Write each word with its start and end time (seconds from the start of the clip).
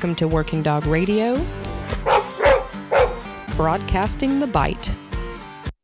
Welcome 0.00 0.16
to 0.16 0.28
Working 0.28 0.62
Dog 0.62 0.86
Radio, 0.86 1.34
broadcasting 3.54 4.40
the 4.40 4.46
bite. 4.46 4.90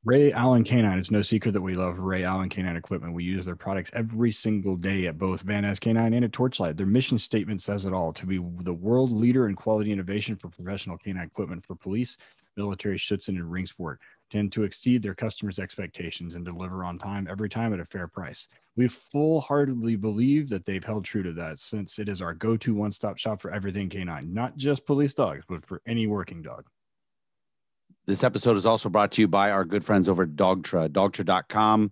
Ray 0.07 0.33
Allen 0.33 0.65
Canine. 0.65 0.99
It's 0.99 1.11
no 1.11 1.21
secret 1.21 1.53
that 1.53 1.61
we 1.61 1.75
love 1.75 1.99
Ray 1.99 2.25
Allen 2.25 2.49
Canine 2.49 2.77
equipment. 2.77 3.13
We 3.13 3.25
use 3.25 3.45
their 3.45 3.57
products 3.57 3.91
every 3.93 4.33
single 4.33 4.75
day 4.75 5.07
at 5.07 5.19
both 5.19 5.43
Van 5.43 5.65
Ness 5.65 5.79
Canine 5.79 6.15
and 6.15 6.25
at 6.25 6.33
Torchlight. 6.33 6.79
Their 6.79 6.87
mission 6.87 7.19
statement 7.19 7.61
says 7.61 7.85
it 7.85 7.93
all 7.93 8.11
to 8.15 8.25
be 8.25 8.39
the 8.63 8.73
world 8.73 9.13
leader 9.13 9.51
in 9.51 9.55
quality 9.55 9.93
innovation 9.93 10.35
for 10.35 10.49
professional 10.49 10.97
canine 10.97 11.27
equipment 11.27 11.63
for 11.67 11.75
police, 11.75 12.17
military, 12.57 12.99
Schutzhund, 12.99 13.37
and 13.37 13.53
ring 13.53 13.67
sport 13.67 14.01
tend 14.31 14.53
to 14.53 14.65
exceed 14.65 15.03
their 15.03 15.15
customers' 15.15 15.59
expectations 15.59 16.35
and 16.35 16.45
deliver 16.45 16.85
on 16.85 16.99
time 16.99 17.27
every 17.31 17.49
time 17.49 17.73
at 17.73 17.81
a 17.81 17.85
fair 17.85 18.09
price. 18.09 18.49
We 18.77 18.89
full 18.89 19.41
heartedly 19.41 19.97
believe 19.97 20.49
that 20.49 20.65
they've 20.65 20.85
held 20.85 21.05
true 21.05 21.23
to 21.23 21.33
that 21.35 21.59
since 21.59 21.99
it 21.99 22.09
is 22.09 22.21
our 22.21 22.35
go 22.35 22.57
to 22.59 22.75
one 22.75 22.91
stop 22.91 23.19
shop 23.19 23.41
for 23.41 23.53
everything 23.53 23.89
canine, 23.89 24.33
not 24.33 24.57
just 24.57 24.87
police 24.87 25.15
dogs, 25.15 25.45
but 25.49 25.65
for 25.65 25.81
any 25.87 26.07
working 26.07 26.43
dog. 26.43 26.65
This 28.07 28.23
episode 28.23 28.57
is 28.57 28.67
also 28.67 28.89
brought 28.89 29.11
to 29.13 29.21
you 29.21 29.29
by 29.29 29.51
our 29.51 29.65
good 29.65 29.85
friends 29.85 30.09
over 30.09 30.23
at 30.23 30.37
Dogtra, 30.37 30.89
dogtra.com. 30.89 31.91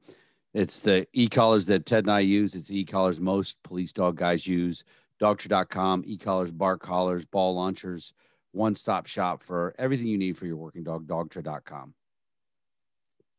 It's 0.52 0.78
the 0.78 1.08
e 1.12 1.28
collars 1.28 1.66
that 1.66 1.86
Ted 1.86 2.04
and 2.04 2.12
I 2.12 2.20
use. 2.20 2.54
It's 2.54 2.70
e 2.70 2.84
collars 2.84 3.20
most 3.20 3.60
police 3.64 3.92
dog 3.92 4.16
guys 4.16 4.46
use. 4.46 4.84
Dogtra.com, 5.20 6.04
e 6.06 6.16
collars, 6.16 6.52
bark 6.52 6.80
collars, 6.80 7.24
ball 7.24 7.54
launchers, 7.56 8.12
one 8.52 8.76
stop 8.76 9.06
shop 9.06 9.42
for 9.42 9.74
everything 9.78 10.06
you 10.06 10.18
need 10.18 10.38
for 10.38 10.46
your 10.46 10.56
working 10.56 10.84
dog. 10.84 11.06
Dogtra.com. 11.06 11.94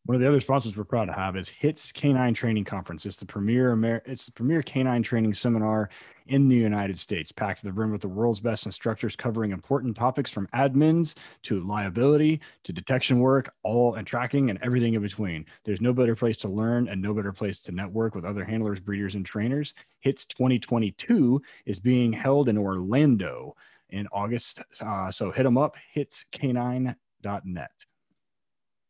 One 0.05 0.13
of 0.13 0.21
the 0.21 0.27
other 0.27 0.39
sponsors 0.39 0.77
we're 0.77 0.83
proud 0.83 1.05
to 1.05 1.13
have 1.13 1.35
is 1.35 1.49
HITS 1.49 1.91
Canine 1.91 2.35
Training 2.35 2.63
Conference. 2.63 3.07
It's 3.07 3.15
the 3.15 3.25
premier 3.25 3.71
Amer- 3.71 4.03
it's 4.05 4.25
the 4.25 4.31
premier 4.31 4.61
canine 4.61 5.01
training 5.01 5.33
seminar 5.33 5.89
in 6.27 6.47
the 6.47 6.55
United 6.55 6.99
States, 6.99 7.31
packed 7.31 7.61
to 7.61 7.65
the 7.65 7.71
brim 7.71 7.91
with 7.91 8.01
the 8.01 8.07
world's 8.07 8.39
best 8.39 8.67
instructors 8.67 9.15
covering 9.15 9.49
important 9.49 9.97
topics 9.97 10.29
from 10.29 10.45
admins 10.53 11.15
to 11.41 11.59
liability 11.61 12.39
to 12.65 12.71
detection 12.71 13.19
work, 13.19 13.51
all 13.63 13.95
and 13.95 14.05
tracking 14.05 14.51
and 14.51 14.59
everything 14.61 14.93
in 14.93 15.01
between. 15.01 15.43
There's 15.63 15.81
no 15.81 15.91
better 15.91 16.15
place 16.15 16.37
to 16.37 16.49
learn 16.49 16.87
and 16.87 17.01
no 17.01 17.11
better 17.11 17.33
place 17.33 17.59
to 17.61 17.71
network 17.71 18.13
with 18.13 18.25
other 18.25 18.43
handlers, 18.43 18.79
breeders, 18.79 19.15
and 19.15 19.25
trainers. 19.25 19.73
HITS 20.01 20.27
2022 20.27 21.41
is 21.65 21.79
being 21.79 22.13
held 22.13 22.47
in 22.47 22.59
Orlando 22.59 23.55
in 23.89 24.07
August. 24.11 24.61
Uh, 24.79 25.09
so 25.09 25.31
hit 25.31 25.43
them 25.43 25.57
up, 25.57 25.75
hitscanine.net. 25.95 27.71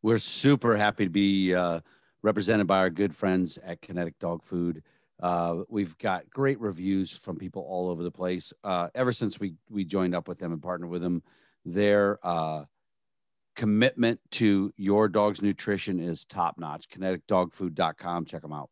We're 0.06 0.18
super 0.18 0.76
happy 0.76 1.02
to 1.02 1.10
be 1.10 1.52
uh, 1.52 1.80
represented 2.22 2.68
by 2.68 2.78
our 2.78 2.90
good 2.90 3.12
friends 3.12 3.58
at 3.58 3.82
Kinetic 3.82 4.16
Dog 4.20 4.44
Food. 4.44 4.84
Uh, 5.20 5.62
we've 5.68 5.98
got 5.98 6.30
great 6.30 6.60
reviews 6.60 7.10
from 7.10 7.38
people 7.38 7.66
all 7.68 7.88
over 7.88 8.04
the 8.04 8.12
place. 8.12 8.52
Uh, 8.62 8.86
ever 8.94 9.12
since 9.12 9.40
we 9.40 9.54
we 9.68 9.84
joined 9.84 10.14
up 10.14 10.28
with 10.28 10.38
them 10.38 10.52
and 10.52 10.62
partnered 10.62 10.90
with 10.90 11.02
them, 11.02 11.24
their 11.64 12.20
uh, 12.24 12.66
commitment 13.56 14.20
to 14.30 14.72
your 14.76 15.08
dog's 15.08 15.42
nutrition 15.42 15.98
is 15.98 16.24
top 16.24 16.56
notch. 16.56 16.88
KineticDogFood.com. 16.88 18.26
Check 18.26 18.42
them 18.42 18.52
out. 18.52 18.70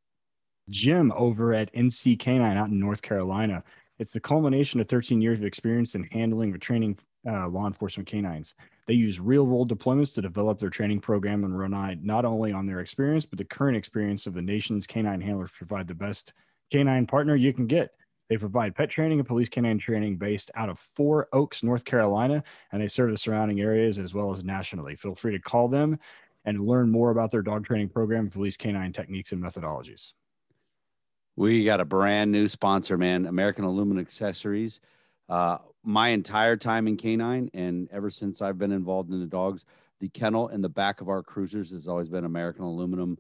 Jim 0.71 1.13
over 1.17 1.53
at 1.53 1.75
NC 1.75 2.17
Canine 2.17 2.57
out 2.57 2.69
in 2.69 2.79
North 2.79 3.03
Carolina. 3.03 3.65
It's 3.99 4.13
the 4.13 4.21
culmination 4.21 4.79
of 4.79 4.89
13 4.89 5.21
years 5.21 5.41
of 5.41 5.47
experience 5.47 5.97
in 5.97 6.05
handling 6.05 6.55
or 6.55 6.59
training 6.59 6.97
uh, 7.29 7.49
law 7.49 7.67
enforcement 7.67 8.09
canines. 8.09 8.55
They 8.87 8.95
use 8.95 9.19
real 9.19 9.45
world 9.45 9.71
deployments 9.71 10.15
to 10.15 10.23
develop 10.23 10.59
their 10.59 10.71
training 10.71 11.01
program 11.01 11.45
and 11.45 11.59
rely 11.59 11.97
not 12.03 12.25
only 12.25 12.53
on 12.53 12.67
their 12.67 12.81
experience, 12.81 13.25
but 13.25 13.39
the 13.39 13.45
current 13.45 13.77
experience 13.77 14.27
of 14.27 14.35
the 14.35 14.43
nation's 14.43 14.87
canine 14.87 15.21
handlers 15.21 15.51
provide 15.57 15.89
the 15.89 15.95
best 15.95 16.35
canine 16.71 17.07
partner 17.07 17.35
you 17.35 17.53
can 17.53 17.67
get. 17.67 17.95
They 18.29 18.37
provide 18.37 18.75
pet 18.75 18.91
training 18.91 19.19
and 19.19 19.29
police 19.29 19.49
canine 19.49 19.79
training 19.79 20.17
based 20.17 20.51
out 20.55 20.69
of 20.69 20.79
Four 20.79 21.29
Oaks, 21.33 21.63
North 21.63 21.85
Carolina, 21.85 22.43
and 22.73 22.83
they 22.83 22.89
serve 22.89 23.11
the 23.11 23.19
surrounding 23.19 23.61
areas 23.61 23.99
as 23.99 24.15
well 24.15 24.33
as 24.33 24.45
nationally. 24.45 24.97
Feel 24.97 25.15
free 25.15 25.33
to 25.33 25.39
call 25.39 25.69
them 25.69 25.99
and 26.45 26.67
learn 26.67 26.91
more 26.91 27.11
about 27.11 27.31
their 27.31 27.43
dog 27.43 27.67
training 27.67 27.89
program, 27.89 28.31
police 28.31 28.57
canine 28.57 28.93
techniques, 28.93 29.33
and 29.33 29.43
methodologies. 29.43 30.13
We 31.37 31.65
got 31.65 31.81
a 31.81 31.85
brand 31.85 32.33
new 32.33 32.49
sponsor, 32.49 32.97
man 32.97 33.27
American 33.27 33.65
Aluminum 33.65 34.01
Accessories. 34.01 34.81
Uh, 35.29 35.59
my 35.85 36.09
entire 36.09 36.57
time 36.57 36.89
in 36.89 36.97
canine 36.97 37.49
and 37.55 37.89
ever 37.93 38.11
since 38.11 38.43
I've 38.43 38.59
been 38.59 38.73
involved 38.73 39.11
in 39.11 39.21
the 39.21 39.27
dogs, 39.27 39.65
the 40.01 40.09
kennel 40.09 40.49
in 40.49 40.63
the 40.63 40.69
back 40.69 41.01
of 41.01 41.09
our 41.09 41.23
cruisers 41.23 41.71
has 41.71 41.87
always 41.87 42.09
been 42.09 42.25
American 42.25 42.65
aluminum. 42.65 43.17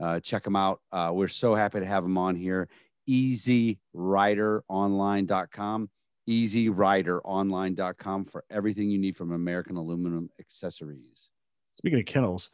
Uh, 0.00 0.20
check 0.20 0.44
them 0.44 0.56
out. 0.56 0.80
Uh, 0.90 1.10
we're 1.12 1.28
so 1.28 1.54
happy 1.54 1.80
to 1.80 1.86
have 1.86 2.02
them 2.02 2.16
on 2.16 2.34
here. 2.34 2.66
EasyRiderOnline.com, 3.08 5.90
EasyRiderOnline.com 6.28 8.24
for 8.24 8.44
everything 8.50 8.90
you 8.90 8.98
need 8.98 9.16
from 9.16 9.32
American 9.32 9.76
aluminum 9.76 10.30
accessories. 10.40 11.28
Speaking 11.76 11.98
of 11.98 12.06
kennels, 12.06 12.50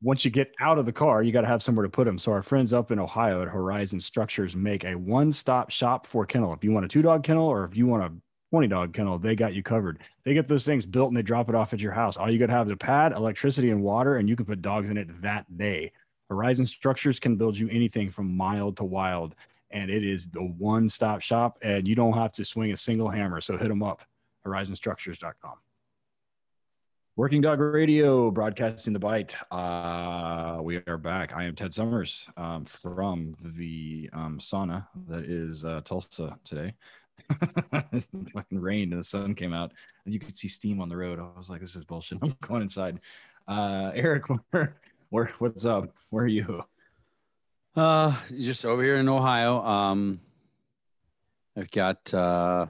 once 0.00 0.24
you 0.24 0.30
get 0.30 0.54
out 0.60 0.78
of 0.78 0.86
the 0.86 0.92
car, 0.92 1.24
you 1.24 1.32
got 1.32 1.40
to 1.40 1.48
have 1.48 1.62
somewhere 1.62 1.84
to 1.84 1.90
put 1.90 2.04
them. 2.04 2.18
So 2.18 2.30
our 2.30 2.42
friends 2.42 2.72
up 2.72 2.92
in 2.92 3.00
Ohio 3.00 3.42
at 3.42 3.48
Horizon 3.48 3.98
Structures 3.98 4.54
make 4.54 4.84
a 4.84 4.94
one-stop 4.94 5.70
shop 5.70 6.06
for 6.06 6.24
kennel. 6.24 6.52
If 6.52 6.62
you 6.62 6.70
want 6.70 6.86
a 6.86 6.88
two-dog 6.88 7.24
kennel 7.24 7.48
or 7.48 7.64
if 7.64 7.76
you 7.76 7.86
want 7.86 8.04
a 8.04 8.12
20 8.50 8.68
dog 8.68 8.94
kennel, 8.94 9.18
they 9.18 9.34
got 9.34 9.54
you 9.54 9.62
covered. 9.62 9.98
They 10.24 10.34
get 10.34 10.48
those 10.48 10.64
things 10.64 10.86
built 10.86 11.08
and 11.08 11.16
they 11.16 11.22
drop 11.22 11.48
it 11.48 11.54
off 11.54 11.72
at 11.72 11.80
your 11.80 11.92
house. 11.92 12.16
All 12.16 12.30
you 12.30 12.38
got 12.38 12.46
to 12.46 12.52
have 12.52 12.66
is 12.66 12.72
a 12.72 12.76
pad, 12.76 13.12
electricity, 13.12 13.70
and 13.70 13.82
water, 13.82 14.16
and 14.16 14.28
you 14.28 14.36
can 14.36 14.46
put 14.46 14.62
dogs 14.62 14.88
in 14.88 14.96
it 14.96 15.22
that 15.22 15.44
day. 15.58 15.92
Horizon 16.30 16.66
Structures 16.66 17.18
can 17.20 17.36
build 17.36 17.56
you 17.56 17.68
anything 17.70 18.10
from 18.10 18.34
mild 18.34 18.76
to 18.78 18.84
wild, 18.84 19.34
and 19.70 19.90
it 19.90 20.04
is 20.04 20.28
the 20.28 20.40
one 20.40 20.88
stop 20.88 21.20
shop, 21.20 21.58
and 21.62 21.86
you 21.86 21.94
don't 21.94 22.14
have 22.14 22.32
to 22.32 22.44
swing 22.44 22.72
a 22.72 22.76
single 22.76 23.08
hammer. 23.08 23.40
So 23.40 23.56
hit 23.56 23.68
them 23.68 23.82
up, 23.82 24.02
horizonstructures.com. 24.46 25.54
Working 27.16 27.40
Dog 27.40 27.58
Radio, 27.58 28.30
broadcasting 28.30 28.92
the 28.92 28.98
bite. 29.00 29.34
Uh, 29.50 30.60
we 30.62 30.76
are 30.86 30.96
back. 30.96 31.34
I 31.34 31.44
am 31.44 31.56
Ted 31.56 31.72
Summers 31.72 32.28
um, 32.36 32.64
from 32.64 33.34
the 33.42 34.08
um, 34.12 34.38
sauna 34.38 34.86
that 35.08 35.24
is 35.24 35.64
uh, 35.64 35.80
Tulsa 35.84 36.38
today. 36.44 36.74
it 37.92 38.06
fucking 38.32 38.60
rained 38.60 38.92
and 38.92 39.00
the 39.00 39.04
sun 39.04 39.34
came 39.34 39.52
out 39.52 39.72
and 40.04 40.14
you 40.14 40.20
could 40.20 40.36
see 40.36 40.48
steam 40.48 40.80
on 40.80 40.88
the 40.88 40.96
road. 40.96 41.18
I 41.18 41.26
was 41.36 41.50
like, 41.50 41.60
this 41.60 41.76
is 41.76 41.84
bullshit. 41.84 42.18
I'm 42.22 42.34
going 42.40 42.62
inside. 42.62 43.00
Uh, 43.46 43.90
Eric, 43.94 44.24
where, 44.50 44.76
where, 45.10 45.30
what's 45.38 45.64
up? 45.64 45.94
Where 46.10 46.24
are 46.24 46.28
you? 46.28 46.64
Uh, 47.76 48.14
just 48.38 48.64
over 48.64 48.82
here 48.82 48.96
in 48.96 49.08
Ohio. 49.08 49.62
Um, 49.62 50.20
I've 51.56 51.70
got 51.70 52.12
uh, 52.12 52.66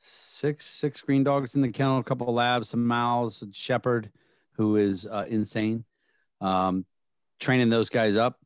six 0.00 0.66
six 0.66 1.02
green 1.02 1.24
dogs 1.24 1.54
in 1.54 1.62
the 1.62 1.68
kennel, 1.70 1.98
a 1.98 2.04
couple 2.04 2.28
of 2.28 2.34
labs, 2.34 2.70
some 2.70 2.86
Mals, 2.86 3.42
a 3.42 3.52
shepherd 3.52 4.10
who 4.52 4.76
is 4.76 5.06
uh, 5.06 5.24
insane. 5.28 5.84
Um, 6.40 6.84
training 7.38 7.70
those 7.70 7.88
guys 7.88 8.16
up 8.16 8.38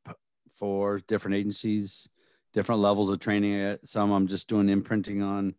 for 0.57 0.99
different 1.01 1.37
agencies 1.37 2.09
different 2.55 2.81
levels 2.81 3.11
of 3.11 3.19
training. 3.19 3.79
Some 3.85 4.13
I'm 4.13 4.29
just 4.29 4.49
doing 4.49 4.69
imprinting 4.69 5.23
on. 5.23 5.55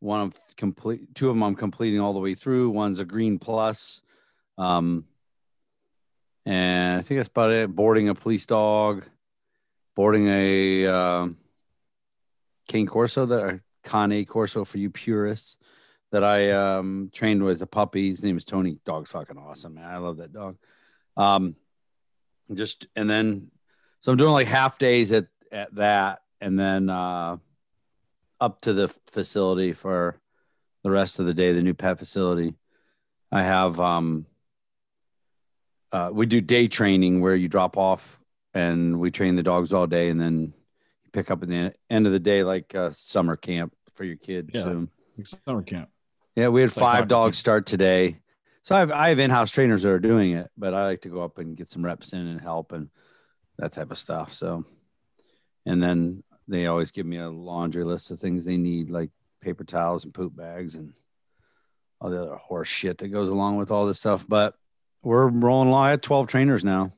One 0.00 0.20
of 0.20 0.56
complete, 0.56 1.14
two 1.14 1.28
of 1.28 1.34
them 1.34 1.42
I'm 1.42 1.54
completing 1.54 2.00
all 2.00 2.12
the 2.12 2.18
way 2.18 2.34
through. 2.34 2.70
One's 2.70 3.00
a 3.00 3.04
green 3.04 3.38
plus, 3.38 4.00
um, 4.56 5.04
and 6.46 6.98
I 6.98 7.02
think 7.02 7.18
that's 7.18 7.28
about 7.28 7.52
it. 7.52 7.74
Boarding 7.74 8.08
a 8.08 8.14
police 8.14 8.46
dog, 8.46 9.04
boarding 9.96 10.28
a 10.28 10.86
uh, 10.86 11.28
Cane 12.68 12.86
Corso 12.86 13.26
that 13.26 13.40
are 13.40 13.60
Cane 13.82 14.24
Corso 14.24 14.64
for 14.64 14.78
you 14.78 14.88
purists 14.88 15.56
that 16.12 16.22
I 16.22 16.52
um, 16.52 17.10
trained 17.12 17.44
with 17.44 17.60
a 17.60 17.66
puppy. 17.66 18.10
His 18.10 18.22
name 18.22 18.36
is 18.36 18.44
Tony. 18.44 18.78
Dog's 18.84 19.10
fucking 19.10 19.36
awesome, 19.36 19.74
man. 19.74 19.84
I 19.84 19.98
love 19.98 20.18
that 20.18 20.32
dog. 20.32 20.56
Um, 21.16 21.56
just 22.54 22.86
and 22.94 23.10
then 23.10 23.50
so 24.00 24.12
I'm 24.12 24.18
doing 24.18 24.32
like 24.32 24.46
half 24.46 24.78
days 24.78 25.10
at 25.10 25.26
at 25.50 25.74
that, 25.74 26.20
and 26.40 26.58
then 26.58 26.90
uh, 26.90 27.36
up 28.40 28.60
to 28.62 28.72
the 28.72 28.88
facility 29.08 29.72
for 29.72 30.20
the 30.84 30.90
rest 30.90 31.18
of 31.18 31.26
the 31.26 31.34
day, 31.34 31.52
the 31.52 31.62
new 31.62 31.74
pet 31.74 31.98
facility. 31.98 32.54
I 33.30 33.42
have 33.42 33.78
um, 33.80 34.26
uh, 35.92 36.10
we 36.12 36.26
do 36.26 36.40
day 36.40 36.68
training 36.68 37.20
where 37.20 37.34
you 37.34 37.48
drop 37.48 37.76
off 37.76 38.18
and 38.54 38.98
we 38.98 39.10
train 39.10 39.36
the 39.36 39.42
dogs 39.42 39.72
all 39.72 39.86
day, 39.86 40.08
and 40.08 40.20
then 40.20 40.54
you 41.04 41.10
pick 41.12 41.30
up 41.30 41.42
at 41.42 41.48
the 41.48 41.72
end 41.90 42.06
of 42.06 42.12
the 42.12 42.18
day 42.18 42.42
like 42.42 42.74
uh, 42.74 42.90
summer 42.90 43.36
camp 43.36 43.74
for 43.94 44.04
your 44.04 44.16
kids. 44.16 44.50
Yeah, 44.52 44.62
so, 44.62 44.88
summer 45.46 45.62
camp. 45.62 45.90
Yeah, 46.36 46.48
we 46.48 46.60
had 46.60 46.70
it's 46.70 46.78
five 46.78 47.00
like 47.00 47.08
dogs 47.08 47.38
start 47.38 47.66
today. 47.66 48.20
So 48.62 48.76
I 48.76 48.80
have, 48.80 48.92
I 48.92 49.08
have 49.08 49.18
in-house 49.18 49.50
trainers 49.50 49.82
that 49.82 49.90
are 49.90 49.98
doing 49.98 50.32
it, 50.32 50.50
but 50.56 50.74
I 50.74 50.84
like 50.84 51.00
to 51.02 51.08
go 51.08 51.22
up 51.22 51.38
and 51.38 51.56
get 51.56 51.70
some 51.70 51.84
reps 51.84 52.12
in 52.12 52.26
and 52.26 52.40
help 52.40 52.72
and 52.72 52.90
that 53.58 53.72
type 53.72 53.90
of 53.90 53.98
stuff. 53.98 54.34
So, 54.34 54.64
and 55.64 55.82
then 55.82 56.22
they 56.48 56.66
always 56.66 56.90
give 56.90 57.06
me 57.06 57.18
a 57.18 57.28
laundry 57.30 57.84
list 57.84 58.10
of 58.10 58.18
things 58.18 58.44
they 58.44 58.56
need, 58.56 58.90
like 58.90 59.10
paper 59.40 59.62
towels 59.64 60.04
and 60.04 60.12
poop 60.14 60.34
bags 60.34 60.74
and 60.74 60.92
all 62.00 62.10
the 62.10 62.20
other 62.22 62.36
horse 62.36 62.68
shit 62.68 62.98
that 62.98 63.08
goes 63.08 63.28
along 63.28 63.56
with 63.56 63.70
all 63.70 63.86
this 63.86 63.98
stuff. 63.98 64.26
But 64.28 64.54
we're 65.02 65.28
rolling 65.28 65.68
along. 65.68 65.88
Had 65.88 66.02
12 66.02 66.26
trainers 66.26 66.64
now. 66.64 66.92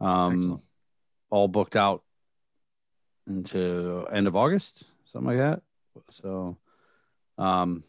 Um, 0.00 0.34
Excellent. 0.36 0.62
all 1.30 1.48
booked 1.48 1.76
out 1.76 2.02
into 3.26 4.06
end 4.12 4.26
of 4.26 4.36
August, 4.36 4.84
something 5.06 5.28
like 5.28 5.38
that. 5.38 5.62
So 6.10 6.58
Um, 7.38 7.84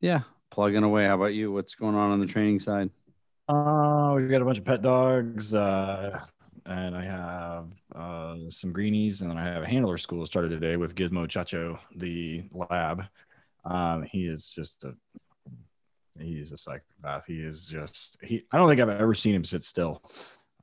yeah, 0.00 0.22
plugging 0.50 0.82
away. 0.82 1.06
How 1.06 1.14
about 1.14 1.34
you? 1.34 1.52
What's 1.52 1.74
going 1.76 1.94
on 1.94 2.10
on 2.10 2.20
the 2.20 2.26
training 2.26 2.60
side? 2.60 2.90
Uh, 3.48 4.12
we've 4.16 4.30
got 4.30 4.42
a 4.42 4.44
bunch 4.44 4.58
of 4.58 4.64
pet 4.64 4.82
dogs, 4.82 5.54
uh, 5.54 6.20
and 6.66 6.96
I 6.96 7.04
have 7.04 7.66
uh, 7.94 8.36
some 8.48 8.72
greenies, 8.72 9.22
and 9.22 9.30
then 9.30 9.38
I 9.38 9.44
have 9.44 9.62
a 9.62 9.66
handler 9.68 9.98
school 9.98 10.24
started 10.26 10.50
today 10.50 10.76
with 10.76 10.94
Gizmo 10.94 11.26
Chacho, 11.26 11.78
the 11.96 12.44
lab. 12.52 13.04
Um, 13.64 14.02
he 14.02 14.26
is 14.26 14.48
just 14.48 14.84
a 14.84 14.94
he 16.18 16.34
is 16.34 16.52
a 16.52 16.56
psychopath. 16.56 17.24
He 17.26 17.40
is 17.40 17.64
just 17.64 18.18
he. 18.22 18.44
I 18.52 18.58
don't 18.58 18.68
think 18.68 18.80
I've 18.80 18.88
ever 18.88 19.14
seen 19.14 19.34
him 19.34 19.44
sit 19.44 19.62
still. 19.62 20.02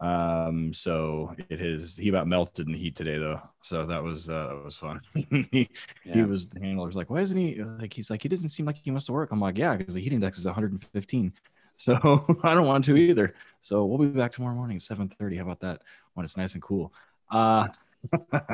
Um, 0.01 0.73
so 0.73 1.35
it 1.49 1.59
is 1.61 1.97
he 1.97 2.07
about 2.07 2.25
melted 2.27 2.67
in 2.67 2.71
the 2.73 2.79
heat 2.79 2.95
today 2.95 3.17
though. 3.17 3.41
So 3.63 3.85
that 3.85 4.01
was 4.01 4.29
uh 4.29 4.47
that 4.47 4.63
was 4.63 4.75
fun. 4.75 5.01
he, 5.13 5.69
Yeah. 6.05 6.13
he 6.13 6.21
was 6.21 6.47
the 6.47 6.59
handler 6.61 6.85
was 6.87 6.95
like, 6.95 7.09
why 7.09 7.19
isn't 7.19 7.37
he 7.37 7.61
like 7.63 7.93
he's 7.93 8.09
like 8.09 8.21
he 8.23 8.29
doesn't 8.29 8.49
seem 8.49 8.65
like 8.65 8.77
he 8.77 8.91
wants 8.91 9.07
to 9.07 9.11
work. 9.13 9.29
I'm 9.31 9.41
like, 9.41 9.57
yeah, 9.57 9.75
because 9.75 9.95
the 9.95 10.01
heat 10.01 10.13
index 10.13 10.37
is 10.37 10.45
115. 10.45 11.33
So 11.79 11.95
I 12.43 12.53
don't 12.53 12.67
want 12.67 12.83
to 12.85 12.97
either. 12.97 13.33
So 13.61 13.85
we'll 13.85 13.97
be 13.97 14.07
back 14.17 14.33
tomorrow 14.33 14.53
morning 14.53 14.75
at 14.75 14.81
7:30. 14.81 15.37
How 15.37 15.43
about 15.43 15.61
that? 15.61 15.81
When 16.13 16.25
it's 16.25 16.35
nice 16.37 16.53
and 16.53 16.61
cool. 16.61 16.93
Uh 17.31 17.67
uh 18.33 18.53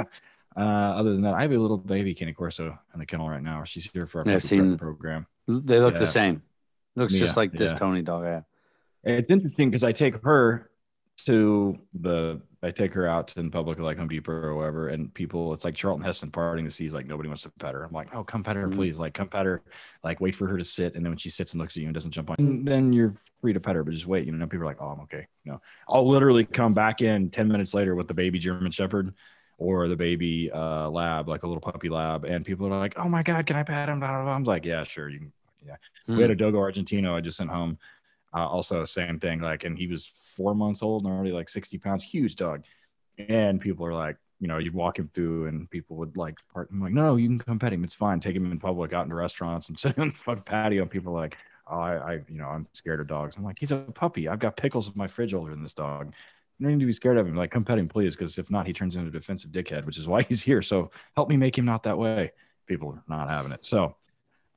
other 0.60 1.12
than 1.14 1.22
that, 1.22 1.34
I 1.34 1.42
have 1.42 1.52
a 1.52 1.58
little 1.58 1.78
baby 1.78 2.14
Cane 2.14 2.34
Corso 2.36 2.78
in 2.94 3.00
the 3.00 3.06
kennel 3.06 3.28
right 3.28 3.42
now. 3.44 3.64
She's 3.64 3.90
here 3.92 4.06
for 4.08 4.20
our 4.22 4.26
Yeah, 4.30 4.36
I've 4.36 4.44
puppy 4.44 4.58
prep 4.58 4.66
seen- 4.68 4.78
program. 4.78 5.28
They 5.48 5.80
look 5.80 5.96
Yeah. 5.96 6.00
the 6.02 6.08
same. 6.08 6.42
Looks 6.96 7.14
just 7.14 7.36
like 7.36 7.52
this 7.52 7.72
yeah. 7.72 7.78
Tony 7.78 8.02
dog. 8.04 8.24
Yeah. 8.24 8.42
It's 9.04 9.30
interesting 9.30 9.70
because 9.70 9.84
I 9.84 9.92
take 9.92 10.24
her 10.24 10.70
to 11.26 11.78
the 11.94 12.42
I 12.66 12.72
take 12.72 12.94
her 12.96 13.08
out 13.08 13.36
in 13.38 13.52
public 13.52 13.78
like 13.78 13.98
Home 13.98 14.08
Depot 14.08 14.32
or 14.32 14.56
wherever, 14.56 14.88
and 14.90 15.14
people 15.14 15.54
it's 15.54 15.64
like 15.64 15.76
Charlton 15.76 16.04
Heston 16.04 16.32
parting 16.32 16.66
the 16.66 16.72
seas, 16.72 16.96
like 16.96 17.06
nobody 17.06 17.30
wants 17.30 17.44
to 17.44 17.52
pet 17.60 17.76
her. 17.76 17.84
I'm 17.84 17.92
like, 17.92 18.14
oh, 18.16 18.24
come 18.24 18.44
pet 18.44 18.56
her, 18.56 18.68
Mhm. 18.68 18.74
please. 18.76 18.98
Like, 18.98 19.14
come 19.14 19.28
pet 19.28 19.46
her. 19.46 19.62
Like, 20.04 20.20
wait 20.20 20.36
for 20.36 20.48
her 20.48 20.58
to 20.58 20.64
sit, 20.64 20.96
and 20.96 21.06
then 21.06 21.12
when 21.12 21.18
she 21.20 21.30
sits 21.30 21.52
and 21.54 21.62
looks 21.62 21.78
at 21.78 21.82
you 21.82 21.88
and 21.88 21.94
doesn't 21.94 22.12
jump 22.12 22.32
on, 22.32 22.66
then 22.66 22.92
you're 22.92 23.14
free 23.40 23.54
to 23.54 23.60
pet 23.60 23.76
her, 23.76 23.84
but 23.84 23.94
just 23.94 24.08
wait. 24.08 24.26
You 24.26 24.32
know, 24.32 24.48
people 24.48 24.64
are 24.64 24.66
like, 24.66 24.82
oh, 24.82 24.88
I'm 24.88 25.02
okay. 25.02 25.28
No, 25.46 25.62
I'll 25.88 26.10
literally 26.10 26.44
come 26.44 26.74
back 26.74 27.02
in 27.02 27.30
ten 27.30 27.48
minutes 27.48 27.76
later 27.76 27.94
with 27.94 28.08
the 28.08 28.16
baby 28.16 28.40
German 28.40 28.72
Shepherd 28.72 29.14
or 29.60 29.88
the 29.88 29.96
baby 29.96 30.50
uh, 30.52 30.90
lab, 30.90 31.30
like 31.30 31.44
a 31.44 31.48
little 31.48 31.62
puppy 31.62 31.90
lab, 31.90 32.26
and 32.26 32.44
people 32.44 32.66
are 32.68 32.80
like, 32.80 32.98
oh 32.98 33.08
my 33.08 33.22
god, 33.22 33.46
can 33.46 33.58
I 33.58 33.64
pet 33.64 33.90
him? 33.90 34.02
I'm 34.04 34.44
like, 34.44 34.66
yeah, 34.66 34.84
sure, 34.84 35.08
you 35.08 35.20
can. 35.20 35.32
Hmm. 36.08 36.16
We 36.18 36.22
had 36.22 36.32
a 36.32 36.36
Dogo 36.36 36.60
Argentino 36.60 37.14
I 37.14 37.22
just 37.22 37.38
sent 37.38 37.50
home. 37.50 37.78
Uh, 38.36 38.48
also, 38.48 38.84
same 38.84 39.20
thing. 39.20 39.40
Like, 39.40 39.64
and 39.64 39.78
he 39.78 39.88
was 39.88 40.06
four 40.06 40.54
months 40.54 40.84
old 40.84 41.06
and 41.06 41.14
already 41.14 41.32
like 41.32 41.48
60 41.48 41.78
pounds, 41.78 42.04
huge 42.04 42.36
dog. 42.36 42.64
And 43.30 43.62
people 43.62 43.86
are 43.86 43.94
like, 43.94 44.18
you 44.42 44.48
know, 44.48 44.58
you'd 44.58 44.74
walk 44.74 45.00
him 45.00 45.10
through 45.14 45.48
and 45.48 45.70
people 45.70 45.96
would 45.98 46.18
like 46.18 46.36
part. 46.54 46.70
I'm 46.70 46.82
like, 46.82 46.92
no, 46.92 47.16
you 47.16 47.28
can 47.30 47.40
come 47.40 47.60
pet 47.60 47.72
him. 47.72 47.86
It's 47.86 47.94
fine. 47.94 48.20
Take 48.20 48.36
him 48.36 48.52
in 48.52 48.60
public, 48.60 48.92
out 48.92 49.04
into 49.04 49.16
restaurants 49.16 49.70
and 49.70 49.80
sit 49.80 49.98
on 49.98 50.10
the 50.10 50.16
fucking 50.16 50.44
patio. 50.44 50.82
And 50.82 50.92
people 50.92 51.18
are 51.18 51.22
like, 51.22 51.38
oh, 51.68 51.80
I, 51.80 51.96
I, 51.96 52.14
you 52.28 52.38
know, 52.38 52.48
I'm 52.48 52.68
scared 52.74 53.00
of 53.00 53.08
dogs. 53.08 53.38
I'm 53.38 53.44
like, 53.46 53.58
he's 53.58 53.72
a 53.72 53.78
puppy. 53.78 54.28
I've 54.28 54.40
got 54.40 54.58
pickles 54.58 54.88
in 54.88 54.94
my 54.96 55.08
fridge 55.08 55.34
older 55.34 55.52
than 55.52 55.64
this 55.64 55.74
dog. 55.74 56.14
You 56.60 56.66
don't 56.66 56.74
need 56.74 56.84
to 56.84 56.86
be 56.86 56.94
scared 56.94 57.18
of 57.18 57.28
him. 57.28 57.36
Like, 57.36 57.52
come 57.52 57.64
pet 57.64 57.80
him, 57.80 57.88
please. 57.88 58.16
Because 58.16 58.38
if 58.38 58.52
not, 58.52 58.68
he 58.68 58.74
turns 58.74 58.96
into 58.96 59.08
a 59.08 59.12
defensive 59.12 59.52
dickhead, 59.52 59.86
which 59.86 59.98
is 59.98 60.08
why 60.08 60.24
he's 60.24 60.42
here. 60.42 60.62
So 60.62 60.92
help 61.16 61.30
me 61.30 61.38
make 61.38 61.58
him 61.58 61.66
not 61.66 61.84
that 61.84 61.98
way. 61.98 62.34
People 62.68 62.90
are 62.90 63.04
not 63.08 63.30
having 63.30 63.54
it. 63.54 63.66
So, 63.66 63.96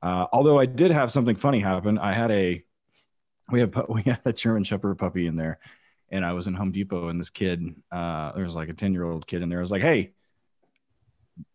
uh, 0.01 0.25
although 0.31 0.59
I 0.59 0.65
did 0.65 0.91
have 0.91 1.11
something 1.11 1.35
funny 1.35 1.59
happen, 1.59 1.97
I 1.97 2.13
had 2.13 2.31
a 2.31 2.63
we 3.51 3.59
had 3.59 3.75
we 3.89 4.03
had 4.03 4.19
a 4.25 4.33
German 4.33 4.63
Shepherd 4.63 4.97
puppy 4.97 5.27
in 5.27 5.35
there, 5.35 5.59
and 6.09 6.25
I 6.25 6.33
was 6.33 6.47
in 6.47 6.53
Home 6.53 6.71
Depot, 6.71 7.09
and 7.09 7.19
this 7.19 7.29
kid, 7.29 7.75
uh, 7.91 8.31
there 8.33 8.45
was 8.45 8.55
like 8.55 8.69
a 8.69 8.73
ten 8.73 8.93
year 8.93 9.03
old 9.03 9.27
kid 9.27 9.41
in 9.41 9.49
there. 9.49 9.59
I 9.59 9.61
was 9.61 9.71
like, 9.71 9.81
"Hey, 9.81 10.11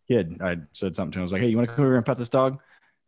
kid," 0.08 0.40
I 0.40 0.58
said 0.72 0.96
something 0.96 1.12
to 1.12 1.18
him. 1.18 1.22
I 1.22 1.24
was 1.24 1.32
like, 1.32 1.42
"Hey, 1.42 1.48
you 1.48 1.56
want 1.56 1.68
to 1.68 1.74
come 1.74 1.84
over 1.84 1.96
and 1.96 2.06
pet 2.06 2.18
this 2.18 2.28
dog?" 2.28 2.60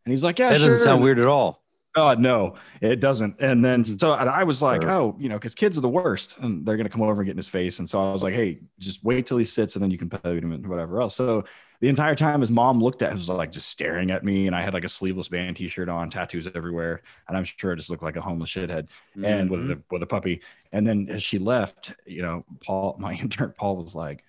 And 0.05 0.11
he's 0.11 0.23
like, 0.23 0.39
"Yeah, 0.39 0.49
that 0.49 0.59
sure." 0.59 0.69
doesn't 0.69 0.85
sound 0.85 1.03
weird 1.03 1.19
at 1.19 1.27
all. 1.27 1.63
Oh 1.97 2.13
no, 2.13 2.55
it 2.79 2.99
doesn't. 2.99 3.35
And 3.39 3.65
then 3.65 3.83
mm-hmm. 3.83 3.97
so 3.97 4.13
and 4.13 4.29
I 4.29 4.43
was 4.43 4.61
like, 4.61 4.83
Sure. 4.83 4.91
oh, 4.91 5.15
you 5.19 5.29
know, 5.29 5.35
because 5.35 5.55
kids 5.55 5.77
are 5.79 5.81
the 5.81 5.89
worst, 5.89 6.37
and 6.37 6.63
they're 6.63 6.77
gonna 6.77 6.89
come 6.89 7.01
over 7.01 7.21
and 7.21 7.25
get 7.25 7.31
in 7.31 7.37
his 7.37 7.47
face. 7.47 7.79
And 7.79 7.89
so 7.89 8.07
I 8.07 8.13
was 8.13 8.21
like, 8.21 8.35
hey, 8.35 8.59
just 8.77 9.03
wait 9.03 9.25
till 9.25 9.37
he 9.37 9.45
sits, 9.45 9.75
and 9.75 9.83
then 9.83 9.89
you 9.89 9.97
can 9.97 10.07
pet 10.07 10.23
him 10.23 10.51
and 10.51 10.67
whatever 10.67 11.01
else. 11.01 11.15
So 11.15 11.43
the 11.79 11.89
entire 11.89 12.13
time, 12.13 12.41
his 12.41 12.51
mom 12.51 12.79
looked 12.79 13.01
at, 13.01 13.11
him, 13.11 13.17
was 13.17 13.29
like 13.29 13.51
just 13.51 13.69
staring 13.69 14.11
at 14.11 14.23
me, 14.23 14.45
and 14.45 14.55
I 14.55 14.61
had 14.61 14.75
like 14.75 14.83
a 14.83 14.89
sleeveless 14.89 15.27
band 15.27 15.55
T-shirt 15.55 15.89
on, 15.89 16.11
tattoos 16.11 16.47
everywhere, 16.53 17.01
and 17.27 17.35
I'm 17.35 17.45
sure 17.45 17.71
I 17.71 17.75
just 17.75 17.89
looked 17.89 18.03
like 18.03 18.15
a 18.15 18.21
homeless 18.21 18.51
shithead 18.51 18.87
and 19.23 19.49
with 19.49 19.61
a 19.61 19.63
mm-hmm. 19.63 19.81
with 19.89 20.03
a 20.03 20.07
puppy. 20.07 20.41
And 20.71 20.85
then 20.85 21.07
as 21.09 21.23
she 21.23 21.39
left, 21.39 21.95
you 22.05 22.21
know, 22.21 22.45
Paul, 22.63 22.95
my 22.99 23.13
intern 23.21 23.55
Paul 23.57 23.77
was 23.77 23.95
like, 23.95 24.23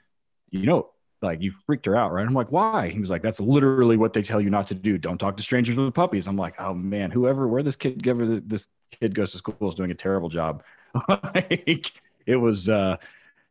you 0.50 0.64
know, 0.64 0.91
like 1.23 1.41
you 1.41 1.53
freaked 1.67 1.87
her 1.87 1.97
out, 1.97 2.12
right? 2.12 2.26
I'm 2.26 2.35
like, 2.35 2.53
why? 2.53 2.88
He 2.88 3.00
was 3.00 3.11
like, 3.11 3.23
that's 3.23 3.41
literally 3.41 3.97
what 3.97 4.12
they 4.12 4.23
tell 4.23 4.41
you 4.41 4.50
not 4.50 4.67
to 4.69 4.75
do. 4.75 4.99
Don't 4.99 5.19
talk 5.19 5.37
to 5.37 5.43
strangers 5.43 5.76
with 5.76 5.94
puppies. 5.94 6.26
I'm 6.26 6.37
like, 6.37 6.55
oh 6.61 6.75
man, 6.75 7.11
whoever, 7.11 7.49
where 7.49 7.62
this 7.62 7.76
kid, 7.76 8.00
whoever 8.05 8.41
this 8.41 8.69
kid 9.00 9.15
goes 9.15 9.32
to 9.32 9.38
school 9.38 9.69
is 9.69 9.75
doing 9.75 9.91
a 9.91 9.94
terrible 9.94 10.29
job. 10.29 10.62
like 11.09 11.93
it 12.26 12.37
was, 12.37 12.69
uh, 12.69 12.97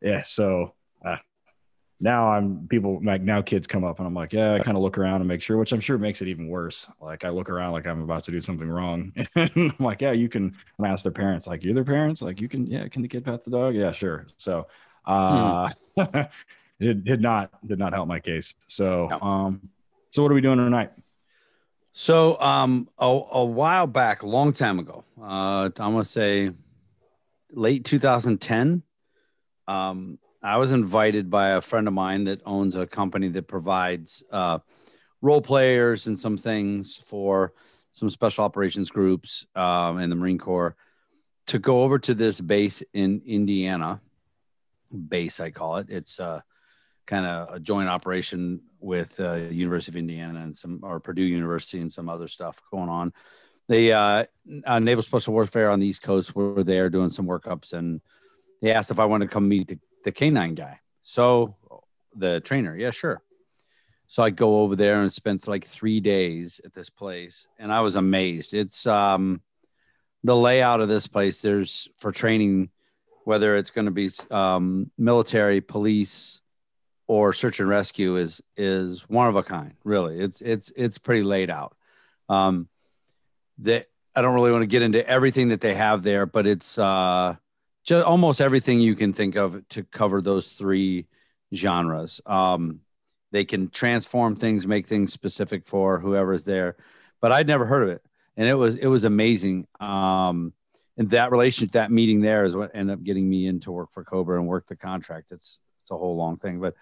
yeah. 0.02 0.24
So 0.24 0.74
uh, 1.06 1.18
now 2.00 2.32
I'm 2.32 2.68
people 2.68 3.00
like 3.04 3.22
now 3.22 3.42
kids 3.42 3.68
come 3.68 3.84
up 3.84 4.00
and 4.00 4.08
I'm 4.08 4.14
like, 4.14 4.32
yeah, 4.32 4.54
I 4.54 4.60
kind 4.60 4.78
of 4.78 4.84
look 4.84 4.98
around 4.98 5.22
and 5.22 5.28
make 5.28 5.42
sure, 5.42 5.58
which 5.58 5.72
I'm 5.72 5.80
sure 5.80 5.98
makes 5.98 6.22
it 6.22 6.28
even 6.28 6.48
worse. 6.48 6.90
Like 7.02 7.26
I 7.26 7.30
look 7.30 7.50
around 7.50 7.74
like 7.74 7.88
I'm 7.88 8.02
about 8.02 8.24
to 8.26 8.32
do 8.32 8.40
something 8.40 8.70
wrong. 8.70 9.14
and 9.36 9.52
I'm 9.56 9.76
like, 9.80 10.02
yeah, 10.02 10.12
you 10.12 10.30
can. 10.30 10.56
And 10.78 10.88
I 10.88 10.90
ask 10.90 11.04
their 11.04 11.12
parents, 11.12 11.48
like, 11.48 11.64
you're 11.64 11.74
their 11.74 11.84
parents? 11.84 12.22
Like, 12.22 12.40
you 12.40 12.48
can, 12.48 12.66
yeah, 12.68 12.88
can 12.88 13.02
the 13.02 13.08
kid 13.08 13.26
pet 13.26 13.44
the 13.44 13.52
dog? 13.52 13.76
Yeah, 13.76 13.92
sure. 13.92 14.28
So, 14.38 14.68
uh, 15.06 15.70
it 16.80 17.04
did 17.04 17.22
not 17.22 17.50
did 17.68 17.80
not 17.80 17.94
help 17.94 18.08
my 18.08 18.20
case. 18.20 18.54
So, 18.68 19.08
No. 19.08 19.20
um, 19.22 19.70
so 20.12 20.24
what 20.24 20.32
are 20.32 20.36
we 20.36 20.42
doing 20.42 20.58
tonight? 20.58 20.92
So, 21.94 22.40
um, 22.40 22.88
a, 23.00 23.06
a 23.06 23.44
while 23.44 23.88
back, 23.88 24.22
a 24.22 24.28
long 24.28 24.54
time 24.54 24.78
ago, 24.80 25.04
uh, 25.20 25.70
I'm 25.78 25.92
gonna 25.94 26.06
say 26.06 26.52
late 27.52 27.86
2010. 27.86 28.84
Um, 29.68 30.20
I 30.44 30.58
was 30.58 30.72
invited 30.72 31.30
by 31.30 31.50
a 31.52 31.62
friend 31.62 31.88
of 31.88 31.94
mine 31.94 32.26
that 32.26 32.42
owns 32.46 32.76
a 32.76 32.86
company 32.86 33.28
that 33.30 33.48
provides 33.48 34.24
uh, 34.32 34.60
role 35.22 35.42
players 35.42 36.08
and 36.08 36.18
some 36.18 36.38
things 36.38 36.96
for 36.98 37.54
some 37.92 38.10
special 38.12 38.46
operations 38.46 38.92
groups 38.92 39.48
um, 39.56 39.98
in 39.98 40.10
the 40.12 40.16
Marine 40.16 40.38
Corps 40.38 40.76
to 41.48 41.58
go 41.58 41.82
over 41.84 41.98
to 41.98 42.14
this 42.14 42.40
base 42.40 42.84
in 42.94 43.22
Indiana. 43.26 44.00
Base, 45.10 45.40
I 45.40 45.50
call 45.50 45.78
it. 45.78 45.88
It's 45.90 46.20
uh, 46.20 46.42
kind 47.08 47.26
of 47.26 47.56
a 47.56 47.60
joint 47.60 47.90
operation 47.90 48.62
with 48.80 49.20
uh, 49.20 49.36
University 49.36 49.92
of 49.92 49.96
Indiana 49.96 50.42
and 50.42 50.56
some 50.56 50.82
or 50.84 51.00
Purdue 51.00 51.24
University 51.24 51.80
and 51.80 51.92
some 51.92 52.10
other 52.10 52.28
stuff 52.28 52.62
going 52.70 52.90
on. 52.90 53.14
The 53.70 53.94
uh, 53.94 54.26
uh, 54.66 54.80
Naval 54.80 55.02
Special 55.02 55.34
Warfare 55.34 55.72
on 55.72 55.80
the 55.80 55.88
East 55.88 56.02
Coast 56.02 56.36
were 56.36 56.64
there 56.64 56.90
doing 56.90 57.10
some 57.10 57.26
workups, 57.26 57.74
and 57.74 58.02
they 58.62 58.72
asked 58.72 58.92
if 58.92 59.00
I 59.00 59.06
wanted 59.06 59.26
to 59.26 59.32
come 59.32 59.48
meet 59.48 59.68
the, 59.68 59.80
the 60.04 60.12
K9 60.12 60.56
guy. 60.56 60.80
So 61.02 61.56
the 62.16 62.40
trainer, 62.42 62.76
yeah, 62.76 62.92
sure. 62.92 63.22
So 64.08 64.24
I 64.24 64.30
go 64.30 64.62
over 64.62 64.76
there 64.76 65.02
and 65.02 65.12
spent 65.12 65.48
like 65.48 65.66
three 65.66 66.00
days 66.00 66.62
at 66.64 66.74
this 66.74 66.90
place, 66.90 67.48
and 67.60 67.74
I 67.74 67.82
was 67.82 67.98
amazed. 67.98 68.54
It's 68.54 68.86
um, 68.88 69.42
the 70.24 70.36
layout 70.36 70.80
of 70.80 70.88
this 70.88 71.08
place. 71.08 71.42
There's 71.42 71.90
for 71.98 72.14
training, 72.14 72.70
whether 73.26 73.58
it's 73.58 73.70
going 73.70 73.86
to 73.86 73.92
be 73.92 74.10
um, 74.32 74.92
military, 74.98 75.60
police, 75.60 76.40
or 77.08 77.34
search 77.34 77.60
and 77.60 77.70
rescue 77.70 78.18
is 78.18 78.42
is 78.56 79.02
one 79.10 79.28
of 79.28 79.36
a 79.36 79.44
kind 79.44 79.74
really. 79.84 80.20
It's 80.20 80.42
it's 80.42 80.72
it's 80.76 80.98
pretty 80.98 81.24
laid 81.24 81.50
out. 81.50 81.76
Um 82.30 82.68
that 83.60 83.88
i 84.16 84.22
don't 84.22 84.34
really 84.34 84.52
want 84.52 84.62
to 84.62 84.68
get 84.68 84.82
into 84.82 85.08
everything 85.08 85.50
that 85.50 85.62
they 85.62 85.74
have 85.74 86.04
there 86.04 86.26
but 86.26 86.46
it's 86.48 86.78
uh 86.78 87.36
just 87.84 88.06
almost 88.06 88.42
everything 88.42 88.80
you 88.80 88.96
can 88.96 89.14
think 89.14 89.36
of 89.36 89.68
to 89.70 89.84
cover 89.84 90.22
those 90.22 90.52
three 90.52 91.08
genres. 91.54 92.22
Um 92.26 92.82
they 93.32 93.46
can 93.46 93.70
transform 93.70 94.36
things 94.36 94.68
make 94.68 94.86
things 94.88 95.14
specific 95.14 95.66
for 95.68 96.00
whoever's 96.00 96.44
there 96.46 96.76
but 97.22 97.32
i'd 97.32 97.48
never 97.48 97.66
heard 97.66 97.84
of 97.84 97.90
it. 97.90 98.04
And 98.36 98.48
it 98.48 98.54
was 98.54 98.76
it 98.76 98.88
was 98.88 99.04
amazing. 99.04 99.68
Um 99.80 100.54
and 100.98 101.10
that 101.12 101.32
relationship 101.32 101.74
that 101.74 101.92
meeting 101.92 102.22
there 102.22 102.46
is 102.46 102.56
what 102.56 102.72
ended 102.74 102.94
up 102.94 103.04
getting 103.04 103.30
me 103.30 103.46
into 103.48 103.72
work 103.72 103.92
for 103.92 104.04
cobra 104.04 104.40
and 104.40 104.48
work 104.48 104.68
the 104.68 104.76
contract. 104.76 105.32
It's 105.32 105.60
it's 105.80 105.92
a 105.92 105.98
whole 105.98 106.18
long 106.18 106.38
thing 106.38 106.60
but 106.60 106.76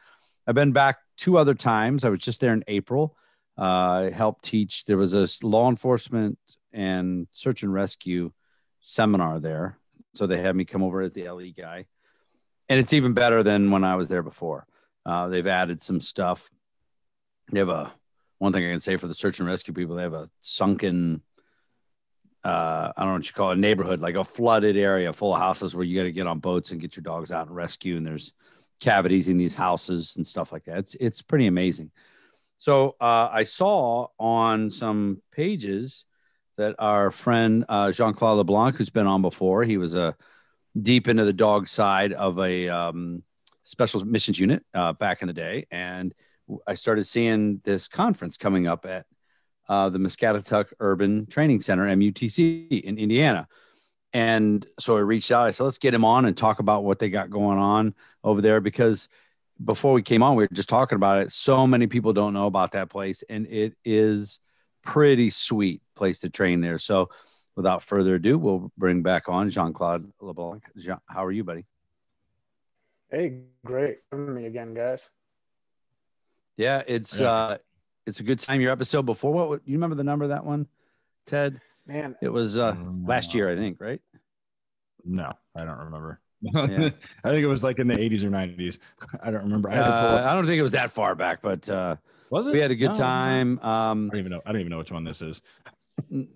I've 0.47 0.55
been 0.55 0.71
back 0.71 0.97
two 1.17 1.37
other 1.37 1.53
times. 1.53 2.03
I 2.03 2.09
was 2.09 2.19
just 2.19 2.41
there 2.41 2.53
in 2.53 2.63
April. 2.67 3.15
Uh, 3.57 3.61
I 3.61 4.11
helped 4.11 4.45
teach. 4.45 4.85
There 4.85 4.97
was 4.97 5.13
a 5.13 5.27
law 5.45 5.69
enforcement 5.69 6.37
and 6.71 7.27
search 7.31 7.63
and 7.63 7.73
rescue 7.73 8.31
seminar 8.81 9.39
there. 9.39 9.77
So 10.13 10.27
they 10.27 10.39
had 10.39 10.55
me 10.55 10.65
come 10.65 10.83
over 10.83 11.01
as 11.01 11.13
the 11.13 11.29
LE 11.29 11.51
guy. 11.57 11.85
And 12.69 12.79
it's 12.79 12.93
even 12.93 13.13
better 13.13 13.43
than 13.43 13.71
when 13.71 13.83
I 13.83 13.95
was 13.95 14.09
there 14.09 14.23
before. 14.23 14.65
Uh, 15.05 15.27
they've 15.27 15.47
added 15.47 15.81
some 15.81 16.01
stuff. 16.01 16.49
They 17.51 17.59
have 17.59 17.69
a, 17.69 17.93
one 18.39 18.53
thing 18.53 18.65
I 18.65 18.71
can 18.71 18.79
say 18.79 18.97
for 18.97 19.07
the 19.07 19.13
search 19.13 19.39
and 19.39 19.47
rescue 19.47 19.73
people, 19.73 19.95
they 19.95 20.03
have 20.03 20.13
a 20.13 20.29
sunken, 20.41 21.21
uh, 22.43 22.91
I 22.95 23.01
don't 23.01 23.09
know 23.09 23.13
what 23.15 23.27
you 23.27 23.33
call 23.33 23.51
it, 23.51 23.57
neighborhood, 23.57 24.01
like 24.01 24.15
a 24.15 24.23
flooded 24.23 24.77
area 24.77 25.13
full 25.13 25.33
of 25.33 25.39
houses 25.39 25.75
where 25.75 25.85
you 25.85 25.95
got 25.95 26.03
to 26.03 26.11
get 26.11 26.27
on 26.27 26.39
boats 26.39 26.71
and 26.71 26.81
get 26.81 26.95
your 26.95 27.03
dogs 27.03 27.31
out 27.31 27.47
and 27.47 27.55
rescue. 27.55 27.97
And 27.97 28.05
there's, 28.05 28.33
cavities 28.79 29.27
in 29.27 29.37
these 29.37 29.55
houses 29.55 30.15
and 30.15 30.25
stuff 30.25 30.51
like 30.51 30.65
that. 30.65 30.77
It's 30.79 30.95
it's 30.99 31.21
pretty 31.21 31.47
amazing. 31.47 31.91
So 32.57 32.95
uh, 33.01 33.29
I 33.31 33.43
saw 33.43 34.07
on 34.19 34.71
some 34.71 35.21
pages 35.31 36.05
that 36.57 36.75
our 36.79 37.11
friend 37.11 37.65
uh, 37.67 37.91
Jean 37.91 38.13
Claude 38.13 38.37
LeBlanc, 38.37 38.75
who's 38.75 38.89
been 38.89 39.07
on 39.07 39.21
before, 39.21 39.63
he 39.63 39.77
was 39.77 39.93
a 39.93 39.99
uh, 39.99 40.11
deep 40.81 41.07
into 41.07 41.25
the 41.25 41.33
dog 41.33 41.67
side 41.67 42.13
of 42.13 42.39
a 42.39 42.69
um, 42.69 43.23
special 43.63 44.03
missions 44.05 44.39
unit 44.39 44.63
uh, 44.73 44.93
back 44.93 45.21
in 45.21 45.27
the 45.27 45.33
day, 45.33 45.67
and 45.71 46.13
I 46.67 46.75
started 46.75 47.05
seeing 47.05 47.61
this 47.63 47.87
conference 47.87 48.37
coming 48.37 48.67
up 48.67 48.85
at 48.85 49.05
uh, 49.67 49.89
the 49.89 49.99
Muscatatuck 49.99 50.73
Urban 50.79 51.25
Training 51.27 51.61
Center 51.61 51.87
(MUTC) 51.87 52.81
in 52.81 52.97
Indiana. 52.97 53.47
And 54.15 54.65
so 54.79 54.95
I 54.95 55.01
reached 55.01 55.29
out. 55.29 55.45
I 55.45 55.51
said, 55.51 55.65
"Let's 55.65 55.77
get 55.77 55.93
him 55.93 56.05
on 56.05 56.23
and 56.23 56.37
talk 56.37 56.59
about 56.59 56.85
what 56.85 56.99
they 56.99 57.09
got 57.09 57.29
going 57.29 57.57
on 57.57 57.93
over 58.23 58.39
there." 58.41 58.61
Because 58.61 59.09
before 59.61 59.91
we 59.91 60.03
came 60.03 60.23
on, 60.23 60.37
we 60.37 60.45
were 60.45 60.49
just 60.53 60.69
talking 60.69 60.95
about 60.95 61.21
it. 61.21 61.33
So 61.33 61.67
many 61.67 61.87
people 61.87 62.13
don't 62.13 62.33
know 62.33 62.45
about 62.45 62.71
that 62.71 62.89
place, 62.89 63.25
and 63.27 63.45
it 63.47 63.73
is 63.83 64.39
pretty 64.83 65.31
sweet 65.31 65.81
place 65.95 66.21
to 66.21 66.29
train 66.29 66.61
there. 66.61 66.79
So, 66.79 67.09
without 67.57 67.83
further 67.83 68.15
ado, 68.15 68.37
we'll 68.37 68.71
bring 68.77 69.01
back 69.01 69.27
on 69.27 69.49
Jean 69.49 69.73
Claude 69.73 70.09
LeBlanc. 70.21 70.63
Jean, 70.77 70.99
how 71.07 71.25
are 71.25 71.31
you, 71.33 71.43
buddy? 71.43 71.65
Hey, 73.11 73.41
great 73.65 73.97
having 74.13 74.33
me 74.33 74.45
again, 74.45 74.73
guys. 74.73 75.09
Yeah, 76.55 76.83
it's 76.87 77.19
yeah. 77.19 77.29
uh 77.29 77.57
it's 78.05 78.21
a 78.21 78.23
good 78.23 78.39
time. 78.39 78.61
Your 78.61 78.71
episode 78.71 79.05
before 79.05 79.33
what 79.33 79.61
you 79.65 79.73
remember 79.73 79.97
the 79.97 80.05
number 80.05 80.23
of 80.23 80.29
that 80.29 80.45
one, 80.45 80.67
Ted? 81.25 81.59
Man, 81.87 82.15
it 82.21 82.29
was 82.29 82.57
uh 82.57 82.75
last 83.03 83.33
year, 83.33 83.49
I 83.49 83.55
think, 83.55 83.79
right? 83.79 84.01
No, 85.03 85.31
I 85.55 85.65
don't 85.65 85.77
remember. 85.77 86.19
Yeah. 86.41 86.89
I 87.23 87.29
think 87.31 87.43
it 87.43 87.47
was 87.47 87.63
like 87.63 87.79
in 87.79 87.87
the 87.87 87.95
80s 87.95 88.23
or 88.23 88.29
90s. 88.29 88.77
I 89.21 89.31
don't 89.31 89.43
remember. 89.43 89.69
I, 89.69 89.77
uh, 89.77 90.27
I, 90.29 90.33
don't 90.33 90.45
think 90.45 90.59
it 90.59 90.63
was 90.63 90.73
that 90.73 90.91
far 90.91 91.15
back, 91.15 91.41
but 91.41 91.67
uh, 91.69 91.95
was 92.29 92.47
it? 92.47 92.53
We 92.53 92.59
had 92.59 92.71
a 92.71 92.75
good 92.75 92.89
no, 92.89 92.93
time. 92.93 93.59
Um, 93.59 94.09
I 94.11 94.15
don't 94.15 94.19
even 94.19 94.31
know. 94.31 94.41
I 94.45 94.51
don't 94.51 94.61
even 94.61 94.71
know 94.71 94.79
which 94.79 94.91
one 94.91 95.03
this 95.03 95.21
is. 95.21 95.41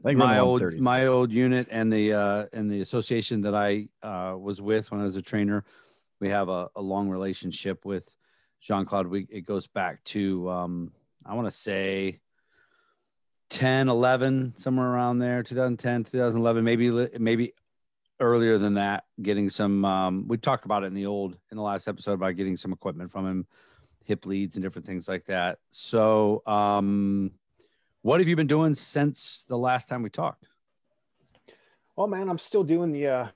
Like 0.03 0.15
my 0.15 0.39
old 0.39 0.79
my 0.79 1.07
old 1.07 1.31
unit 1.33 1.67
and 1.69 1.91
the 1.91 2.13
uh, 2.13 2.45
and 2.53 2.71
the 2.71 2.81
association 2.81 3.41
that 3.41 3.53
I 3.53 3.89
uh, 4.01 4.35
was 4.37 4.61
with 4.61 4.89
when 4.89 5.01
I 5.01 5.03
was 5.03 5.17
a 5.17 5.21
trainer, 5.21 5.65
we 6.21 6.29
have 6.29 6.47
a, 6.47 6.69
a 6.75 6.81
long 6.81 7.09
relationship 7.09 7.85
with 7.85 8.09
Jean 8.61 8.85
Claude. 8.85 9.07
We 9.07 9.27
it 9.29 9.41
goes 9.41 9.67
back 9.67 10.03
to 10.05 10.49
um, 10.49 10.93
I 11.25 11.35
want 11.35 11.47
to 11.47 11.51
say 11.51 12.21
10, 13.49 13.89
11, 13.89 14.53
somewhere 14.57 14.87
around 14.87 15.19
there, 15.19 15.43
2010, 15.43 16.03
2011, 16.05 16.63
maybe 16.63 17.09
maybe 17.17 17.53
earlier 18.19 18.57
than 18.57 18.75
that. 18.75 19.05
Getting 19.21 19.49
some, 19.49 19.83
um, 19.85 20.27
we 20.27 20.37
talked 20.37 20.65
about 20.65 20.83
it 20.83 20.87
in 20.87 20.93
the 20.93 21.05
old 21.05 21.37
in 21.51 21.57
the 21.57 21.63
last 21.63 21.87
episode 21.87 22.13
about 22.13 22.35
getting 22.35 22.57
some 22.57 22.71
equipment 22.71 23.11
from 23.11 23.25
him, 23.25 23.47
hip 24.03 24.25
leads 24.25 24.55
and 24.55 24.63
different 24.63 24.85
things 24.85 25.07
like 25.07 25.25
that. 25.25 25.59
So, 25.71 26.43
um, 26.45 27.31
what 28.01 28.19
have 28.19 28.29
you 28.29 28.35
been 28.35 28.47
doing 28.47 28.73
since 28.73 29.43
the 29.43 29.57
last 29.57 29.89
time 29.89 30.03
we 30.03 30.09
talked? 30.09 30.47
Well, 31.95 32.07
man, 32.07 32.29
I'm 32.29 32.37
still 32.37 32.63
doing 32.63 32.93
the 32.93 33.07
uh, 33.07 33.27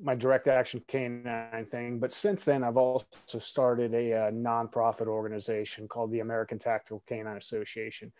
my 0.00 0.14
direct 0.14 0.48
action 0.48 0.82
canine 0.88 1.66
thing, 1.66 1.98
but 1.98 2.12
since 2.12 2.44
then 2.44 2.64
I've 2.64 2.76
also 2.76 3.38
started 3.38 3.94
a, 3.94 4.10
a 4.10 4.26
uh, 4.26 4.30
nonprofit 4.30 5.06
organization 5.06 5.86
called 5.88 6.10
the 6.10 6.20
American 6.20 6.58
Tactical 6.58 7.02
Canine 7.06 7.36
Association. 7.36 8.12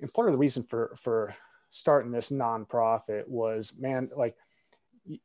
And 0.00 0.12
part 0.12 0.28
of 0.28 0.32
the 0.32 0.38
reason 0.38 0.62
for 0.62 0.94
for 0.96 1.34
starting 1.70 2.10
this 2.10 2.30
nonprofit 2.30 3.26
was, 3.28 3.72
man, 3.78 4.10
like 4.16 4.36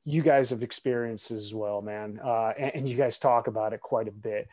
you 0.06 0.22
guys 0.22 0.50
have 0.50 0.64
experienced 0.64 1.32
as 1.32 1.54
well, 1.54 1.82
man, 1.82 2.20
uh, 2.24 2.54
and, 2.58 2.76
and 2.76 2.90
you 2.90 2.96
guys 2.96 3.20
talk 3.20 3.48
about 3.48 3.74
it 3.74 3.82
quite 3.82 4.08
a 4.08 4.12
bit. 4.12 4.48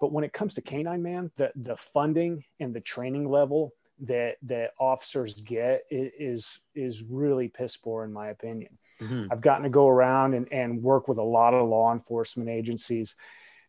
But 0.00 0.12
when 0.12 0.24
it 0.24 0.32
comes 0.32 0.54
to 0.54 0.62
canine, 0.62 1.02
man, 1.02 1.30
the 1.36 1.52
the 1.54 1.76
funding 1.76 2.44
and 2.60 2.74
the 2.74 2.80
training 2.80 3.28
level 3.28 3.72
that 4.00 4.36
that 4.42 4.72
officers 4.78 5.40
get 5.40 5.82
is 5.90 6.60
is 6.74 7.02
really 7.02 7.48
piss 7.48 7.76
poor 7.76 8.04
in 8.04 8.12
my 8.12 8.28
opinion. 8.28 8.78
Mm-hmm. 9.00 9.26
I've 9.30 9.40
gotten 9.40 9.64
to 9.64 9.70
go 9.70 9.88
around 9.88 10.34
and, 10.34 10.52
and 10.52 10.82
work 10.82 11.08
with 11.08 11.18
a 11.18 11.22
lot 11.22 11.54
of 11.54 11.68
law 11.68 11.92
enforcement 11.92 12.48
agencies, 12.48 13.16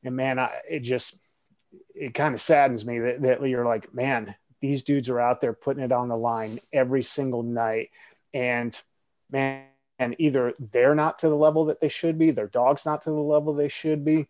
and 0.04 0.16
man, 0.16 0.40
I, 0.40 0.52
it 0.70 0.82
just 0.82 1.18
it 1.94 2.14
kind 2.14 2.34
of 2.34 2.42
saddens 2.42 2.86
me 2.86 3.00
that, 3.00 3.22
that 3.22 3.48
you're 3.48 3.66
like, 3.66 3.94
man, 3.94 4.36
these 4.62 4.84
dudes 4.84 5.10
are 5.10 5.20
out 5.20 5.42
there 5.42 5.54
putting 5.54 5.84
it 5.84 5.92
on 5.92 6.08
the 6.08 6.18
line 6.18 6.60
every 6.74 7.04
single 7.04 7.44
night, 7.44 7.90
and 8.34 8.78
man, 9.32 9.66
and 10.00 10.16
either 10.20 10.54
they're 10.60 10.96
not 10.96 11.20
to 11.20 11.30
the 11.30 11.36
level 11.36 11.66
that 11.66 11.80
they 11.80 11.90
should 11.90 12.18
be, 12.18 12.32
their 12.32 12.48
dog's 12.48 12.86
not 12.86 13.04
to 13.04 13.10
the 13.10 13.16
level 13.16 13.54
they 13.54 13.70
should 13.70 14.04
be, 14.04 14.28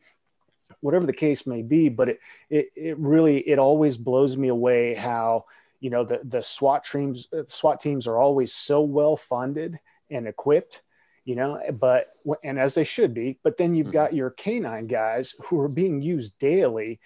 whatever 0.82 1.06
the 1.06 1.14
case 1.14 1.48
may 1.48 1.62
be. 1.62 1.90
But 1.90 2.10
it 2.10 2.20
it, 2.50 2.70
it 2.76 2.98
really 2.98 3.40
it 3.40 3.60
always 3.60 3.98
blows 3.98 4.38
me 4.38 4.48
away 4.50 4.94
how 4.94 5.46
you 5.80 5.90
know 5.90 6.04
the 6.04 6.22
the 6.24 6.42
SWAT 6.42 6.86
teams 6.86 7.28
SWAT 7.48 7.80
teams 7.80 8.08
are 8.08 8.18
always 8.18 8.54
so 8.54 8.82
well 8.82 9.18
funded 9.18 9.80
and 10.10 10.28
equipped 10.28 10.82
you 11.26 11.36
know 11.36 11.60
but 11.74 12.08
and 12.44 12.60
as 12.60 12.76
they 12.76 12.84
should 12.84 13.14
be 13.14 13.38
but 13.44 13.58
then 13.58 13.76
you've 13.76 13.88
mm-hmm. 13.88 13.94
got 13.94 14.14
your 14.14 14.30
canine 14.30 14.88
guys 14.88 15.36
who 15.46 15.60
are 15.60 15.68
being 15.68 16.02
used 16.02 16.38
daily 16.40 17.00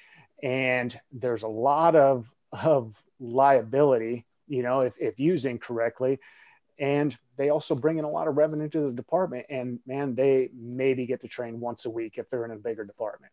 and 0.43 0.99
there's 1.11 1.43
a 1.43 1.47
lot 1.47 1.95
of 1.95 2.29
of 2.51 3.01
liability 3.19 4.25
you 4.47 4.63
know 4.63 4.81
if, 4.81 4.95
if 4.99 5.19
used 5.19 5.45
incorrectly 5.45 6.19
and 6.79 7.17
they 7.37 7.49
also 7.49 7.75
bring 7.75 7.97
in 7.97 8.05
a 8.05 8.09
lot 8.09 8.27
of 8.27 8.37
revenue 8.37 8.69
to 8.69 8.81
the 8.81 8.91
department 8.91 9.45
and 9.49 9.79
man 9.85 10.15
they 10.15 10.49
maybe 10.53 11.05
get 11.05 11.21
to 11.21 11.27
train 11.27 11.59
once 11.59 11.85
a 11.85 11.89
week 11.89 12.17
if 12.17 12.29
they're 12.29 12.45
in 12.45 12.51
a 12.51 12.55
bigger 12.55 12.85
department 12.85 13.31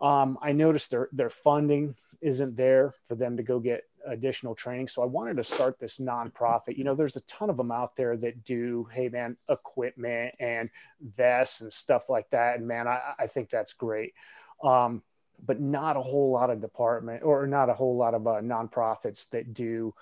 um, 0.00 0.38
i 0.42 0.52
noticed 0.52 0.90
their 0.90 1.08
their 1.12 1.30
funding 1.30 1.94
isn't 2.20 2.56
there 2.56 2.94
for 3.04 3.14
them 3.14 3.36
to 3.36 3.42
go 3.42 3.60
get 3.60 3.84
additional 4.06 4.54
training. 4.54 4.88
So 4.88 5.02
I 5.02 5.06
wanted 5.06 5.36
to 5.36 5.44
start 5.44 5.78
this 5.78 5.98
nonprofit. 5.98 6.76
You 6.76 6.84
know, 6.84 6.94
there's 6.94 7.16
a 7.16 7.20
ton 7.22 7.50
of 7.50 7.56
them 7.56 7.70
out 7.70 7.96
there 7.96 8.16
that 8.16 8.44
do, 8.44 8.88
hey 8.92 9.08
man, 9.08 9.36
equipment 9.48 10.34
and 10.40 10.70
vests 11.02 11.60
and 11.60 11.72
stuff 11.72 12.08
like 12.08 12.30
that. 12.30 12.58
And 12.58 12.66
man, 12.66 12.88
I, 12.88 13.14
I 13.18 13.26
think 13.26 13.50
that's 13.50 13.72
great. 13.72 14.14
Um, 14.62 15.02
but 15.44 15.60
not 15.60 15.96
a 15.96 16.02
whole 16.02 16.30
lot 16.30 16.50
of 16.50 16.60
department 16.60 17.22
or 17.22 17.46
not 17.46 17.70
a 17.70 17.74
whole 17.74 17.96
lot 17.96 18.14
of 18.14 18.26
uh, 18.26 18.40
nonprofits 18.40 19.28
that 19.30 19.54
do 19.54 19.94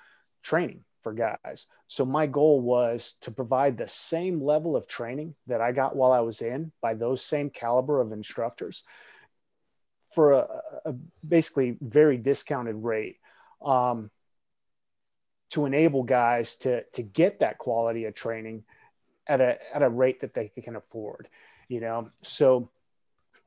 training 0.43 0.85
for 1.03 1.13
guys. 1.13 1.67
So 1.89 2.05
my 2.05 2.27
goal 2.27 2.61
was 2.61 3.17
to 3.23 3.31
provide 3.31 3.77
the 3.77 3.89
same 3.89 4.41
level 4.41 4.77
of 4.77 4.87
training 4.87 5.35
that 5.47 5.61
I 5.61 5.73
got 5.73 5.97
while 5.97 6.13
I 6.13 6.21
was 6.21 6.43
in 6.43 6.73
by 6.81 6.95
those 6.95 7.23
same 7.23 7.51
caliber 7.51 8.01
of 8.01 8.13
instructors 8.13 8.85
for 10.15 10.33
a, 10.33 10.47
a 10.85 10.95
basically 11.27 11.77
very 11.81 12.19
discounted 12.19 12.77
rate 12.77 13.17
um, 13.65 14.11
to 15.51 15.67
enable 15.67 16.03
guys 16.03 16.55
to 16.57 16.83
to 16.93 17.03
get 17.03 17.41
that 17.41 17.59
quality 17.59 18.05
of 18.05 18.15
training 18.15 18.65
at 19.27 19.41
a 19.41 19.59
at 19.75 19.83
a 19.83 19.89
rate 19.89 20.21
that 20.21 20.35
they 20.35 20.49
can 20.49 20.77
afford 20.77 21.29
you 21.69 21.81
know 21.81 22.11
so 22.23 22.71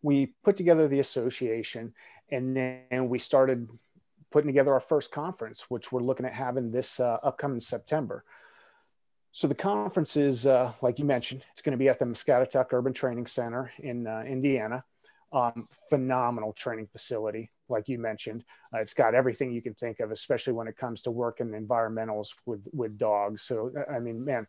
we 0.06 0.34
put 0.44 0.56
together 0.56 0.88
the 0.88 1.00
association 1.00 1.94
and 2.30 2.56
then 2.56 3.10
we 3.10 3.18
started 3.18 3.68
putting 4.32 4.48
together 4.48 4.74
our 4.74 4.80
first 4.80 5.12
conference 5.12 5.66
which 5.70 5.92
we're 5.92 6.02
looking 6.02 6.26
at 6.26 6.34
having 6.34 6.72
this 6.72 7.00
uh, 7.00 7.18
upcoming 7.24 7.60
september 7.60 8.24
so 9.32 9.48
the 9.48 9.56
conference 9.56 10.16
is 10.16 10.46
uh, 10.46 10.72
like 10.82 11.00
you 11.00 11.06
mentioned 11.06 11.44
it's 11.52 11.62
going 11.62 11.72
to 11.72 11.78
be 11.78 11.90
at 11.90 12.00
the 12.00 12.06
muscatatuck 12.06 12.68
urban 12.72 12.94
training 12.94 13.26
center 13.26 13.72
in 13.80 14.06
uh, 14.06 14.24
indiana 14.28 14.84
um, 15.34 15.68
phenomenal 15.90 16.54
training 16.54 16.88
facility, 16.88 17.52
like 17.68 17.90
you 17.90 18.00
mentioned. 18.00 18.46
Uh, 18.74 18.80
it's 18.80 18.94
got 18.94 19.14
everything 19.14 19.52
you 19.52 19.62
can 19.62 19.74
think 19.74 20.00
of, 20.00 20.12
especially 20.12 20.54
when 20.54 20.68
it 20.68 20.78
comes 20.78 21.02
to 21.02 21.12
working 21.12 21.48
environmentals 21.50 22.30
with 22.46 22.66
with 22.72 22.98
dogs. 22.98 23.42
So 23.42 23.72
I 23.92 24.00
mean, 24.00 24.24
man, 24.24 24.48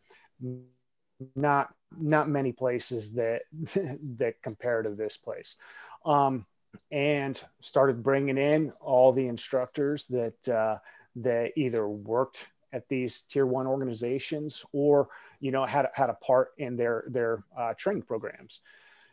not 1.35 1.69
not 1.99 2.29
many 2.29 2.53
places 2.53 3.15
that 3.15 3.43
that 4.19 4.43
compare 4.43 4.83
to 4.83 4.91
this 4.91 5.17
place. 5.17 5.57
Um, 6.05 6.47
and 6.91 7.43
started 7.61 8.03
bringing 8.03 8.37
in 8.37 8.73
all 8.81 9.13
the 9.13 9.29
instructors 9.29 10.05
that 10.07 10.49
uh, 10.49 10.79
that 11.17 11.53
either 11.57 11.89
worked 11.89 12.49
at 12.73 12.89
these 12.89 13.23
tier 13.23 13.47
one 13.47 13.67
organizations 13.67 14.65
or 14.73 15.09
you 15.41 15.51
know 15.51 15.65
had 15.65 15.89
had 15.95 16.11
a 16.11 16.15
part 16.15 16.53
in 16.59 16.77
their 16.77 17.05
their 17.09 17.45
uh, 17.57 17.75
training 17.75 18.03
programs. 18.03 18.61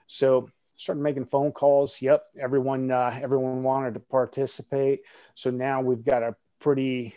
So 0.08 0.50
started 0.76 1.02
making 1.02 1.26
phone 1.26 1.52
calls. 1.52 2.02
Yep, 2.02 2.24
everyone 2.40 2.92
uh, 2.92 3.18
everyone 3.22 3.64
wanted 3.64 3.94
to 3.94 4.00
participate. 4.00 5.02
So 5.36 5.50
now 5.50 5.82
we've 5.82 6.04
got 6.04 6.24
a 6.24 6.36
pretty, 6.60 7.16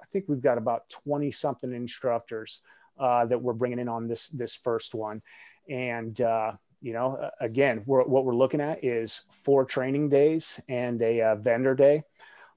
I 0.00 0.06
think 0.06 0.26
we've 0.28 0.42
got 0.42 0.58
about 0.58 0.88
twenty 0.88 1.30
something 1.30 1.72
instructors 1.72 2.62
uh, 2.98 3.26
that 3.26 3.40
we're 3.40 3.52
bringing 3.52 3.78
in 3.78 3.88
on 3.88 4.08
this 4.08 4.28
this 4.28 4.54
first 4.54 4.94
one, 4.94 5.22
and 5.68 6.20
uh, 6.20 6.52
you 6.80 6.92
know, 6.92 7.30
again, 7.40 7.82
we're, 7.86 8.04
what 8.04 8.24
we're 8.24 8.34
looking 8.34 8.60
at 8.60 8.84
is 8.84 9.22
four 9.42 9.64
training 9.64 10.08
days 10.08 10.60
and 10.68 11.00
a 11.02 11.22
uh, 11.22 11.34
vendor 11.34 11.74
day. 11.74 12.04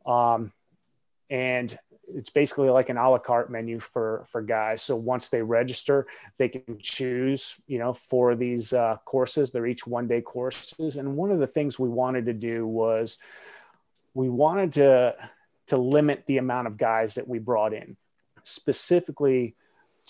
Um, 0.05 0.51
and 1.29 1.77
it's 2.13 2.29
basically 2.29 2.69
like 2.69 2.89
an 2.89 2.97
a 2.97 3.09
la 3.09 3.17
carte 3.17 3.49
menu 3.49 3.79
for 3.79 4.25
for 4.27 4.41
guys. 4.41 4.81
So 4.81 4.95
once 4.95 5.29
they 5.29 5.41
register 5.41 6.07
they 6.37 6.49
can 6.49 6.77
choose 6.79 7.55
you 7.67 7.79
know 7.79 7.93
for 7.93 8.35
these 8.35 8.73
uh, 8.73 8.97
courses. 9.05 9.51
They're 9.51 9.67
each 9.67 9.87
one 9.87 10.07
day 10.07 10.21
courses. 10.21 10.97
And 10.97 11.15
one 11.15 11.31
of 11.31 11.39
the 11.39 11.47
things 11.47 11.79
we 11.79 11.89
wanted 11.89 12.25
to 12.25 12.33
do 12.33 12.67
was 12.67 13.17
we 14.13 14.29
wanted 14.29 14.73
to 14.73 15.15
to 15.67 15.77
limit 15.77 16.25
the 16.27 16.37
amount 16.37 16.67
of 16.67 16.77
guys 16.77 17.15
that 17.15 17.27
we 17.27 17.39
brought 17.39 17.73
in, 17.73 17.95
specifically 18.43 19.55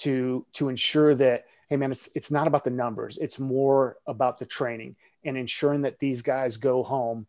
to 0.02 0.46
to 0.54 0.70
ensure 0.70 1.14
that 1.16 1.46
hey 1.70 1.78
man, 1.78 1.92
it's 1.92 2.10
it's 2.16 2.32
not 2.32 2.48
about 2.48 2.66
the 2.66 2.70
numbers, 2.70 3.18
it's 3.18 3.40
more 3.40 3.98
about 4.06 4.38
the 4.38 4.46
training 4.46 4.96
and 5.24 5.38
ensuring 5.38 5.84
that 5.84 6.00
these 6.00 6.22
guys 6.22 6.58
go 6.58 6.84
home 6.84 7.26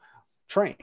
trained. 0.49 0.77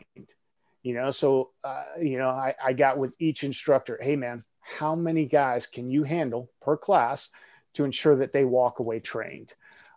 You 0.81 0.93
know, 0.93 1.11
so 1.11 1.49
uh, 1.63 1.83
you 2.01 2.17
know, 2.17 2.29
I, 2.29 2.55
I 2.63 2.73
got 2.73 2.97
with 2.97 3.13
each 3.19 3.43
instructor, 3.43 3.99
hey 4.01 4.15
man, 4.15 4.45
how 4.61 4.95
many 4.95 5.25
guys 5.25 5.65
can 5.65 5.89
you 5.89 6.03
handle 6.03 6.49
per 6.61 6.77
class 6.77 7.31
to 7.73 7.83
ensure 7.83 8.15
that 8.15 8.31
they 8.31 8.45
walk 8.45 8.79
away 8.79 8.99
trained? 8.99 9.53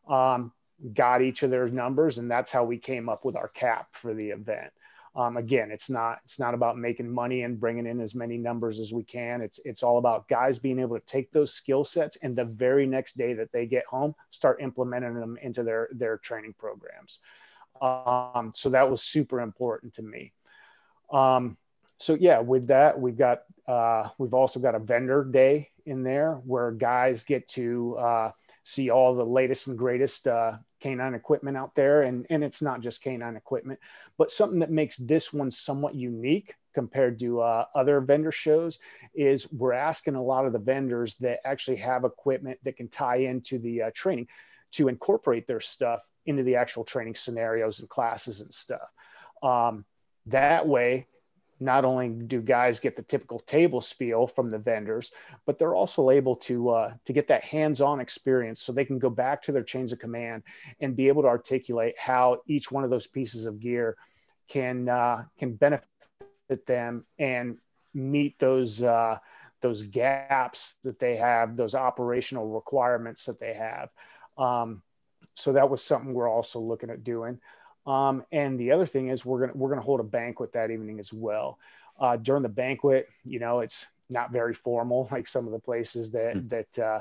Um, 0.08 0.52
got 0.94 1.22
each 1.22 1.44
of 1.44 1.50
their 1.50 1.68
numbers, 1.68 2.18
and 2.18 2.28
that's 2.28 2.50
how 2.50 2.64
we 2.64 2.78
came 2.78 3.08
up 3.08 3.24
with 3.24 3.36
our 3.36 3.48
cap 3.48 3.88
for 3.92 4.12
the 4.12 4.30
event. 4.30 4.72
Um, 5.14 5.36
again, 5.36 5.70
it's 5.70 5.90
not 5.90 6.20
it's 6.24 6.38
not 6.38 6.54
about 6.54 6.78
making 6.78 7.10
money 7.10 7.42
and 7.42 7.60
bringing 7.60 7.86
in 7.86 8.00
as 8.00 8.14
many 8.14 8.38
numbers 8.38 8.80
as 8.80 8.92
we 8.94 9.02
can. 9.02 9.42
It's 9.42 9.60
it's 9.64 9.82
all 9.82 9.98
about 9.98 10.26
guys 10.26 10.58
being 10.58 10.78
able 10.78 10.98
to 10.98 11.04
take 11.04 11.30
those 11.32 11.52
skill 11.52 11.84
sets 11.84 12.16
and 12.22 12.34
the 12.34 12.46
very 12.46 12.86
next 12.86 13.18
day 13.18 13.34
that 13.34 13.52
they 13.52 13.66
get 13.66 13.84
home, 13.84 14.14
start 14.30 14.62
implementing 14.62 15.14
them 15.14 15.38
into 15.42 15.62
their 15.62 15.88
their 15.92 16.16
training 16.16 16.54
programs. 16.58 17.18
Um, 17.82 18.52
so 18.54 18.70
that 18.70 18.90
was 18.90 19.02
super 19.02 19.40
important 19.40 19.94
to 19.94 20.02
me. 20.02 20.32
Um, 21.12 21.58
so 21.98 22.14
yeah, 22.14 22.40
with 22.40 22.68
that, 22.68 22.98
we've 22.98 23.18
got 23.18 23.42
uh, 23.68 24.08
we've 24.16 24.34
also 24.34 24.60
got 24.60 24.74
a 24.74 24.78
vendor 24.78 25.24
day 25.24 25.68
in 25.84 26.02
there 26.02 26.34
where 26.44 26.70
guys 26.70 27.24
get 27.24 27.48
to 27.48 27.96
uh, 27.98 28.30
see 28.64 28.90
all 28.90 29.14
the 29.14 29.26
latest 29.26 29.66
and 29.66 29.76
greatest 29.76 30.26
uh, 30.26 30.52
canine 30.82 31.14
equipment 31.14 31.56
out 31.56 31.74
there. 31.74 32.02
And, 32.02 32.26
and 32.28 32.42
it's 32.42 32.60
not 32.60 32.80
just 32.80 33.02
canine 33.02 33.36
equipment, 33.36 33.78
but 34.18 34.30
something 34.30 34.58
that 34.58 34.70
makes 34.70 34.96
this 34.96 35.32
one 35.32 35.50
somewhat 35.50 35.94
unique 35.94 36.54
compared 36.74 37.18
to 37.20 37.40
uh, 37.40 37.66
other 37.74 38.00
vendor 38.00 38.32
shows 38.32 38.78
is 39.14 39.50
we're 39.52 39.72
asking 39.72 40.14
a 40.14 40.22
lot 40.22 40.46
of 40.46 40.52
the 40.52 40.58
vendors 40.58 41.16
that 41.16 41.40
actually 41.46 41.76
have 41.76 42.04
equipment 42.04 42.58
that 42.64 42.76
can 42.76 42.88
tie 42.88 43.16
into 43.16 43.58
the 43.58 43.82
uh, 43.82 43.90
training 43.94 44.26
to 44.72 44.88
incorporate 44.88 45.46
their 45.46 45.60
stuff 45.60 46.06
into 46.26 46.42
the 46.42 46.56
actual 46.56 46.84
training 46.84 47.14
scenarios 47.14 47.80
and 47.80 47.88
classes 47.88 48.40
and 48.40 48.52
stuff. 48.52 48.90
Um, 49.42 49.84
that 50.26 50.66
way, 50.66 51.06
not 51.62 51.84
only 51.84 52.08
do 52.08 52.40
guys 52.40 52.80
get 52.80 52.96
the 52.96 53.02
typical 53.02 53.38
table 53.40 53.80
spiel 53.80 54.26
from 54.26 54.50
the 54.50 54.58
vendors, 54.58 55.12
but 55.46 55.58
they're 55.58 55.74
also 55.74 56.10
able 56.10 56.36
to 56.36 56.70
uh, 56.70 56.92
to 57.04 57.12
get 57.12 57.28
that 57.28 57.44
hands-on 57.44 58.00
experience, 58.00 58.60
so 58.60 58.72
they 58.72 58.84
can 58.84 58.98
go 58.98 59.10
back 59.10 59.42
to 59.42 59.52
their 59.52 59.62
chains 59.62 59.92
of 59.92 59.98
command 59.98 60.42
and 60.80 60.96
be 60.96 61.08
able 61.08 61.22
to 61.22 61.28
articulate 61.28 61.96
how 61.98 62.38
each 62.46 62.70
one 62.72 62.84
of 62.84 62.90
those 62.90 63.06
pieces 63.06 63.46
of 63.46 63.60
gear 63.60 63.96
can 64.48 64.88
uh, 64.88 65.24
can 65.38 65.54
benefit 65.54 65.86
them 66.66 67.04
and 67.18 67.58
meet 67.94 68.38
those 68.38 68.82
uh, 68.82 69.18
those 69.60 69.84
gaps 69.84 70.76
that 70.82 70.98
they 70.98 71.16
have, 71.16 71.56
those 71.56 71.74
operational 71.74 72.48
requirements 72.48 73.24
that 73.26 73.38
they 73.38 73.54
have. 73.54 73.88
Um, 74.36 74.82
so 75.34 75.52
that 75.52 75.70
was 75.70 75.82
something 75.82 76.12
we're 76.12 76.28
also 76.28 76.58
looking 76.60 76.90
at 76.90 77.04
doing. 77.04 77.40
Um, 77.86 78.24
and 78.30 78.58
the 78.58 78.72
other 78.72 78.86
thing 78.86 79.08
is 79.08 79.24
we're 79.24 79.40
gonna 79.40 79.52
we're 79.54 79.68
gonna 79.68 79.80
hold 79.80 80.00
a 80.00 80.04
banquet 80.04 80.52
that 80.52 80.70
evening 80.70 81.00
as 81.00 81.12
well. 81.12 81.58
Uh, 81.98 82.16
during 82.16 82.42
the 82.42 82.48
banquet, 82.48 83.08
you 83.24 83.38
know, 83.38 83.60
it's 83.60 83.86
not 84.08 84.32
very 84.32 84.54
formal 84.54 85.08
like 85.12 85.26
some 85.26 85.46
of 85.46 85.52
the 85.52 85.58
places 85.58 86.10
that 86.12 86.36
mm. 86.36 86.48
that 86.48 86.78
uh, 86.78 87.00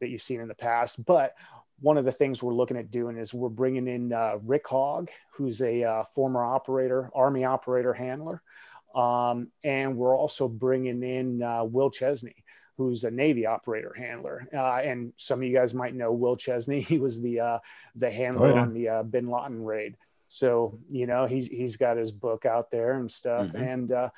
that 0.00 0.08
you've 0.08 0.22
seen 0.22 0.40
in 0.40 0.48
the 0.48 0.54
past, 0.54 1.04
but 1.04 1.34
one 1.80 1.98
of 1.98 2.04
the 2.04 2.12
things 2.12 2.42
we're 2.42 2.54
looking 2.54 2.78
at 2.78 2.90
doing 2.90 3.18
is 3.18 3.34
we're 3.34 3.48
bringing 3.48 3.86
in 3.86 4.12
uh, 4.12 4.38
Rick 4.42 4.66
Hogg, 4.68 5.10
who's 5.32 5.60
a 5.60 5.84
uh, 5.84 6.04
former 6.04 6.42
operator, 6.42 7.10
Army 7.14 7.44
operator 7.44 7.92
handler, 7.92 8.42
um, 8.94 9.48
and 9.62 9.96
we're 9.96 10.16
also 10.16 10.48
bringing 10.48 11.02
in 11.02 11.42
uh, 11.42 11.64
Will 11.64 11.90
Chesney, 11.90 12.44
who's 12.78 13.04
a 13.04 13.10
Navy 13.10 13.46
operator 13.46 13.94
handler. 13.96 14.48
Uh, 14.52 14.76
and 14.76 15.12
some 15.16 15.40
of 15.40 15.44
you 15.44 15.54
guys 15.54 15.74
might 15.74 15.94
know 15.94 16.12
Will 16.12 16.36
Chesney. 16.36 16.80
He 16.86 16.98
was 16.98 17.20
the 17.20 17.40
uh, 17.40 17.58
the 17.94 18.10
handler 18.10 18.52
oh, 18.52 18.54
yeah. 18.54 18.60
on 18.60 18.72
the 18.72 18.88
uh, 18.88 19.02
Bin 19.02 19.28
Laden 19.28 19.62
raid. 19.62 19.96
So 20.28 20.78
you 20.88 21.06
know 21.06 21.26
he's 21.26 21.46
he's 21.46 21.76
got 21.76 21.96
his 21.96 22.12
book 22.12 22.46
out 22.46 22.70
there 22.70 22.92
and 22.92 23.10
stuff. 23.10 23.46
Mm-hmm. 23.46 23.62
And 23.62 23.92
uh, 23.92 24.10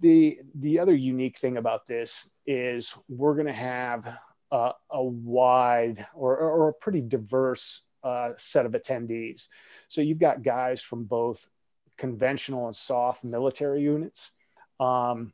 the 0.00 0.40
the 0.54 0.78
other 0.78 0.94
unique 0.94 1.38
thing 1.38 1.56
about 1.56 1.86
this 1.86 2.28
is 2.46 2.96
we're 3.08 3.34
going 3.34 3.46
to 3.46 3.52
have 3.52 4.06
a, 4.50 4.72
a 4.90 5.02
wide 5.02 6.06
or, 6.14 6.36
or 6.36 6.68
a 6.68 6.74
pretty 6.74 7.00
diverse 7.00 7.82
uh, 8.02 8.30
set 8.36 8.66
of 8.66 8.72
attendees. 8.72 9.48
So 9.88 10.00
you've 10.00 10.18
got 10.18 10.42
guys 10.42 10.80
from 10.82 11.04
both 11.04 11.48
conventional 11.96 12.66
and 12.66 12.74
soft 12.74 13.24
military 13.24 13.82
units 13.82 14.30
um, 14.78 15.32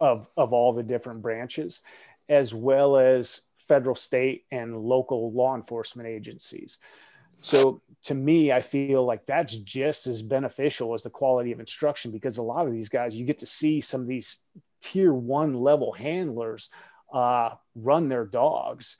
of 0.00 0.28
of 0.36 0.52
all 0.52 0.72
the 0.72 0.82
different 0.82 1.22
branches, 1.22 1.82
as 2.28 2.54
well 2.54 2.96
as 2.96 3.40
federal, 3.56 3.94
state, 3.94 4.44
and 4.50 4.76
local 4.76 5.32
law 5.32 5.54
enforcement 5.56 6.08
agencies. 6.08 6.78
So 7.44 7.82
to 8.04 8.14
me, 8.14 8.52
I 8.52 8.62
feel 8.62 9.04
like 9.04 9.26
that's 9.26 9.54
just 9.54 10.06
as 10.06 10.22
beneficial 10.22 10.94
as 10.94 11.02
the 11.02 11.10
quality 11.10 11.52
of 11.52 11.60
instruction 11.60 12.10
because 12.10 12.38
a 12.38 12.42
lot 12.42 12.66
of 12.66 12.72
these 12.72 12.88
guys, 12.88 13.14
you 13.14 13.26
get 13.26 13.40
to 13.40 13.46
see 13.46 13.82
some 13.82 14.00
of 14.00 14.06
these 14.06 14.38
tier 14.80 15.12
one 15.12 15.52
level 15.52 15.92
handlers 15.92 16.70
uh, 17.12 17.50
run 17.74 18.08
their 18.08 18.24
dogs. 18.24 18.96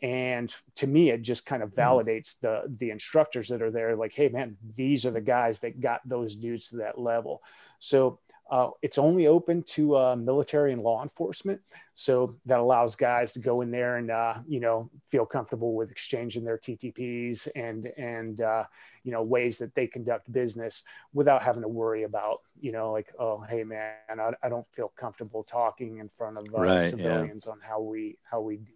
And 0.00 0.54
to 0.76 0.86
me, 0.86 1.10
it 1.10 1.22
just 1.22 1.44
kind 1.44 1.60
of 1.60 1.72
hmm. 1.72 1.80
validates 1.80 2.36
the 2.40 2.62
the 2.68 2.90
instructors 2.90 3.48
that 3.48 3.62
are 3.62 3.72
there. 3.72 3.96
Like, 3.96 4.14
hey, 4.14 4.28
man, 4.28 4.56
these 4.76 5.04
are 5.04 5.10
the 5.10 5.20
guys 5.20 5.58
that 5.60 5.80
got 5.80 6.00
those 6.04 6.36
dudes 6.36 6.68
to 6.68 6.76
that 6.76 7.00
level. 7.00 7.42
So 7.80 8.20
uh, 8.50 8.70
it's 8.80 8.96
only 8.96 9.26
open 9.26 9.62
to 9.62 9.96
uh, 9.96 10.16
military 10.16 10.72
and 10.72 10.82
law 10.82 11.02
enforcement, 11.02 11.60
so 11.94 12.36
that 12.46 12.58
allows 12.58 12.96
guys 12.96 13.32
to 13.32 13.40
go 13.40 13.60
in 13.60 13.70
there 13.70 13.96
and 13.96 14.10
uh, 14.10 14.34
you 14.48 14.60
know 14.60 14.90
feel 15.10 15.26
comfortable 15.26 15.74
with 15.74 15.90
exchanging 15.90 16.44
their 16.44 16.56
TTPs 16.56 17.48
and 17.54 17.86
and 17.98 18.40
uh, 18.40 18.64
you 19.04 19.12
know 19.12 19.22
ways 19.22 19.58
that 19.58 19.74
they 19.74 19.86
conduct 19.86 20.32
business 20.32 20.82
without 21.12 21.42
having 21.42 21.62
to 21.62 21.68
worry 21.68 22.04
about 22.04 22.40
you 22.58 22.72
know 22.72 22.92
like 22.92 23.12
oh 23.18 23.40
hey 23.48 23.64
man 23.64 23.92
I, 24.08 24.32
I 24.42 24.48
don't 24.48 24.66
feel 24.72 24.92
comfortable 24.96 25.44
talking 25.44 25.98
in 25.98 26.08
front 26.08 26.38
of 26.38 26.46
uh, 26.54 26.60
right, 26.60 26.90
civilians 26.90 27.44
yeah. 27.46 27.52
on 27.52 27.58
how 27.60 27.80
we 27.80 28.16
how 28.22 28.40
we 28.40 28.56
do. 28.56 28.72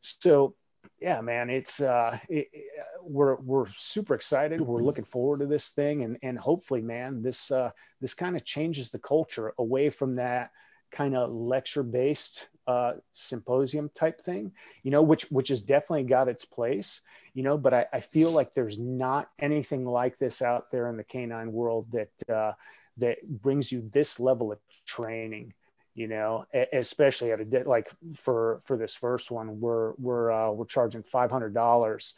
So 0.00 0.54
yeah, 1.00 1.20
man, 1.20 1.50
it's 1.50 1.80
uh, 1.80 2.18
it, 2.28 2.48
it, 2.52 2.64
we're 3.02 3.36
we're 3.36 3.66
super 3.68 4.14
excited. 4.14 4.60
We're 4.60 4.82
looking 4.82 5.04
forward 5.04 5.38
to 5.40 5.46
this 5.46 5.70
thing, 5.70 6.02
and 6.02 6.18
and 6.22 6.38
hopefully, 6.38 6.82
man, 6.82 7.22
this 7.22 7.50
uh, 7.50 7.70
this 8.00 8.14
kind 8.14 8.36
of 8.36 8.44
changes 8.44 8.90
the 8.90 8.98
culture 8.98 9.52
away 9.58 9.90
from 9.90 10.16
that 10.16 10.50
kind 10.90 11.16
of 11.16 11.32
lecture 11.32 11.82
based 11.82 12.48
uh, 12.66 12.94
symposium 13.12 13.90
type 13.94 14.22
thing, 14.22 14.52
you 14.82 14.90
know, 14.90 15.02
which 15.02 15.30
which 15.30 15.48
has 15.48 15.62
definitely 15.62 16.04
got 16.04 16.28
its 16.28 16.44
place, 16.44 17.00
you 17.34 17.42
know. 17.42 17.56
But 17.56 17.74
I, 17.74 17.86
I 17.92 18.00
feel 18.00 18.30
like 18.30 18.54
there's 18.54 18.78
not 18.78 19.30
anything 19.38 19.84
like 19.84 20.18
this 20.18 20.42
out 20.42 20.70
there 20.70 20.88
in 20.88 20.96
the 20.96 21.04
canine 21.04 21.52
world 21.52 21.86
that 21.92 22.34
uh, 22.34 22.52
that 22.98 23.18
brings 23.26 23.70
you 23.70 23.82
this 23.82 24.18
level 24.18 24.52
of 24.52 24.58
training 24.86 25.54
you 25.96 26.06
know 26.06 26.44
especially 26.72 27.32
at 27.32 27.40
a 27.40 27.62
like 27.64 27.88
for 28.14 28.60
for 28.64 28.76
this 28.76 28.94
first 28.94 29.30
one 29.30 29.60
we're 29.60 29.92
we're 29.94 30.30
uh, 30.30 30.50
we're 30.50 30.66
charging 30.66 31.02
$500 31.02 32.12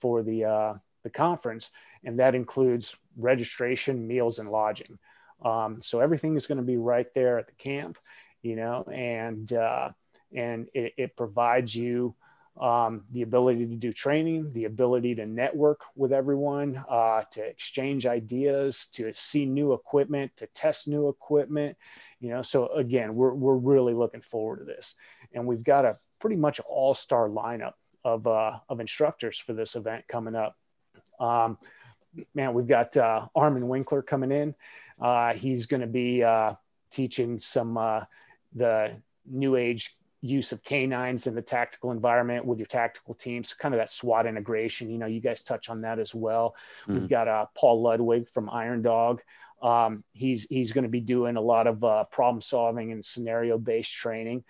for 0.00 0.22
the 0.22 0.44
uh, 0.44 0.74
the 1.02 1.10
conference 1.10 1.70
and 2.04 2.18
that 2.20 2.34
includes 2.34 2.96
registration 3.16 4.06
meals 4.06 4.38
and 4.38 4.50
lodging 4.50 4.98
um, 5.44 5.80
so 5.80 6.00
everything 6.00 6.36
is 6.36 6.46
going 6.46 6.58
to 6.58 6.64
be 6.64 6.76
right 6.76 7.12
there 7.14 7.38
at 7.38 7.46
the 7.46 7.54
camp 7.54 7.98
you 8.42 8.56
know 8.56 8.84
and 8.92 9.52
uh, 9.52 9.90
and 10.32 10.68
it, 10.74 10.94
it 10.96 11.16
provides 11.16 11.74
you 11.74 12.14
um, 12.60 13.02
the 13.10 13.22
ability 13.22 13.66
to 13.66 13.74
do 13.74 13.92
training, 13.92 14.52
the 14.52 14.64
ability 14.64 15.16
to 15.16 15.26
network 15.26 15.80
with 15.96 16.12
everyone, 16.12 16.82
uh, 16.88 17.22
to 17.32 17.42
exchange 17.42 18.06
ideas, 18.06 18.86
to 18.92 19.12
see 19.12 19.44
new 19.44 19.72
equipment, 19.72 20.30
to 20.36 20.46
test 20.48 20.86
new 20.86 21.08
equipment. 21.08 21.76
You 22.24 22.30
know, 22.30 22.42
so 22.42 22.68
again, 22.68 23.14
we're 23.14 23.34
we're 23.34 23.56
really 23.56 23.92
looking 23.92 24.22
forward 24.22 24.60
to 24.60 24.64
this, 24.64 24.94
and 25.34 25.46
we've 25.46 25.62
got 25.62 25.84
a 25.84 25.98
pretty 26.20 26.36
much 26.36 26.58
all 26.60 26.94
star 26.94 27.28
lineup 27.28 27.74
of 28.02 28.26
uh, 28.26 28.60
of 28.66 28.80
instructors 28.80 29.38
for 29.38 29.52
this 29.52 29.76
event 29.76 30.08
coming 30.08 30.34
up. 30.34 30.56
Um, 31.20 31.58
man, 32.34 32.54
we've 32.54 32.66
got 32.66 32.96
uh, 32.96 33.26
Armin 33.34 33.68
Winkler 33.68 34.00
coming 34.00 34.32
in. 34.32 34.54
Uh, 34.98 35.34
he's 35.34 35.66
going 35.66 35.82
to 35.82 35.86
be 35.86 36.22
uh, 36.22 36.54
teaching 36.90 37.38
some 37.38 37.76
uh, 37.76 38.04
the 38.54 38.92
new 39.26 39.56
age 39.56 39.94
use 40.22 40.52
of 40.52 40.64
canines 40.64 41.26
in 41.26 41.34
the 41.34 41.42
tactical 41.42 41.90
environment 41.90 42.46
with 42.46 42.58
your 42.58 42.66
tactical 42.66 43.12
teams, 43.12 43.52
kind 43.52 43.74
of 43.74 43.78
that 43.78 43.90
SWAT 43.90 44.26
integration. 44.26 44.88
You 44.88 44.96
know, 44.96 45.06
you 45.06 45.20
guys 45.20 45.42
touch 45.42 45.68
on 45.68 45.82
that 45.82 45.98
as 45.98 46.14
well. 46.14 46.56
Mm-hmm. 46.84 46.94
We've 46.94 47.08
got 47.10 47.28
uh, 47.28 47.46
Paul 47.54 47.82
Ludwig 47.82 48.30
from 48.30 48.48
Iron 48.48 48.80
Dog. 48.80 49.20
Um, 49.64 50.04
he's 50.12 50.44
he's 50.44 50.72
going 50.72 50.82
to 50.82 50.90
be 50.90 51.00
doing 51.00 51.36
a 51.36 51.40
lot 51.40 51.66
of 51.66 51.82
uh, 51.82 52.04
problem 52.04 52.42
solving 52.42 52.92
and 52.92 53.02
scenario 53.02 53.56
based 53.56 53.92
training. 53.92 54.44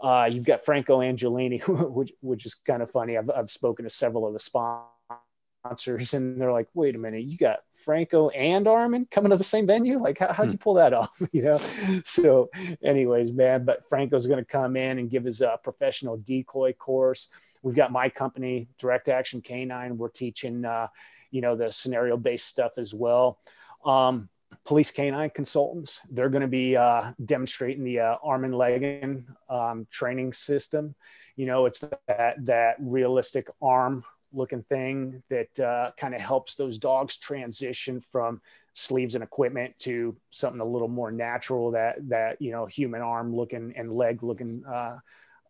Uh, 0.00 0.28
you've 0.30 0.44
got 0.44 0.64
Franco 0.64 0.98
Angelini, 0.98 1.66
which 1.90 2.12
which 2.20 2.44
is 2.44 2.54
kind 2.54 2.82
of 2.82 2.90
funny. 2.90 3.16
I've 3.16 3.30
I've 3.30 3.50
spoken 3.50 3.84
to 3.84 3.90
several 3.90 4.26
of 4.26 4.32
the 4.32 4.40
sponsors 4.40 6.14
and 6.14 6.40
they're 6.40 6.52
like, 6.52 6.68
wait 6.74 6.96
a 6.96 6.98
minute, 6.98 7.22
you 7.22 7.38
got 7.38 7.60
Franco 7.72 8.30
and 8.30 8.66
Armin 8.66 9.06
coming 9.10 9.30
to 9.30 9.36
the 9.36 9.44
same 9.44 9.66
venue? 9.66 9.98
Like, 9.98 10.18
how, 10.18 10.32
how'd 10.32 10.50
you 10.50 10.58
pull 10.58 10.74
that 10.74 10.92
off? 10.94 11.20
you 11.32 11.42
know? 11.42 11.58
So, 12.04 12.50
anyways, 12.82 13.32
man, 13.32 13.64
but 13.64 13.88
Franco's 13.88 14.26
going 14.26 14.44
to 14.44 14.44
come 14.44 14.76
in 14.76 14.98
and 14.98 15.10
give 15.10 15.24
his 15.24 15.42
uh, 15.42 15.56
professional 15.58 16.16
decoy 16.16 16.72
course. 16.72 17.28
We've 17.62 17.74
got 17.76 17.92
my 17.92 18.08
company, 18.08 18.68
Direct 18.78 19.08
Action 19.08 19.40
Canine. 19.40 19.98
We're 19.98 20.08
teaching, 20.08 20.64
uh, 20.64 20.88
you 21.30 21.40
know, 21.40 21.56
the 21.56 21.70
scenario 21.70 22.16
based 22.16 22.46
stuff 22.46 22.72
as 22.78 22.94
well. 22.94 23.38
Um, 23.84 24.28
police 24.64 24.90
canine 24.90 25.30
consultants. 25.30 26.00
They're 26.10 26.28
going 26.28 26.42
to 26.42 26.48
be 26.48 26.76
uh, 26.76 27.12
demonstrating 27.24 27.84
the 27.84 28.00
uh, 28.00 28.16
arm 28.22 28.44
and 28.44 28.54
leg 28.54 29.24
um, 29.48 29.86
training 29.90 30.32
system. 30.32 30.94
You 31.36 31.46
know, 31.46 31.66
it's 31.66 31.84
that 32.06 32.44
that 32.44 32.76
realistic 32.80 33.48
arm 33.62 34.04
looking 34.32 34.62
thing 34.62 35.22
that 35.30 35.60
uh, 35.60 35.92
kind 35.96 36.14
of 36.14 36.20
helps 36.20 36.54
those 36.54 36.78
dogs 36.78 37.16
transition 37.16 38.00
from 38.00 38.40
sleeves 38.74 39.14
and 39.14 39.24
equipment 39.24 39.76
to 39.80 40.16
something 40.30 40.60
a 40.60 40.64
little 40.64 40.88
more 40.88 41.10
natural 41.10 41.72
that 41.72 41.96
that 42.08 42.40
you 42.40 42.52
know 42.52 42.66
human 42.66 43.00
arm 43.00 43.34
looking 43.34 43.72
and 43.76 43.92
leg 43.92 44.22
looking 44.22 44.62
uh, 44.66 44.98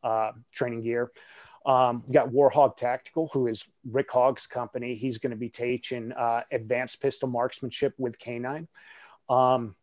uh, 0.02 0.32
training 0.52 0.82
gear. 0.82 1.10
Um, 1.68 2.02
got 2.10 2.30
Warhog 2.30 2.76
Tactical, 2.78 3.28
who 3.34 3.46
is 3.46 3.68
Rick 3.84 4.10
Hogg's 4.10 4.46
company. 4.46 4.94
He's 4.94 5.18
going 5.18 5.32
to 5.32 5.36
be 5.36 5.50
teaching 5.50 6.12
uh, 6.12 6.40
advanced 6.50 7.02
pistol 7.02 7.28
marksmanship 7.28 7.92
with 7.98 8.18
canine. 8.18 8.68
Um, 9.28 9.76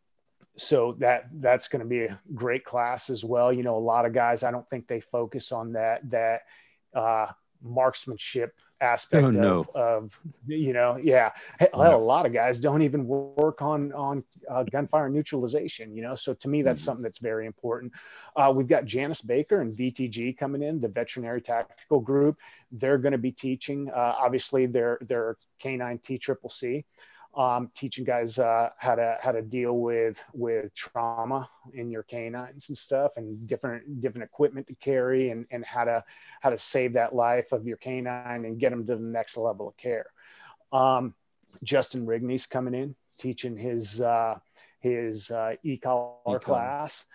so 0.57 0.93
that 0.99 1.25
that's 1.31 1.67
going 1.67 1.81
to 1.81 1.87
be 1.87 2.05
a 2.05 2.19
great 2.33 2.65
class 2.65 3.11
as 3.11 3.23
well. 3.23 3.53
You 3.53 3.61
know, 3.61 3.77
a 3.77 3.77
lot 3.77 4.05
of 4.05 4.13
guys, 4.13 4.41
I 4.41 4.49
don't 4.49 4.67
think 4.67 4.87
they 4.87 4.99
focus 4.99 5.51
on 5.51 5.73
that 5.73 6.09
that 6.09 6.41
uh, 6.95 7.27
marksmanship 7.61 8.53
aspect 8.81 9.23
oh, 9.23 9.27
of, 9.27 9.33
no. 9.33 9.65
of, 9.73 10.19
you 10.47 10.73
know 10.73 10.97
yeah. 10.97 11.31
Hell, 11.59 11.95
a 11.95 11.97
lot 11.97 12.25
of 12.25 12.33
guys 12.33 12.59
don't 12.59 12.81
even 12.81 13.07
work 13.07 13.61
on 13.61 13.93
on 13.93 14.23
uh, 14.49 14.63
gunfire 14.63 15.09
neutralization 15.09 15.95
you 15.95 16.01
know? 16.01 16.15
So 16.15 16.33
to 16.33 16.47
me 16.47 16.61
that's 16.61 16.81
mm-hmm. 16.81 16.85
something 16.85 17.03
that's 17.03 17.19
very 17.19 17.45
important. 17.45 17.93
Uh, 18.35 18.51
we've 18.55 18.67
got 18.67 18.85
janice 18.85 19.21
baker 19.21 19.61
and 19.61 19.75
vtg 19.75 20.37
coming 20.37 20.61
in 20.61 20.81
the 20.81 20.87
veterinary 20.87 21.41
tactical 21.41 21.99
group. 21.99 22.37
They're 22.71 22.97
going 22.97 23.13
to 23.13 23.17
be 23.17 23.31
teaching 23.31 23.89
uh, 23.89 24.15
obviously 24.19 24.65
their 24.65 24.99
their 25.01 25.37
canine 25.59 25.99
t 25.99 26.17
triple 26.17 26.49
c 26.49 26.85
um, 27.35 27.69
teaching 27.73 28.05
guys 28.05 28.39
uh, 28.39 28.69
how 28.77 28.95
to 28.95 29.17
how 29.21 29.31
to 29.31 29.41
deal 29.41 29.77
with 29.77 30.23
with 30.33 30.73
trauma 30.73 31.49
in 31.73 31.91
your 31.91 32.03
canines 32.03 32.69
and 32.69 32.77
stuff, 32.77 33.13
and 33.17 33.45
different 33.47 34.01
different 34.01 34.23
equipment 34.23 34.67
to 34.67 34.75
carry, 34.75 35.31
and 35.31 35.45
and 35.51 35.65
how 35.65 35.83
to 35.83 36.03
how 36.41 36.49
to 36.49 36.57
save 36.57 36.93
that 36.93 37.13
life 37.13 37.51
of 37.51 37.67
your 37.67 37.77
canine 37.77 38.45
and 38.45 38.59
get 38.59 38.69
them 38.69 38.85
to 38.85 38.95
the 38.95 39.01
next 39.01 39.37
level 39.37 39.67
of 39.67 39.77
care. 39.77 40.07
Um, 40.71 41.13
Justin 41.63 42.05
Rigney's 42.05 42.45
coming 42.45 42.73
in 42.73 42.95
teaching 43.17 43.57
his 43.57 44.01
uh, 44.01 44.39
his 44.79 45.31
uh, 45.31 45.55
e-collar 45.63 46.39
class. 46.39 47.05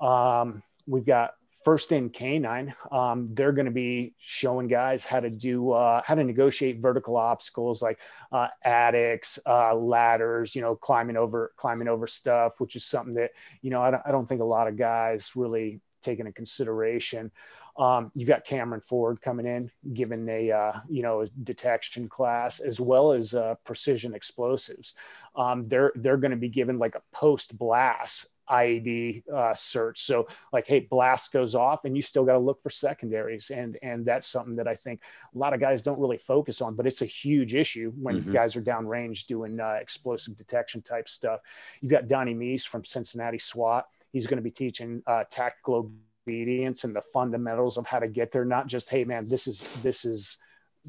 Um, 0.00 0.62
we've 0.86 1.06
got 1.06 1.34
first 1.64 1.92
in 1.92 2.10
canine 2.10 2.74
um, 2.92 3.28
they're 3.32 3.52
going 3.52 3.64
to 3.64 3.72
be 3.72 4.14
showing 4.18 4.68
guys 4.68 5.04
how 5.04 5.18
to 5.18 5.30
do 5.30 5.72
uh, 5.72 6.02
how 6.04 6.14
to 6.14 6.22
negotiate 6.22 6.80
vertical 6.80 7.16
obstacles 7.16 7.82
like 7.82 7.98
uh, 8.32 8.48
attics 8.62 9.38
uh, 9.46 9.74
ladders 9.74 10.54
you 10.54 10.62
know 10.62 10.76
climbing 10.76 11.16
over 11.16 11.52
climbing 11.56 11.88
over 11.88 12.06
stuff 12.06 12.60
which 12.60 12.76
is 12.76 12.84
something 12.84 13.14
that 13.14 13.30
you 13.62 13.70
know 13.70 13.80
i 13.80 13.90
don't, 13.90 14.02
I 14.06 14.12
don't 14.12 14.26
think 14.26 14.40
a 14.40 14.44
lot 14.44 14.68
of 14.68 14.76
guys 14.76 15.32
really 15.34 15.80
take 16.02 16.20
into 16.20 16.32
consideration 16.32 17.30
um, 17.76 18.12
you've 18.14 18.28
got 18.28 18.44
Cameron 18.44 18.80
Ford 18.80 19.20
coming 19.20 19.46
in, 19.46 19.70
giving 19.92 20.28
a 20.28 20.50
uh, 20.50 20.72
you 20.88 21.02
know 21.02 21.26
detection 21.42 22.08
class 22.08 22.60
as 22.60 22.80
well 22.80 23.12
as 23.12 23.34
uh, 23.34 23.56
precision 23.64 24.14
explosives. 24.14 24.94
Um, 25.34 25.64
they're 25.64 25.92
they're 25.96 26.16
going 26.16 26.30
to 26.30 26.36
be 26.36 26.48
given 26.48 26.78
like 26.78 26.94
a 26.94 27.02
post 27.12 27.56
blast 27.58 28.26
IED 28.50 29.28
uh, 29.30 29.54
search. 29.54 30.02
So 30.02 30.28
like, 30.52 30.66
hey, 30.66 30.80
blast 30.80 31.32
goes 31.32 31.54
off, 31.54 31.84
and 31.84 31.96
you 31.96 32.02
still 32.02 32.24
got 32.24 32.32
to 32.32 32.38
look 32.38 32.62
for 32.62 32.70
secondaries, 32.70 33.50
and 33.50 33.78
and 33.82 34.04
that's 34.04 34.26
something 34.26 34.56
that 34.56 34.68
I 34.68 34.74
think 34.74 35.00
a 35.34 35.38
lot 35.38 35.54
of 35.54 35.60
guys 35.60 35.82
don't 35.82 35.98
really 35.98 36.18
focus 36.18 36.60
on, 36.60 36.74
but 36.74 36.86
it's 36.86 37.02
a 37.02 37.06
huge 37.06 37.54
issue 37.54 37.92
when 38.00 38.20
mm-hmm. 38.20 38.32
guys 38.32 38.56
are 38.56 38.62
downrange 38.62 39.26
doing 39.26 39.60
uh, 39.60 39.76
explosive 39.80 40.36
detection 40.36 40.82
type 40.82 41.08
stuff. 41.08 41.40
You've 41.80 41.92
got 41.92 42.08
Donnie 42.08 42.34
Meese 42.34 42.66
from 42.66 42.84
Cincinnati 42.84 43.38
SWAT. 43.38 43.86
He's 44.12 44.26
going 44.26 44.38
to 44.38 44.42
be 44.42 44.50
teaching 44.50 45.02
uh, 45.06 45.24
tactical 45.30 45.90
obedience 46.26 46.84
and 46.84 46.94
the 46.94 47.02
fundamentals 47.02 47.78
of 47.78 47.86
how 47.86 47.98
to 47.98 48.08
get 48.08 48.32
there. 48.32 48.44
Not 48.44 48.66
just, 48.66 48.88
hey, 48.88 49.04
man, 49.04 49.26
this 49.26 49.46
is 49.46 49.60
this 49.82 50.04
is 50.04 50.38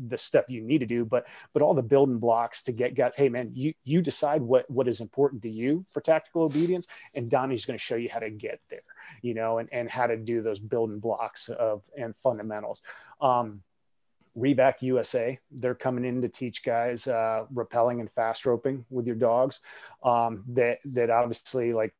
the 0.07 0.17
stuff 0.17 0.45
you 0.49 0.61
need 0.61 0.79
to 0.79 0.85
do 0.85 1.05
but 1.05 1.25
but 1.53 1.61
all 1.61 1.73
the 1.73 1.81
building 1.81 2.19
blocks 2.19 2.61
to 2.63 2.71
get 2.71 2.95
guys 2.95 3.15
hey 3.15 3.29
man 3.29 3.51
you 3.53 3.73
you 3.83 4.01
decide 4.01 4.41
what 4.41 4.69
what 4.69 4.87
is 4.87 5.01
important 5.01 5.41
to 5.41 5.49
you 5.49 5.85
for 5.91 6.01
tactical 6.01 6.43
obedience 6.43 6.87
and 7.13 7.29
donnie's 7.29 7.65
going 7.65 7.77
to 7.77 7.83
show 7.83 7.95
you 7.95 8.09
how 8.09 8.19
to 8.19 8.29
get 8.29 8.59
there 8.69 8.81
you 9.21 9.33
know 9.33 9.57
and 9.57 9.69
and 9.71 9.89
how 9.89 10.05
to 10.05 10.17
do 10.17 10.41
those 10.41 10.59
building 10.59 10.99
blocks 10.99 11.49
of 11.49 11.81
and 11.97 12.15
fundamentals 12.17 12.81
um 13.21 13.61
Reback 14.37 14.81
USA, 14.81 15.39
they're 15.49 15.75
coming 15.75 16.03
in 16.03 16.21
to 16.21 16.27
teach 16.27 16.63
guys 16.63 17.07
uh, 17.07 17.45
rappelling 17.53 18.01
and 18.01 18.11
fast 18.11 18.45
roping 18.45 18.83
with 18.89 19.07
your 19.07 19.15
dogs. 19.15 19.61
Um, 20.03 20.43
that 20.49 20.79
that 20.85 21.09
obviously 21.09 21.71
like 21.71 21.93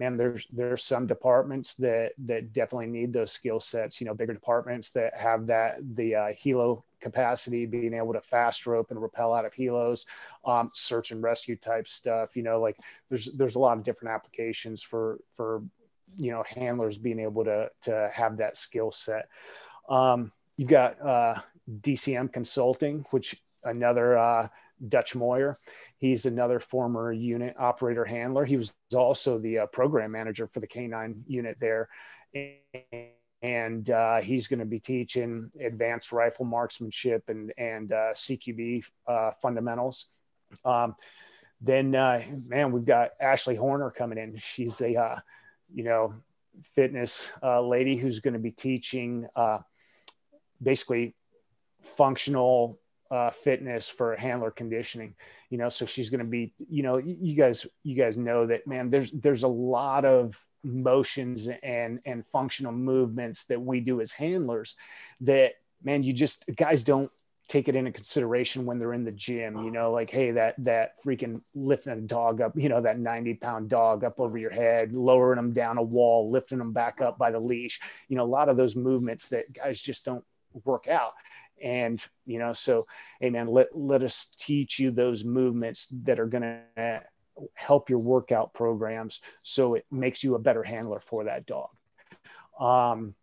man, 0.00 0.16
there's 0.16 0.46
there's 0.50 0.82
some 0.82 1.06
departments 1.06 1.74
that 1.74 2.12
that 2.26 2.54
definitely 2.54 2.86
need 2.86 3.12
those 3.12 3.30
skill 3.30 3.60
sets. 3.60 4.00
You 4.00 4.06
know, 4.06 4.14
bigger 4.14 4.32
departments 4.32 4.90
that 4.92 5.12
have 5.16 5.46
that 5.48 5.76
the 5.94 6.14
uh, 6.14 6.28
helo 6.28 6.82
capacity, 7.00 7.66
being 7.66 7.92
able 7.92 8.14
to 8.14 8.20
fast 8.22 8.66
rope 8.66 8.90
and 8.90 9.00
rappel 9.00 9.34
out 9.34 9.44
of 9.44 9.52
helos, 9.52 10.06
um, 10.44 10.70
search 10.74 11.10
and 11.10 11.22
rescue 11.22 11.54
type 11.54 11.86
stuff. 11.86 12.34
You 12.34 12.42
know, 12.42 12.60
like 12.60 12.78
there's 13.10 13.26
there's 13.26 13.56
a 13.56 13.60
lot 13.60 13.76
of 13.76 13.84
different 13.84 14.14
applications 14.14 14.82
for 14.82 15.20
for 15.34 15.62
you 16.16 16.32
know 16.32 16.42
handlers 16.48 16.96
being 16.96 17.20
able 17.20 17.44
to 17.44 17.70
to 17.82 18.10
have 18.12 18.38
that 18.38 18.56
skill 18.56 18.90
set. 18.90 19.28
Um, 19.88 20.32
you've 20.56 20.70
got 20.70 21.00
uh, 21.06 21.34
DCM 21.70 22.32
Consulting, 22.32 23.04
which 23.10 23.36
another 23.64 24.16
uh, 24.16 24.48
Dutch 24.88 25.14
Moyer. 25.14 25.58
He's 26.00 26.24
another 26.24 26.60
former 26.60 27.12
unit 27.12 27.54
operator 27.58 28.06
handler. 28.06 28.46
He 28.46 28.56
was 28.56 28.74
also 28.94 29.38
the 29.38 29.60
uh, 29.60 29.66
program 29.66 30.12
manager 30.12 30.46
for 30.46 30.60
the 30.60 30.66
K9 30.66 31.22
unit 31.26 31.58
there. 31.60 31.90
And 33.42 33.90
uh, 33.90 34.22
he's 34.22 34.46
going 34.46 34.60
to 34.60 34.64
be 34.64 34.80
teaching 34.80 35.50
advanced 35.60 36.10
rifle 36.10 36.46
marksmanship 36.46 37.24
and, 37.28 37.52
and 37.58 37.92
uh, 37.92 38.14
CQB 38.14 38.84
uh, 39.06 39.32
fundamentals. 39.42 40.06
Um, 40.64 40.96
then, 41.60 41.94
uh, 41.94 42.22
man, 42.46 42.72
we've 42.72 42.86
got 42.86 43.10
Ashley 43.20 43.54
Horner 43.54 43.90
coming 43.90 44.16
in. 44.16 44.38
She's 44.38 44.80
a, 44.80 44.96
uh, 44.96 45.18
you 45.70 45.84
know, 45.84 46.14
fitness 46.74 47.30
lady 47.42 47.96
who's 47.96 48.20
going 48.20 48.34
to 48.34 48.40
be 48.40 48.52
teaching 48.52 49.26
basically 50.62 51.14
functional 51.82 52.78
uh, 53.10 53.30
fitness 53.30 53.88
for 53.88 54.14
handler 54.16 54.50
conditioning 54.50 55.14
you 55.48 55.58
know 55.58 55.68
so 55.68 55.84
she's 55.84 56.10
going 56.10 56.20
to 56.20 56.24
be 56.24 56.52
you 56.68 56.82
know 56.82 56.96
you 56.96 57.34
guys 57.34 57.66
you 57.82 57.96
guys 57.96 58.16
know 58.16 58.46
that 58.46 58.66
man 58.66 58.88
there's 58.88 59.10
there's 59.10 59.42
a 59.42 59.48
lot 59.48 60.04
of 60.04 60.44
motions 60.62 61.48
and 61.62 62.00
and 62.04 62.24
functional 62.26 62.72
movements 62.72 63.44
that 63.44 63.60
we 63.60 63.80
do 63.80 64.00
as 64.00 64.12
handlers 64.12 64.76
that 65.20 65.54
man 65.82 66.02
you 66.02 66.12
just 66.12 66.44
guys 66.54 66.84
don't 66.84 67.10
take 67.48 67.66
it 67.66 67.74
into 67.74 67.90
consideration 67.90 68.64
when 68.64 68.78
they're 68.78 68.92
in 68.92 69.02
the 69.02 69.10
gym 69.10 69.64
you 69.64 69.72
know 69.72 69.90
like 69.90 70.08
hey 70.08 70.30
that 70.30 70.54
that 70.58 71.02
freaking 71.02 71.40
lifting 71.54 71.92
a 71.94 72.00
dog 72.00 72.40
up 72.40 72.52
you 72.56 72.68
know 72.68 72.80
that 72.80 73.00
90 73.00 73.34
pound 73.34 73.68
dog 73.68 74.04
up 74.04 74.20
over 74.20 74.38
your 74.38 74.52
head 74.52 74.92
lowering 74.92 75.36
them 75.36 75.52
down 75.52 75.78
a 75.78 75.82
wall 75.82 76.30
lifting 76.30 76.58
them 76.58 76.72
back 76.72 77.00
up 77.00 77.18
by 77.18 77.30
the 77.32 77.40
leash 77.40 77.80
you 78.08 78.16
know 78.16 78.22
a 78.22 78.24
lot 78.24 78.48
of 78.48 78.56
those 78.56 78.76
movements 78.76 79.28
that 79.28 79.52
guys 79.52 79.80
just 79.80 80.04
don't 80.04 80.24
work 80.64 80.86
out 80.86 81.14
and 81.62 82.04
you 82.26 82.38
know 82.38 82.52
so 82.52 82.86
man 83.20 83.46
let, 83.46 83.68
let 83.74 84.02
us 84.02 84.28
teach 84.36 84.78
you 84.78 84.90
those 84.90 85.24
movements 85.24 85.88
that 86.04 86.18
are 86.18 86.26
going 86.26 86.42
to 86.76 87.02
help 87.54 87.88
your 87.88 87.98
workout 87.98 88.52
programs 88.52 89.20
so 89.42 89.74
it 89.74 89.86
makes 89.90 90.22
you 90.22 90.34
a 90.34 90.38
better 90.38 90.62
handler 90.62 91.00
for 91.00 91.24
that 91.24 91.46
dog. 91.46 91.70
Um, 92.58 93.14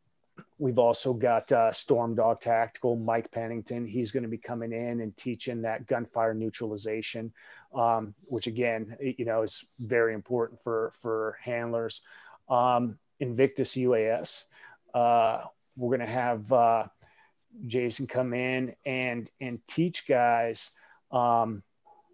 we've 0.58 0.80
also 0.80 1.14
got 1.14 1.52
uh, 1.52 1.72
storm 1.72 2.16
dog 2.16 2.42
tactical 2.42 2.96
mike 2.96 3.32
pennington. 3.32 3.86
He's 3.86 4.12
going 4.12 4.24
to 4.24 4.30
be 4.30 4.40
coming 4.40 4.72
in 4.72 5.02
and 5.02 5.16
teaching 5.16 5.62
that 5.62 5.86
gunfire 5.86 6.34
neutralization 6.34 7.32
um, 7.74 8.14
which 8.26 8.48
again 8.48 8.98
you 9.00 9.26
know 9.26 9.44
is 9.44 9.64
very 9.80 10.14
important 10.14 10.62
for 10.64 10.92
for 11.00 11.38
handlers. 11.42 12.02
Um, 12.50 12.98
invictus 13.20 13.74
uas 13.74 14.44
uh, 14.94 15.42
we're 15.76 15.96
going 15.98 16.08
to 16.08 16.14
have 16.14 16.52
uh, 16.52 16.84
Jason 17.66 18.08
come 18.08 18.34
in 18.34 18.76
and 18.86 19.30
and 19.42 19.60
teach 19.68 20.08
guys 20.08 20.72
um, 21.12 21.64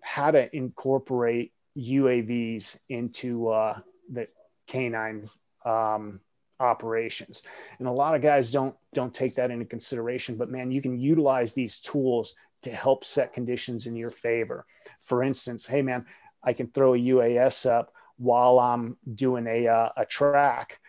how 0.01 0.31
to 0.31 0.55
incorporate 0.55 1.53
UAVs 1.77 2.77
into 2.89 3.49
uh, 3.49 3.79
the 4.11 4.27
canine 4.67 5.27
um, 5.65 6.19
operations. 6.59 7.41
And 7.79 7.87
a 7.87 7.91
lot 7.91 8.15
of 8.15 8.21
guys 8.21 8.51
don't 8.51 8.75
don't 8.93 9.13
take 9.13 9.35
that 9.35 9.51
into 9.51 9.65
consideration. 9.65 10.37
But 10.37 10.49
man, 10.49 10.71
you 10.71 10.81
can 10.81 10.99
utilize 10.99 11.53
these 11.53 11.79
tools 11.79 12.35
to 12.61 12.71
help 12.71 13.03
set 13.03 13.33
conditions 13.33 13.87
in 13.87 13.95
your 13.95 14.09
favor. 14.09 14.65
For 15.01 15.23
instance, 15.23 15.65
hey 15.65 15.81
man, 15.81 16.05
I 16.43 16.53
can 16.53 16.67
throw 16.67 16.93
a 16.93 16.97
UAS 16.97 17.69
up 17.69 17.93
while 18.17 18.59
I'm 18.59 18.97
doing 19.13 19.47
a, 19.47 19.67
uh, 19.67 19.89
a 19.97 20.05
track. 20.05 20.79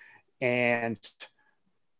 And 0.41 0.99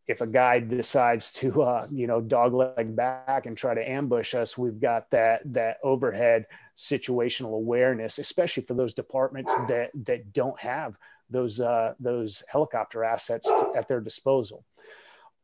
if 0.07 0.21
a 0.21 0.27
guy 0.27 0.59
decides 0.59 1.31
to, 1.33 1.63
uh, 1.63 1.87
you 1.91 2.07
know, 2.07 2.21
dog 2.21 2.53
leg 2.53 2.95
back 2.95 3.45
and 3.45 3.57
try 3.57 3.73
to 3.73 3.89
ambush 3.89 4.33
us, 4.35 4.57
we've 4.57 4.79
got 4.79 5.09
that, 5.11 5.41
that 5.53 5.77
overhead 5.83 6.45
situational 6.77 7.55
awareness, 7.55 8.19
especially 8.19 8.63
for 8.63 8.75
those 8.75 8.93
departments 8.93 9.53
that, 9.67 9.91
that 10.05 10.31
don't 10.33 10.59
have 10.59 10.97
those, 11.29 11.59
uh, 11.59 11.93
those 11.99 12.43
helicopter 12.47 13.03
assets 13.03 13.49
at 13.75 13.87
their 13.87 13.99
disposal. 13.99 14.63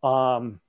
Um, 0.04 0.60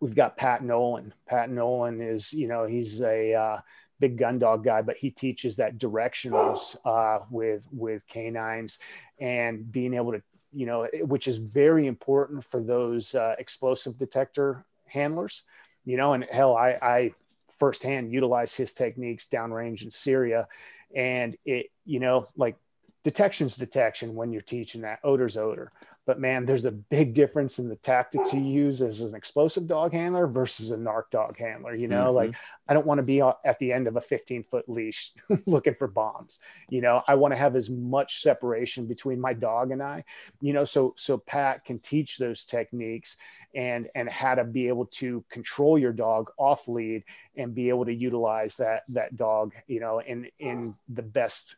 we've 0.00 0.14
got 0.14 0.36
Pat 0.36 0.64
Nolan. 0.64 1.12
Pat 1.26 1.50
Nolan 1.50 2.00
is, 2.00 2.32
you 2.32 2.48
know, 2.48 2.66
he's 2.66 3.00
a, 3.00 3.34
uh, 3.34 3.60
big 4.02 4.18
gun 4.18 4.36
dog 4.36 4.64
guy, 4.64 4.82
but 4.82 4.96
he 4.96 5.10
teaches 5.10 5.56
that 5.56 5.78
directionals 5.78 6.76
uh, 6.84 7.24
with 7.30 7.68
with 7.70 8.04
canines 8.08 8.80
and 9.20 9.70
being 9.70 9.94
able 9.94 10.10
to, 10.10 10.20
you 10.52 10.66
know, 10.66 10.86
which 11.02 11.28
is 11.28 11.38
very 11.38 11.86
important 11.86 12.44
for 12.44 12.62
those 12.62 13.14
uh, 13.14 13.34
explosive 13.38 13.98
detector 13.98 14.64
handlers. 14.86 15.42
You 15.84 15.96
know, 15.96 16.12
and 16.12 16.24
hell, 16.24 16.56
I, 16.56 16.78
I 16.80 17.14
firsthand 17.58 18.12
utilize 18.12 18.54
his 18.54 18.72
techniques 18.72 19.26
downrange 19.30 19.82
in 19.82 19.90
Syria, 19.90 20.46
and 20.94 21.36
it, 21.44 21.66
you 21.84 22.00
know, 22.00 22.26
like 22.36 22.56
detection's 23.04 23.56
detection 23.56 24.14
when 24.14 24.32
you're 24.32 24.42
teaching 24.42 24.82
that 24.82 25.00
odor's 25.02 25.36
odor 25.36 25.70
but 26.04 26.18
man, 26.18 26.46
there's 26.46 26.64
a 26.64 26.72
big 26.72 27.14
difference 27.14 27.58
in 27.58 27.68
the 27.68 27.76
tactics 27.76 28.32
you 28.32 28.40
use 28.40 28.82
as 28.82 29.00
an 29.00 29.14
explosive 29.14 29.68
dog 29.68 29.92
handler 29.92 30.26
versus 30.26 30.72
a 30.72 30.76
narc 30.76 31.10
dog 31.12 31.38
handler. 31.38 31.74
You 31.74 31.86
know, 31.86 32.06
mm-hmm. 32.06 32.16
like 32.16 32.34
I 32.68 32.74
don't 32.74 32.86
want 32.86 32.98
to 32.98 33.04
be 33.04 33.20
at 33.20 33.58
the 33.60 33.72
end 33.72 33.86
of 33.86 33.96
a 33.96 34.00
15 34.00 34.44
foot 34.44 34.68
leash 34.68 35.12
looking 35.46 35.74
for 35.74 35.86
bombs. 35.86 36.40
You 36.68 36.80
know, 36.80 37.02
I 37.06 37.14
want 37.14 37.32
to 37.32 37.38
have 37.38 37.54
as 37.54 37.70
much 37.70 38.20
separation 38.20 38.86
between 38.86 39.20
my 39.20 39.32
dog 39.32 39.70
and 39.70 39.82
I. 39.82 40.04
You 40.40 40.52
know, 40.52 40.64
so 40.64 40.94
so 40.96 41.18
Pat 41.18 41.64
can 41.64 41.78
teach 41.78 42.18
those 42.18 42.44
techniques 42.44 43.16
and 43.54 43.88
and 43.94 44.08
how 44.08 44.34
to 44.34 44.44
be 44.44 44.66
able 44.68 44.86
to 44.86 45.24
control 45.30 45.78
your 45.78 45.92
dog 45.92 46.30
off 46.36 46.66
lead 46.66 47.04
and 47.36 47.54
be 47.54 47.68
able 47.68 47.84
to 47.84 47.94
utilize 47.94 48.56
that 48.56 48.82
that 48.88 49.16
dog. 49.16 49.52
You 49.68 49.78
know, 49.78 50.00
in 50.00 50.28
in 50.40 50.74
the 50.88 51.02
best 51.02 51.56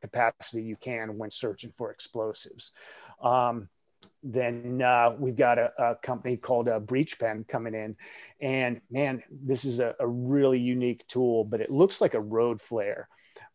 capacity 0.00 0.62
you 0.62 0.76
can 0.76 1.18
when 1.18 1.30
searching 1.30 1.72
for 1.76 1.90
explosives. 1.90 2.72
Um, 3.22 3.68
then 4.22 4.80
uh, 4.82 5.14
we've 5.18 5.36
got 5.36 5.58
a, 5.58 5.72
a, 5.78 5.94
company 5.96 6.36
called 6.36 6.68
a 6.68 6.76
uh, 6.76 6.80
Breach 6.80 7.18
Pen 7.18 7.44
coming 7.48 7.74
in, 7.74 7.96
and 8.40 8.80
man, 8.90 9.22
this 9.30 9.64
is 9.64 9.80
a, 9.80 9.96
a 9.98 10.06
really 10.06 10.60
unique 10.60 11.06
tool. 11.08 11.44
But 11.44 11.60
it 11.60 11.70
looks 11.70 12.00
like 12.00 12.14
a 12.14 12.20
road 12.20 12.60
flare, 12.60 13.08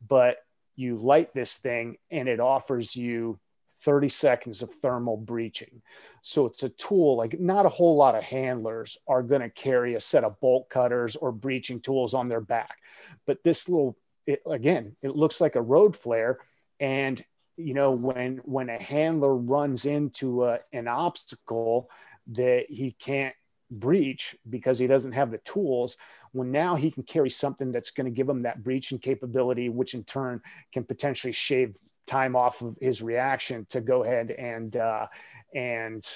but 0.05 0.37
you 0.77 0.97
light 0.97 1.33
this 1.33 1.57
thing 1.57 1.97
and 2.09 2.29
it 2.29 2.39
offers 2.39 2.95
you 2.95 3.39
30 3.81 4.09
seconds 4.09 4.61
of 4.61 4.73
thermal 4.73 5.17
breaching. 5.17 5.81
So 6.21 6.45
it's 6.45 6.63
a 6.63 6.69
tool 6.69 7.17
like 7.17 7.39
not 7.39 7.65
a 7.65 7.69
whole 7.69 7.95
lot 7.95 8.15
of 8.15 8.23
handlers 8.23 8.97
are 9.07 9.23
going 9.23 9.41
to 9.41 9.49
carry 9.49 9.95
a 9.95 9.99
set 9.99 10.23
of 10.23 10.39
bolt 10.39 10.69
cutters 10.69 11.15
or 11.15 11.31
breaching 11.31 11.79
tools 11.79 12.13
on 12.13 12.29
their 12.29 12.41
back. 12.41 12.77
But 13.25 13.43
this 13.43 13.67
little, 13.67 13.97
it, 14.25 14.41
again, 14.49 14.95
it 15.01 15.15
looks 15.15 15.41
like 15.41 15.55
a 15.55 15.61
road 15.61 15.95
flare 15.95 16.39
and 16.79 17.23
you 17.57 17.73
know 17.73 17.91
when 17.91 18.37
when 18.45 18.69
a 18.69 18.81
handler 18.81 19.35
runs 19.35 19.85
into 19.85 20.45
a, 20.45 20.59
an 20.71 20.87
obstacle 20.87 21.89
that 22.27 22.69
he 22.69 22.91
can't 22.91 23.35
breach 23.69 24.35
because 24.49 24.79
he 24.79 24.87
doesn't 24.87 25.11
have 25.11 25.31
the 25.31 25.39
tools 25.39 25.97
when 26.31 26.51
now 26.51 26.75
he 26.75 26.91
can 26.91 27.03
carry 27.03 27.29
something 27.29 27.71
that's 27.71 27.91
going 27.91 28.05
to 28.05 28.11
give 28.11 28.29
him 28.29 28.43
that 28.43 28.63
breaching 28.63 28.99
capability 28.99 29.69
which 29.69 29.93
in 29.93 30.03
turn 30.03 30.41
can 30.71 30.83
potentially 30.83 31.33
shave 31.33 31.75
time 32.05 32.35
off 32.35 32.61
of 32.61 32.77
his 32.79 33.01
reaction 33.01 33.65
to 33.69 33.81
go 33.81 34.03
ahead 34.03 34.31
and 34.31 34.77
uh, 34.77 35.07
and 35.53 36.07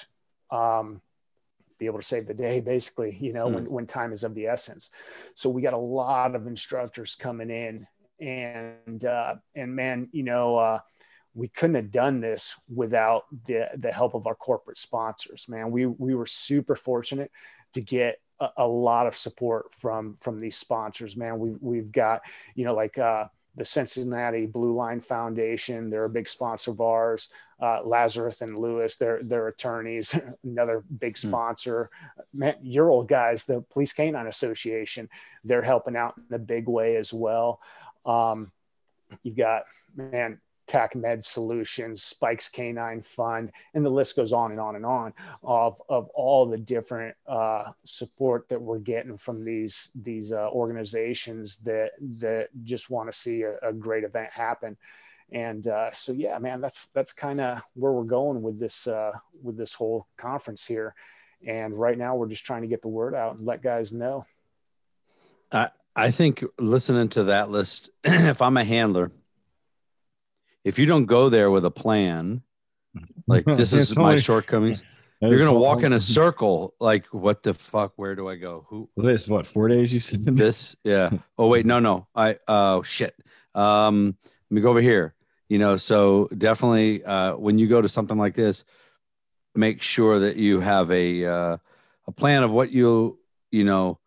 um, 0.50 1.00
be 1.78 1.86
able 1.86 1.98
to 1.98 2.04
save 2.04 2.26
the 2.26 2.34
day 2.34 2.60
basically 2.60 3.18
you 3.20 3.32
know 3.32 3.48
hmm. 3.48 3.54
when, 3.54 3.70
when 3.70 3.86
time 3.86 4.12
is 4.12 4.24
of 4.24 4.34
the 4.34 4.46
essence 4.46 4.90
so 5.34 5.50
we 5.50 5.60
got 5.60 5.74
a 5.74 5.78
lot 5.78 6.34
of 6.34 6.46
instructors 6.46 7.14
coming 7.14 7.50
in 7.50 7.86
and 8.20 9.04
uh, 9.04 9.34
and 9.54 9.74
man 9.74 10.08
you 10.12 10.22
know 10.22 10.56
uh, 10.56 10.78
we 11.34 11.48
couldn't 11.48 11.76
have 11.76 11.90
done 11.90 12.20
this 12.20 12.54
without 12.72 13.24
the 13.46 13.68
the 13.76 13.92
help 13.92 14.14
of 14.14 14.26
our 14.26 14.34
corporate 14.34 14.78
sponsors 14.78 15.46
man 15.48 15.70
we 15.70 15.86
we 15.86 16.14
were 16.14 16.26
super 16.26 16.76
fortunate 16.76 17.30
to 17.72 17.80
get 17.80 18.20
a, 18.40 18.48
a 18.58 18.66
lot 18.66 19.06
of 19.06 19.16
support 19.16 19.72
from 19.74 20.16
from 20.20 20.40
these 20.40 20.56
sponsors 20.56 21.16
man 21.16 21.38
we 21.38 21.54
we've 21.60 21.92
got 21.92 22.22
you 22.54 22.64
know 22.64 22.74
like 22.74 22.98
uh 22.98 23.26
the 23.54 23.64
Cincinnati 23.64 24.46
Blue 24.46 24.74
Line 24.74 25.00
Foundation, 25.00 25.90
they're 25.90 26.04
a 26.04 26.10
big 26.10 26.28
sponsor 26.28 26.70
of 26.70 26.80
ours. 26.80 27.28
Uh, 27.60 27.80
Lazarus 27.84 28.40
and 28.40 28.58
Lewis, 28.58 28.96
they're, 28.96 29.20
they're 29.22 29.48
attorneys, 29.48 30.14
another 30.44 30.82
big 30.98 31.18
hmm. 31.18 31.28
sponsor. 31.28 31.90
Man, 32.32 32.56
your 32.62 32.90
old 32.90 33.08
guys, 33.08 33.44
the 33.44 33.60
Police 33.60 33.92
Canine 33.92 34.26
Association, 34.26 35.08
they're 35.44 35.62
helping 35.62 35.96
out 35.96 36.14
in 36.28 36.34
a 36.34 36.38
big 36.38 36.66
way 36.66 36.96
as 36.96 37.12
well. 37.12 37.60
Um, 38.06 38.50
you've 39.22 39.36
got, 39.36 39.64
man, 39.94 40.40
TAC 40.72 40.96
Med 40.96 41.22
Solutions, 41.22 42.02
Spikes 42.02 42.48
Canine 42.48 43.02
Fund, 43.02 43.52
and 43.74 43.84
the 43.84 43.90
list 43.90 44.16
goes 44.16 44.32
on 44.32 44.52
and 44.52 44.58
on 44.58 44.74
and 44.74 44.86
on 44.86 45.12
of, 45.42 45.82
of 45.86 46.08
all 46.14 46.46
the 46.46 46.56
different 46.56 47.14
uh, 47.26 47.72
support 47.84 48.48
that 48.48 48.62
we're 48.62 48.78
getting 48.78 49.18
from 49.18 49.44
these 49.44 49.90
these 49.94 50.32
uh, 50.32 50.48
organizations 50.48 51.58
that 51.58 51.90
that 52.00 52.48
just 52.64 52.88
want 52.88 53.12
to 53.12 53.18
see 53.18 53.42
a, 53.42 53.58
a, 53.58 53.70
great 53.70 54.02
event 54.02 54.30
happen. 54.32 54.78
And 55.30 55.66
uh, 55.66 55.92
so, 55.92 56.12
yeah, 56.12 56.38
man, 56.38 56.62
that's 56.62 56.86
that's 56.86 57.12
kind 57.12 57.42
of 57.42 57.60
where 57.74 57.92
we're 57.92 58.04
going 58.04 58.40
with 58.40 58.58
this 58.58 58.86
uh, 58.86 59.12
with 59.42 59.58
this 59.58 59.74
whole 59.74 60.06
conference 60.16 60.64
here. 60.64 60.94
And 61.46 61.78
right 61.78 61.98
now, 61.98 62.16
we're 62.16 62.28
just 62.28 62.46
trying 62.46 62.62
to 62.62 62.68
get 62.68 62.80
the 62.80 62.88
word 62.88 63.14
out 63.14 63.36
and 63.36 63.44
let 63.44 63.62
guys 63.62 63.92
know. 63.92 64.24
I 65.52 65.68
I 65.94 66.12
think 66.12 66.42
listening 66.58 67.10
to 67.10 67.24
that 67.24 67.50
list, 67.50 67.90
if 68.04 68.40
I'm 68.40 68.56
a 68.56 68.64
handler 68.64 69.12
if 70.64 70.78
you 70.78 70.86
don't 70.86 71.06
go 71.06 71.28
there 71.28 71.50
with 71.50 71.64
a 71.64 71.70
plan, 71.70 72.42
like 73.26 73.44
this 73.44 73.72
is 73.72 73.96
my 73.96 74.16
shortcomings, 74.16 74.82
you're 75.20 75.38
gonna 75.38 75.52
walk 75.52 75.82
in 75.82 75.92
a 75.92 76.00
circle. 76.00 76.74
Like, 76.80 77.06
what 77.06 77.42
the 77.42 77.54
fuck? 77.54 77.92
Where 77.96 78.14
do 78.14 78.28
I 78.28 78.36
go? 78.36 78.66
Who? 78.68 78.88
This 78.96 79.28
what? 79.28 79.46
Four 79.46 79.68
days? 79.68 79.92
You 79.92 80.00
said 80.00 80.24
this? 80.24 80.76
Yeah. 80.84 81.10
Oh 81.38 81.48
wait, 81.48 81.66
no, 81.66 81.78
no. 81.78 82.06
I 82.14 82.36
oh 82.48 82.82
shit. 82.82 83.14
Um, 83.54 84.16
let 84.50 84.54
me 84.54 84.60
go 84.60 84.70
over 84.70 84.80
here. 84.80 85.14
You 85.48 85.58
know, 85.58 85.76
so 85.76 86.28
definitely 86.36 87.04
uh, 87.04 87.36
when 87.36 87.58
you 87.58 87.68
go 87.68 87.82
to 87.82 87.88
something 87.88 88.16
like 88.16 88.34
this, 88.34 88.64
make 89.54 89.82
sure 89.82 90.20
that 90.20 90.36
you 90.36 90.60
have 90.60 90.90
a 90.90 91.26
uh, 91.26 91.56
a 92.06 92.12
plan 92.12 92.42
of 92.42 92.50
what 92.50 92.72
you 92.72 93.18
you 93.50 93.64
know 93.64 93.98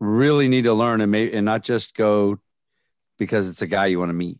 really 0.00 0.48
need 0.48 0.64
to 0.64 0.72
learn 0.72 1.00
and 1.00 1.10
may 1.10 1.30
and 1.30 1.44
not 1.44 1.62
just 1.62 1.94
go 1.94 2.38
because 3.18 3.48
it's 3.48 3.62
a 3.62 3.66
guy 3.66 3.86
you 3.86 3.98
want 3.98 4.10
to 4.10 4.14
meet 4.14 4.38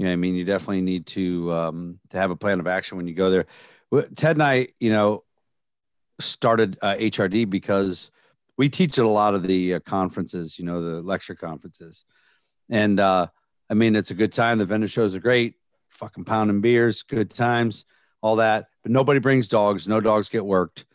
you 0.00 0.08
I 0.08 0.16
mean, 0.16 0.34
you 0.34 0.46
definitely 0.46 0.80
need 0.80 1.04
to 1.08 1.52
um, 1.52 2.00
to 2.08 2.16
have 2.16 2.30
a 2.30 2.36
plan 2.36 2.58
of 2.58 2.66
action 2.66 2.96
when 2.96 3.06
you 3.06 3.12
go 3.12 3.28
there. 3.28 3.44
Ted 4.16 4.36
and 4.36 4.42
I, 4.42 4.68
you 4.78 4.88
know, 4.88 5.24
started 6.18 6.78
uh, 6.80 6.94
HRD 6.94 7.50
because 7.50 8.10
we 8.56 8.70
teach 8.70 8.98
at 8.98 9.04
a 9.04 9.08
lot 9.08 9.34
of 9.34 9.42
the 9.42 9.74
uh, 9.74 9.80
conferences, 9.80 10.58
you 10.58 10.64
know, 10.64 10.80
the 10.80 11.02
lecture 11.02 11.34
conferences, 11.34 12.06
and 12.70 12.98
uh, 12.98 13.26
I 13.68 13.74
mean, 13.74 13.94
it's 13.94 14.10
a 14.10 14.14
good 14.14 14.32
time. 14.32 14.56
The 14.56 14.64
vendor 14.64 14.88
shows 14.88 15.14
are 15.14 15.20
great, 15.20 15.56
fucking 15.90 16.24
pounding 16.24 16.62
beers, 16.62 17.02
good 17.02 17.28
times, 17.28 17.84
all 18.22 18.36
that. 18.36 18.68
But 18.82 18.92
nobody 18.92 19.20
brings 19.20 19.48
dogs. 19.48 19.86
No 19.86 20.00
dogs 20.00 20.30
get 20.30 20.46
worked, 20.46 20.86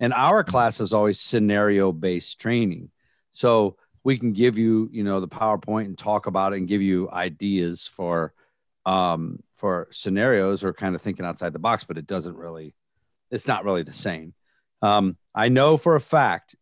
and 0.00 0.14
our 0.14 0.42
class 0.42 0.80
is 0.80 0.94
always 0.94 1.20
scenario 1.20 1.92
based 1.92 2.40
training. 2.40 2.90
So 3.32 3.76
we 4.02 4.16
can 4.16 4.32
give 4.32 4.56
you, 4.56 4.88
you 4.92 5.04
know, 5.04 5.20
the 5.20 5.28
PowerPoint 5.28 5.84
and 5.84 5.98
talk 5.98 6.26
about 6.26 6.54
it 6.54 6.56
and 6.56 6.66
give 6.66 6.80
you 6.80 7.10
ideas 7.10 7.86
for 7.86 8.32
um, 8.86 9.42
for 9.52 9.88
scenarios 9.90 10.64
or 10.64 10.72
kind 10.72 10.94
of 10.94 11.02
thinking 11.02 11.26
outside 11.26 11.52
the 11.52 11.58
box, 11.58 11.84
but 11.84 11.98
it 11.98 12.06
doesn't 12.06 12.36
really, 12.36 12.74
it's 13.30 13.48
not 13.48 13.64
really 13.64 13.82
the 13.82 13.92
same. 13.92 14.32
Um, 14.80 15.16
I 15.34 15.48
know 15.48 15.76
for 15.76 15.96
a 15.96 16.00
fact 16.00 16.54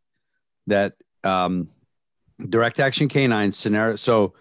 that 0.66 0.94
um, 1.22 1.68
direct 2.48 2.80
action 2.80 3.08
canine 3.08 3.52
scenario. 3.52 3.96
So, 3.96 4.34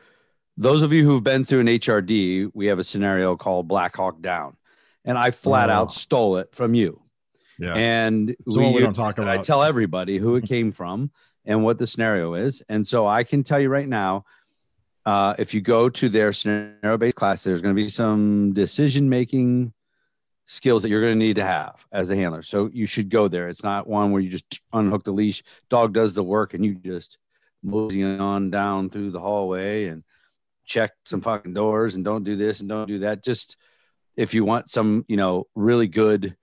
those 0.56 0.84
of 0.84 0.94
you 0.94 1.04
who've 1.04 1.24
been 1.24 1.44
through 1.44 1.62
an 1.62 1.68
HRD, 1.68 2.52
we 2.54 2.68
have 2.68 2.78
a 2.78 2.84
scenario 2.84 3.36
called 3.36 3.68
Black 3.68 3.96
Hawk 3.96 4.22
Down, 4.22 4.56
and 5.04 5.18
I 5.18 5.32
flat 5.32 5.72
oh. 5.72 5.74
out 5.74 5.94
stole 5.94 6.38
it 6.38 6.54
from 6.54 6.76
you. 6.76 7.02
Yeah. 7.58 7.74
And 7.74 8.36
we, 8.46 8.74
we, 8.74 8.82
don't 8.82 8.94
talk 8.94 9.18
about. 9.18 9.30
I 9.30 9.42
tell 9.42 9.64
everybody 9.64 10.18
who 10.18 10.36
it 10.36 10.46
came 10.46 10.72
from 10.72 11.12
and 11.46 11.64
what 11.64 11.78
the 11.78 11.88
scenario 11.88 12.36
is. 12.36 12.62
And 12.70 12.86
so 12.86 13.08
I 13.08 13.24
can 13.24 13.44
tell 13.44 13.60
you 13.60 13.70
right 13.70 13.88
now, 13.88 14.26
uh, 15.06 15.36
if 15.38 15.54
you 15.54 15.62
go 15.62 15.90
to 15.90 16.10
their 16.10 16.34
scenario 16.34 16.98
based 16.98 17.18
class, 17.18 17.44
there's 17.44 17.62
going 17.62 17.76
to 17.76 17.82
be 17.82 17.90
some 17.90 18.54
decision 18.54 19.10
making 19.10 19.74
skills 20.46 20.84
that 20.84 20.90
you're 20.90 21.02
going 21.02 21.18
to 21.18 21.26
need 21.26 21.36
to 21.36 21.44
have 21.44 21.86
as 21.92 22.10
a 22.10 22.16
handler. 22.16 22.44
So 22.44 22.70
you 22.74 22.86
should 22.86 23.10
go 23.10 23.28
there. 23.28 23.50
It's 23.50 23.64
not 23.64 23.88
one 23.88 24.12
where 24.12 24.22
you 24.22 24.30
just 24.30 24.62
unhook 24.72 25.04
the 25.04 25.12
leash, 25.12 25.44
dog 25.70 25.94
does 25.94 26.14
the 26.14 26.24
work, 26.24 26.54
and 26.54 26.66
you 26.66 26.76
just 26.76 27.18
mosey 27.62 28.04
on 28.04 28.50
down 28.50 28.90
through 28.90 29.12
the 29.12 29.20
hallway 29.20 29.86
and 29.86 30.04
check 30.66 30.92
some 31.06 31.22
fucking 31.22 31.54
doors 31.54 31.96
and 31.96 32.04
don't 32.04 32.24
do 32.24 32.36
this 32.36 32.60
and 32.60 32.70
don't 32.70 32.88
do 32.88 33.00
that. 33.00 33.24
Just 33.24 33.58
if 34.16 34.34
you 34.34 34.46
want 34.46 34.70
some, 34.70 35.06
you 35.08 35.18
know, 35.18 35.48
really 35.56 35.88
good 35.88 36.36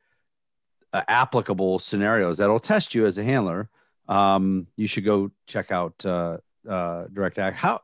uh, 0.92 1.02
applicable 1.08 1.78
scenarios 1.78 2.38
that'll 2.38 2.60
test 2.60 2.94
you 2.94 3.06
as 3.06 3.16
a 3.18 3.24
handler, 3.24 3.68
um, 4.08 4.66
you 4.76 4.86
should 4.86 5.04
go 5.04 5.30
check 5.46 5.70
out 5.70 6.04
uh, 6.04 6.38
uh, 6.68 7.04
Direct 7.12 7.38
Act. 7.38 7.56
How 7.56 7.82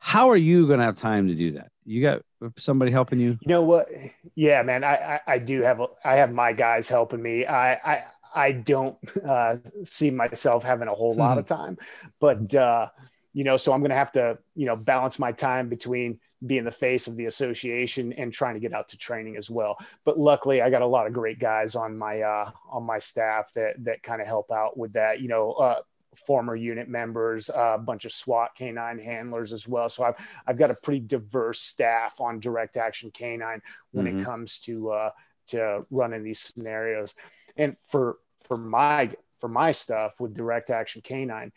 how 0.00 0.30
are 0.30 0.36
you 0.36 0.66
going 0.66 0.80
to 0.80 0.84
have 0.84 0.96
time 0.96 1.28
to 1.28 1.34
do 1.34 1.52
that? 1.52 1.70
You 1.84 2.02
got 2.02 2.22
somebody 2.56 2.90
helping 2.90 3.20
you? 3.20 3.38
You 3.42 3.48
know 3.48 3.62
what? 3.62 3.88
Yeah, 4.34 4.62
man, 4.62 4.82
I 4.82 4.94
I, 4.94 5.20
I 5.34 5.38
do 5.38 5.62
have 5.62 5.80
I 6.04 6.16
have 6.16 6.32
my 6.32 6.52
guys 6.52 6.88
helping 6.88 7.22
me. 7.22 7.46
I 7.46 7.74
I 7.74 8.04
I 8.34 8.52
don't 8.52 8.96
uh, 9.28 9.56
see 9.84 10.10
myself 10.10 10.64
having 10.64 10.88
a 10.88 10.94
whole 10.94 11.14
lot 11.14 11.38
of 11.38 11.44
time, 11.44 11.78
but 12.18 12.54
uh, 12.54 12.88
you 13.32 13.44
know, 13.44 13.56
so 13.56 13.72
I'm 13.72 13.80
going 13.80 13.90
to 13.90 13.96
have 13.96 14.12
to 14.12 14.38
you 14.54 14.66
know 14.66 14.76
balance 14.76 15.18
my 15.18 15.32
time 15.32 15.68
between 15.68 16.18
being 16.46 16.64
the 16.64 16.72
face 16.72 17.06
of 17.06 17.16
the 17.16 17.26
association 17.26 18.12
and 18.14 18.32
trying 18.32 18.54
to 18.54 18.60
get 18.60 18.72
out 18.72 18.88
to 18.88 18.96
training 18.96 19.36
as 19.36 19.50
well. 19.50 19.76
But 20.04 20.18
luckily, 20.18 20.62
I 20.62 20.70
got 20.70 20.82
a 20.82 20.86
lot 20.86 21.06
of 21.06 21.12
great 21.12 21.38
guys 21.38 21.74
on 21.74 21.98
my 21.98 22.20
uh, 22.20 22.50
on 22.70 22.84
my 22.84 22.98
staff 22.98 23.52
that 23.54 23.84
that 23.84 24.02
kind 24.02 24.20
of 24.20 24.26
help 24.26 24.50
out 24.50 24.78
with 24.78 24.94
that. 24.94 25.20
You 25.20 25.28
know, 25.28 25.52
uh, 25.52 25.80
former 26.26 26.56
unit 26.56 26.88
members, 26.88 27.50
uh, 27.50 27.74
a 27.74 27.78
bunch 27.78 28.04
of 28.04 28.12
SWAT 28.12 28.50
canine 28.56 28.98
handlers 28.98 29.52
as 29.52 29.66
well. 29.66 29.88
So 29.88 30.04
I've 30.04 30.16
I've 30.46 30.58
got 30.58 30.70
a 30.70 30.76
pretty 30.82 31.00
diverse 31.00 31.60
staff 31.60 32.20
on 32.20 32.40
direct 32.40 32.76
action 32.76 33.10
canine 33.10 33.62
when 33.92 34.06
mm-hmm. 34.06 34.20
it 34.20 34.24
comes 34.24 34.58
to 34.60 34.90
uh, 34.90 35.10
to 35.48 35.84
running 35.90 36.22
these 36.22 36.40
scenarios. 36.40 37.14
And 37.56 37.76
for 37.86 38.18
for 38.38 38.56
my 38.56 39.12
for 39.38 39.48
my 39.48 39.72
stuff 39.72 40.20
with 40.20 40.34
direct 40.34 40.70
action 40.70 41.02
canine, 41.02 41.52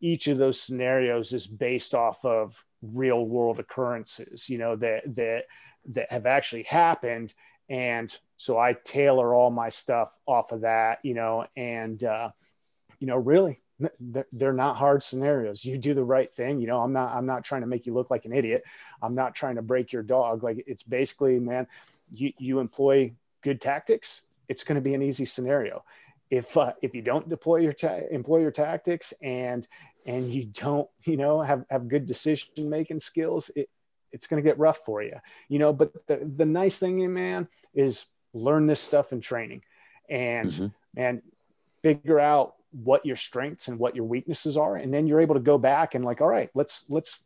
each 0.00 0.26
of 0.26 0.38
those 0.38 0.60
scenarios 0.60 1.32
is 1.32 1.46
based 1.46 1.94
off 1.94 2.24
of 2.24 2.64
real 2.82 3.24
world 3.24 3.58
occurrences, 3.58 4.48
you 4.48 4.58
know, 4.58 4.76
that 4.76 5.14
that 5.14 5.44
that 5.90 6.10
have 6.10 6.26
actually 6.26 6.64
happened. 6.64 7.34
And 7.68 8.14
so 8.36 8.58
I 8.58 8.72
tailor 8.72 9.34
all 9.34 9.50
my 9.50 9.68
stuff 9.68 10.10
off 10.26 10.52
of 10.52 10.62
that, 10.62 10.98
you 11.04 11.14
know, 11.14 11.46
and 11.56 12.02
uh, 12.02 12.30
you 12.98 13.06
know, 13.06 13.16
really 13.16 13.60
they're 14.32 14.52
not 14.52 14.76
hard 14.76 15.02
scenarios. 15.02 15.64
You 15.64 15.78
do 15.78 15.94
the 15.94 16.04
right 16.04 16.32
thing 16.34 16.60
you 16.60 16.66
know 16.66 16.80
i'm 16.80 16.92
not 16.92 17.14
i'm 17.14 17.26
not 17.26 17.44
trying 17.44 17.62
to 17.62 17.66
make 17.66 17.86
you 17.86 17.94
look 17.94 18.10
like 18.10 18.24
an 18.24 18.32
idiot. 18.32 18.64
I'm 19.02 19.14
not 19.14 19.34
trying 19.34 19.56
to 19.56 19.62
break 19.62 19.92
your 19.92 20.02
dog. 20.02 20.42
Like 20.42 20.64
it's 20.66 20.82
basically 20.82 21.38
man 21.38 21.66
you 22.12 22.32
you 22.38 22.58
employ 22.60 23.12
good 23.42 23.60
tactics 23.60 24.22
it's 24.50 24.64
going 24.64 24.74
to 24.74 24.82
be 24.82 24.94
an 24.94 25.02
easy 25.02 25.24
scenario. 25.24 25.84
If 26.28 26.56
uh, 26.56 26.72
if 26.82 26.94
you 26.94 27.02
don't 27.02 27.28
deploy 27.28 27.58
your 27.58 27.72
ta- 27.72 28.00
employ 28.10 28.40
your 28.40 28.50
tactics 28.50 29.14
and 29.22 29.66
and 30.04 30.28
you 30.30 30.44
don't 30.44 30.88
you 31.04 31.16
know 31.16 31.40
have 31.40 31.64
have 31.70 31.88
good 31.88 32.04
decision 32.04 32.50
making 32.58 32.98
skills 32.98 33.50
it, 33.56 33.70
it's 34.12 34.26
going 34.26 34.42
to 34.42 34.48
get 34.48 34.58
rough 34.58 34.78
for 34.78 35.02
you 35.02 35.16
you 35.48 35.58
know. 35.58 35.72
But 35.72 35.92
the, 36.06 36.30
the 36.36 36.44
nice 36.44 36.78
thing 36.78 37.12
man 37.12 37.48
is 37.74 38.04
learn 38.34 38.66
this 38.66 38.80
stuff 38.80 39.12
in 39.12 39.20
training 39.20 39.62
and 40.08 40.50
mm-hmm. 40.50 40.66
and 40.96 41.22
figure 41.82 42.20
out 42.20 42.54
what 42.72 43.04
your 43.04 43.16
strengths 43.16 43.68
and 43.68 43.78
what 43.78 43.96
your 43.96 44.04
weaknesses 44.04 44.56
are 44.56 44.76
and 44.76 44.92
then 44.92 45.06
you're 45.06 45.20
able 45.20 45.34
to 45.34 45.40
go 45.40 45.58
back 45.58 45.94
and 45.94 46.04
like 46.04 46.20
all 46.20 46.28
right 46.28 46.50
let's 46.54 46.84
let's 46.88 47.24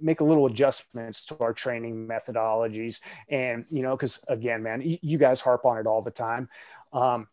make 0.00 0.20
a 0.20 0.24
little 0.24 0.46
adjustments 0.46 1.26
to 1.26 1.36
our 1.40 1.52
training 1.52 2.06
methodologies 2.06 3.00
and 3.28 3.64
you 3.70 3.82
know 3.82 3.96
because 3.96 4.20
again 4.28 4.62
man 4.62 4.80
you, 4.80 4.98
you, 5.02 5.18
guys 5.18 5.40
harp 5.40 5.64
on 5.64 5.78
it 5.78 5.86
all 5.86 6.02
the 6.02 6.10
time 6.10 6.48
um, 6.92 7.26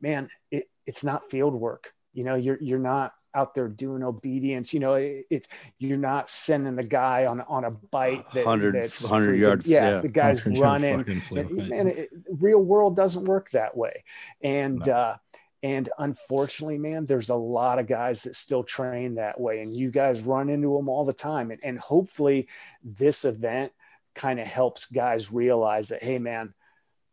man 0.00 0.28
it, 0.50 0.68
it's 0.86 1.04
not 1.04 1.30
field 1.30 1.54
work 1.54 1.92
you 2.12 2.24
know 2.24 2.34
you're 2.34 2.58
you're 2.60 2.78
not 2.78 3.14
out 3.34 3.54
there 3.54 3.68
doing 3.68 4.02
obedience. 4.02 4.72
You 4.72 4.80
know, 4.80 4.94
it, 4.94 5.26
it's 5.30 5.48
you're 5.78 5.96
not 5.96 6.28
sending 6.28 6.74
the 6.74 6.82
guy 6.82 7.26
on 7.26 7.40
on 7.42 7.64
a 7.64 7.70
bite 7.70 8.24
that 8.34 8.46
100, 8.46 8.74
that's 8.74 9.02
100 9.02 9.34
yards. 9.34 9.66
Yeah, 9.66 9.90
yeah, 9.90 10.00
the 10.00 10.08
guy's 10.08 10.44
running. 10.46 11.00
And, 11.30 11.50
and 11.72 11.88
it, 11.88 12.10
real 12.28 12.60
world 12.60 12.96
doesn't 12.96 13.24
work 13.24 13.50
that 13.50 13.76
way. 13.76 14.04
And 14.42 14.84
no. 14.86 14.92
uh, 14.92 15.16
and 15.62 15.88
unfortunately, 15.98 16.78
man, 16.78 17.06
there's 17.06 17.30
a 17.30 17.34
lot 17.34 17.78
of 17.78 17.86
guys 17.86 18.22
that 18.22 18.36
still 18.36 18.62
train 18.62 19.16
that 19.16 19.40
way, 19.40 19.60
and 19.60 19.74
you 19.74 19.90
guys 19.90 20.22
run 20.22 20.48
into 20.48 20.76
them 20.76 20.88
all 20.88 21.04
the 21.04 21.12
time. 21.12 21.50
And, 21.50 21.60
and 21.64 21.78
hopefully, 21.78 22.48
this 22.84 23.24
event 23.24 23.72
kind 24.14 24.38
of 24.38 24.46
helps 24.46 24.86
guys 24.86 25.32
realize 25.32 25.88
that, 25.88 26.02
hey, 26.02 26.18
man, 26.18 26.54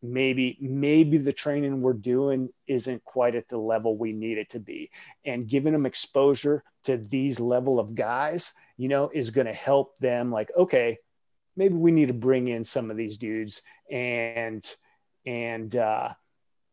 maybe 0.01 0.57
maybe 0.61 1.17
the 1.17 1.33
training 1.33 1.81
we're 1.81 1.93
doing 1.93 2.49
isn't 2.67 3.03
quite 3.03 3.35
at 3.35 3.47
the 3.47 3.57
level 3.57 3.97
we 3.97 4.11
need 4.11 4.37
it 4.37 4.49
to 4.49 4.59
be 4.59 4.91
and 5.23 5.47
giving 5.47 5.73
them 5.73 5.85
exposure 5.85 6.63
to 6.83 6.97
these 6.97 7.39
level 7.39 7.79
of 7.79 7.95
guys 7.95 8.53
you 8.77 8.87
know 8.87 9.09
is 9.13 9.31
going 9.31 9.47
to 9.47 9.53
help 9.53 9.97
them 9.99 10.31
like 10.31 10.51
okay 10.55 10.97
maybe 11.55 11.73
we 11.73 11.91
need 11.91 12.07
to 12.07 12.13
bring 12.13 12.47
in 12.47 12.63
some 12.63 12.91
of 12.91 12.97
these 12.97 13.17
dudes 13.17 13.61
and 13.89 14.75
and 15.25 15.75
uh 15.75 16.09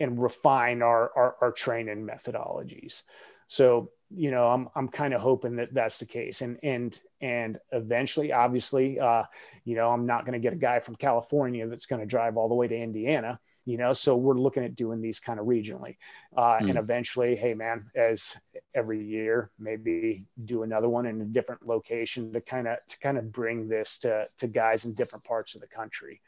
and 0.02 0.22
refine 0.22 0.82
our 0.82 1.10
our, 1.16 1.36
our 1.40 1.52
training 1.52 2.06
methodologies. 2.06 3.02
So 3.46 3.90
you 4.14 4.30
know 4.30 4.48
i'm 4.48 4.68
i'm 4.74 4.88
kind 4.88 5.14
of 5.14 5.22
hoping 5.22 5.56
that 5.56 5.72
that's 5.72 5.98
the 5.98 6.06
case. 6.06 6.42
And 6.42 6.58
and 6.62 6.98
and 7.20 7.58
eventually 7.70 8.32
obviously 8.32 9.00
uh 9.00 9.24
you 9.64 9.74
know 9.74 9.90
i'm 9.90 10.06
not 10.06 10.26
going 10.26 10.34
to 10.34 10.38
get 10.38 10.52
a 10.52 10.56
guy 10.56 10.80
from 10.80 10.96
california 10.96 11.66
that's 11.66 11.86
going 11.86 12.00
to 12.00 12.06
drive 12.06 12.36
all 12.36 12.48
the 12.48 12.54
way 12.54 12.68
to 12.68 12.76
indiana 12.76 13.40
you 13.64 13.76
know? 13.76 13.92
So 13.92 14.16
we're 14.16 14.34
looking 14.34 14.64
at 14.64 14.74
doing 14.74 15.00
these 15.00 15.20
kind 15.20 15.38
of 15.38 15.46
regionally. 15.46 15.96
Uh 16.36 16.58
mm. 16.58 16.70
and 16.70 16.78
eventually 16.78 17.36
hey 17.36 17.54
man 17.54 17.84
as 17.94 18.36
every 18.74 19.04
year 19.04 19.50
maybe 19.58 20.24
do 20.44 20.62
another 20.62 20.88
one 20.88 21.06
in 21.06 21.20
a 21.20 21.24
different 21.26 21.66
location 21.66 22.32
to 22.32 22.40
kind 22.40 22.66
of 22.66 22.78
to 22.88 22.98
kind 22.98 23.18
of 23.18 23.32
bring 23.32 23.68
this 23.68 23.98
to 23.98 24.28
to 24.38 24.46
guys 24.46 24.84
in 24.84 24.94
different 24.94 25.24
parts 25.24 25.54
of 25.54 25.60
the 25.60 25.66
country. 25.66 26.20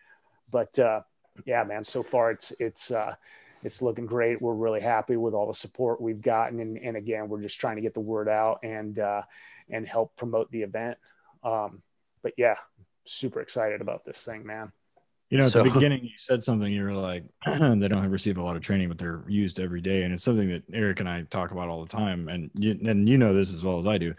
But 0.51 0.79
uh 0.79 1.01
yeah 1.45 1.65
man 1.65 1.85
so 1.85 2.03
far 2.03 2.31
it's 2.31 2.53
it's 2.59 2.91
uh 2.91 3.15
it's 3.64 3.83
looking 3.83 4.07
great. 4.07 4.40
We're 4.40 4.55
really 4.55 4.81
happy 4.81 5.16
with 5.16 5.35
all 5.35 5.46
the 5.46 5.55
support 5.55 6.00
we've 6.00 6.20
gotten, 6.20 6.61
and, 6.61 6.79
and 6.79 6.96
again, 6.96 7.29
we're 7.29 7.42
just 7.42 7.59
trying 7.59 7.77
to 7.77 7.83
get 7.83 7.94
the 7.94 8.00
word 8.00 8.29
out 8.29 8.61
and 8.62 8.98
uh, 8.98 9.22
and 9.70 9.87
help 9.87 10.14
promote 10.16 10.50
the 10.50 10.62
event. 10.62 10.98
Um, 11.42 11.83
but 12.22 12.35
yeah, 12.37 12.57
super 13.05 13.40
excited 13.40 13.81
about 13.81 14.05
this 14.05 14.22
thing, 14.22 14.46
man. 14.46 14.72
You 15.31 15.38
know, 15.38 15.46
at 15.46 15.53
so, 15.53 15.62
the 15.62 15.70
beginning, 15.70 16.05
you 16.05 16.11
said 16.18 16.44
something. 16.44 16.70
You 16.70 16.85
were 16.85 16.92
like, 16.92 17.24
they 17.46 17.88
don't 17.88 18.11
receive 18.11 18.37
a 18.37 18.42
lot 18.42 18.57
of 18.57 18.62
training, 18.62 18.88
but 18.88 18.98
they're 18.98 19.24
used 19.27 19.59
every 19.59 19.81
day, 19.81 20.03
and 20.03 20.12
it's 20.12 20.22
something 20.22 20.50
that 20.50 20.62
Eric 20.72 21.00
and 21.00 21.09
I 21.09 21.22
talk 21.22 21.50
about 21.50 21.68
all 21.68 21.85
the 21.85 21.90
time. 21.90 22.29
And 22.29 22.50
you, 22.55 22.79
and 22.87 23.09
you 23.09 23.18
know 23.18 23.35
this 23.35 23.53
as 23.53 23.64
well 23.64 23.79
as 23.79 23.87
I 23.87 23.98
do, 23.98 24.14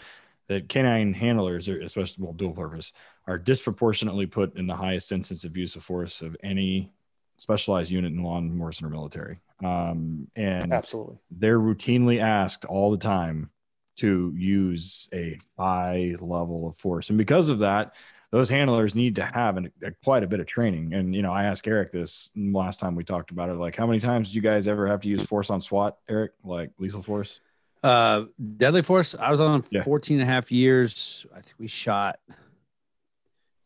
that 0.47 0.67
canine 0.67 1.13
handlers, 1.13 1.69
are, 1.69 1.79
especially 1.81 2.23
well, 2.23 2.33
dual 2.33 2.53
purpose, 2.53 2.91
are 3.27 3.37
disproportionately 3.37 4.25
put 4.25 4.57
in 4.57 4.65
the 4.67 4.75
highest 4.75 5.11
instance 5.11 5.43
of 5.43 5.55
use 5.55 5.75
of 5.75 5.83
force 5.83 6.21
of 6.21 6.35
any 6.43 6.91
specialized 7.37 7.91
unit 7.91 8.11
in 8.11 8.23
law 8.23 8.37
enforcement 8.37 8.93
or 8.93 8.95
military. 8.95 9.39
Um, 9.63 10.27
and 10.35 10.73
absolutely, 10.73 11.17
they're 11.31 11.59
routinely 11.59 12.21
asked 12.21 12.65
all 12.65 12.91
the 12.91 12.97
time 12.97 13.49
to 13.97 14.33
use 14.35 15.09
a 15.13 15.39
high 15.57 16.15
level 16.19 16.67
of 16.67 16.77
force, 16.77 17.09
and 17.09 17.17
because 17.17 17.49
of 17.49 17.59
that, 17.59 17.93
those 18.31 18.49
handlers 18.49 18.95
need 18.95 19.15
to 19.15 19.25
have 19.25 19.55
an, 19.55 19.71
a, 19.81 19.91
quite 20.03 20.23
a 20.23 20.27
bit 20.27 20.41
of 20.41 20.45
training. 20.45 20.93
And 20.93 21.15
you 21.15 21.21
know, 21.21 21.31
I 21.31 21.45
asked 21.45 21.67
Eric 21.67 21.91
this 21.91 22.31
last 22.35 22.79
time 22.79 22.95
we 22.95 23.03
talked 23.03 23.31
about 23.31 23.49
it. 23.49 23.53
Like, 23.53 23.75
how 23.75 23.87
many 23.87 23.99
times 23.99 24.27
did 24.27 24.35
you 24.35 24.41
guys 24.41 24.67
ever 24.67 24.87
have 24.87 25.01
to 25.01 25.09
use 25.09 25.23
force 25.23 25.49
on 25.49 25.61
SWAT, 25.61 25.97
Eric? 26.09 26.33
Like 26.43 26.71
lethal 26.77 27.01
force? 27.01 27.39
Uh, 27.81 28.25
deadly 28.57 28.81
force. 28.81 29.15
I 29.17 29.31
was 29.31 29.39
on 29.39 29.63
yeah. 29.69 29.83
14 29.83 30.19
and 30.19 30.29
a 30.29 30.31
half 30.31 30.51
years. 30.51 31.25
I 31.31 31.39
think 31.39 31.53
we 31.59 31.67
shot 31.67 32.19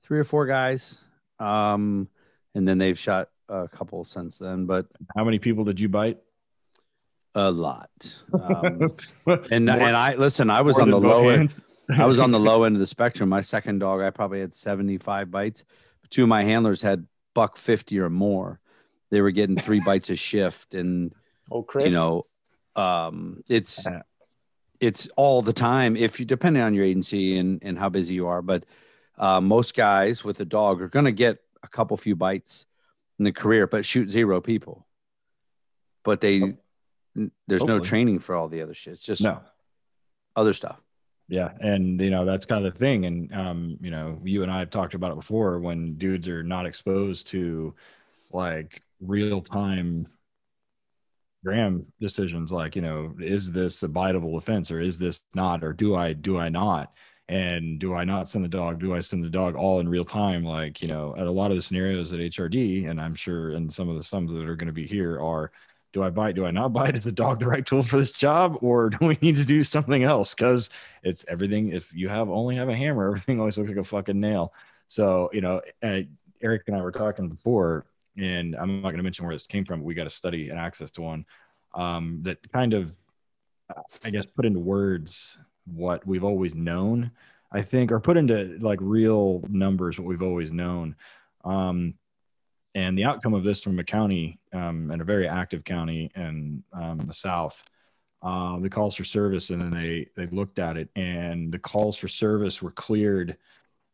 three 0.03 0.19
or 0.19 0.25
four 0.25 0.45
guys. 0.45 0.97
Um, 1.39 2.09
and 2.53 2.67
then 2.67 2.79
they've 2.79 2.99
shot 2.99 3.29
a 3.49 3.67
couple 3.67 4.05
since 4.05 4.37
then, 4.37 4.65
but 4.65 4.85
how 5.15 5.23
many 5.23 5.39
people 5.39 5.63
did 5.63 5.79
you 5.79 5.89
bite? 5.89 6.19
A 7.35 7.51
lot. 7.51 7.89
Um, 8.33 8.89
and 9.51 9.65
more, 9.65 9.75
and 9.75 9.95
I 9.95 10.15
listen. 10.15 10.49
I 10.49 10.61
was 10.61 10.79
on 10.79 10.89
the 10.89 10.99
low 10.99 11.29
end. 11.29 11.55
I 11.89 12.05
was 12.05 12.19
on 12.19 12.31
the 12.31 12.39
low 12.49 12.63
end 12.63 12.75
of 12.75 12.79
the 12.79 12.87
spectrum. 12.87 13.29
My 13.29 13.41
second 13.41 13.79
dog, 13.79 14.01
I 14.01 14.09
probably 14.09 14.39
had 14.39 14.53
seventy 14.53 14.97
five 14.97 15.29
bites. 15.29 15.63
Two 16.09 16.23
of 16.23 16.29
my 16.29 16.43
handlers 16.43 16.81
had 16.81 17.05
buck 17.35 17.57
fifty 17.57 17.99
or 17.99 18.09
more. 18.09 18.59
They 19.11 19.21
were 19.21 19.31
getting 19.31 19.55
three 19.55 19.79
bites 19.79 20.09
a 20.09 20.15
shift, 20.15 20.73
and 20.73 21.13
oh, 21.51 21.61
Chris, 21.63 21.85
you 21.85 21.91
know, 21.91 22.25
um, 22.75 23.43
it's 23.47 23.85
it's 24.79 25.07
all 25.15 25.41
the 25.41 25.53
time. 25.53 25.95
If 25.95 26.19
you 26.19 26.25
depending 26.25 26.63
on 26.63 26.73
your 26.73 26.85
agency 26.85 27.37
and 27.37 27.59
and 27.61 27.77
how 27.77 27.89
busy 27.89 28.15
you 28.15 28.27
are, 28.27 28.41
but 28.41 28.65
uh, 29.19 29.39
most 29.39 29.75
guys 29.75 30.23
with 30.23 30.39
a 30.39 30.45
dog 30.45 30.81
are 30.81 30.87
going 30.87 31.05
to 31.05 31.11
get 31.11 31.39
a 31.61 31.67
couple 31.67 31.95
few 31.97 32.15
bites 32.15 32.65
in 33.19 33.25
the 33.25 33.31
career, 33.31 33.67
but 33.67 33.85
shoot 33.85 34.09
zero 34.09 34.41
people. 34.41 34.87
But 36.03 36.21
they, 36.21 36.41
oh. 36.41 36.57
there's 37.47 37.61
Hopefully. 37.61 37.79
no 37.79 37.83
training 37.83 38.19
for 38.19 38.35
all 38.35 38.47
the 38.47 38.61
other 38.61 38.73
shit. 38.73 38.93
It's 38.93 39.05
just 39.05 39.21
no 39.21 39.41
other 40.35 40.53
stuff. 40.53 40.79
Yeah, 41.27 41.51
and 41.59 42.01
you 42.01 42.09
know 42.09 42.25
that's 42.25 42.45
kind 42.45 42.65
of 42.65 42.73
the 42.73 42.79
thing, 42.79 43.05
and 43.05 43.33
um, 43.33 43.77
you 43.81 43.91
know, 43.91 44.19
you 44.23 44.41
and 44.41 44.51
I 44.51 44.59
have 44.59 44.71
talked 44.71 44.95
about 44.95 45.11
it 45.11 45.17
before. 45.17 45.59
When 45.59 45.95
dudes 45.95 46.27
are 46.27 46.41
not 46.41 46.65
exposed 46.65 47.27
to 47.27 47.75
like 48.31 48.81
real 48.99 49.41
time 49.41 50.07
Graham 51.43 51.85
decisions 52.01 52.51
like, 52.51 52.75
you 52.75 52.81
know, 52.81 53.15
is 53.19 53.51
this 53.51 53.81
a 53.83 53.87
biteable 53.87 54.37
offense 54.37 54.71
or 54.71 54.81
is 54.81 54.97
this 54.97 55.21
not, 55.33 55.63
or 55.63 55.71
do 55.73 55.95
I, 55.95 56.13
do 56.13 56.37
I 56.37 56.49
not? 56.49 56.91
And 57.29 57.77
do 57.77 57.93
I 57.93 58.03
not 58.03 58.27
send 58.27 58.43
the 58.43 58.49
dog? 58.49 58.79
Do 58.79 58.95
I 58.95 58.99
send 58.99 59.23
the 59.23 59.29
dog 59.29 59.55
all 59.55 59.79
in 59.79 59.87
real 59.87 60.03
time? 60.03 60.43
Like, 60.43 60.81
you 60.81 60.87
know, 60.87 61.15
at 61.15 61.27
a 61.27 61.31
lot 61.31 61.51
of 61.51 61.57
the 61.57 61.61
scenarios 61.61 62.11
at 62.11 62.19
HRD, 62.19 62.89
and 62.89 62.99
I'm 62.99 63.13
sure 63.13 63.51
in 63.51 63.69
some 63.69 63.87
of 63.87 63.95
the 63.95 64.03
sums 64.03 64.31
that 64.31 64.49
are 64.49 64.55
going 64.55 64.67
to 64.67 64.73
be 64.73 64.87
here 64.87 65.21
are, 65.21 65.51
do 65.93 66.03
I 66.03 66.09
bite? 66.09 66.33
Do 66.33 66.45
I 66.45 66.51
not 66.51 66.73
bite? 66.73 66.97
Is 66.97 67.03
the 67.05 67.11
dog 67.11 67.39
the 67.39 67.47
right 67.47 67.63
tool 67.63 67.83
for 67.83 67.97
this 67.97 68.11
job, 68.11 68.57
or 68.61 68.89
do 68.89 69.05
we 69.05 69.15
need 69.21 69.35
to 69.35 69.45
do 69.45 69.63
something 69.63 70.03
else? 70.03 70.33
Because 70.33 70.71
it's 71.03 71.23
everything. 71.27 71.69
If 71.69 71.93
you 71.93 72.09
have 72.09 72.29
only 72.29 72.55
have 72.55 72.67
a 72.67 72.75
hammer, 72.75 73.07
everything 73.07 73.39
always 73.39 73.57
looks 73.59 73.69
like 73.69 73.77
a 73.77 73.83
fucking 73.83 74.19
nail. 74.19 74.51
So 74.87 75.29
you 75.31 75.41
know, 75.41 75.61
Eric 75.83 76.63
and 76.65 76.75
I 76.75 76.81
were 76.81 76.91
talking 76.91 77.29
before 77.29 77.85
and 78.17 78.55
I'm 78.55 78.81
not 78.81 78.89
going 78.89 78.97
to 78.97 79.03
mention 79.03 79.25
where 79.25 79.35
this 79.35 79.47
came 79.47 79.65
from. 79.65 79.83
we 79.83 79.93
got 79.93 80.07
a 80.07 80.09
study 80.09 80.49
and 80.49 80.59
access 80.59 80.91
to 80.91 81.01
one 81.01 81.25
um, 81.75 82.19
that 82.23 82.51
kind 82.51 82.73
of, 82.73 82.95
I 84.03 84.09
guess, 84.09 84.25
put 84.25 84.45
into 84.45 84.59
words 84.59 85.37
what 85.73 86.05
we've 86.05 86.23
always 86.23 86.55
known. 86.55 87.11
I 87.51 87.63
think, 87.63 87.91
or 87.91 87.99
put 87.99 88.17
into 88.17 88.57
like 88.61 88.77
real 88.79 89.41
numbers 89.49 89.97
what 89.97 90.07
we've 90.07 90.21
always 90.21 90.51
known. 90.51 90.95
Um, 91.43 91.95
and 92.75 92.97
the 92.97 93.05
outcome 93.05 93.33
of 93.33 93.43
this 93.43 93.61
from 93.61 93.79
a 93.79 93.83
county 93.83 94.39
um, 94.53 94.91
and 94.91 95.01
a 95.01 95.05
very 95.05 95.27
active 95.27 95.63
county 95.63 96.11
in 96.15 96.63
um, 96.73 96.99
the 96.99 97.13
South, 97.13 97.63
uh, 98.21 98.59
the 98.59 98.69
calls 98.69 98.95
for 98.95 99.03
service, 99.03 99.49
and 99.49 99.61
then 99.61 99.71
they 99.71 100.07
they 100.15 100.27
looked 100.27 100.59
at 100.59 100.77
it, 100.77 100.89
and 100.95 101.51
the 101.51 101.59
calls 101.59 101.97
for 101.97 102.07
service 102.07 102.61
were 102.61 102.71
cleared 102.71 103.37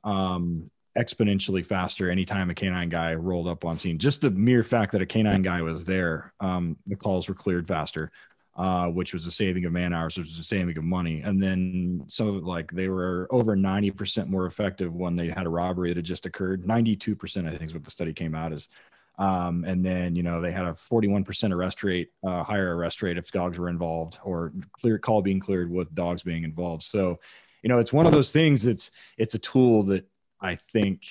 um, 0.03 0.69
exponentially 0.97 1.65
faster 1.65 2.09
anytime 2.09 2.49
a 2.49 2.55
canine 2.55 2.89
guy 2.89 3.13
rolled 3.13 3.47
up 3.47 3.65
on 3.65 3.77
scene. 3.77 3.97
Just 3.97 4.21
the 4.21 4.29
mere 4.31 4.63
fact 4.63 4.91
that 4.91 5.01
a 5.01 5.05
canine 5.05 5.41
guy 5.41 5.61
was 5.61 5.85
there, 5.85 6.33
um, 6.39 6.77
the 6.87 6.95
calls 6.95 7.27
were 7.27 7.35
cleared 7.35 7.67
faster, 7.67 8.11
uh, 8.55 8.87
which 8.87 9.13
was 9.13 9.25
a 9.25 9.31
saving 9.31 9.65
of 9.65 9.73
man 9.73 9.93
hours, 9.93 10.17
which 10.17 10.27
was 10.27 10.39
a 10.39 10.43
saving 10.43 10.77
of 10.77 10.83
money. 10.83 11.21
And 11.21 11.41
then 11.43 12.03
some 12.07 12.27
of 12.27 12.35
it, 12.35 12.43
like 12.43 12.71
they 12.71 12.87
were 12.87 13.27
over 13.29 13.55
90% 13.55 14.27
more 14.27 14.45
effective 14.45 14.93
when 14.93 15.15
they 15.15 15.27
had 15.27 15.45
a 15.45 15.49
robbery 15.49 15.89
that 15.89 15.97
had 15.97 16.05
just 16.05 16.25
occurred. 16.25 16.65
92%, 16.65 17.47
I 17.47 17.57
think, 17.57 17.69
is 17.69 17.73
what 17.73 17.83
the 17.83 17.91
study 17.91 18.13
came 18.13 18.33
out 18.33 18.53
as. 18.53 18.69
Um, 19.17 19.63
and 19.65 19.83
then, 19.83 20.15
you 20.15 20.23
know, 20.23 20.41
they 20.41 20.51
had 20.51 20.65
a 20.65 20.73
41% 20.73 21.53
arrest 21.53 21.83
rate, 21.83 22.11
uh, 22.25 22.43
higher 22.43 22.75
arrest 22.75 23.01
rate 23.01 23.17
if 23.17 23.31
dogs 23.31 23.57
were 23.57 23.69
involved 23.69 24.17
or 24.23 24.51
clear 24.73 24.99
call 24.99 25.21
being 25.21 25.39
cleared 25.39 25.71
with 25.71 25.93
dogs 25.95 26.23
being 26.23 26.43
involved. 26.43 26.83
So, 26.83 27.19
you 27.61 27.69
know, 27.69 27.79
it's 27.79 27.93
one 27.93 28.05
of 28.05 28.11
those 28.11 28.31
things. 28.31 28.65
It's, 28.65 28.91
it's 29.17 29.33
a 29.33 29.39
tool 29.39 29.83
that 29.83 30.05
I 30.41 30.57
think 30.73 31.01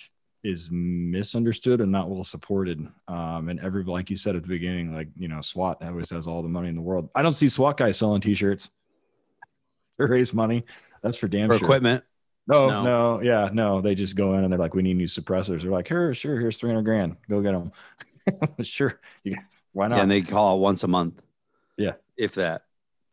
is 0.45 0.69
misunderstood 0.71 1.81
and 1.81 1.91
not 1.91 2.11
well 2.11 2.23
supported. 2.23 2.87
Um, 3.09 3.49
and 3.49 3.59
every, 3.61 3.83
like 3.83 4.11
you 4.11 4.17
said 4.17 4.37
at 4.37 4.43
the 4.43 4.49
beginning, 4.49 4.95
like, 4.95 5.09
you 5.17 5.27
know, 5.27 5.41
SWAT 5.41 5.83
always 5.83 6.11
has 6.11 6.27
all 6.27 6.43
the 6.43 6.49
money 6.49 6.69
in 6.69 6.75
the 6.75 6.83
world. 6.83 7.09
I 7.15 7.23
don't 7.23 7.35
see 7.35 7.49
SWAT 7.49 7.79
guys 7.79 7.97
selling 7.97 8.21
t-shirts 8.21 8.69
to 9.99 10.07
raise 10.07 10.35
money. 10.35 10.65
That's 11.03 11.17
for 11.17 11.29
damn 11.29 11.49
for 11.49 11.59
sure. 11.59 11.67
equipment. 11.67 12.05
No, 12.47 12.69
no, 12.69 12.83
no, 12.83 13.23
yeah, 13.23 13.49
no. 13.53 13.81
They 13.81 13.95
just 13.95 14.17
go 14.17 14.35
in 14.35 14.45
and 14.45 14.53
they're 14.53 14.59
like, 14.59 14.75
we 14.75 14.83
need 14.83 14.99
new 14.99 15.07
suppressors. 15.07 15.63
They're 15.63 15.71
like, 15.71 15.89
here, 15.89 16.13
sure, 16.13 16.39
here's 16.39 16.59
300 16.59 16.83
grand. 16.83 17.17
Go 17.29 17.41
get 17.41 17.53
them. 17.53 17.73
sure. 18.63 19.01
You, 19.23 19.39
why 19.73 19.89
not? 19.89 19.97
Yeah, 19.97 20.03
and 20.03 20.11
they 20.11 20.21
call 20.21 20.61
once 20.61 20.83
a 20.83 20.89
month. 20.89 21.23
Yeah. 21.79 21.93
If 22.19 22.35
that. 22.35 22.65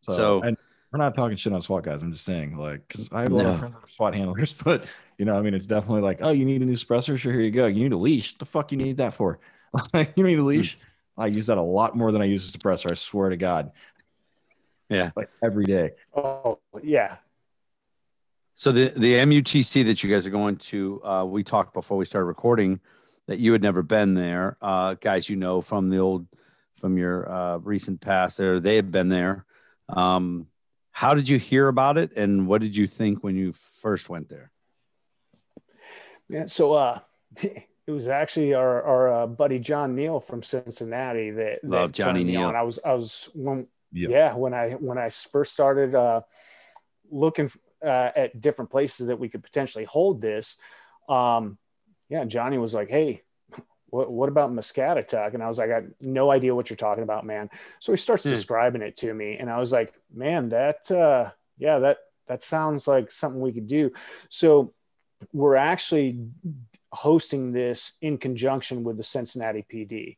So, 0.02 0.16
so 0.16 0.42
and 0.42 0.56
we're 0.92 0.98
not 0.98 1.14
talking 1.14 1.38
shit 1.38 1.54
on 1.54 1.62
SWAT 1.62 1.82
guys. 1.84 2.02
I'm 2.02 2.12
just 2.12 2.26
saying, 2.26 2.58
like, 2.58 2.86
because 2.86 3.08
I 3.10 3.22
have 3.22 3.32
a 3.32 3.34
lot 3.34 3.42
No. 3.44 3.52
of 3.52 3.58
friends 3.60 3.74
SWAT 3.96 4.14
handlers, 4.14 4.52
but 4.64 4.84
you 5.22 5.26
know, 5.26 5.36
I 5.36 5.40
mean, 5.40 5.54
it's 5.54 5.68
definitely 5.68 6.00
like, 6.00 6.18
oh, 6.20 6.32
you 6.32 6.44
need 6.44 6.62
a 6.62 6.64
new 6.64 6.72
suppressor? 6.72 7.16
Sure, 7.16 7.32
here 7.32 7.42
you 7.42 7.52
go. 7.52 7.66
You 7.66 7.84
need 7.84 7.92
a 7.92 7.96
leash. 7.96 8.32
What 8.32 8.40
the 8.40 8.44
fuck 8.44 8.72
you 8.72 8.76
need 8.76 8.96
that 8.96 9.14
for? 9.14 9.38
You 9.94 10.24
need 10.24 10.40
a 10.40 10.42
leash? 10.42 10.76
I 11.16 11.28
use 11.28 11.46
that 11.46 11.58
a 11.58 11.62
lot 11.62 11.96
more 11.96 12.10
than 12.10 12.20
I 12.20 12.24
use 12.24 12.52
a 12.52 12.58
suppressor. 12.58 12.90
I 12.90 12.94
swear 12.94 13.30
to 13.30 13.36
God, 13.36 13.70
yeah. 14.88 15.12
like 15.14 15.30
every 15.40 15.64
day. 15.64 15.92
Oh 16.12 16.58
yeah, 16.82 17.18
So 18.54 18.72
the 18.72 18.88
the 18.88 19.14
MUTC 19.14 19.84
that 19.86 20.02
you 20.02 20.10
guys 20.10 20.26
are 20.26 20.30
going 20.30 20.56
to, 20.56 21.00
uh, 21.04 21.24
we 21.24 21.44
talked 21.44 21.72
before 21.72 21.96
we 21.96 22.04
started 22.04 22.26
recording 22.26 22.80
that 23.28 23.38
you 23.38 23.52
had 23.52 23.62
never 23.62 23.84
been 23.84 24.14
there. 24.14 24.56
Uh, 24.60 24.94
guys, 24.94 25.28
you 25.28 25.36
know 25.36 25.60
from 25.60 25.88
the 25.88 25.98
old, 25.98 26.26
from 26.80 26.98
your 26.98 27.30
uh, 27.30 27.58
recent 27.58 28.00
past 28.00 28.38
there, 28.38 28.58
they 28.58 28.74
had 28.74 28.90
been 28.90 29.08
there. 29.08 29.46
Um, 29.88 30.48
how 30.90 31.14
did 31.14 31.28
you 31.28 31.38
hear 31.38 31.68
about 31.68 31.96
it, 31.96 32.10
and 32.16 32.48
what 32.48 32.60
did 32.60 32.74
you 32.74 32.88
think 32.88 33.22
when 33.22 33.36
you 33.36 33.52
first 33.52 34.08
went 34.08 34.28
there? 34.28 34.50
Yeah. 36.32 36.46
So 36.46 36.72
uh, 36.74 37.00
it 37.42 37.90
was 37.90 38.08
actually 38.08 38.54
our 38.54 38.82
our 38.82 39.12
uh, 39.22 39.26
buddy 39.26 39.58
John 39.58 39.94
Neal 39.94 40.20
from 40.20 40.42
Cincinnati 40.42 41.30
that, 41.30 41.60
that 41.62 41.68
Love 41.68 41.92
Johnny 41.92 42.20
turned 42.20 42.30
Neal. 42.32 42.42
on. 42.44 42.56
I 42.56 42.62
was 42.62 42.78
I 42.84 42.94
was 42.94 43.28
when 43.34 43.68
Yep. 43.94 44.10
yeah 44.10 44.34
when 44.34 44.54
I 44.54 44.70
when 44.72 44.96
I 44.96 45.10
first 45.10 45.52
started 45.52 45.94
uh, 45.94 46.22
looking 47.10 47.50
uh, 47.84 48.10
at 48.16 48.40
different 48.40 48.70
places 48.70 49.08
that 49.08 49.18
we 49.18 49.28
could 49.28 49.42
potentially 49.42 49.84
hold 49.84 50.22
this. 50.22 50.56
Um, 51.10 51.58
yeah, 52.08 52.24
Johnny 52.24 52.56
was 52.56 52.72
like, 52.72 52.88
"Hey, 52.88 53.22
what, 53.90 54.10
what 54.10 54.30
about 54.30 54.50
Muscatatuck?" 54.50 55.34
And 55.34 55.42
I 55.42 55.48
was 55.48 55.58
like, 55.58 55.70
"I 55.70 55.80
got 55.82 55.90
no 56.00 56.30
idea 56.30 56.54
what 56.54 56.70
you're 56.70 56.76
talking 56.78 57.02
about, 57.04 57.26
man." 57.26 57.50
So 57.80 57.92
he 57.92 57.98
starts 57.98 58.22
Hmm. 58.24 58.30
describing 58.30 58.80
it 58.82 58.96
to 58.98 59.12
me, 59.12 59.36
and 59.36 59.50
I 59.50 59.58
was 59.58 59.72
like, 59.72 59.92
"Man, 60.10 60.48
that 60.50 60.90
uh, 60.90 61.30
yeah, 61.58 61.78
that 61.80 61.98
that 62.28 62.42
sounds 62.42 62.88
like 62.88 63.10
something 63.10 63.42
we 63.42 63.52
could 63.52 63.66
do." 63.66 63.92
So 64.30 64.72
we're 65.32 65.56
actually 65.56 66.18
hosting 66.92 67.52
this 67.52 67.92
in 68.00 68.18
conjunction 68.18 68.84
with 68.84 68.96
the 68.96 69.02
Cincinnati 69.02 69.64
PD. 69.70 70.16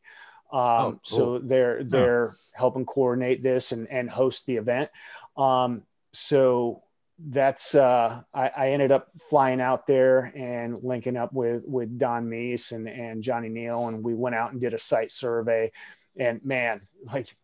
Um, 0.51 0.59
Oh, 0.59 0.91
cool. 0.91 0.99
So 1.03 1.39
they're 1.39 1.83
they're 1.83 2.33
helping 2.53 2.85
coordinate 2.85 3.43
this 3.43 3.71
and 3.71 3.89
and 3.89 4.09
host 4.09 4.45
the 4.45 4.57
event. 4.57 4.89
Um, 5.37 5.83
so 6.13 6.83
that's 7.17 7.75
uh, 7.75 8.21
I, 8.33 8.47
I 8.49 8.69
ended 8.71 8.91
up 8.91 9.09
flying 9.29 9.61
out 9.61 9.87
there 9.87 10.31
and 10.35 10.77
linking 10.83 11.17
up 11.17 11.33
with 11.33 11.63
with 11.65 11.97
Don 11.97 12.29
Meese 12.29 12.71
and 12.71 12.87
and 12.87 13.23
Johnny 13.23 13.49
Neal, 13.49 13.87
and 13.87 14.03
we 14.03 14.13
went 14.13 14.35
out 14.35 14.51
and 14.51 14.61
did 14.61 14.73
a 14.73 14.77
site 14.77 15.11
survey. 15.11 15.71
And 16.17 16.43
man, 16.45 16.81
like 17.11 17.35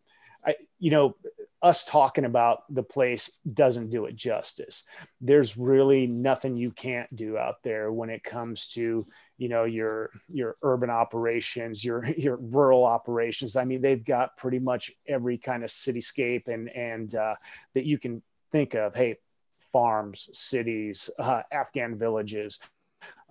I, 0.46 0.56
you 0.80 0.92
know, 0.92 1.16
us 1.62 1.84
talking 1.86 2.26
about 2.26 2.64
the 2.74 2.84
place 2.84 3.32
doesn't 3.54 3.90
do 3.90 4.06
it 4.06 4.16
justice. 4.16 4.84
There's 5.20 5.58
really 5.58 6.08
nothing 6.08 6.58
you 6.58 6.72
can't 6.72 7.14
do 7.16 7.38
out 7.38 7.64
there 7.64 7.92
when 7.92 8.10
it 8.10 8.24
comes 8.24 8.68
to 8.70 9.06
you 9.42 9.50
know 9.50 9.64
your 9.64 10.12
your 10.28 10.56
urban 10.62 10.92
operations 10.92 11.84
your 11.84 12.06
your 12.18 12.38
rural 12.38 12.86
operations 12.86 13.56
i 13.56 13.66
mean 13.66 13.82
they've 13.82 14.06
got 14.06 14.38
pretty 14.38 14.60
much 14.60 14.92
every 15.08 15.36
kind 15.40 15.64
of 15.64 15.72
cityscape 15.72 16.48
and 16.48 16.70
and 16.70 17.16
uh, 17.16 17.34
that 17.74 17.86
you 17.86 17.98
can 17.98 18.22
think 18.52 18.76
of 18.76 18.94
hey 18.94 19.18
farms 19.74 20.30
cities 20.32 21.10
uh, 21.18 21.42
afghan 21.52 21.98
villages 21.98 22.60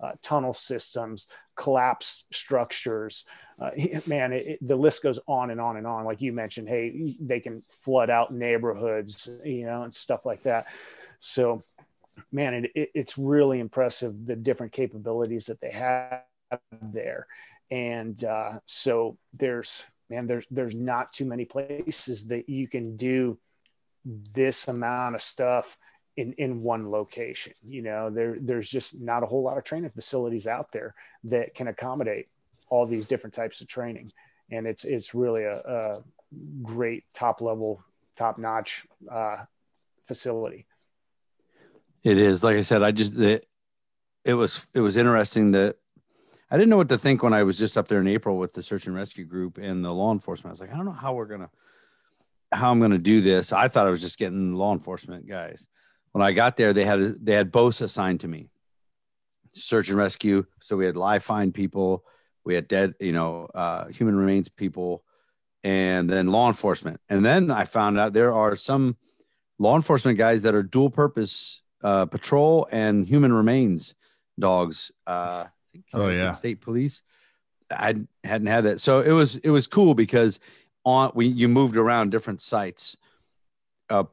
uh, 0.03 0.11
tunnel 0.21 0.53
systems 0.53 1.27
collapsed 1.55 2.25
structures 2.33 3.23
uh, 3.61 3.71
man 4.07 4.33
it, 4.33 4.47
it- 4.47 4.67
the 4.67 4.75
list 4.75 5.03
goes 5.03 5.19
on 5.27 5.51
and 5.51 5.61
on 5.61 5.77
and 5.77 5.85
on 5.87 6.03
like 6.03 6.21
you 6.21 6.33
mentioned 6.33 6.67
hey 6.67 7.15
they 7.19 7.39
can 7.39 7.61
flood 7.69 8.09
out 8.09 8.33
neighborhoods 8.33 9.29
you 9.45 9.65
know 9.65 9.83
and 9.83 9.93
stuff 9.93 10.25
like 10.25 10.41
that 10.43 10.65
so 11.19 11.63
man, 12.31 12.53
it, 12.53 12.71
it, 12.75 12.91
it's 12.93 13.17
really 13.17 13.59
impressive 13.59 14.25
the 14.25 14.35
different 14.35 14.73
capabilities 14.73 15.45
that 15.45 15.61
they 15.61 15.71
have 15.71 16.21
there. 16.81 17.25
And 17.69 18.21
uh, 18.23 18.59
so 18.65 19.17
there's 19.33 19.85
man, 20.09 20.27
there's 20.27 20.45
there's 20.51 20.75
not 20.75 21.13
too 21.13 21.25
many 21.25 21.45
places 21.45 22.27
that 22.27 22.49
you 22.49 22.67
can 22.67 22.97
do 22.97 23.39
this 24.05 24.67
amount 24.67 25.15
of 25.15 25.21
stuff 25.21 25.77
in 26.17 26.33
in 26.33 26.61
one 26.61 26.91
location. 26.91 27.53
You 27.63 27.81
know, 27.83 28.09
there 28.09 28.35
there's 28.39 28.69
just 28.69 28.99
not 28.99 29.23
a 29.23 29.25
whole 29.25 29.43
lot 29.43 29.57
of 29.57 29.63
training 29.63 29.91
facilities 29.91 30.47
out 30.47 30.71
there 30.73 30.93
that 31.25 31.55
can 31.55 31.67
accommodate 31.67 32.27
all 32.71 32.87
these 32.87 33.05
different 33.05 33.35
types 33.35 33.61
of 33.61 33.67
training. 33.67 34.11
And 34.49 34.65
it's 34.65 34.83
it's 34.83 35.13
really 35.13 35.43
a, 35.43 35.57
a 35.59 36.03
great 36.63 37.03
top 37.13 37.41
level, 37.41 37.83
top 38.17 38.39
notch 38.39 38.87
uh, 39.09 39.43
facility. 40.07 40.65
It 42.03 42.17
is 42.17 42.43
like 42.43 42.57
I 42.57 42.61
said. 42.61 42.81
I 42.81 42.91
just 42.91 43.15
the, 43.15 43.43
it 44.25 44.33
was 44.33 44.65
it 44.73 44.79
was 44.79 44.97
interesting 44.97 45.51
that 45.51 45.75
I 46.49 46.57
didn't 46.57 46.69
know 46.69 46.77
what 46.77 46.89
to 46.89 46.97
think 46.97 47.21
when 47.21 47.33
I 47.33 47.43
was 47.43 47.57
just 47.57 47.77
up 47.77 47.87
there 47.87 48.01
in 48.01 48.07
April 48.07 48.37
with 48.37 48.53
the 48.53 48.63
search 48.63 48.87
and 48.87 48.95
rescue 48.95 49.25
group 49.25 49.57
and 49.57 49.85
the 49.85 49.93
law 49.93 50.11
enforcement. 50.11 50.51
I 50.51 50.53
was 50.53 50.59
like, 50.61 50.73
I 50.73 50.77
don't 50.77 50.85
know 50.85 50.91
how 50.91 51.13
we're 51.13 51.27
gonna 51.27 51.49
how 52.51 52.71
I'm 52.71 52.79
gonna 52.79 52.97
do 52.97 53.21
this. 53.21 53.53
I 53.53 53.67
thought 53.67 53.87
I 53.87 53.91
was 53.91 54.01
just 54.01 54.17
getting 54.17 54.55
law 54.55 54.73
enforcement 54.73 55.27
guys. 55.27 55.67
When 56.11 56.21
I 56.21 56.31
got 56.31 56.57
there, 56.57 56.73
they 56.73 56.85
had 56.85 57.23
they 57.23 57.33
had 57.33 57.51
both 57.51 57.79
assigned 57.81 58.21
to 58.21 58.27
me, 58.27 58.49
search 59.53 59.89
and 59.89 59.97
rescue. 59.97 60.45
So 60.59 60.75
we 60.75 60.85
had 60.85 60.97
live 60.97 61.23
find 61.23 61.53
people, 61.53 62.03
we 62.43 62.55
had 62.55 62.67
dead, 62.67 62.95
you 62.99 63.11
know, 63.11 63.47
uh, 63.53 63.87
human 63.87 64.15
remains 64.15 64.49
people, 64.49 65.03
and 65.63 66.09
then 66.09 66.31
law 66.31 66.47
enforcement. 66.47 66.99
And 67.09 67.23
then 67.23 67.51
I 67.51 67.65
found 67.65 67.99
out 67.99 68.13
there 68.13 68.33
are 68.33 68.55
some 68.55 68.97
law 69.59 69.75
enforcement 69.75 70.17
guys 70.17 70.41
that 70.41 70.55
are 70.55 70.63
dual 70.63 70.89
purpose 70.89 71.61
uh, 71.83 72.05
patrol 72.05 72.67
and 72.71 73.07
human 73.07 73.33
remains 73.33 73.93
dogs. 74.39 74.91
Uh, 75.05 75.45
Oh, 75.93 76.09
yeah. 76.09 76.31
state 76.31 76.59
police. 76.59 77.01
I 77.71 77.95
hadn't 78.25 78.47
had 78.47 78.65
that, 78.65 78.81
so 78.81 78.99
it 78.99 79.11
was 79.11 79.37
it 79.37 79.49
was 79.49 79.67
cool 79.67 79.93
because 79.93 80.37
on 80.83 81.11
we 81.15 81.27
you 81.27 81.47
moved 81.47 81.77
around 81.77 82.09
different 82.09 82.41
sites, 82.41 82.97
uh, 83.89 84.03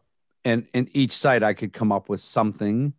and 0.44 0.68
in 0.72 0.88
each 0.92 1.10
site 1.10 1.42
I 1.42 1.54
could 1.54 1.72
come 1.72 1.90
up 1.90 2.08
with 2.08 2.20
something 2.20 2.92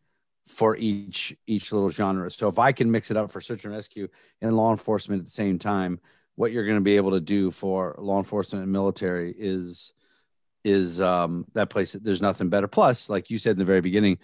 for 0.50 0.76
each 0.76 1.36
each 1.48 1.72
little 1.72 1.90
genre. 1.90 2.30
So 2.32 2.50
if 2.50 2.60
I 2.60 2.72
can 2.72 2.92
mix 2.92 3.12
it 3.12 3.18
up 3.18 3.32
for 3.32 3.40
search 3.40 3.64
and 3.64 3.74
rescue 3.74 4.10
and 4.42 4.58
law 4.58 4.72
enforcement 4.72 5.20
at 5.20 5.26
the 5.26 5.32
same 5.32 5.60
time, 5.60 6.00
what 6.36 6.52
you're 6.52 6.66
going 6.66 6.78
to 6.78 6.84
be 6.84 6.96
able 6.98 7.12
to 7.12 7.22
do 7.22 7.52
for 7.52 7.96
law 8.00 8.18
enforcement 8.18 8.64
and 8.64 8.72
military 8.72 9.34
is 9.38 9.94
is 10.64 11.00
um, 11.00 11.46
that 11.54 11.70
place. 11.70 11.94
There's 11.94 12.22
nothing 12.22 12.50
better. 12.50 12.68
Plus, 12.68 13.10
like 13.10 13.30
you 13.30 13.38
said 13.38 13.52
in 13.52 13.60
the 13.60 13.66
very 13.66 13.82
beginning, 13.82 14.18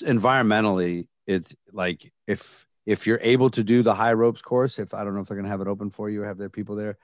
environmentally, 0.00 1.08
it's 1.26 1.54
like 1.72 2.12
if 2.26 2.66
if 2.86 3.06
you're 3.06 3.20
able 3.20 3.50
to 3.50 3.64
do 3.64 3.82
the 3.82 3.94
high 3.94 4.12
ropes 4.12 4.42
course, 4.42 4.78
if 4.78 4.94
I 4.94 5.04
don't 5.04 5.14
know 5.14 5.20
if 5.20 5.28
they're 5.28 5.36
going 5.36 5.44
to 5.44 5.50
have 5.50 5.60
it 5.60 5.68
open 5.68 5.90
for 5.90 6.08
you 6.08 6.22
or 6.22 6.26
have 6.26 6.38
their 6.38 6.48
people 6.48 6.76
there, 6.76 6.98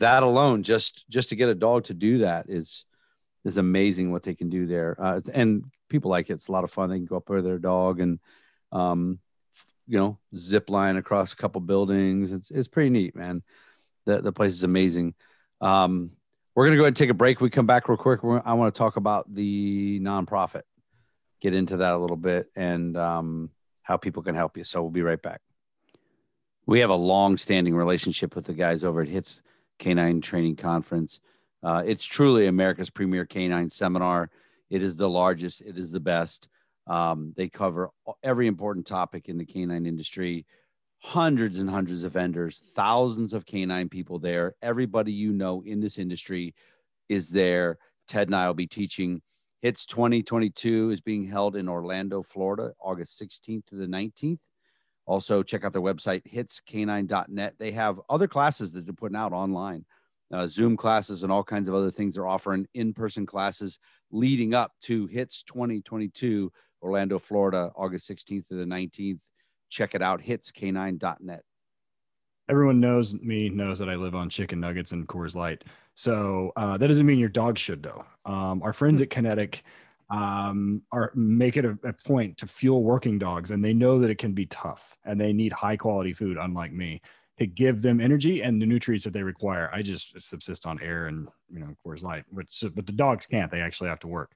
that 0.00 0.22
alone, 0.22 0.64
just 0.64 1.08
just 1.08 1.28
to 1.28 1.36
get 1.36 1.48
a 1.48 1.54
dog 1.54 1.84
to 1.84 1.94
do 1.94 2.18
that 2.18 2.46
is 2.48 2.84
is 3.44 3.58
amazing 3.58 4.10
what 4.10 4.22
they 4.22 4.34
can 4.34 4.48
do 4.48 4.66
there. 4.66 4.96
Uh, 4.98 5.20
and 5.32 5.64
people 5.88 6.10
like 6.10 6.30
it. 6.30 6.34
It's 6.34 6.48
a 6.48 6.52
lot 6.52 6.64
of 6.64 6.70
fun. 6.70 6.90
They 6.90 6.96
can 6.96 7.04
go 7.04 7.16
up 7.16 7.28
with 7.28 7.44
their 7.44 7.58
dog 7.58 8.00
and, 8.00 8.18
um, 8.72 9.18
you 9.86 9.98
know, 9.98 10.18
zip 10.34 10.70
line 10.70 10.96
across 10.96 11.32
a 11.32 11.36
couple 11.36 11.60
buildings. 11.60 12.32
It's 12.32 12.50
it's 12.50 12.68
pretty 12.68 12.90
neat, 12.90 13.14
man. 13.14 13.42
The 14.06 14.22
the 14.22 14.32
place 14.32 14.52
is 14.52 14.64
amazing. 14.64 15.14
Um, 15.60 16.12
we're 16.54 16.64
gonna 16.64 16.76
go 16.76 16.82
ahead 16.82 16.88
and 16.88 16.96
take 16.96 17.10
a 17.10 17.14
break. 17.14 17.40
We 17.40 17.50
come 17.50 17.66
back 17.66 17.88
real 17.88 17.98
quick. 17.98 18.20
I 18.22 18.54
want 18.54 18.74
to 18.74 18.78
talk 18.78 18.96
about 18.96 19.32
the 19.32 20.00
nonprofit, 20.00 20.62
get 21.40 21.54
into 21.54 21.78
that 21.78 21.92
a 21.92 21.98
little 21.98 22.16
bit, 22.16 22.50
and 22.56 22.96
um, 22.96 23.50
how 23.82 23.98
people 23.98 24.22
can 24.22 24.34
help 24.34 24.56
you. 24.56 24.64
So 24.64 24.80
we'll 24.80 24.90
be 24.90 25.02
right 25.02 25.20
back. 25.20 25.42
We 26.66 26.80
have 26.80 26.90
a 26.90 26.94
long-standing 26.94 27.74
relationship 27.74 28.34
with 28.34 28.46
the 28.46 28.54
guys 28.54 28.84
over 28.84 29.02
at 29.02 29.08
Hits 29.08 29.42
Canine 29.78 30.22
Training 30.22 30.56
Conference. 30.56 31.20
Uh, 31.64 31.82
it's 31.86 32.04
truly 32.04 32.46
America's 32.46 32.90
premier 32.90 33.24
canine 33.24 33.70
seminar. 33.70 34.30
It 34.68 34.82
is 34.82 34.96
the 34.96 35.08
largest. 35.08 35.62
It 35.62 35.78
is 35.78 35.90
the 35.90 36.00
best. 36.00 36.48
Um, 36.86 37.32
they 37.36 37.48
cover 37.48 37.90
every 38.22 38.46
important 38.46 38.86
topic 38.86 39.28
in 39.28 39.38
the 39.38 39.46
canine 39.46 39.86
industry. 39.86 40.44
Hundreds 41.00 41.58
and 41.58 41.68
hundreds 41.68 42.02
of 42.02 42.12
vendors, 42.12 42.62
thousands 42.74 43.32
of 43.32 43.46
canine 43.46 43.88
people 43.88 44.18
there. 44.18 44.54
Everybody 44.62 45.12
you 45.12 45.32
know 45.32 45.62
in 45.64 45.80
this 45.80 45.98
industry 45.98 46.54
is 47.08 47.30
there. 47.30 47.78
Ted 48.08 48.28
and 48.28 48.36
I 48.36 48.46
will 48.46 48.54
be 48.54 48.66
teaching. 48.66 49.22
Hits 49.60 49.86
2022 49.86 50.90
is 50.90 51.00
being 51.00 51.26
held 51.26 51.56
in 51.56 51.68
Orlando, 51.68 52.22
Florida, 52.22 52.72
August 52.78 53.20
16th 53.20 53.66
to 53.66 53.76
the 53.76 53.86
19th. 53.86 54.40
Also, 55.06 55.42
check 55.42 55.64
out 55.64 55.72
their 55.72 55.82
website, 55.82 56.22
hitscanine.net. 56.30 57.54
They 57.58 57.72
have 57.72 58.00
other 58.08 58.28
classes 58.28 58.72
that 58.72 58.84
they're 58.84 58.94
putting 58.94 59.16
out 59.16 59.32
online, 59.32 59.84
uh, 60.32 60.46
Zoom 60.46 60.76
classes, 60.76 61.22
and 61.22 61.32
all 61.32 61.44
kinds 61.44 61.68
of 61.68 61.74
other 61.74 61.90
things. 61.90 62.14
They're 62.14 62.26
offering 62.26 62.66
in 62.74 62.94
person 62.94 63.26
classes 63.26 63.78
leading 64.10 64.54
up 64.54 64.72
to 64.82 65.06
Hits 65.06 65.42
2022, 65.44 66.50
Orlando, 66.82 67.18
Florida, 67.18 67.70
August 67.76 68.08
16th 68.08 68.48
to 68.48 68.54
the 68.54 68.64
19th. 68.64 69.20
Check 69.70 69.94
it 69.94 70.02
out, 70.02 70.22
hitscanine.net. 70.22 71.42
Everyone 72.48 72.78
knows 72.78 73.14
me, 73.14 73.48
knows 73.48 73.78
that 73.78 73.88
I 73.88 73.94
live 73.94 74.14
on 74.14 74.28
chicken 74.28 74.60
nuggets 74.60 74.92
and 74.92 75.08
Coors 75.08 75.34
Light. 75.34 75.64
So 75.94 76.52
uh, 76.56 76.76
that 76.76 76.86
doesn't 76.88 77.06
mean 77.06 77.18
your 77.18 77.30
dog 77.30 77.58
should, 77.58 77.82
though. 77.82 78.04
Um, 78.26 78.62
our 78.62 78.74
friends 78.74 79.00
at 79.00 79.08
Kinetic 79.08 79.64
um, 80.10 80.82
are 80.92 81.10
make 81.14 81.56
it 81.56 81.64
a, 81.64 81.78
a, 81.84 81.92
point 81.92 82.36
to 82.38 82.46
fuel 82.46 82.82
working 82.82 83.18
dogs, 83.18 83.50
and 83.50 83.64
they 83.64 83.72
know 83.72 83.98
that 84.00 84.10
it 84.10 84.18
can 84.18 84.32
be 84.32 84.46
tough, 84.46 84.96
and 85.04 85.18
they 85.18 85.32
need 85.32 85.52
high 85.52 85.76
quality 85.76 86.12
food, 86.12 86.36
unlike 86.38 86.72
me, 86.72 87.00
to 87.38 87.46
give 87.46 87.82
them 87.82 88.00
energy 88.00 88.42
and 88.42 88.60
the 88.60 88.66
nutrients 88.66 89.04
that 89.04 89.12
they 89.12 89.22
require. 89.22 89.70
I 89.72 89.82
just 89.82 90.20
subsist 90.20 90.66
on 90.66 90.80
air 90.80 91.06
and 91.06 91.28
you 91.52 91.60
know 91.60 91.74
Coors 91.84 92.02
Light, 92.02 92.24
which 92.30 92.64
but 92.74 92.86
the 92.86 92.92
dogs 92.92 93.26
can't; 93.26 93.50
they 93.50 93.60
actually 93.60 93.88
have 93.88 94.00
to 94.00 94.08
work. 94.08 94.32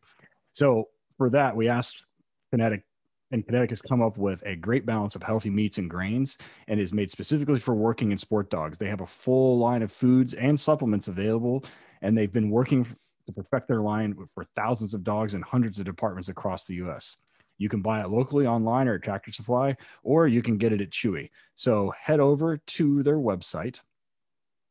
So 0.53 0.88
for 1.16 1.30
that, 1.30 1.55
we 1.55 1.68
asked 1.68 2.05
Kinetic, 2.51 2.84
and 3.30 3.46
Kinetic 3.46 3.70
has 3.70 3.82
come 3.82 4.03
up 4.03 4.18
with 4.18 4.42
a 4.46 4.57
great 4.57 4.86
balance 4.86 5.14
of 5.14 5.22
healthy 5.22 5.51
meats 5.51 5.78
and 5.78 5.88
grains, 5.88 6.38
and 6.66 6.80
is 6.80 6.92
made 6.92 7.11
specifically 7.11 7.61
for 7.61 7.74
working 7.74 8.11
and 8.11 8.18
sport 8.18 8.51
dogs. 8.51 8.78
They 8.78 8.88
have 8.88 9.01
a 9.01 9.07
full 9.07 9.59
line 9.59 9.82
of 9.82 9.92
foods 9.92 10.34
and 10.34 10.59
supplements 10.59 11.09
available, 11.09 11.64
and 12.03 12.16
they've 12.16 12.32
been 12.32 12.51
working 12.51 12.84
to 13.26 13.32
perfect 13.32 13.68
their 13.68 13.82
line 13.82 14.16
for 14.34 14.44
thousands 14.57 14.94
of 14.94 15.05
dogs 15.05 15.34
in 15.34 15.42
hundreds 15.42 15.78
of 15.78 15.84
departments 15.84 16.28
across 16.30 16.64
the 16.64 16.76
US. 16.76 17.16
You 17.59 17.68
can 17.68 17.82
buy 17.82 18.00
it 18.00 18.09
locally 18.09 18.46
online 18.46 18.86
or 18.86 18.94
at 18.94 19.02
Tractor 19.02 19.32
Supply, 19.32 19.76
or 20.04 20.28
you 20.28 20.42
can 20.42 20.56
get 20.56 20.72
it 20.72 20.80
at 20.80 20.90
Chewy. 20.90 21.28
So 21.56 21.92
head 22.00 22.20
over 22.20 22.56
to 22.56 23.02
their 23.02 23.16
website, 23.16 23.80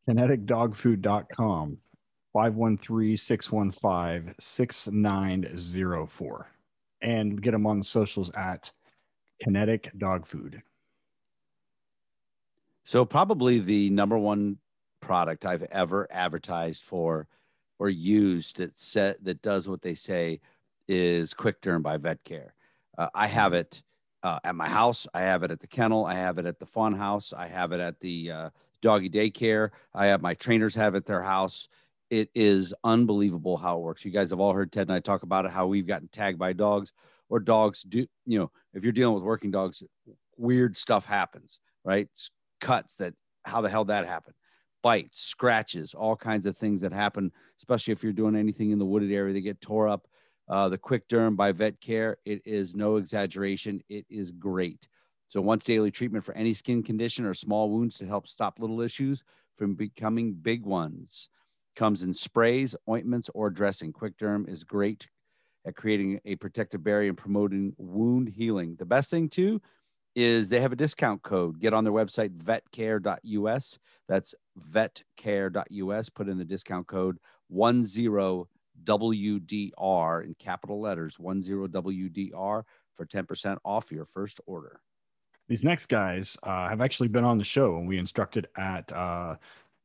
kineticdogfood.com, 0.09 1.77
513 2.33 3.17
615 3.17 4.35
6904, 4.39 6.47
and 7.01 7.41
get 7.41 7.51
them 7.51 7.67
on 7.67 7.79
the 7.79 7.85
socials 7.85 8.31
at 8.31 8.71
Kinetic 9.43 9.91
Dog 9.97 10.25
Food. 10.25 10.63
So, 12.85 13.03
probably 13.03 13.59
the 13.59 13.89
number 13.89 14.17
one 14.17 14.59
product 15.01 15.45
I've 15.45 15.63
ever 15.63 16.07
advertised 16.09 16.83
for 16.83 17.27
or 17.79 17.89
used 17.89 18.57
that 18.57 18.79
set 18.79 19.21
that 19.25 19.41
does 19.41 19.67
what 19.67 19.81
they 19.81 19.93
say 19.93 20.39
is 20.87 21.33
Quick 21.33 21.61
Derm 21.61 21.83
by 21.83 21.97
vet 21.97 22.23
care 22.23 22.53
uh, 22.97 23.09
i 23.13 23.27
have 23.27 23.53
it 23.53 23.81
uh, 24.23 24.39
at 24.43 24.55
my 24.55 24.67
house. 24.67 25.05
I 25.13 25.21
have 25.21 25.43
it 25.43 25.51
at 25.51 25.59
the 25.59 25.67
kennel. 25.67 26.03
I 26.03 26.15
have 26.15 26.39
it 26.39 26.47
at 26.47 26.57
the 26.59 26.65
fun 26.65 26.93
house. 26.95 27.33
I 27.33 27.47
have 27.47 27.71
it 27.71 27.79
at 27.79 27.99
the 27.99 28.31
uh, 28.31 28.49
doggy 28.81 29.11
daycare. 29.11 29.69
I 29.93 30.07
have 30.07 30.23
my 30.23 30.33
trainers 30.33 30.73
have 30.73 30.95
it 30.95 30.97
at 30.97 31.05
their 31.05 31.21
house. 31.21 31.69
It 32.09 32.29
is 32.33 32.73
unbelievable 32.83 33.57
how 33.57 33.77
it 33.77 33.83
works. 33.83 34.03
You 34.03 34.11
guys 34.11 34.31
have 34.31 34.39
all 34.39 34.53
heard 34.53 34.71
ted 34.71 34.87
and 34.87 34.95
i 34.95 34.99
talk 34.99 35.21
about 35.21 35.45
it 35.45 35.51
how 35.51 35.67
we've 35.67 35.85
gotten 35.85 36.07
tagged 36.07 36.39
by 36.39 36.53
dogs 36.53 36.93
or 37.29 37.39
dogs 37.39 37.83
do 37.83 38.07
you 38.25 38.39
know 38.39 38.51
if 38.73 38.83
you're 38.83 38.91
dealing 38.91 39.13
with 39.13 39.23
working 39.23 39.51
dogs 39.51 39.83
weird 40.35 40.75
stuff 40.75 41.05
happens 41.05 41.59
right? 41.87 42.09
Cuts 42.59 42.97
that 42.97 43.13
how 43.45 43.61
the 43.61 43.69
hell 43.69 43.85
that 43.85 44.05
happened. 44.05 44.35
Bites, 44.83 45.19
scratches, 45.19 45.93
all 45.93 46.15
kinds 46.15 46.45
of 46.45 46.57
things 46.57 46.81
that 46.81 46.91
happen, 46.91 47.31
especially 47.59 47.93
if 47.93 48.03
you're 48.03 48.13
doing 48.13 48.35
anything 48.35 48.71
in 48.71 48.77
the 48.77 48.85
wooded 48.85 49.11
area. 49.11 49.33
They 49.33 49.41
get 49.41 49.61
tore 49.61 49.87
up. 49.87 50.07
Uh, 50.49 50.69
the 50.69 50.77
Quick 50.77 51.07
Derm 51.09 51.35
by 51.35 51.51
Vet 51.51 51.81
Care, 51.81 52.17
it 52.25 52.41
is 52.45 52.75
no 52.75 52.95
exaggeration. 52.95 53.81
It 53.89 54.05
is 54.09 54.31
great. 54.31 54.87
So, 55.27 55.41
once 55.41 55.65
daily 55.65 55.91
treatment 55.91 56.23
for 56.23 56.33
any 56.35 56.53
skin 56.53 56.83
condition 56.83 57.25
or 57.25 57.33
small 57.33 57.69
wounds 57.69 57.97
to 57.97 58.05
help 58.05 58.27
stop 58.27 58.59
little 58.59 58.81
issues 58.81 59.23
from 59.57 59.75
becoming 59.75 60.33
big 60.33 60.65
ones. 60.65 61.29
Comes 61.75 62.01
in 62.01 62.13
sprays, 62.13 62.75
ointments, 62.89 63.29
or 63.33 63.49
dressing. 63.49 63.91
Quick 63.91 64.17
Derm 64.17 64.47
is 64.47 64.63
great 64.63 65.09
at 65.65 65.75
creating 65.75 66.21
a 66.23 66.35
protective 66.35 66.83
barrier 66.83 67.09
and 67.09 67.17
promoting 67.17 67.73
wound 67.77 68.29
healing. 68.29 68.77
The 68.79 68.85
best 68.85 69.09
thing, 69.11 69.27
too, 69.27 69.61
is 70.15 70.49
they 70.49 70.61
have 70.61 70.71
a 70.71 70.77
discount 70.77 71.21
code. 71.23 71.59
Get 71.59 71.73
on 71.73 71.83
their 71.83 71.93
website, 71.93 72.35
vetcare.us. 72.37 73.79
That's 74.07 74.33
vetcare.us. 74.57 76.09
Put 76.09 76.29
in 76.29 76.37
the 76.37 76.45
discount 76.45 76.87
code 76.87 77.17
10WDR 78.83 80.25
in 80.25 80.33
capital 80.35 80.79
letters, 80.79 81.17
10WDR 81.17 82.63
for 82.95 83.05
10% 83.05 83.57
off 83.63 83.91
your 83.91 84.05
first 84.05 84.41
order. 84.45 84.81
These 85.47 85.63
next 85.63 85.85
guys 85.85 86.37
uh, 86.43 86.67
have 86.67 86.81
actually 86.81 87.07
been 87.07 87.23
on 87.23 87.37
the 87.37 87.43
show 87.43 87.77
and 87.77 87.87
we 87.87 87.97
instructed 87.97 88.47
at 88.57 88.91
uh, 88.91 89.35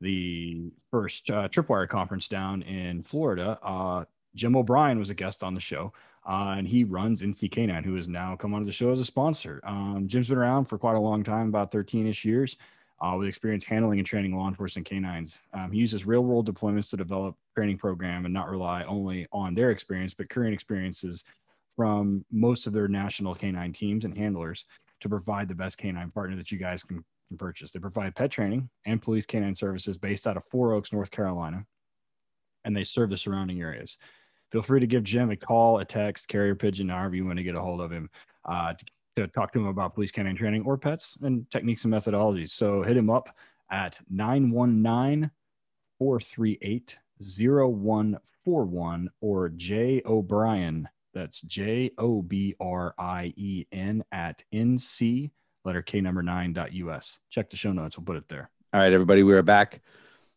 the 0.01 0.73
first 0.91 1.31
uh, 1.31 1.49
Tripwire 1.49 1.89
conference 1.89 2.27
down 2.27 2.63
in 2.63 3.03
Florida. 3.03 3.59
Uh, 3.63 4.05
Jim 4.35 4.57
O'Brien 4.57 4.99
was 4.99 5.11
a 5.11 5.15
guest 5.15 5.45
on 5.45 5.55
the 5.55 5.61
show 5.61 5.93
uh, 6.29 6.55
and 6.57 6.67
he 6.67 6.85
runs 6.85 7.23
NC 7.23 7.51
Canine, 7.53 7.85
who 7.85 7.95
has 7.95 8.09
now 8.09 8.35
come 8.35 8.55
onto 8.55 8.67
the 8.67 8.73
show 8.73 8.91
as 8.91 8.99
a 8.99 9.05
sponsor. 9.05 9.61
Um, 9.65 10.05
Jim's 10.07 10.29
been 10.29 10.39
around 10.39 10.67
for 10.67 10.79
quite 10.79 10.97
a 10.97 11.01
long 11.01 11.23
time, 11.23 11.49
about 11.49 11.71
13 11.71 12.07
ish 12.07 12.25
years, 12.25 12.57
uh, 13.03 13.17
with 13.19 13.29
experience 13.29 13.65
handling 13.65 13.99
and 13.99 14.07
training 14.07 14.37
law 14.37 14.49
enforcement 14.49 14.89
canines. 14.89 15.39
Um, 15.53 15.73
he 15.73 15.81
uses 15.81 16.07
real 16.07 16.23
world 16.23 16.53
deployments 16.53 16.89
to 16.91 16.97
develop 16.97 17.35
training 17.57 17.79
program 17.79 18.25
and 18.25 18.33
not 18.33 18.49
rely 18.49 18.85
only 18.85 19.27
on 19.33 19.55
their 19.55 19.71
experience, 19.71 20.15
but 20.15 20.31
current 20.31 20.55
experiences 20.55 21.25
from 21.77 22.25
most 22.31 22.67
of 22.67 22.73
their 22.73 22.89
national 22.89 23.35
canine 23.35 23.73
teams 23.73 24.05
and 24.05 24.17
handlers 24.17 24.67
to 25.01 25.09
provide 25.09 25.49
the 25.49 25.55
best 25.55 25.79
canine 25.79 26.11
partner 26.11 26.37
that 26.37 26.53
you 26.53 26.59
guys 26.59 26.83
can, 26.83 27.05
can 27.29 27.37
purchase. 27.37 27.73
They 27.73 27.81
provide 27.81 28.15
pet 28.15 28.31
training 28.31 28.71
and 28.87 29.03
police 29.03 29.27
canine 29.27 29.55
services 29.55 29.97
based 29.97 30.27
out 30.27 30.37
of 30.37 30.45
Four 30.51 30.75
Oaks, 30.75 30.93
North 30.93 31.11
Carolina, 31.11 31.65
and 32.65 32.77
they 32.77 32.85
serve 32.85 33.11
the 33.11 33.17
surrounding 33.17 33.61
areas 33.61 33.97
feel 34.53 34.63
free 34.63 34.81
to 34.81 34.87
give 34.87 35.03
Jim 35.03 35.31
a 35.31 35.37
call, 35.37 35.79
a 35.79 35.85
text, 35.85 36.29
carrier 36.29 36.55
pigeon, 36.55 36.91
however 36.91 37.17
you 37.17 37.25
want 37.25 37.39
to 37.39 37.43
get 37.43 37.55
a 37.55 37.61
hold 37.61 37.81
of 37.81 37.91
him 37.91 38.11
uh, 38.45 38.75
to, 38.75 38.85
to, 39.17 39.27
talk 39.29 39.53
to 39.53 39.61
him 39.61 39.67
about 39.67 39.95
police 39.95 40.11
canine 40.11 40.37
training 40.37 40.65
or 40.65 40.77
pets 40.77 41.17
and 41.23 41.51
techniques 41.51 41.85
and 41.85 41.93
methodologies. 41.93 42.51
So 42.51 42.83
hit 42.83 42.97
him 42.97 43.11
up 43.11 43.29
at 43.71 43.99
919 44.11 45.31
438 45.99 46.97
0141 47.21 49.09
or 49.21 49.49
J 49.51 50.03
O'Brien. 50.05 50.89
That's 51.15 51.43
J 51.43 51.91
O 51.99 52.23
B 52.23 52.55
R 52.59 52.95
I 52.99 53.33
E 53.37 53.67
N 53.71 54.03
at 54.13 54.43
NC, 54.53 55.31
letter 55.65 55.83
K 55.83 56.01
number 56.01 56.23
nine 56.23 56.53
dot 56.53 56.73
US. 56.73 57.19
Check 57.31 57.51
the 57.51 57.57
show 57.57 57.73
notes. 57.73 57.99
We'll 57.99 58.05
put 58.05 58.17
it 58.17 58.29
there. 58.29 58.51
All 58.73 58.81
right, 58.81 58.93
everybody. 58.93 59.23
We 59.23 59.35
are 59.35 59.43
back. 59.43 59.83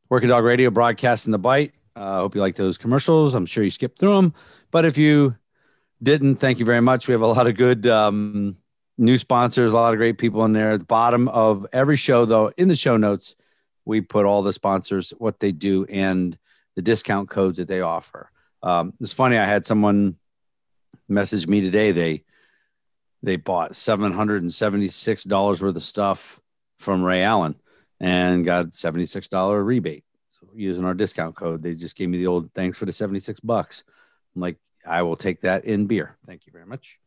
Working 0.09 0.29
Dog 0.29 0.43
Radio 0.43 0.69
broadcasting 0.69 1.31
the 1.31 1.39
bite. 1.39 1.73
I 1.95 2.01
uh, 2.01 2.19
hope 2.19 2.35
you 2.35 2.41
like 2.41 2.55
those 2.55 2.77
commercials. 2.77 3.33
I'm 3.33 3.45
sure 3.45 3.63
you 3.63 3.71
skipped 3.71 3.97
through 3.97 4.15
them, 4.15 4.33
but 4.69 4.83
if 4.83 4.97
you 4.97 5.35
didn't, 6.03 6.35
thank 6.35 6.59
you 6.59 6.65
very 6.65 6.81
much. 6.81 7.07
We 7.07 7.13
have 7.13 7.21
a 7.21 7.27
lot 7.27 7.47
of 7.47 7.55
good 7.55 7.87
um, 7.87 8.57
new 8.97 9.17
sponsors, 9.17 9.73
a 9.73 9.75
lot 9.75 9.93
of 9.93 9.97
great 9.97 10.17
people 10.17 10.45
in 10.45 10.53
there. 10.53 10.71
At 10.71 10.79
the 10.79 10.85
bottom 10.85 11.27
of 11.29 11.65
every 11.73 11.97
show, 11.97 12.25
though, 12.25 12.51
in 12.57 12.67
the 12.67 12.75
show 12.75 12.97
notes, 12.97 13.35
we 13.85 14.01
put 14.01 14.25
all 14.25 14.41
the 14.41 14.53
sponsors, 14.53 15.11
what 15.17 15.39
they 15.39 15.51
do, 15.51 15.85
and 15.85 16.37
the 16.75 16.81
discount 16.81 17.29
codes 17.29 17.57
that 17.57 17.67
they 17.67 17.81
offer. 17.81 18.31
Um, 18.63 18.93
it's 18.99 19.13
funny. 19.13 19.37
I 19.37 19.45
had 19.45 19.65
someone 19.65 20.17
message 21.07 21.47
me 21.47 21.61
today. 21.61 21.91
They 21.91 22.23
they 23.21 23.35
bought 23.35 23.75
seven 23.75 24.11
hundred 24.11 24.41
and 24.41 24.53
seventy 24.53 24.87
six 24.87 25.23
dollars 25.23 25.61
worth 25.61 25.75
of 25.75 25.83
stuff 25.83 26.39
from 26.77 27.03
Ray 27.03 27.23
Allen 27.23 27.55
and 27.99 28.43
got 28.43 28.73
seventy 28.73 29.05
six 29.05 29.27
dollar 29.27 29.63
rebate. 29.63 30.03
So 30.29 30.47
using 30.55 30.85
our 30.85 30.93
discount 30.93 31.35
code, 31.35 31.61
they 31.61 31.75
just 31.75 31.95
gave 31.95 32.09
me 32.09 32.17
the 32.17 32.27
old 32.27 32.51
thanks 32.53 32.77
for 32.77 32.85
the 32.85 32.91
seventy 32.91 33.19
six 33.19 33.39
bucks. 33.39 33.83
I'm 34.35 34.41
like, 34.41 34.57
I 34.85 35.03
will 35.03 35.15
take 35.15 35.41
that 35.41 35.65
in 35.65 35.85
beer. 35.85 36.17
Thank 36.25 36.45
you 36.45 36.51
very 36.51 36.65
much. 36.65 36.99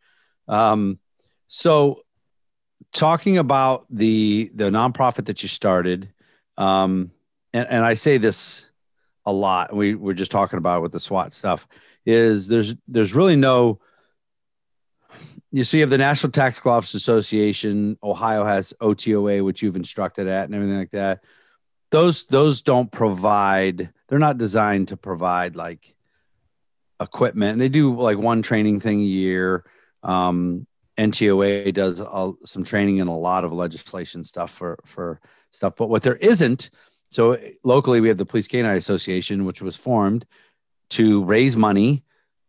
Um, 0.47 0.99
so 1.49 2.03
talking 2.93 3.39
about 3.39 3.87
the 3.91 4.51
the 4.55 4.71
nonprofit 4.71 5.27
that 5.27 5.43
you 5.43 5.49
started, 5.49 6.13
um, 6.57 7.11
and, 7.53 7.67
and 7.69 7.85
I 7.85 7.95
say 7.95 8.19
this 8.19 8.67
a 9.27 9.33
lot. 9.33 9.75
We 9.75 9.95
we're 9.95 10.15
just 10.15 10.31
talking 10.31 10.59
about 10.59 10.83
with 10.83 10.93
the 10.93 11.01
SWAT 11.01 11.33
stuff. 11.33 11.67
Is 12.07 12.49
there's 12.49 12.75
there's 12.87 13.15
really 13.15 13.37
no. 13.37 13.81
You 15.51 15.65
see, 15.65 15.79
you 15.79 15.83
have 15.83 15.91
the 15.91 15.99
National 15.99 16.31
Tactical 16.31 16.73
Officers 16.73 17.01
Association. 17.03 17.99
Ohio 18.03 18.45
has 18.45 18.75
OTOA, 18.83 19.43
which 19.43 19.63
you've 19.63 19.77
instructed 19.77 20.29
at, 20.29 20.45
and 20.45 20.55
everything 20.55 20.77
like 20.77 20.91
that. 20.91 21.25
Those 21.91 22.27
those 22.27 22.63
don't 22.63 22.93
provide. 22.93 23.91
They're 24.09 24.19
not 24.19 24.39
designed 24.39 24.89
to 24.89 24.97
provide 24.97 25.57
like 25.57 25.95
equipment. 27.01 27.59
They 27.59 27.71
do 27.71 27.95
like 27.95 28.19
one 28.19 28.43
training 28.43 28.81
thing 28.81 29.01
a 29.01 29.05
year. 29.05 29.65
Um, 30.03 30.67
NTOA 30.99 31.73
does 31.73 32.03
some 32.45 32.65
training 32.65 33.01
and 33.01 33.09
a 33.09 33.13
lot 33.13 33.45
of 33.45 33.53
legislation 33.53 34.25
stuff 34.25 34.51
for 34.51 34.79
for 34.85 35.21
stuff. 35.53 35.77
But 35.77 35.89
what 35.89 36.03
there 36.03 36.17
isn't 36.17 36.71
so 37.11 37.39
locally, 37.65 38.01
we 38.01 38.09
have 38.09 38.19
the 38.19 38.27
Police 38.27 38.49
Canine 38.49 38.77
Association, 38.77 39.45
which 39.45 39.63
was 39.63 39.77
formed 39.77 40.27
to 40.91 41.25
raise 41.25 41.57
money 41.57 42.05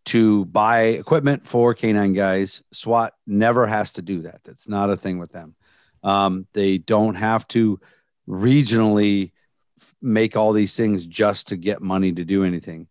to 0.06 0.46
buy 0.46 0.82
equipment 0.82 1.48
for 1.48 1.74
canine 1.74 2.14
guys. 2.14 2.64
SWAT 2.74 3.14
never 3.28 3.68
has 3.68 3.94
to 3.94 4.02
do 4.02 4.24
that. 4.24 4.44
That's 4.44 4.68
not 4.68 4.90
a 4.90 4.98
thing 4.98 5.20
with 5.20 5.32
them. 5.32 5.56
Um, 6.04 6.48
they 6.54 6.78
don't 6.78 7.16
have 7.16 7.48
to 7.50 7.80
regionally 8.28 9.32
make 10.02 10.36
all 10.36 10.54
these 10.54 10.76
things 10.76 11.06
just 11.06 11.50
to 11.50 11.58
get 11.58 11.82
money 11.82 12.12
to 12.12 12.26
do 12.26 12.44
anything. 12.44 12.88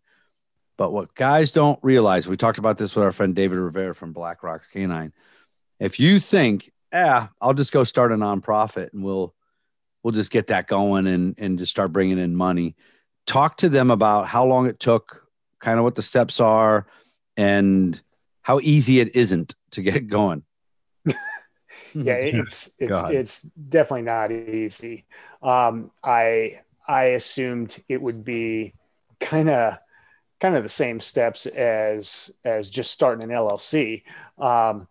But 0.77 0.93
what 0.93 1.15
guys 1.15 1.51
don't 1.53 1.79
realize, 1.83 2.29
we 2.29 2.37
talked 2.37 2.59
about 2.59 2.79
this 2.79 2.95
with 2.95 3.05
our 3.05 3.13
friend 3.13 3.35
David 3.35 3.59
Rivera 3.59 3.95
from 3.95 4.13
Black 4.13 4.43
Rocks 4.43 4.69
Canine. 4.73 5.13
If 5.81 6.01
you 6.01 6.21
think, 6.21 6.73
yeah, 6.93 7.29
I'll 7.41 7.55
just 7.55 7.73
go 7.73 7.85
start 7.85 8.13
a 8.13 8.17
nonprofit 8.17 8.93
and 8.93 9.05
we'll 9.05 9.35
we'll 10.03 10.13
just 10.13 10.31
get 10.31 10.49
that 10.49 10.67
going 10.67 11.07
and 11.07 11.35
and 11.39 11.59
just 11.59 11.71
start 11.71 11.93
bringing 11.93 12.19
in 12.19 12.35
money. 12.35 12.77
Talk 13.27 13.57
to 13.59 13.69
them 13.69 13.91
about 13.91 14.27
how 14.27 14.45
long 14.45 14.67
it 14.67 14.81
took, 14.81 15.27
kind 15.61 15.79
of 15.79 15.85
what 15.85 15.95
the 15.95 16.03
steps 16.03 16.41
are, 16.41 16.87
and 17.37 18.01
how 18.43 18.59
easy 18.63 19.01
it 19.01 19.15
isn't 19.15 19.55
to 19.73 19.83
get 19.83 20.07
going. 20.09 20.43
yeah, 21.95 22.15
it's 22.15 22.71
it's 22.79 23.03
it's 23.11 23.43
definitely 23.43 24.03
not 24.03 24.33
easy. 24.33 25.07
Um, 25.43 25.91
I 26.03 26.61
I 26.87 27.05
assumed 27.05 27.83
it 27.89 28.01
would 28.01 28.25
be 28.25 28.75
kind 29.21 29.51
of 29.51 29.79
kind 30.41 30.57
of 30.57 30.63
the 30.63 30.69
same 30.69 31.01
steps 31.01 31.47
as 31.47 32.31
as 32.45 32.71
just 32.71 32.91
starting 32.91 33.23
an 33.23 33.31
LLC. 33.31 34.03
Um, 34.39 34.89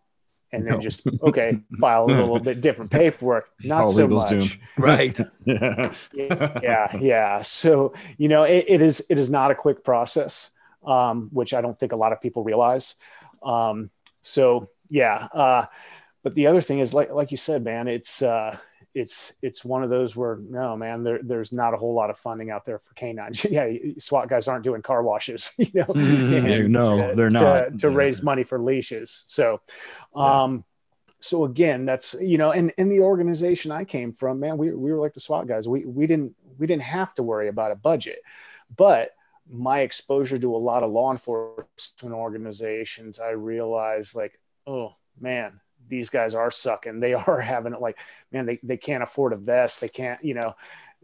and 0.51 0.65
then 0.65 0.73
no. 0.73 0.79
just 0.79 1.01
okay 1.21 1.59
file 1.79 2.05
a 2.05 2.07
little 2.07 2.39
bit 2.39 2.61
different 2.61 2.91
paperwork 2.99 3.49
not 3.63 3.83
All 3.83 3.91
so 3.91 4.07
much 4.07 4.29
doom. 4.29 4.49
right 4.77 5.19
yeah. 5.45 5.91
yeah 6.13 6.97
yeah 6.97 7.41
so 7.41 7.93
you 8.17 8.27
know 8.27 8.43
it, 8.43 8.65
it 8.67 8.81
is 8.81 9.03
it 9.09 9.19
is 9.19 9.29
not 9.29 9.51
a 9.51 9.55
quick 9.55 9.83
process 9.83 10.49
um, 10.85 11.29
which 11.31 11.53
i 11.53 11.61
don't 11.61 11.77
think 11.77 11.91
a 11.91 11.97
lot 11.97 12.13
of 12.13 12.21
people 12.21 12.43
realize 12.43 12.95
um, 13.43 13.89
so 14.23 14.69
yeah 14.89 15.27
uh, 15.33 15.65
but 16.23 16.33
the 16.35 16.47
other 16.47 16.61
thing 16.61 16.79
is 16.79 16.93
like 16.93 17.11
like 17.11 17.31
you 17.31 17.37
said 17.37 17.63
man 17.63 17.87
it's 17.87 18.21
uh, 18.21 18.57
it's 18.97 19.31
it's 19.43 19.63
one 19.63 19.83
of 19.83 19.91
those 19.91 20.15
where 20.15 20.39
no 20.49 20.75
man 20.75 21.03
there, 21.03 21.19
there's 21.21 21.51
not 21.51 21.75
a 21.75 21.77
whole 21.77 21.93
lot 21.93 22.09
of 22.09 22.17
funding 22.17 22.49
out 22.49 22.65
there 22.65 22.79
for 22.79 22.93
canines. 22.95 23.45
Yeah 23.57 23.71
swat 23.99 24.27
guys 24.27 24.47
aren't 24.47 24.63
doing 24.63 24.81
car 24.81 25.03
washes 25.03 25.51
you 25.57 25.69
know? 25.73 25.83
Mm-hmm. 26.07 26.71
no 26.71 27.15
they're 27.15 27.29
not. 27.29 27.71
to, 27.71 27.77
to 27.77 27.89
raise 27.89 28.23
money 28.23 28.43
for 28.43 28.59
leashes. 28.59 29.23
So 29.27 29.61
um 30.15 30.55
yeah. 30.55 30.61
so 31.19 31.45
again 31.45 31.85
that's 31.85 32.15
you 32.19 32.37
know 32.37 32.51
and 32.51 32.73
in 32.77 32.89
the 32.89 33.01
organization 33.01 33.71
i 33.71 33.83
came 33.83 34.13
from 34.13 34.39
man 34.39 34.57
we, 34.57 34.71
we 34.71 34.91
were 34.91 34.99
like 34.99 35.13
the 35.13 35.19
swat 35.19 35.47
guys. 35.47 35.67
We 35.67 35.85
we 35.85 36.07
didn't 36.07 36.35
we 36.57 36.65
didn't 36.65 36.83
have 36.83 37.13
to 37.15 37.23
worry 37.23 37.49
about 37.49 37.71
a 37.71 37.75
budget. 37.75 38.19
But 38.75 39.11
my 39.49 39.81
exposure 39.81 40.37
to 40.37 40.55
a 40.55 40.57
lot 40.57 40.83
of 40.83 40.91
law 40.91 41.09
enforcement 41.09 42.13
organizations 42.13 43.17
i 43.17 43.29
realized 43.29 44.13
like 44.13 44.37
oh 44.65 44.93
man 45.21 45.61
these 45.87 46.09
guys 46.09 46.35
are 46.35 46.51
sucking. 46.51 46.99
They 46.99 47.13
are 47.13 47.41
having 47.41 47.73
it 47.73 47.81
like, 47.81 47.97
man, 48.31 48.45
they, 48.45 48.59
they 48.63 48.77
can't 48.77 49.03
afford 49.03 49.33
a 49.33 49.37
vest. 49.37 49.81
They 49.81 49.89
can't, 49.89 50.23
you 50.23 50.33
know, 50.35 50.55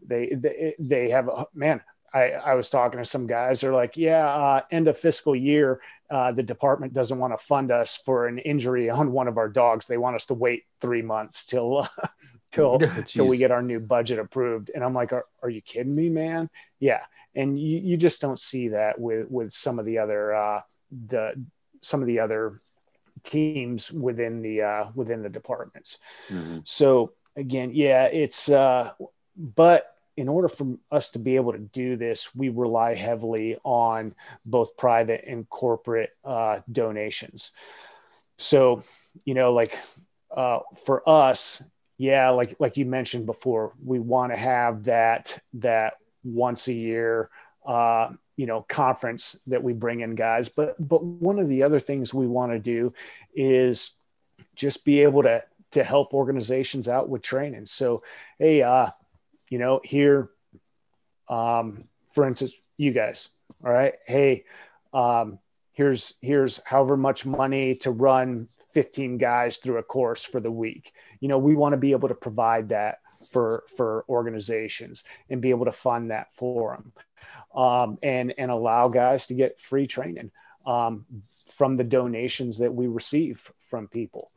they, 0.04 0.28
they, 0.28 0.74
they 0.78 1.10
have, 1.10 1.28
a, 1.28 1.46
man, 1.54 1.80
I, 2.14 2.30
I 2.30 2.54
was 2.54 2.70
talking 2.70 2.98
to 2.98 3.04
some 3.04 3.26
guys. 3.26 3.60
They're 3.60 3.72
like, 3.72 3.96
yeah, 3.96 4.26
uh, 4.28 4.60
end 4.70 4.86
of 4.86 4.96
fiscal 4.96 5.34
year, 5.34 5.80
uh, 6.08 6.30
the 6.30 6.44
department 6.44 6.94
doesn't 6.94 7.18
want 7.18 7.32
to 7.32 7.44
fund 7.44 7.72
us 7.72 7.96
for 7.96 8.28
an 8.28 8.38
injury 8.38 8.88
on 8.88 9.10
one 9.10 9.26
of 9.26 9.36
our 9.36 9.48
dogs. 9.48 9.86
They 9.86 9.96
want 9.96 10.14
us 10.14 10.26
to 10.26 10.34
wait 10.34 10.64
three 10.80 11.02
months 11.02 11.44
till, 11.44 11.78
uh, 11.78 12.06
till, 12.52 12.78
till 13.06 13.26
we 13.26 13.36
get 13.36 13.50
our 13.50 13.62
new 13.62 13.80
budget 13.80 14.20
approved. 14.20 14.70
And 14.72 14.84
I'm 14.84 14.94
like, 14.94 15.12
are, 15.12 15.26
are 15.42 15.50
you 15.50 15.60
kidding 15.60 15.94
me, 15.94 16.08
man? 16.08 16.48
Yeah. 16.78 17.02
And 17.34 17.58
you, 17.58 17.80
you 17.80 17.96
just 17.96 18.20
don't 18.20 18.38
see 18.38 18.68
that 18.68 19.00
with, 19.00 19.28
with 19.28 19.52
some 19.52 19.80
of 19.80 19.84
the 19.84 19.98
other, 19.98 20.32
uh, 20.32 20.60
the, 20.92 21.44
some 21.82 22.00
of 22.00 22.06
the 22.06 22.20
other 22.20 22.60
teams 23.24 23.90
within 23.90 24.42
the 24.42 24.62
uh, 24.62 24.84
within 24.94 25.22
the 25.22 25.28
departments. 25.28 25.98
Mm-hmm. 26.28 26.58
So 26.64 27.12
again, 27.36 27.70
yeah, 27.72 28.04
it's 28.04 28.48
uh, 28.48 28.92
but 29.36 29.94
in 30.16 30.28
order 30.28 30.48
for 30.48 30.76
us 30.92 31.10
to 31.10 31.18
be 31.18 31.36
able 31.36 31.52
to 31.52 31.58
do 31.58 31.96
this, 31.96 32.34
we 32.34 32.48
rely 32.48 32.94
heavily 32.94 33.58
on 33.64 34.14
both 34.44 34.76
private 34.76 35.24
and 35.26 35.48
corporate 35.48 36.10
uh, 36.24 36.60
donations. 36.70 37.50
So, 38.38 38.84
you 39.24 39.34
know, 39.34 39.52
like 39.52 39.76
uh, 40.30 40.60
for 40.84 41.08
us, 41.08 41.62
yeah, 41.98 42.30
like 42.30 42.54
like 42.58 42.76
you 42.76 42.84
mentioned 42.84 43.26
before, 43.26 43.72
we 43.84 43.98
want 43.98 44.32
to 44.32 44.36
have 44.36 44.84
that 44.84 45.38
that 45.54 45.94
once 46.22 46.68
a 46.68 46.72
year 46.72 47.30
uh, 47.66 48.10
you 48.36 48.46
know 48.46 48.62
conference 48.68 49.36
that 49.46 49.62
we 49.62 49.72
bring 49.72 50.00
in 50.00 50.14
guys. 50.14 50.48
But 50.48 50.76
but 50.78 51.04
one 51.04 51.38
of 51.38 51.48
the 51.48 51.62
other 51.62 51.80
things 51.80 52.12
we 52.12 52.26
want 52.26 52.52
to 52.52 52.58
do 52.58 52.92
is 53.34 53.90
just 54.54 54.84
be 54.84 55.02
able 55.02 55.22
to 55.22 55.42
to 55.72 55.84
help 55.84 56.14
organizations 56.14 56.88
out 56.88 57.08
with 57.08 57.22
training. 57.22 57.66
So 57.66 58.02
hey 58.38 58.62
uh 58.62 58.90
you 59.48 59.58
know 59.58 59.80
here 59.84 60.30
um 61.28 61.84
for 62.10 62.26
instance 62.26 62.54
you 62.76 62.92
guys 62.92 63.28
all 63.64 63.72
right? 63.72 63.94
Hey 64.06 64.44
um 64.92 65.38
here's 65.72 66.14
here's 66.20 66.60
however 66.64 66.96
much 66.96 67.26
money 67.26 67.74
to 67.76 67.90
run 67.90 68.48
15 68.72 69.18
guys 69.18 69.58
through 69.58 69.78
a 69.78 69.82
course 69.82 70.24
for 70.24 70.40
the 70.40 70.50
week. 70.50 70.92
You 71.20 71.28
know 71.28 71.38
we 71.38 71.54
want 71.54 71.72
to 71.72 71.78
be 71.78 71.92
able 71.92 72.08
to 72.08 72.14
provide 72.14 72.70
that 72.70 72.98
for 73.30 73.64
for 73.76 74.04
organizations 74.08 75.04
and 75.30 75.40
be 75.40 75.50
able 75.50 75.64
to 75.64 75.72
fund 75.72 76.10
that 76.10 76.32
for 76.34 76.74
them 76.74 76.92
um, 77.54 77.98
and 78.02 78.34
and 78.38 78.50
allow 78.50 78.88
guys 78.88 79.26
to 79.26 79.34
get 79.34 79.60
free 79.60 79.86
training 79.86 80.30
um, 80.66 81.04
from 81.48 81.76
the 81.76 81.84
donations 81.84 82.58
that 82.58 82.74
we 82.74 82.86
receive 82.86 83.50
from 83.60 83.88
people. 83.88 84.30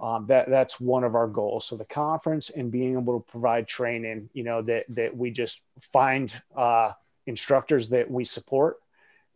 Um, 0.00 0.26
that 0.26 0.48
that's 0.48 0.80
one 0.80 1.04
of 1.04 1.14
our 1.14 1.28
goals. 1.28 1.66
So 1.66 1.76
the 1.76 1.84
conference 1.84 2.50
and 2.50 2.72
being 2.72 2.94
able 2.94 3.20
to 3.20 3.30
provide 3.30 3.68
training, 3.68 4.30
you 4.32 4.42
know, 4.42 4.62
that 4.62 4.86
that 4.90 5.16
we 5.16 5.30
just 5.30 5.62
find 5.92 6.34
uh, 6.56 6.92
instructors 7.26 7.90
that 7.90 8.10
we 8.10 8.24
support 8.24 8.78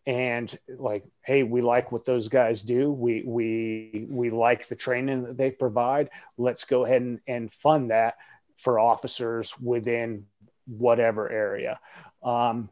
and 0.06 0.56
like 0.68 1.04
hey 1.24 1.42
we 1.42 1.60
like 1.60 1.90
what 1.90 2.04
those 2.04 2.28
guys 2.28 2.62
do 2.62 2.92
we 2.92 3.24
we 3.26 4.06
we 4.08 4.30
like 4.30 4.68
the 4.68 4.76
training 4.76 5.24
that 5.24 5.36
they 5.36 5.50
provide 5.50 6.08
let's 6.38 6.64
go 6.64 6.84
ahead 6.84 7.02
and, 7.02 7.20
and 7.26 7.52
fund 7.52 7.90
that 7.90 8.14
for 8.56 8.78
officers 8.78 9.58
within 9.60 10.26
whatever 10.66 11.30
area 11.30 11.78
um, 12.22 12.68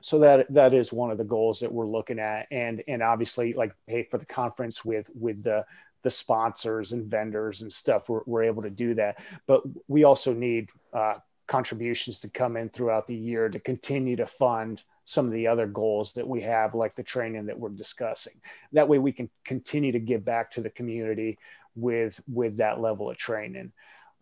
so 0.00 0.18
that 0.18 0.52
that 0.52 0.74
is 0.74 0.92
one 0.92 1.10
of 1.10 1.18
the 1.18 1.24
goals 1.24 1.60
that 1.60 1.72
we're 1.72 1.86
looking 1.86 2.18
at 2.18 2.46
and 2.50 2.82
and 2.88 3.02
obviously 3.02 3.52
like 3.52 3.74
hey 3.86 4.02
for 4.02 4.18
the 4.18 4.26
conference 4.26 4.84
with 4.84 5.10
with 5.14 5.42
the 5.42 5.64
the 6.02 6.10
sponsors 6.10 6.92
and 6.92 7.10
vendors 7.10 7.62
and 7.62 7.72
stuff 7.72 8.08
we're, 8.08 8.20
we're 8.26 8.42
able 8.42 8.62
to 8.62 8.70
do 8.70 8.94
that 8.94 9.18
but 9.46 9.62
we 9.88 10.04
also 10.04 10.34
need 10.34 10.68
uh, 10.92 11.14
contributions 11.46 12.20
to 12.20 12.30
come 12.30 12.56
in 12.56 12.68
throughout 12.68 13.06
the 13.06 13.16
year 13.16 13.48
to 13.48 13.58
continue 13.58 14.16
to 14.16 14.26
fund 14.26 14.82
some 15.04 15.26
of 15.26 15.32
the 15.32 15.46
other 15.46 15.66
goals 15.66 16.14
that 16.14 16.26
we 16.26 16.40
have, 16.42 16.74
like 16.74 16.94
the 16.94 17.02
training 17.02 17.46
that 17.46 17.58
we're 17.58 17.68
discussing. 17.68 18.34
That 18.72 18.88
way, 18.88 18.98
we 18.98 19.12
can 19.12 19.28
continue 19.44 19.92
to 19.92 19.98
give 19.98 20.24
back 20.24 20.52
to 20.52 20.62
the 20.62 20.70
community 20.70 21.38
with 21.76 22.20
with 22.32 22.58
that 22.58 22.80
level 22.80 23.10
of 23.10 23.16
training. 23.16 23.72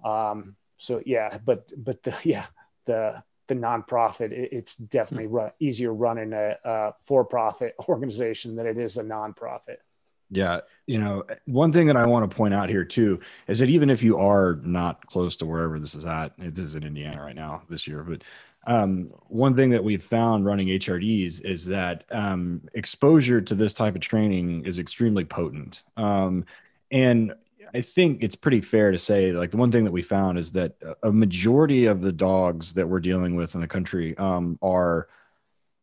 Um, 0.05 0.57
so 0.83 1.01
yeah, 1.07 1.39
but 1.45 1.73
but 1.77 2.03
the 2.03 2.15
yeah 2.25 2.47
the 2.87 3.23
the 3.49 3.55
nonprofit 3.55 4.33
it, 4.33 4.51
it's 4.53 4.77
definitely 4.77 5.27
run, 5.27 5.53
easier 5.61 5.93
running 5.93 6.33
a, 6.33 6.57
a 6.65 6.95
for-profit 7.05 7.75
organization 7.89 8.57
than 8.57 8.67
it 8.67 8.79
is 8.79 8.97
a 8.97 9.03
nonprofit. 9.03 9.77
Yeah, 10.35 10.61
you 10.87 10.99
know, 10.99 11.25
one 11.45 11.73
thing 11.73 11.87
that 11.89 11.97
I 11.97 12.07
want 12.07 12.29
to 12.29 12.35
point 12.35 12.55
out 12.55 12.71
here 12.71 12.85
too 12.85 13.21
is 13.49 13.59
that 13.59 13.69
even 13.69 13.91
if 13.91 14.03
you 14.03 14.19
are 14.19 14.59
not 14.63 15.07
close 15.07 15.37
to 15.37 15.47
wherever 15.47 15.79
this 15.79 15.95
is 15.95 16.07
at, 16.07 16.33
it 16.39 16.59
is 16.59 16.75
in 16.75 16.85
Indiana 16.85 17.23
right 17.23 17.37
now 17.37 17.63
this 17.69 17.87
year, 17.87 18.03
but 18.03 18.23
um, 18.67 19.11
one 19.29 19.55
thing 19.55 19.71
that 19.71 19.85
we've 19.85 20.03
found 20.03 20.47
running 20.47 20.69
HRDs 20.69 21.45
is 21.45 21.67
that 21.67 22.05
um, 22.11 22.63
exposure 22.75 23.41
to 23.43 23.55
this 23.55 23.75
type 23.75 23.95
of 23.95 24.01
training 24.01 24.65
is 24.65 24.79
extremely 24.79 25.25
potent. 25.25 25.83
Um, 25.97 26.47
and 26.91 27.35
I 27.75 27.81
think 27.81 28.23
it's 28.23 28.35
pretty 28.35 28.61
fair 28.61 28.91
to 28.91 28.99
say, 28.99 29.33
like 29.33 29.51
the 29.51 29.57
one 29.57 29.73
thing 29.73 29.85
that 29.85 29.93
we 29.93 30.03
found 30.03 30.39
is 30.39 30.53
that 30.53 30.75
a 31.03 31.11
majority 31.11 31.87
of 31.87 32.03
the 32.03 32.13
dogs 32.13 32.75
that 32.75 32.89
we're 32.89 33.01
dealing 33.01 33.35
with 33.35 33.55
in 33.55 33.61
the 33.61 33.67
country 33.67 34.17
um, 34.19 34.59
are 34.61 35.09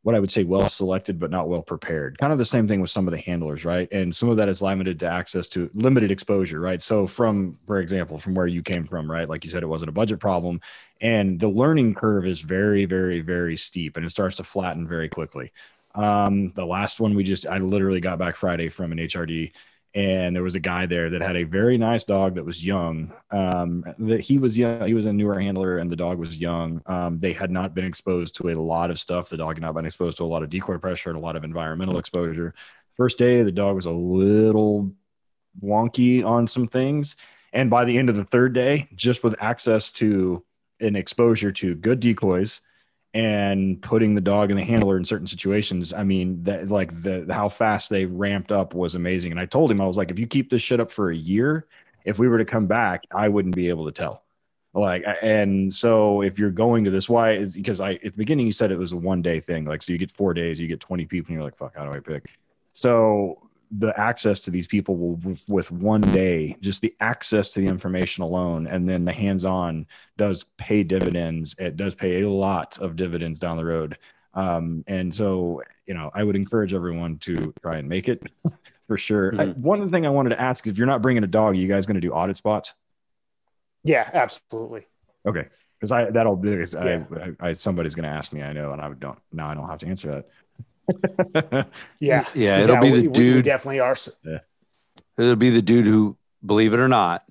what 0.03 0.15
I 0.15 0.19
would 0.19 0.31
say 0.31 0.43
well 0.43 0.69
selected 0.69 1.19
but 1.19 1.31
not 1.31 1.49
well 1.49 1.61
prepared. 1.61 2.17
Kind 2.19 2.31
of 2.31 2.37
the 2.37 2.45
same 2.45 2.67
thing 2.67 2.79
with 2.79 2.89
some 2.89 3.07
of 3.07 3.11
the 3.11 3.19
handlers, 3.19 3.65
right? 3.65 3.91
And 3.91 4.15
some 4.15 4.29
of 4.29 4.37
that 4.37 4.47
is 4.47 4.61
limited 4.61 4.99
to 5.01 5.07
access 5.07 5.47
to 5.49 5.69
limited 5.73 6.09
exposure, 6.09 6.59
right? 6.59 6.81
So 6.81 7.05
from 7.05 7.57
for 7.65 7.79
example, 7.79 8.17
from 8.17 8.33
where 8.33 8.47
you 8.47 8.63
came 8.63 8.87
from, 8.87 9.11
right? 9.11 9.27
Like 9.27 9.43
you 9.43 9.51
said 9.51 9.63
it 9.63 9.67
wasn't 9.67 9.89
a 9.89 9.93
budget 9.93 10.19
problem 10.19 10.61
and 11.01 11.39
the 11.39 11.49
learning 11.49 11.95
curve 11.95 12.25
is 12.25 12.39
very 12.41 12.85
very 12.85 13.19
very 13.21 13.57
steep 13.57 13.97
and 13.97 14.05
it 14.05 14.09
starts 14.09 14.37
to 14.37 14.43
flatten 14.43 14.87
very 14.87 15.09
quickly. 15.09 15.51
Um 15.95 16.53
the 16.55 16.65
last 16.65 16.99
one 16.99 17.13
we 17.13 17.23
just 17.23 17.45
I 17.45 17.57
literally 17.57 17.99
got 17.99 18.19
back 18.19 18.35
Friday 18.37 18.69
from 18.69 18.91
an 18.93 18.99
HRD 18.99 19.51
and 19.95 20.35
there 20.35 20.43
was 20.43 20.55
a 20.55 20.59
guy 20.59 20.85
there 20.85 21.09
that 21.09 21.21
had 21.21 21.35
a 21.35 21.43
very 21.43 21.77
nice 21.77 22.03
dog 22.03 22.35
that 22.35 22.45
was 22.45 22.63
young. 22.63 23.11
Um, 23.31 23.83
that 23.97 24.19
he 24.19 24.37
was 24.37 24.57
young, 24.57 24.85
he 24.85 24.93
was 24.93 25.07
a 25.07 25.13
newer 25.13 25.39
handler, 25.39 25.79
and 25.79 25.91
the 25.91 25.95
dog 25.95 26.19
was 26.19 26.39
young. 26.39 26.81
Um, 26.85 27.19
they 27.19 27.33
had 27.33 27.49
not 27.49 27.73
been 27.73 27.85
exposed 27.85 28.35
to 28.35 28.49
a 28.49 28.55
lot 28.55 28.91
of 28.91 28.99
stuff. 28.99 29.29
The 29.29 29.37
dog 29.37 29.55
had 29.55 29.63
not 29.63 29.73
been 29.73 29.85
exposed 29.85 30.17
to 30.17 30.23
a 30.23 30.25
lot 30.25 30.43
of 30.43 30.49
decoy 30.49 30.77
pressure 30.77 31.09
and 31.09 31.17
a 31.17 31.21
lot 31.21 31.35
of 31.35 31.43
environmental 31.43 31.97
exposure. 31.97 32.53
First 32.97 33.17
day, 33.17 33.41
the 33.41 33.51
dog 33.51 33.75
was 33.75 33.87
a 33.87 33.91
little 33.91 34.91
wonky 35.61 36.23
on 36.23 36.47
some 36.47 36.67
things, 36.67 37.15
and 37.51 37.69
by 37.69 37.85
the 37.85 37.97
end 37.97 38.09
of 38.09 38.15
the 38.15 38.25
third 38.25 38.53
day, 38.53 38.87
just 38.95 39.23
with 39.23 39.35
access 39.39 39.91
to 39.93 40.43
an 40.79 40.95
exposure 40.95 41.51
to 41.51 41.75
good 41.75 41.99
decoys 41.99 42.61
and 43.13 43.81
putting 43.81 44.13
the 44.13 44.21
dog 44.21 44.51
in 44.51 44.57
the 44.57 44.63
handler 44.63 44.97
in 44.97 45.05
certain 45.05 45.27
situations. 45.27 45.93
I 45.93 46.03
mean, 46.03 46.43
that 46.43 46.69
like 46.69 47.01
the 47.01 47.25
how 47.29 47.49
fast 47.49 47.89
they 47.89 48.05
ramped 48.05 48.51
up 48.51 48.73
was 48.73 48.95
amazing. 48.95 49.31
And 49.31 49.39
I 49.39 49.45
told 49.45 49.71
him 49.71 49.81
I 49.81 49.87
was 49.87 49.97
like, 49.97 50.11
if 50.11 50.19
you 50.19 50.27
keep 50.27 50.49
this 50.49 50.61
shit 50.61 50.79
up 50.79 50.91
for 50.91 51.09
a 51.09 51.15
year, 51.15 51.65
if 52.05 52.19
we 52.19 52.27
were 52.27 52.37
to 52.37 52.45
come 52.45 52.67
back, 52.67 53.03
I 53.13 53.27
wouldn't 53.27 53.55
be 53.55 53.69
able 53.69 53.85
to 53.85 53.91
tell. 53.91 54.23
Like, 54.73 55.03
and 55.23 55.73
so 55.73 56.21
if 56.21 56.37
you're 56.37 56.51
going 56.51 56.83
to 56.85 56.91
this, 56.91 57.09
why 57.09 57.33
is 57.33 57.53
because 57.53 57.81
I 57.81 57.93
at 57.93 58.03
the 58.03 58.11
beginning 58.11 58.45
you 58.45 58.51
said 58.51 58.71
it 58.71 58.77
was 58.77 58.91
a 58.91 58.97
one 58.97 59.23
day 59.23 59.39
thing. 59.39 59.65
Like, 59.65 59.81
so 59.81 59.91
you 59.91 59.97
get 59.97 60.11
four 60.11 60.33
days, 60.33 60.59
you 60.59 60.67
get 60.67 60.79
20 60.79 61.05
people, 61.05 61.29
and 61.29 61.35
you're 61.35 61.43
like, 61.43 61.57
fuck, 61.57 61.75
how 61.75 61.85
do 61.85 61.91
I 61.91 61.99
pick? 61.99 62.25
So 62.73 63.48
the 63.71 63.97
access 63.99 64.41
to 64.41 64.51
these 64.51 64.67
people 64.67 64.95
will 64.95 65.35
with 65.47 65.71
one 65.71 66.01
day 66.01 66.55
just 66.59 66.81
the 66.81 66.95
access 66.99 67.49
to 67.51 67.59
the 67.59 67.67
information 67.67 68.23
alone 68.23 68.65
and 68.65 68.89
then 68.89 69.05
the 69.05 69.11
hands-on 69.11 69.85
does 70.17 70.45
pay 70.57 70.83
dividends. 70.83 71.55
It 71.59 71.77
does 71.77 71.93
pay 71.93 72.21
a 72.21 72.29
lot 72.29 72.79
of 72.79 72.95
dividends 72.95 73.39
down 73.39 73.57
the 73.57 73.65
road. 73.65 73.97
Um, 74.33 74.83
and 74.87 75.13
so 75.13 75.61
you 75.85 75.95
know 75.95 76.11
i 76.13 76.23
would 76.23 76.35
encourage 76.35 76.73
everyone 76.73 77.17
to 77.17 77.51
try 77.63 77.77
and 77.77 77.89
make 77.89 78.07
it 78.07 78.21
for 78.87 78.97
sure. 78.97 79.31
Mm-hmm. 79.31 79.39
I, 79.41 79.45
one 79.53 79.89
thing 79.91 80.05
i 80.05 80.09
wanted 80.09 80.29
to 80.29 80.41
ask 80.41 80.65
is 80.65 80.71
if 80.71 80.77
you're 80.77 80.87
not 80.87 81.01
bringing 81.01 81.23
a 81.23 81.27
dog 81.27 81.51
are 81.51 81.53
you 81.55 81.67
guys 81.67 81.85
going 81.85 81.95
to 81.95 82.01
do 82.01 82.11
audit 82.11 82.37
spots? 82.37 82.73
Yeah 83.83 84.09
absolutely. 84.13 84.87
Okay 85.27 85.45
because 85.79 85.91
i 85.91 86.09
that'll 86.11 86.35
be 86.35 86.49
yeah. 86.49 87.03
I, 87.41 87.47
I, 87.49 87.51
somebody's 87.53 87.95
going 87.95 88.03
to 88.03 88.09
ask 88.09 88.33
me 88.33 88.43
i 88.43 88.51
know 88.51 88.73
and 88.73 88.81
i 88.81 88.91
don't 88.93 89.17
now 89.31 89.49
i 89.49 89.53
don't 89.53 89.67
have 89.67 89.79
to 89.79 89.87
answer 89.87 90.11
that 90.11 90.29
yeah, 91.99 92.25
yeah, 92.33 92.59
it'll 92.59 92.75
yeah, 92.75 92.81
be 92.81 92.91
the 92.91 93.07
dude. 93.09 93.35
We 93.37 93.41
definitely 93.41 93.79
are. 93.79 93.95
Yeah. 94.23 94.39
It'll 95.17 95.35
be 95.35 95.49
the 95.49 95.61
dude 95.61 95.85
who, 95.85 96.17
believe 96.45 96.73
it 96.73 96.79
or 96.79 96.87
not, 96.87 97.23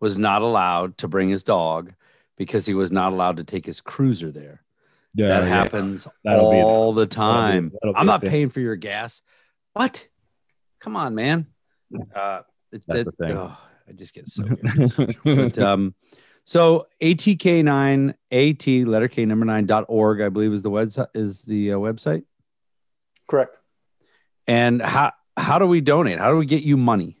was 0.00 0.18
not 0.18 0.42
allowed 0.42 0.98
to 0.98 1.08
bring 1.08 1.28
his 1.28 1.44
dog 1.44 1.92
because 2.36 2.66
he 2.66 2.74
was 2.74 2.92
not 2.92 3.12
allowed 3.12 3.38
to 3.38 3.44
take 3.44 3.66
his 3.66 3.80
cruiser 3.80 4.30
there. 4.30 4.62
Yeah, 5.14 5.28
that 5.28 5.42
yeah. 5.42 5.48
happens 5.48 6.08
all 6.26 6.92
the 6.92 7.06
time. 7.06 7.70
That'll 7.70 7.70
be, 7.70 7.78
that'll 7.82 8.00
I'm 8.00 8.06
not 8.06 8.22
paying 8.22 8.48
for 8.48 8.60
your 8.60 8.76
gas. 8.76 9.20
What? 9.74 10.08
Come 10.80 10.96
on, 10.96 11.14
man. 11.14 11.46
Uh, 12.14 12.42
it's 12.72 12.86
That's 12.86 13.00
it, 13.00 13.04
the 13.04 13.12
thing. 13.12 13.36
Oh, 13.36 13.56
I 13.88 13.92
just 13.92 14.14
get 14.14 14.28
so. 14.28 14.44
but, 15.24 15.58
um, 15.58 15.94
so 16.44 16.86
ATK9 17.00 18.14
AT 18.32 18.88
letter 18.88 19.08
K 19.08 19.24
number 19.26 19.44
nine 19.44 19.66
dot 19.66 19.84
org, 19.88 20.20
I 20.20 20.28
believe 20.28 20.52
is 20.52 20.62
the 20.62 20.70
website 20.70 21.08
is 21.14 21.42
the 21.42 21.72
uh, 21.72 21.76
website. 21.76 22.24
Correct. 23.28 23.56
And 24.46 24.82
how 24.82 25.12
how 25.36 25.58
do 25.58 25.66
we 25.66 25.80
donate? 25.80 26.18
How 26.18 26.30
do 26.30 26.36
we 26.36 26.46
get 26.46 26.62
you 26.62 26.76
money? 26.76 27.16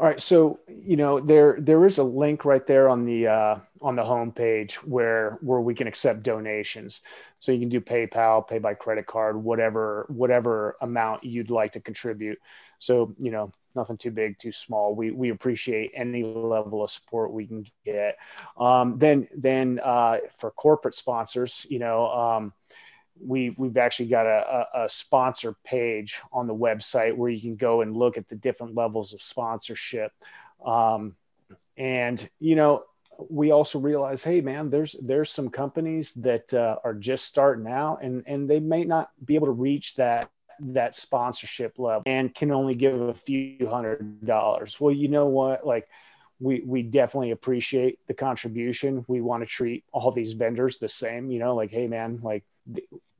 All 0.00 0.06
right, 0.06 0.20
so 0.20 0.60
you 0.68 0.96
know 0.96 1.18
there 1.18 1.56
there 1.58 1.84
is 1.84 1.98
a 1.98 2.04
link 2.04 2.44
right 2.44 2.64
there 2.64 2.88
on 2.88 3.04
the 3.04 3.26
uh, 3.26 3.56
on 3.82 3.96
the 3.96 4.04
homepage 4.04 4.74
where 4.74 5.38
where 5.40 5.60
we 5.60 5.74
can 5.74 5.88
accept 5.88 6.22
donations. 6.22 7.00
So 7.40 7.50
you 7.50 7.58
can 7.58 7.68
do 7.68 7.80
PayPal, 7.80 8.46
pay 8.46 8.58
by 8.58 8.74
credit 8.74 9.06
card, 9.06 9.42
whatever 9.42 10.06
whatever 10.08 10.76
amount 10.80 11.24
you'd 11.24 11.50
like 11.50 11.72
to 11.72 11.80
contribute. 11.80 12.38
So 12.78 13.12
you 13.18 13.32
know 13.32 13.50
nothing 13.74 13.96
too 13.96 14.12
big, 14.12 14.38
too 14.38 14.52
small. 14.52 14.94
We 14.94 15.10
we 15.10 15.30
appreciate 15.30 15.90
any 15.94 16.22
level 16.22 16.84
of 16.84 16.90
support 16.92 17.32
we 17.32 17.46
can 17.46 17.66
get. 17.84 18.18
Um, 18.56 18.98
then 18.98 19.26
then 19.36 19.80
uh, 19.82 20.18
for 20.36 20.52
corporate 20.52 20.94
sponsors, 20.94 21.66
you 21.68 21.80
know. 21.80 22.06
Um, 22.06 22.52
we 23.24 23.50
we've 23.50 23.76
actually 23.76 24.08
got 24.08 24.26
a, 24.26 24.66
a, 24.74 24.84
a, 24.84 24.88
sponsor 24.88 25.54
page 25.64 26.20
on 26.32 26.46
the 26.46 26.54
website 26.54 27.16
where 27.16 27.30
you 27.30 27.40
can 27.40 27.56
go 27.56 27.80
and 27.80 27.96
look 27.96 28.16
at 28.16 28.28
the 28.28 28.36
different 28.36 28.74
levels 28.74 29.12
of 29.12 29.22
sponsorship. 29.22 30.12
Um, 30.64 31.16
and 31.76 32.28
you 32.40 32.56
know 32.56 32.84
we 33.30 33.50
also 33.50 33.78
realize 33.78 34.22
hey 34.22 34.40
man 34.40 34.70
there's 34.70 34.94
there's 35.02 35.30
some 35.30 35.48
companies 35.48 36.12
that 36.14 36.52
uh, 36.54 36.76
are 36.84 36.94
just 36.94 37.24
starting 37.24 37.66
out 37.66 38.02
and 38.02 38.22
and 38.26 38.48
they 38.48 38.60
may 38.60 38.84
not 38.84 39.10
be 39.24 39.34
able 39.34 39.46
to 39.46 39.52
reach 39.52 39.94
that 39.94 40.30
that 40.60 40.94
sponsorship 40.94 41.78
level 41.78 42.02
and 42.06 42.34
can 42.34 42.50
only 42.50 42.74
give 42.74 43.00
a 43.00 43.14
few 43.14 43.68
hundred 43.68 44.24
dollars. 44.24 44.80
Well 44.80 44.92
you 44.92 45.08
know 45.08 45.26
what? 45.26 45.66
Like 45.66 45.88
we 46.40 46.62
we 46.66 46.82
definitely 46.82 47.30
appreciate 47.30 47.98
the 48.06 48.14
contribution. 48.14 49.04
We 49.08 49.20
want 49.20 49.42
to 49.42 49.46
treat 49.46 49.84
all 49.92 50.10
these 50.10 50.32
vendors 50.32 50.78
the 50.78 50.88
same 50.88 51.30
you 51.30 51.38
know 51.38 51.54
like 51.54 51.70
hey 51.70 51.86
man 51.86 52.20
like 52.22 52.44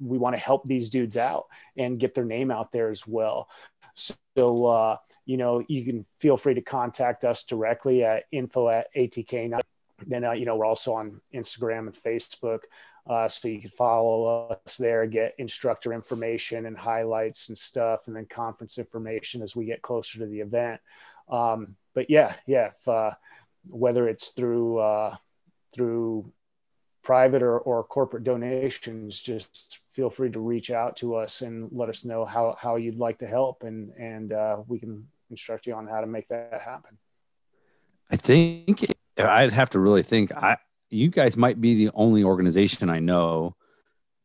we 0.00 0.18
want 0.18 0.34
to 0.34 0.40
help 0.40 0.66
these 0.66 0.90
dudes 0.90 1.16
out 1.16 1.46
and 1.76 1.98
get 1.98 2.14
their 2.14 2.24
name 2.24 2.50
out 2.50 2.72
there 2.72 2.90
as 2.90 3.06
well. 3.06 3.48
So, 3.94 4.66
uh, 4.66 4.96
you 5.26 5.36
know, 5.36 5.64
you 5.66 5.84
can 5.84 6.06
feel 6.20 6.36
free 6.36 6.54
to 6.54 6.62
contact 6.62 7.24
us 7.24 7.42
directly 7.42 8.04
at 8.04 8.24
info 8.30 8.68
at 8.68 8.94
ATK. 8.94 9.58
Then, 10.06 10.24
uh, 10.24 10.32
you 10.32 10.46
know, 10.46 10.56
we're 10.56 10.66
also 10.66 10.94
on 10.94 11.20
Instagram 11.34 11.88
and 11.88 11.94
Facebook. 11.94 12.60
Uh, 13.08 13.28
so 13.28 13.48
you 13.48 13.60
can 13.60 13.70
follow 13.70 14.58
us 14.66 14.76
there, 14.76 15.06
get 15.06 15.34
instructor 15.38 15.94
information 15.94 16.66
and 16.66 16.76
highlights 16.76 17.48
and 17.48 17.56
stuff, 17.56 18.06
and 18.06 18.14
then 18.14 18.26
conference 18.26 18.76
information 18.76 19.40
as 19.42 19.56
we 19.56 19.64
get 19.64 19.80
closer 19.80 20.18
to 20.18 20.26
the 20.26 20.40
event. 20.40 20.80
Um, 21.28 21.76
but 21.94 22.10
yeah, 22.10 22.34
yeah, 22.46 22.72
if, 22.78 22.86
uh, 22.86 23.12
whether 23.68 24.08
it's 24.08 24.28
through 24.28 24.78
uh, 24.78 25.16
through 25.72 26.30
private 27.02 27.42
or, 27.42 27.58
or 27.58 27.84
corporate 27.84 28.24
donations, 28.24 29.20
just 29.20 29.78
feel 29.92 30.10
free 30.10 30.30
to 30.30 30.40
reach 30.40 30.70
out 30.70 30.96
to 30.96 31.16
us 31.16 31.42
and 31.42 31.68
let 31.72 31.88
us 31.88 32.04
know 32.04 32.24
how, 32.24 32.56
how 32.60 32.76
you'd 32.76 32.98
like 32.98 33.18
to 33.18 33.26
help 33.26 33.62
and, 33.62 33.92
and 33.98 34.32
uh, 34.32 34.58
we 34.66 34.78
can 34.78 35.06
instruct 35.30 35.66
you 35.66 35.74
on 35.74 35.86
how 35.86 36.00
to 36.00 36.06
make 36.06 36.28
that 36.28 36.60
happen. 36.60 36.98
I 38.10 38.16
think 38.16 38.94
I'd 39.18 39.52
have 39.52 39.70
to 39.70 39.78
really 39.78 40.02
think 40.02 40.32
I, 40.32 40.56
you 40.90 41.10
guys 41.10 41.36
might 41.36 41.60
be 41.60 41.74
the 41.74 41.90
only 41.94 42.24
organization 42.24 42.88
I 42.88 43.00
know 43.00 43.56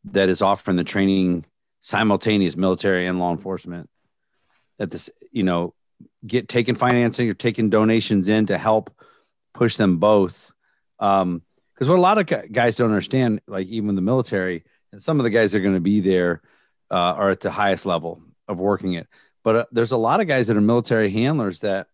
that 0.05 0.29
is 0.29 0.41
offering 0.41 0.77
the 0.77 0.83
training 0.83 1.45
simultaneous 1.81 2.55
military 2.55 3.07
and 3.07 3.19
law 3.19 3.31
enforcement 3.31 3.89
at 4.79 4.91
this, 4.91 5.09
you 5.31 5.43
know, 5.43 5.73
get 6.25 6.47
taking 6.47 6.75
financing 6.75 7.29
or 7.29 7.33
taking 7.33 7.69
donations 7.69 8.27
in 8.27 8.45
to 8.45 8.57
help 8.57 8.93
push 9.53 9.75
them 9.75 9.97
both. 9.97 10.51
Um, 10.99 11.41
because 11.73 11.89
what 11.89 11.97
a 11.97 12.01
lot 12.01 12.17
of 12.17 12.51
guys 12.51 12.75
don't 12.75 12.89
understand, 12.89 13.41
like 13.47 13.67
even 13.67 13.95
the 13.95 14.01
military, 14.01 14.63
and 14.91 15.01
some 15.01 15.19
of 15.19 15.23
the 15.23 15.29
guys 15.29 15.51
that 15.51 15.59
are 15.59 15.61
going 15.61 15.73
to 15.75 15.81
be 15.81 15.99
there 16.01 16.41
uh, 16.91 16.95
are 16.95 17.29
at 17.29 17.39
the 17.39 17.51
highest 17.51 17.85
level 17.85 18.21
of 18.47 18.59
working 18.59 18.93
it. 18.93 19.07
But 19.43 19.55
uh, 19.55 19.65
there's 19.71 19.91
a 19.91 19.97
lot 19.97 20.21
of 20.21 20.27
guys 20.27 20.47
that 20.47 20.57
are 20.57 20.61
military 20.61 21.09
handlers 21.09 21.59
that 21.59 21.87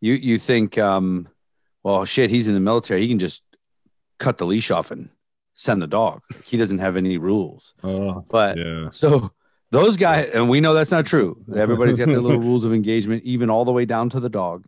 you 0.00 0.14
you 0.14 0.38
think, 0.38 0.78
um, 0.78 1.28
well, 1.82 2.04
shit, 2.04 2.30
he's 2.30 2.48
in 2.48 2.54
the 2.54 2.60
military, 2.60 3.00
he 3.02 3.08
can 3.08 3.18
just 3.18 3.42
cut 4.18 4.38
the 4.38 4.46
leash 4.46 4.70
off 4.70 4.90
and 4.90 5.08
send 5.54 5.82
the 5.82 5.86
dog. 5.86 6.22
He 6.44 6.56
doesn't 6.56 6.78
have 6.78 6.96
any 6.96 7.18
rules. 7.18 7.74
Oh, 7.82 8.24
But 8.28 8.58
yeah. 8.58 8.90
so 8.90 9.32
those 9.70 9.96
guys, 9.96 10.30
and 10.32 10.48
we 10.48 10.60
know 10.60 10.72
that's 10.72 10.90
not 10.92 11.04
true. 11.04 11.36
Everybody's 11.54 11.98
got 11.98 12.08
their 12.08 12.20
little 12.20 12.38
rules 12.48 12.64
of 12.64 12.72
engagement, 12.72 13.24
even 13.24 13.50
all 13.50 13.64
the 13.64 13.72
way 13.72 13.84
down 13.84 14.08
to 14.10 14.20
the 14.20 14.30
dog. 14.30 14.66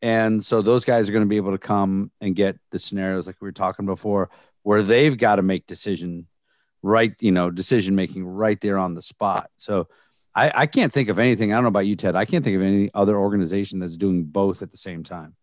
And 0.00 0.44
so 0.44 0.62
those 0.62 0.84
guys 0.84 1.08
are 1.08 1.12
going 1.12 1.24
to 1.24 1.28
be 1.28 1.36
able 1.36 1.52
to 1.52 1.58
come 1.58 2.10
and 2.20 2.36
get 2.36 2.56
the 2.70 2.78
scenarios 2.78 3.26
like 3.26 3.36
we 3.40 3.48
were 3.48 3.52
talking 3.52 3.86
before, 3.86 4.30
where 4.62 4.82
they've 4.82 5.16
got 5.16 5.36
to 5.36 5.42
make 5.42 5.66
decision 5.66 6.26
right, 6.82 7.14
you 7.20 7.32
know, 7.32 7.50
decision 7.50 7.96
making 7.96 8.24
right 8.24 8.60
there 8.60 8.78
on 8.78 8.94
the 8.94 9.02
spot. 9.02 9.50
So 9.56 9.88
I, 10.34 10.52
I 10.54 10.66
can't 10.66 10.92
think 10.92 11.08
of 11.08 11.18
anything. 11.18 11.52
I 11.52 11.56
don't 11.56 11.64
know 11.64 11.68
about 11.68 11.86
you, 11.86 11.96
Ted. 11.96 12.14
I 12.14 12.24
can't 12.24 12.44
think 12.44 12.56
of 12.56 12.62
any 12.62 12.90
other 12.94 13.16
organization 13.16 13.80
that's 13.80 13.96
doing 13.96 14.24
both 14.24 14.62
at 14.62 14.70
the 14.70 14.76
same 14.76 15.02
time. 15.02 15.34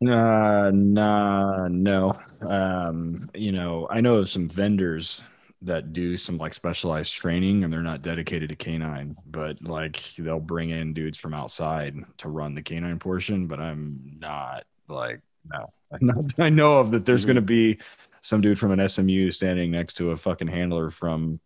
Uh, 0.00 0.70
nah, 0.72 1.66
no. 1.66 2.16
Um, 2.40 3.28
you 3.34 3.50
know, 3.50 3.88
I 3.90 4.00
know 4.00 4.16
of 4.16 4.30
some 4.30 4.48
vendors 4.48 5.20
that 5.62 5.92
do 5.92 6.16
some 6.16 6.38
like 6.38 6.54
specialized 6.54 7.12
training 7.12 7.64
and 7.64 7.72
they're 7.72 7.82
not 7.82 8.00
dedicated 8.02 8.48
to 8.48 8.56
canine, 8.56 9.16
but 9.26 9.60
like 9.62 10.00
they'll 10.16 10.38
bring 10.38 10.70
in 10.70 10.94
dudes 10.94 11.18
from 11.18 11.34
outside 11.34 11.96
to 12.18 12.28
run 12.28 12.54
the 12.54 12.62
canine 12.62 12.98
portion, 12.98 13.46
but 13.48 13.58
I'm 13.58 14.16
not 14.20 14.64
like 14.88 15.20
no. 15.52 15.72
Not, 16.02 16.38
I 16.38 16.48
know 16.50 16.78
of 16.78 16.90
that 16.90 17.06
there's 17.06 17.22
Mhm. 17.24 17.28
going 17.28 17.36
to 17.36 17.42
be 17.42 17.78
some 18.20 18.40
dude 18.42 18.58
from 18.58 18.72
an 18.78 18.86
SMU 18.88 19.30
standing 19.30 19.70
next 19.70 19.94
to 19.94 20.10
a 20.10 20.16
fucking 20.16 20.48
handler 20.48 20.90
from 20.90 21.40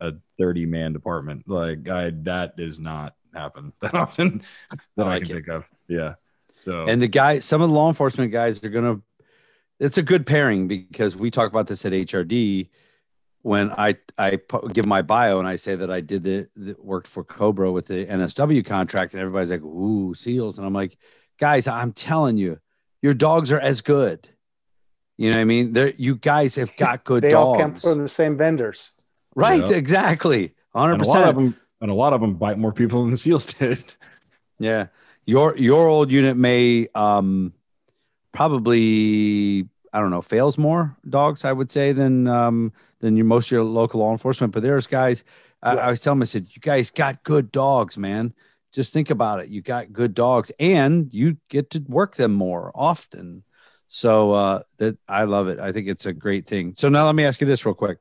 a 0.00 0.12
30 0.38 0.64
man 0.66 0.92
department. 0.92 1.48
Like 1.48 1.88
I 1.88 2.10
that 2.22 2.56
does 2.56 2.78
not 2.78 3.14
happen 3.34 3.72
that 3.82 3.94
often 3.94 4.42
that 4.96 5.04
I, 5.06 5.08
like 5.08 5.22
can 5.24 5.32
it. 5.32 5.34
think 5.34 5.48
of. 5.48 5.68
Yeah. 5.88 6.14
So 6.60 6.86
And 6.86 7.02
the 7.02 7.08
guy, 7.08 7.40
some 7.40 7.60
of 7.60 7.68
the 7.68 7.74
law 7.74 7.88
enforcement 7.88 8.30
guys 8.32 8.62
are 8.62 8.68
going 8.70 8.84
to, 8.96 9.02
it's 9.80 9.98
a 9.98 10.02
good 10.02 10.24
pairing 10.24 10.68
because 10.68 11.16
we 11.16 11.30
talk 11.32 11.50
about 11.50 11.66
this 11.66 11.84
at 11.84 11.92
HRD 11.92 12.68
when 13.44 13.70
I, 13.72 13.96
I 14.16 14.38
give 14.72 14.86
my 14.86 15.02
bio 15.02 15.38
and 15.38 15.46
I 15.46 15.56
say 15.56 15.76
that 15.76 15.90
I 15.90 16.00
did 16.00 16.22
the, 16.22 16.48
the 16.56 16.76
worked 16.78 17.06
for 17.06 17.22
Cobra 17.22 17.70
with 17.70 17.86
the 17.88 18.06
NSW 18.06 18.64
contract 18.64 19.12
and 19.12 19.20
everybody's 19.20 19.50
like, 19.50 19.62
ooh, 19.62 20.14
seals. 20.14 20.56
And 20.56 20.66
I'm 20.66 20.72
like, 20.72 20.96
guys, 21.38 21.66
I'm 21.66 21.92
telling 21.92 22.38
you, 22.38 22.58
your 23.02 23.12
dogs 23.12 23.52
are 23.52 23.60
as 23.60 23.82
good. 23.82 24.26
You 25.18 25.28
know 25.28 25.36
what 25.36 25.42
I 25.42 25.44
mean? 25.44 25.74
They're, 25.74 25.92
you 25.98 26.16
guys 26.16 26.54
have 26.54 26.74
got 26.78 27.04
good 27.04 27.22
they 27.22 27.32
dogs. 27.32 27.44
all 27.44 27.58
come 27.58 27.74
from 27.74 27.98
the 27.98 28.08
same 28.08 28.38
vendors. 28.38 28.92
right. 29.34 29.68
Yeah. 29.68 29.76
Exactly. 29.76 30.54
100%. 30.74 30.94
and 30.94 31.02
a 31.02 31.06
lot 31.06 31.28
of 31.28 31.34
them 31.34 31.56
and 31.82 31.90
a 31.90 31.94
lot 31.94 32.12
of 32.14 32.22
them 32.22 32.34
bite 32.36 32.58
more 32.58 32.72
people 32.72 33.02
than 33.02 33.10
the 33.10 33.18
seals 33.18 33.44
did. 33.44 33.84
Yeah. 34.58 34.86
Your 35.26 35.54
your 35.58 35.86
old 35.86 36.10
unit 36.10 36.38
may 36.38 36.88
um 36.94 37.52
probably 38.32 39.68
I 39.92 40.00
don't 40.00 40.10
know, 40.10 40.22
fails 40.22 40.56
more 40.56 40.96
dogs, 41.06 41.44
I 41.44 41.52
would 41.52 41.70
say, 41.70 41.92
than 41.92 42.26
um 42.26 42.72
than 43.04 43.18
your 43.18 43.26
most 43.26 43.48
of 43.48 43.52
your 43.52 43.64
local 43.64 44.00
law 44.00 44.12
enforcement. 44.12 44.54
But 44.54 44.62
there's 44.62 44.86
guys 44.86 45.24
I, 45.62 45.76
I 45.76 45.90
was 45.90 46.00
telling 46.00 46.18
them, 46.18 46.22
I 46.22 46.26
said, 46.26 46.46
You 46.50 46.60
guys 46.60 46.90
got 46.90 47.22
good 47.22 47.52
dogs, 47.52 47.98
man. 47.98 48.32
Just 48.72 48.94
think 48.94 49.10
about 49.10 49.40
it. 49.40 49.50
You 49.50 49.60
got 49.60 49.92
good 49.92 50.14
dogs 50.14 50.50
and 50.58 51.12
you 51.12 51.36
get 51.50 51.70
to 51.70 51.84
work 51.86 52.16
them 52.16 52.32
more 52.32 52.72
often. 52.74 53.44
So 53.88 54.32
uh 54.32 54.62
that 54.78 54.96
I 55.06 55.24
love 55.24 55.48
it. 55.48 55.58
I 55.60 55.70
think 55.70 55.86
it's 55.86 56.06
a 56.06 56.14
great 56.14 56.46
thing. 56.46 56.74
So 56.76 56.88
now 56.88 57.04
let 57.04 57.14
me 57.14 57.24
ask 57.24 57.40
you 57.40 57.46
this 57.46 57.66
real 57.66 57.74
quick. 57.74 57.98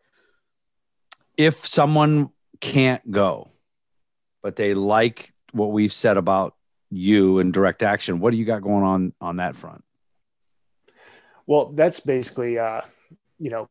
If 1.36 1.66
someone 1.66 2.30
can't 2.62 3.10
go, 3.12 3.49
but 4.41 4.56
they 4.56 4.74
like 4.74 5.34
what 5.51 5.72
we've 5.72 5.93
said 5.93 6.16
about 6.16 6.56
you 6.89 7.39
and 7.39 7.51
direct 7.51 7.84
action. 7.84 8.20
What 8.20 8.32
do 8.32 8.38
you 8.38 8.45
got 8.45 8.62
going 8.62 8.84
on 8.84 9.14
on 9.20 9.38
that 9.38 9.58
front? 9.58 9.84
Well, 11.45 11.74
that's 11.74 11.99
basically, 11.99 12.58
uh, 12.58 12.82
you 13.38 13.49
know, 13.49 13.68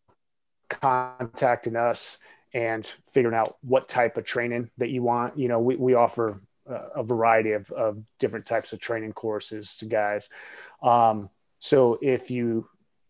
contacting 0.81 1.77
us 1.77 2.19
and 2.55 2.91
figuring 3.13 3.37
out 3.37 3.57
what 3.63 3.89
type 3.89 4.17
of 4.17 4.25
training 4.25 4.71
that 4.79 4.91
you 4.91 5.03
want. 5.03 5.39
You 5.39 5.49
know, 5.49 5.61
we, 5.61 5.77
we 5.77 5.95
offer 5.95 6.41
uh, 6.69 6.89
a 6.97 7.03
variety 7.03 7.53
of, 7.53 7.71
of 7.71 8.03
different 8.19 8.47
types 8.47 8.73
of 8.73 8.81
training 8.81 9.13
courses 9.13 9.77
to 9.77 9.87
guys. 9.87 10.29
Um, 10.83 11.31
so 11.59 11.99
if 12.03 12.31
you, 12.31 12.69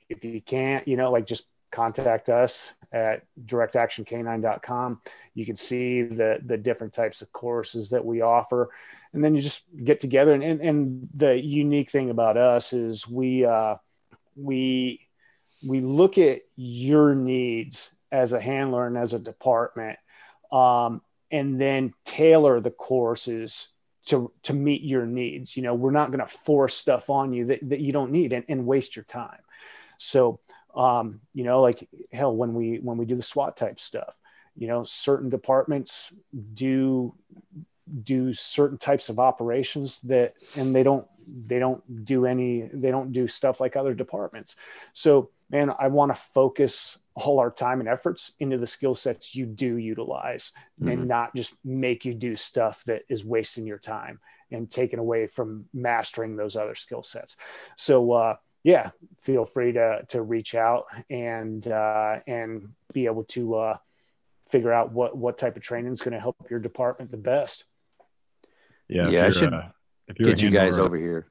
if 0.09 0.25
you 0.25 0.41
can't, 0.41 0.87
you 0.87 0.97
know, 0.97 1.11
like 1.11 1.27
just 1.27 1.45
contact 1.71 2.29
us 2.29 2.75
at 2.93 3.23
directactioncanine.com. 3.45 5.01
You 5.35 5.47
can 5.47 5.57
see 5.57 6.03
the, 6.03 6.39
the 6.45 6.59
different 6.59 6.93
types 6.93 7.23
of 7.23 7.33
courses 7.33 7.91
that 7.91 8.05
we 8.05 8.21
offer 8.21 8.71
and 9.13 9.23
then 9.23 9.35
you 9.35 9.43
just 9.43 9.63
get 9.85 10.01
together 10.01 10.33
and, 10.33 10.43
and, 10.43 10.61
and 10.61 11.09
the 11.15 11.39
unique 11.39 11.91
thing 11.91 12.11
about 12.11 12.37
us 12.37 12.73
is 12.73 13.09
we, 13.09 13.45
uh, 13.45 13.77
we 14.37 15.07
we 15.67 15.81
look 15.81 16.19
at 16.19 16.41
your 16.57 17.15
needs 17.15 17.91
as 18.11 18.33
a 18.33 18.41
handler 18.41 18.87
and 18.87 18.97
as 18.97 19.15
a 19.15 19.19
department 19.19 19.99
um, 20.51 21.01
and 21.31 21.61
then 21.61 21.95
tailor 22.05 22.61
the 22.61 22.71
courses 22.71 23.69
to 24.07 24.33
to 24.43 24.53
meet 24.53 24.83
your 24.83 25.07
needs. 25.07 25.57
You 25.57 25.63
know 25.63 25.75
we're 25.75 25.93
not 25.93 26.11
going 26.11 26.21
to 26.21 26.27
force 26.27 26.75
stuff 26.75 27.09
on 27.11 27.33
you 27.33 27.47
that, 27.47 27.69
that 27.69 27.81
you 27.81 27.93
don't 27.93 28.13
need 28.13 28.33
and, 28.33 28.45
and 28.49 28.67
waste 28.67 28.97
your 28.97 29.05
time. 29.05 29.41
So 29.99 30.41
um, 30.75 31.21
you 31.35 31.45
know 31.45 31.61
like 31.61 31.89
hell 32.13 32.35
when 32.35 32.55
we 32.55 32.79
when 32.79 32.97
we 32.97 33.07
do 33.07 33.15
the 33.15 33.23
swat 33.23 33.57
type 33.57 33.79
stuff 33.79 34.15
you 34.57 34.67
know 34.67 34.85
certain 34.85 35.31
departments 35.31 36.13
do 36.55 37.15
do 38.05 38.33
certain 38.33 38.79
types 38.79 39.09
of 39.09 39.19
operations 39.19 40.01
that 40.01 40.35
and 40.57 40.75
they 40.75 40.83
don't 40.83 41.07
they 41.47 41.59
don't 41.59 42.05
do 42.05 42.27
any 42.27 42.69
they 42.73 42.91
don't 42.91 43.13
do 43.13 43.27
stuff 43.29 43.61
like 43.61 43.77
other 43.77 43.95
departments. 43.95 44.57
So 44.93 45.31
man 45.51 45.71
i 45.79 45.87
want 45.89 46.15
to 46.15 46.21
focus 46.21 46.97
all 47.15 47.39
our 47.39 47.51
time 47.51 47.81
and 47.81 47.89
efforts 47.89 48.33
into 48.41 48.57
the 48.57 48.67
skill 48.67 48.95
sets 48.95 49.35
you 49.37 49.45
do 49.45 49.77
utilize 49.77 50.53
Mhm. 50.81 50.93
and 50.93 51.09
not 51.09 51.35
just 51.37 51.55
make 51.65 52.05
you 52.07 52.15
do 52.15 52.37
stuff 52.37 52.85
that 52.85 53.03
is 53.09 53.23
wasting 53.25 53.67
your 53.67 53.79
time 53.79 54.19
and 54.51 54.71
taken 54.71 54.99
away 54.99 55.27
from 55.27 55.67
mastering 55.75 56.37
those 56.37 56.57
other 56.57 56.75
skill 56.75 57.03
sets. 57.03 57.37
So 57.77 58.13
uh 58.13 58.37
yeah 58.65 58.91
feel 59.19 59.45
free 59.45 59.73
to 59.73 60.05
to 60.09 60.23
reach 60.23 60.55
out 60.55 60.87
and 61.11 61.67
uh 61.69 62.21
and 62.27 62.73
be 62.95 63.07
able 63.07 63.25
to 63.25 63.55
uh 63.57 63.77
figure 64.49 64.73
out 64.73 64.93
what 64.93 65.17
what 65.17 65.37
type 65.39 65.57
of 65.57 65.63
training 65.63 65.93
is 65.93 66.01
going 66.03 66.13
to 66.15 66.21
help 66.21 66.37
your 66.51 66.61
department 66.61 67.11
the 67.11 67.17
best 67.17 67.65
Yeah, 68.89 69.07
if 69.07 69.13
Yeah, 69.13 69.27
I 69.27 69.31
should 69.31 69.55
uh, 69.55 69.63
if 70.09 70.19
you're 70.19 70.29
a 70.29 70.33
Get 70.33 70.43
you 70.43 70.51
guys 70.51 70.79
over 70.79 70.97
here. 70.97 71.29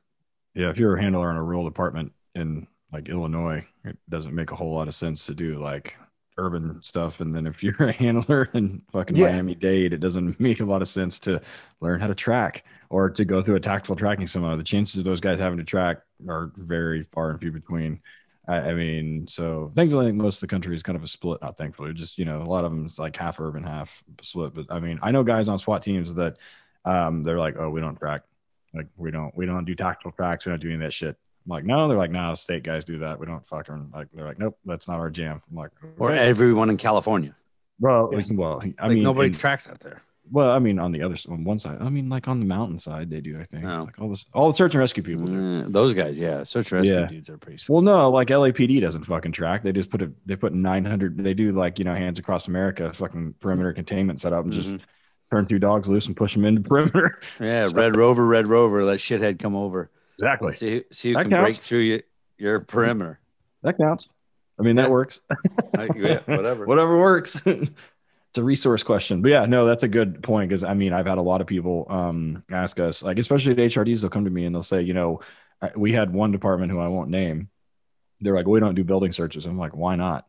Yeah, 0.54 0.70
if 0.70 0.78
you're 0.78 0.96
a 0.98 1.02
handler 1.02 1.32
in 1.32 1.38
a 1.38 1.44
rural 1.44 1.66
department 1.66 2.12
in 2.36 2.68
like 2.92 3.08
Illinois, 3.10 3.66
it 3.86 3.98
doesn't 4.10 4.34
make 4.34 4.52
a 4.52 4.56
whole 4.56 4.74
lot 4.74 4.88
of 4.88 4.96
sense 4.96 5.26
to 5.28 5.34
do 5.34 5.62
like 5.64 5.96
urban 6.38 6.80
stuff. 6.82 7.20
And 7.20 7.34
then 7.36 7.48
if 7.48 7.64
you're 7.64 7.76
a 7.88 7.92
handler 7.92 8.50
in 8.54 8.82
fucking 8.92 9.16
Yeah. 9.16 9.32
Miami 9.32 9.56
Dade, 9.56 9.94
it 9.94 10.00
doesn't 10.00 10.40
make 10.40 10.60
a 10.60 10.66
lot 10.66 10.82
of 10.82 10.88
sense 10.88 11.20
to 11.22 11.42
learn 11.80 12.00
how 12.02 12.08
to 12.08 12.16
track 12.16 12.66
or 12.90 13.10
to 13.10 13.24
go 13.26 13.42
through 13.42 13.56
a 13.56 13.60
tactical 13.60 13.96
tracking 13.96 14.28
seminar. 14.28 14.58
The 14.58 14.64
chances 14.64 14.98
of 14.98 15.04
those 15.06 15.22
guys 15.22 15.40
having 15.40 15.58
to 15.60 15.64
track 15.64 16.00
are 16.28 16.52
very 16.58 17.06
far 17.14 17.32
and 17.32 17.40
few 17.40 17.52
between. 17.52 18.02
I, 18.48 18.56
I 18.56 18.74
mean, 18.74 19.28
so 19.30 19.72
thankfully, 19.76 20.06
I 20.06 20.10
think 20.10 20.22
most 20.22 20.38
of 20.38 20.42
the 20.42 20.48
country 20.48 20.76
is 20.76 20.84
kind 20.84 20.98
of 20.98 21.04
a 21.04 21.08
split. 21.08 21.42
Not 21.42 21.58
thankfully, 21.58 21.94
just 21.94 22.18
you 22.18 22.26
know, 22.26 22.42
a 22.42 22.44
lot 22.44 22.66
of 22.66 22.72
them 22.72 22.88
is 22.88 22.98
like 22.98 23.16
half 23.16 23.40
urban, 23.40 23.64
half 23.64 24.04
split. 24.22 24.54
But 24.56 24.66
I 24.70 24.80
mean, 24.80 25.00
I 25.04 25.12
know 25.12 25.24
guys 25.24 25.48
on 25.48 25.60
SWAT 25.60 25.84
teams 25.84 26.14
that 26.16 26.38
um, 26.86 27.24
they're 27.24 27.40
like, 27.40 27.56
oh, 27.60 27.70
we 27.70 27.82
don't 27.82 27.96
track. 27.98 28.22
Like 28.74 28.88
we 28.98 29.12
don't 29.12 29.36
we 29.36 29.46
don't 29.46 29.66
do 29.66 29.76
tactical 29.76 30.12
tracks. 30.12 30.46
We 30.46 30.52
don't 30.52 30.60
do 30.62 30.68
any 30.68 30.76
of 30.76 30.82
that 30.82 30.94
shit. 30.94 31.18
I'm 31.46 31.50
like, 31.50 31.66
no, 31.66 31.88
they're 31.88 31.98
like, 31.98 32.12
no, 32.12 32.34
state 32.36 32.64
guys 32.64 32.86
do 32.86 33.00
that. 33.00 33.20
We 33.20 33.26
don't 33.26 33.46
fucking 33.48 33.90
like. 33.94 34.08
They're 34.14 34.26
like, 34.26 34.40
nope, 34.40 34.58
that's 34.66 34.88
not 34.88 35.00
our 35.00 35.10
jam. 35.10 35.42
I'm 35.50 35.58
like, 35.58 35.72
Or 35.98 36.12
everyone 36.12 36.70
in 36.70 36.78
California. 36.78 37.36
well, 37.80 38.10
Yeah. 38.12 38.22
we 38.30 38.36
well, 38.36 38.62
I 38.80 38.88
like 38.88 38.94
mean, 38.96 39.04
nobody 39.04 39.28
and- 39.30 39.38
tracks 39.40 39.68
out 39.68 39.80
there. 39.82 40.02
well, 40.32 40.52
I 40.52 40.60
mean, 40.60 40.80
on 40.80 40.92
the 40.94 41.02
other 41.02 41.18
on 41.28 41.44
one 41.44 41.60
side, 41.60 41.80
I 41.82 41.90
mean, 41.90 42.08
like 42.08 42.28
on 42.30 42.40
the 42.40 42.46
mountain 42.46 42.78
side, 42.78 43.10
they 43.10 43.20
do. 43.20 43.38
I 43.40 43.44
think 43.44 43.66
Oh. 43.66 43.84
like 43.84 44.00
all 44.00 44.08
this, 44.10 44.26
all 44.34 44.48
the 44.48 44.54
search 44.54 44.74
and 44.76 44.80
rescue 44.80 45.04
people 45.04 45.26
do. 45.26 45.64
Eh, 45.64 45.66
those 45.68 45.94
guys, 45.94 46.16
yeah. 46.18 46.44
Search 46.44 46.72
and 46.72 46.80
rescue 46.82 47.00
Yeah. 47.00 47.08
dudes 47.08 47.30
are 47.30 47.38
pretty 47.38 47.58
sweet. 47.58 47.74
Well, 47.74 47.82
no, 47.82 48.10
like 48.10 48.30
LAPD 48.30 48.80
doesn't 48.80 49.04
fucking 49.04 49.34
track. 49.34 49.64
They 49.64 49.74
just 49.74 49.90
put 49.90 50.02
a 50.02 50.12
they 50.26 50.38
put 50.38 50.54
900. 50.54 51.18
They 51.18 51.34
do 51.34 51.52
like 51.52 51.78
you 51.80 51.84
know 51.86 51.96
hands 51.96 52.20
across 52.20 52.48
America, 52.48 52.94
fucking 52.94 53.34
perimeter 53.42 53.74
containment 53.74 54.22
set 54.22 54.32
up, 54.32 54.46
and 54.46 54.54
Mhm. 54.54 54.56
just 54.56 54.86
turn 55.32 55.46
two 55.48 55.60
dogs 55.60 55.88
loose 55.88 56.08
and 56.08 56.16
push 56.16 56.34
them 56.34 56.46
into 56.46 56.62
perimeter. 56.62 57.20
Yeah, 57.40 57.64
So- 57.66 57.76
Red 57.76 57.96
Rover, 57.96 58.26
Red 58.26 58.48
Rover, 58.48 58.84
let 58.84 59.00
shithead 59.00 59.40
come 59.40 59.56
over. 59.56 59.90
Exactly. 60.20 60.54
See, 60.54 60.84
see 60.92 61.10
who 61.10 61.16
That 61.16 61.30
can 61.30 61.42
break 61.42 61.56
through 61.56 61.80
your, 61.80 62.00
your 62.38 62.60
perimeter. 62.60 63.20
That 63.64 63.78
counts. 63.78 64.10
I 64.60 64.64
mean, 64.64 64.76
that 64.76 64.84
Yeah. 64.88 64.90
works. 64.90 65.22
I- 65.78 65.90
yeah, 65.96 66.20
whatever. 66.26 66.66
Whatever 66.68 67.00
works. 67.00 67.42
it's 67.46 67.72
a 68.38 68.44
resource 68.44 68.84
question. 68.84 69.22
But 69.22 69.32
yeah, 69.32 69.46
no, 69.46 69.66
that's 69.66 69.84
a 69.84 69.88
good 69.88 70.22
point 70.22 70.50
because 70.50 70.64
I 70.64 70.74
mean, 70.74 70.94
I've 70.94 71.06
had 71.08 71.18
a 71.18 71.22
lot 71.24 71.42
of 71.42 71.48
people 71.48 71.88
um, 71.90 72.44
ask 72.52 72.80
us, 72.80 73.02
like, 73.02 73.18
especially 73.18 73.54
at 73.54 73.58
HRDs, 73.58 74.02
they'll 74.02 74.10
come 74.10 74.26
to 74.26 74.32
me 74.32 74.46
and 74.46 74.54
they'll 74.54 74.62
say, 74.64 74.82
you 74.82 74.94
know, 74.94 75.22
we 75.76 75.92
had 75.94 76.12
one 76.14 76.32
department 76.32 76.72
who 76.72 76.80
I 76.80 76.88
won't 76.88 77.10
name. 77.10 77.50
They're 78.20 78.36
like, 78.36 78.48
we 78.48 78.60
don't 78.60 78.76
do 78.76 78.84
building 78.84 79.12
searches. 79.12 79.46
I'm 79.46 79.58
like, 79.58 79.76
why 79.76 79.96
not? 79.96 80.26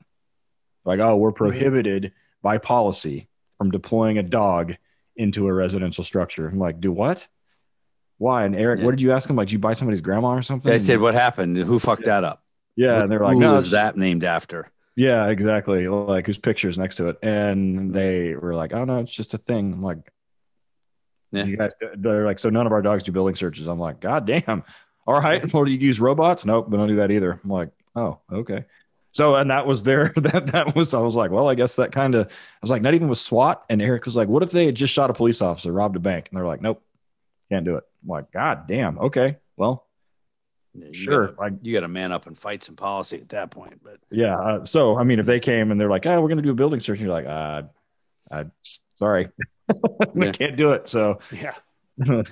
Like, 0.85 1.01
oh, 1.01 1.17
we're 1.17 1.33
prohibited 1.33 2.13
by 2.43 2.59
policy 2.59 3.29
from 3.59 3.71
deploying 3.71 4.19
a 4.19 4.23
dog 4.23 4.75
into 5.17 5.47
a 5.49 5.53
residential 5.53 6.05
structure. 6.05 6.49
I'm 6.49 6.59
like, 6.59 6.81
do 6.81 6.91
what? 6.93 7.27
Why? 8.19 8.45
And 8.45 8.55
Eric, 8.55 8.81
Yeah. 8.81 8.85
what 8.87 8.93
did 8.93 9.03
you 9.03 9.13
ask 9.13 9.29
him? 9.29 9.37
Like, 9.37 9.49
did 9.49 9.53
you 9.55 9.59
buy 9.59 9.73
somebody's 9.73 10.01
grandma 10.01 10.29
or 10.37 10.43
something? 10.43 10.71
They 10.71 10.79
said, 10.79 11.01
what 11.01 11.15
happened? 11.15 11.57
Who 11.57 11.79
fucked 11.79 12.05
that 12.05 12.25
up? 12.25 12.43
Yeah, 12.77 13.03
and 13.03 13.11
they're 13.11 13.21
like, 13.21 13.35
Who 13.35 13.41
no, 13.41 13.57
it's- 13.57 13.71
that 13.73 13.97
named 13.97 14.25
after? 14.25 14.71
Yeah, 14.97 15.29
exactly. 15.29 15.89
Like 15.89 16.27
whose 16.27 16.37
picture's 16.39 16.77
next 16.77 16.97
to 16.97 17.09
it, 17.09 17.19
and 17.23 17.95
they 17.95 18.35
were 18.35 18.55
like, 18.55 18.75
"Oh 18.75 18.85
no, 18.85 18.99
it's 18.99 19.11
just 19.13 19.33
a 19.33 19.39
thing." 19.39 19.73
I'm 19.73 19.83
like, 19.83 20.13
Yeah. 21.31 21.45
"You 21.45 21.57
guys?" 21.57 21.73
They're 21.97 22.27
like, 22.27 22.39
"So 22.39 22.51
none 22.51 22.67
of 22.67 22.73
our 22.73 22.83
dogs 22.83 23.03
do 23.03 23.11
building 23.11 23.35
searches." 23.35 23.67
I'm 23.67 23.79
like, 23.79 24.01
"God 24.01 24.27
damn! 24.27 24.65
All 25.07 25.19
right, 25.19 25.51
well, 25.53 25.65
do 25.67 25.71
you 25.71 25.79
use 25.79 25.99
robots?" 25.99 26.45
Nope, 26.45 26.69
we 26.69 26.77
don't 26.77 26.89
do 26.89 26.97
that 26.97 27.11
either. 27.11 27.41
I'm 27.43 27.51
like, 27.51 27.71
"Oh, 27.97 28.19
okay." 28.31 28.67
So, 29.13 29.37
and 29.37 29.51
that 29.51 29.67
was 29.67 29.83
there. 29.83 30.13
that 30.17 30.51
that 30.53 30.75
was 30.75 30.93
I 30.95 30.99
was 31.01 31.15
like, 31.15 31.31
well, 31.31 31.49
I 31.49 31.55
guess 31.55 31.75
that 31.77 31.93
kind 31.93 32.15
of 32.15 32.27
I 32.27 32.31
was 32.63 32.71
like, 32.71 32.83
not 32.83 32.95
even 32.95 33.09
with 33.09 33.19
SWAT. 33.19 33.65
And 33.71 33.81
Eric 33.83 34.05
was 34.07 34.17
like, 34.17 34.29
"What 34.29 34.43
if 34.43 34.51
they 34.51 34.67
had 34.67 34.75
just 34.75 34.93
shot 34.95 35.11
a 35.11 35.15
police 35.15 35.41
officer, 35.43 35.71
robbed 35.73 35.97
a 35.97 36.01
bank?" 36.01 36.29
And 36.31 36.39
they're 36.39 36.47
like, 36.47 36.61
"Nope, 36.63 36.83
can't 37.51 37.65
do 37.65 37.77
it." 37.77 37.85
I'm 38.03 38.09
like, 38.09 38.33
"God 38.33 38.67
damn, 38.67 38.99
okay, 38.99 39.37
well, 39.57 39.87
You 40.75 40.93
sure." 40.95 41.27
gotta- 41.29 41.41
Like, 41.41 41.53
you 41.63 41.73
got 41.75 41.81
to 41.81 41.89
man 41.89 42.11
up 42.13 42.27
and 42.27 42.37
fight 42.39 42.63
some 42.63 42.77
policy 42.77 43.19
at 43.21 43.29
that 43.31 43.51
point. 43.51 43.81
But 43.85 43.99
Yeah. 44.11 44.39
Uh, 44.39 44.65
so, 44.65 44.97
I 44.97 45.05
mean, 45.05 45.19
if 45.19 45.27
they 45.27 45.41
came 45.41 45.71
and 45.71 45.79
they're 45.81 45.91
like, 45.91 46.07
"Oh, 46.07 46.21
we're 46.21 46.29
going 46.29 46.39
to 46.39 46.43
do 46.43 46.51
a 46.51 46.55
building 46.55 46.81
search," 46.81 46.99
and 46.99 47.07
you're 47.07 47.15
like, 47.15 47.27
"Uh, 47.27 47.63
uh 48.31 48.45
sorry, 48.99 49.29
we 50.15 50.27
Yeah. 50.27 50.33
can't 50.33 50.57
do 50.57 50.73
it." 50.73 50.89
So, 50.89 51.19
Yeah. 51.31 51.55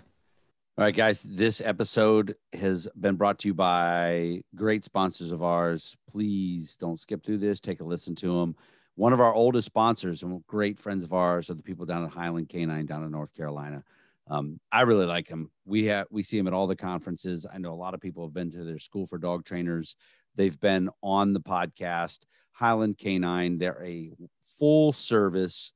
All 0.81 0.87
right, 0.87 0.97
guys, 0.97 1.23
this 1.25 1.61
episode 1.61 2.37
has 2.55 2.89
been 2.99 3.17
brought 3.17 3.39
to 3.41 3.49
you 3.49 3.53
by 3.53 4.41
great 4.55 4.83
sponsors 4.83 5.31
of 5.31 5.43
ours. 5.43 5.95
Please 6.09 6.79
don't 6.79 6.99
skip 6.99 7.23
through 7.23 7.37
this. 7.37 7.61
Take 7.61 7.83
a 7.83 7.85
listen 7.85 8.15
to 8.15 8.41
them. 8.41 8.57
One 8.95 9.13
of 9.13 9.21
our 9.21 9.35
oldest 9.35 9.67
sponsors 9.67 10.23
and 10.23 10.43
great 10.47 10.79
friends 10.79 11.05
of 11.05 11.13
ours 11.13 11.51
are 11.51 11.55
the 11.55 11.63
people 11.63 11.85
down 11.85 12.05
at 12.05 12.13
Highland 12.13 12.49
Canine 12.49 12.87
down 12.87 13.05
in 13.05 13.11
North 13.11 13.35
Carolina. 13.35 13.85
Um, 14.27 14.59
I 14.73 14.81
really 14.81 15.05
like 15.05 15.29
them. 15.29 15.51
We 15.67 15.85
have 15.85 16.07
we 16.11 16.23
see 16.23 16.39
them 16.39 16.47
at 16.47 16.55
all 16.55 16.67
the 16.67 16.77
conferences. 16.77 17.45
I 17.45 17.59
know 17.59 17.75
a 17.75 17.75
lot 17.75 17.93
of 17.93 18.01
people 18.01 18.25
have 18.25 18.33
been 18.33 18.51
to 18.53 18.65
their 18.65 18.79
school 18.79 19.07
for 19.07 19.19
dog 19.19 19.45
trainers. 19.45 19.97
They've 20.35 20.59
been 20.59 20.89
on 21.03 21.35
the 21.35 21.41
podcast. 21.41 22.21
Highland 22.53 22.97
Canine. 22.97 23.59
They're 23.59 23.85
a 23.85 24.13
full 24.59 24.95
service 24.95 25.75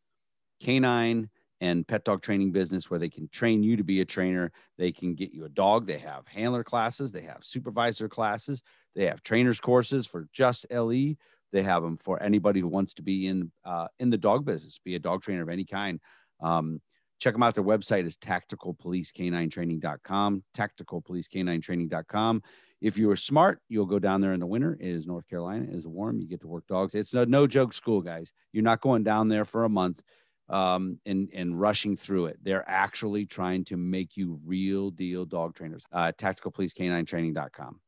canine 0.63 1.29
and 1.61 1.87
pet 1.87 2.05
dog 2.05 2.23
training 2.23 2.51
business 2.53 2.91
where 2.91 2.99
they 2.99 3.09
can 3.09 3.29
train 3.29 3.63
you 3.63 3.77
to 3.77 3.85
be 3.85 4.01
a 4.01 4.05
trainer. 4.05 4.51
They 4.79 4.91
can 4.93 5.15
get 5.15 5.33
you 5.33 5.45
a 5.45 5.49
dog. 5.49 5.87
They 5.87 5.99
have 5.99 6.27
handler 6.27 6.65
classes, 6.65 7.13
they 7.13 7.23
have 7.23 7.39
supervisor 7.43 8.09
classes, 8.09 8.63
they 8.95 9.07
have 9.07 9.23
trainers 9.23 9.61
courses 9.61 10.07
for 10.07 10.27
just 10.33 10.67
LE. 10.71 11.15
They 11.53 11.63
have 11.63 11.85
them 11.85 11.97
for 11.97 12.21
anybody 12.21 12.59
who 12.61 12.69
wants 12.69 12.95
to 12.95 13.03
be 13.03 13.29
in 13.29 13.53
uh, 13.65 13.87
in 14.01 14.11
the 14.11 14.19
dog 14.19 14.45
business, 14.45 14.81
be 14.85 14.97
a 14.97 15.01
dog 15.01 15.23
trainer 15.23 15.43
of 15.43 15.49
any 15.49 15.65
kind. 15.65 16.01
Um, 16.41 16.81
check 17.21 17.35
them 17.35 17.45
out. 17.45 17.55
Their 17.55 17.65
website 17.65 18.07
is 18.07 18.17
tacticalpolicecaninetraining.com. 18.17 20.45
Tacticalpolicecaninetraining.com. 20.57 22.43
If 22.81 22.99
you 22.99 23.09
are 23.11 23.17
smart, 23.17 23.61
you'll 23.69 23.87
go 23.87 24.01
down 24.01 24.21
there 24.21 24.35
in 24.35 24.41
the 24.41 24.47
winter. 24.47 24.77
It 24.79 24.89
is 24.89 25.07
North 25.07 25.27
Carolina. 25.29 25.65
It 25.65 25.75
is 25.75 25.87
warm. 25.87 26.21
You 26.21 26.29
get 26.29 26.43
to 26.43 26.49
work 26.49 26.67
dogs. 26.67 26.95
It's 26.95 27.15
no, 27.15 27.25
no 27.25 27.47
joke 27.47 27.73
school, 27.73 28.03
guys. 28.03 28.33
You're 28.53 28.65
not 28.65 28.81
going 28.81 29.05
down 29.05 29.29
there 29.29 29.45
for 29.45 29.63
a 29.65 29.71
month 29.71 30.03
um, 30.49 30.99
and, 31.07 31.29
and 31.33 31.61
rushing 31.61 31.97
through 31.97 32.27
it. 32.27 32.39
They're 32.43 32.69
actually 32.69 33.27
trying 33.27 33.65
to 33.67 33.77
make 33.77 34.17
you 34.17 34.41
real 34.45 34.91
deal 34.91 35.25
dog 35.25 35.55
trainers. 35.55 35.85
Uh, 35.93 36.13
tacticalpolicecaninetraining.com. 36.17 37.81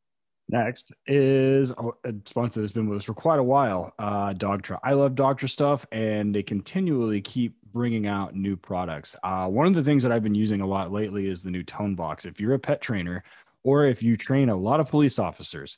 next 0.49 0.93
is 1.07 1.73
oh, 1.73 1.95
a 2.05 2.13
sponsor 2.25 2.61
that's 2.61 2.73
been 2.73 2.89
with 2.89 2.99
us 2.99 3.05
for 3.05 3.15
quite 3.15 3.39
a 3.39 3.45
while, 3.45 3.93
uh, 3.99 4.33
Dogtra. 4.33 4.79
I 4.83 4.93
love 4.93 5.13
Dogtra 5.13 5.51
stuff, 5.51 5.87
and 5.93 6.35
they 6.35 6.43
continually 6.43 7.21
keep 7.21 7.57
bringing 7.73 8.07
out 8.07 8.35
new 8.35 8.57
products. 8.57 9.17
Uh, 9.23 9.47
one 9.49 9.67
of 9.67 9.75
the 9.75 9.85
things 9.85 10.03
that 10.03 10.11
I've 10.11 10.23
been 10.23 10.35
using 10.35 10.63
a 10.63 10.67
lot 10.67 10.93
lately 10.93 11.29
is 11.29 11.43
the 11.43 11.51
new 11.51 11.63
Tone 11.63 11.95
Box. 11.95 12.25
If 12.25 12.41
you're 12.41 12.55
a 12.55 12.59
pet 12.59 12.81
trainer, 12.81 13.23
or 13.65 13.85
if 13.85 14.03
you 14.03 14.17
train 14.17 14.49
a 14.49 14.57
lot 14.57 14.81
of 14.81 14.89
police 14.89 15.19
officers, 15.19 15.77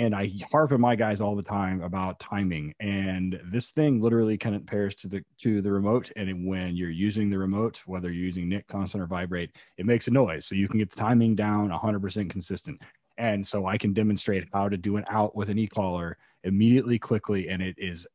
and 0.00 0.14
I 0.14 0.30
harp 0.50 0.72
on 0.72 0.80
my 0.80 0.96
guys 0.96 1.20
all 1.20 1.36
the 1.36 1.42
time 1.42 1.82
about 1.82 2.18
timing. 2.18 2.72
And 2.80 3.38
this 3.52 3.70
thing 3.70 4.00
literally 4.00 4.38
kind 4.38 4.56
of 4.56 4.64
pairs 4.64 4.94
to 4.96 5.08
the 5.08 5.22
to 5.42 5.60
the 5.60 5.70
remote. 5.70 6.10
And 6.16 6.46
when 6.46 6.74
you're 6.74 6.88
using 6.88 7.28
the 7.28 7.36
remote, 7.36 7.82
whether 7.84 8.10
you're 8.10 8.24
using 8.24 8.48
Nick 8.48 8.66
constant 8.66 9.02
or 9.02 9.06
vibrate, 9.06 9.54
it 9.76 9.84
makes 9.84 10.08
a 10.08 10.10
noise. 10.10 10.46
So 10.46 10.54
you 10.54 10.68
can 10.68 10.78
get 10.78 10.90
the 10.90 10.96
timing 10.96 11.34
down 11.34 11.68
100% 11.68 12.30
consistent. 12.30 12.80
And 13.18 13.46
so 13.46 13.66
I 13.66 13.76
can 13.76 13.92
demonstrate 13.92 14.48
how 14.54 14.70
to 14.70 14.78
do 14.78 14.96
an 14.96 15.04
out 15.10 15.36
with 15.36 15.50
an 15.50 15.58
e-collar 15.58 16.16
immediately, 16.44 16.98
quickly, 16.98 17.50
and 17.50 17.60
it 17.60 17.74
is 17.76 18.06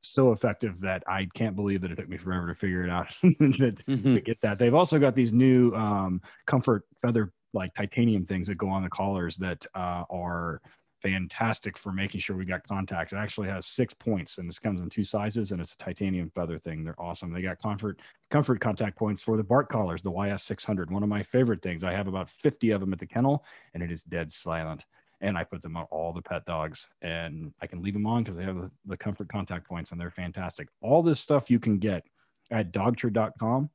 so 0.00 0.32
effective 0.32 0.80
that 0.80 1.02
I 1.06 1.28
can't 1.34 1.54
believe 1.54 1.82
that 1.82 1.92
it 1.92 1.96
took 1.96 2.08
me 2.08 2.16
forever 2.16 2.46
to 2.48 2.54
figure 2.54 2.84
it 2.84 2.90
out 2.90 3.14
that, 3.22 3.76
to 3.86 4.20
get 4.22 4.40
that. 4.40 4.58
They've 4.58 4.72
also 4.72 4.98
got 4.98 5.14
these 5.14 5.34
new 5.34 5.74
um, 5.74 6.22
comfort 6.46 6.84
feather 7.02 7.30
like 7.52 7.74
titanium 7.74 8.24
things 8.24 8.46
that 8.46 8.56
go 8.56 8.70
on 8.70 8.82
the 8.82 8.88
collars 8.88 9.36
that 9.36 9.66
uh, 9.74 10.04
are 10.08 10.62
fantastic 11.02 11.76
for 11.76 11.92
making 11.92 12.20
sure 12.20 12.36
we 12.36 12.44
got 12.44 12.66
contact. 12.66 13.12
It 13.12 13.16
actually 13.16 13.48
has 13.48 13.66
six 13.66 13.92
points 13.92 14.38
and 14.38 14.48
this 14.48 14.58
comes 14.58 14.80
in 14.80 14.88
two 14.88 15.04
sizes 15.04 15.52
and 15.52 15.60
it's 15.60 15.74
a 15.74 15.78
titanium 15.78 16.30
feather 16.34 16.58
thing. 16.58 16.84
They're 16.84 17.00
awesome. 17.00 17.32
They 17.32 17.42
got 17.42 17.60
comfort 17.60 18.00
comfort 18.30 18.60
contact 18.60 18.96
points 18.96 19.20
for 19.20 19.36
the 19.36 19.42
bark 19.42 19.68
collars, 19.68 20.02
the 20.02 20.10
YS 20.10 20.44
600. 20.44 20.90
One 20.90 21.02
of 21.02 21.08
my 21.08 21.22
favorite 21.22 21.62
things. 21.62 21.84
I 21.84 21.92
have 21.92 22.06
about 22.06 22.30
50 22.30 22.70
of 22.70 22.80
them 22.80 22.92
at 22.92 22.98
the 22.98 23.06
kennel 23.06 23.44
and 23.74 23.82
it 23.82 23.90
is 23.90 24.04
dead 24.04 24.30
silent. 24.32 24.84
And 25.20 25.36
I 25.36 25.44
put 25.44 25.62
them 25.62 25.76
on 25.76 25.86
all 25.90 26.12
the 26.12 26.22
pet 26.22 26.44
dogs 26.46 26.88
and 27.02 27.52
I 27.60 27.66
can 27.66 27.82
leave 27.82 27.94
them 27.94 28.06
on 28.06 28.22
because 28.22 28.36
they 28.36 28.44
have 28.44 28.56
the, 28.56 28.70
the 28.86 28.96
comfort 28.96 29.28
contact 29.28 29.68
points 29.68 29.92
and 29.92 30.00
they're 30.00 30.10
fantastic. 30.10 30.68
All 30.80 31.02
this 31.02 31.20
stuff 31.20 31.50
you 31.50 31.60
can 31.60 31.78
get 31.78 32.04
at 32.50 32.72
dogtra.com. 32.72 33.70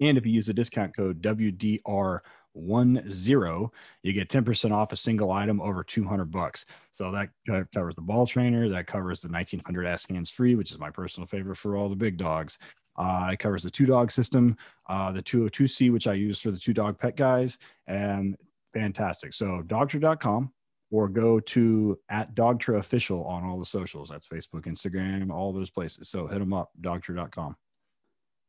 And 0.00 0.18
if 0.18 0.26
you 0.26 0.32
use 0.32 0.46
the 0.46 0.54
discount 0.54 0.96
code 0.96 1.22
WDR 1.22 2.20
one 2.52 3.04
zero, 3.10 3.72
you 4.02 4.12
get 4.12 4.28
10% 4.28 4.72
off 4.72 4.92
a 4.92 4.96
single 4.96 5.32
item 5.32 5.60
over 5.60 5.82
200 5.82 6.30
bucks. 6.30 6.66
So 6.92 7.10
that 7.12 7.28
covers 7.74 7.94
the 7.94 8.02
ball 8.02 8.26
trainer, 8.26 8.68
that 8.68 8.86
covers 8.86 9.20
the 9.20 9.28
1900 9.28 9.86
S 9.86 10.06
hands 10.08 10.30
free, 10.30 10.54
which 10.54 10.70
is 10.70 10.78
my 10.78 10.90
personal 10.90 11.26
favorite 11.26 11.56
for 11.56 11.76
all 11.76 11.88
the 11.88 11.96
big 11.96 12.16
dogs. 12.16 12.58
Uh, 12.96 13.30
it 13.32 13.38
covers 13.38 13.62
the 13.62 13.70
two 13.70 13.86
dog 13.86 14.10
system, 14.10 14.56
uh, 14.88 15.10
the 15.12 15.22
202C, 15.22 15.92
which 15.92 16.06
I 16.06 16.12
use 16.12 16.40
for 16.40 16.50
the 16.50 16.58
two 16.58 16.74
dog 16.74 16.98
pet 16.98 17.16
guys, 17.16 17.58
and 17.86 18.36
fantastic. 18.74 19.32
So 19.32 19.62
dogtra.com 19.66 20.52
or 20.92 21.08
go 21.08 21.40
to 21.40 21.98
at 22.10 22.34
Dogtra 22.36 22.78
official 22.78 23.24
on 23.24 23.44
all 23.44 23.58
the 23.58 23.64
socials. 23.64 24.10
That's 24.10 24.28
Facebook, 24.28 24.66
Instagram, 24.66 25.32
all 25.32 25.52
those 25.52 25.70
places. 25.70 26.10
So 26.10 26.26
hit 26.26 26.38
them 26.38 26.52
up, 26.52 26.70
dogtra.com. 26.80 27.56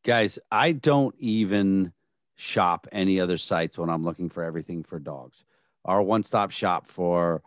Guys, 0.03 0.37
I 0.51 0.73
don't 0.73 1.15
even 1.17 1.93
shop 2.35 2.87
any 2.91 3.19
other 3.19 3.37
sites 3.37 3.77
when 3.77 3.89
I'm 3.89 4.03
looking 4.03 4.29
for 4.29 4.43
everything 4.43 4.83
for 4.83 4.99
dogs. 4.99 5.43
Our 5.85 6.01
one 6.01 6.23
stop 6.23 6.51
shop 6.51 6.87
for 6.87 7.43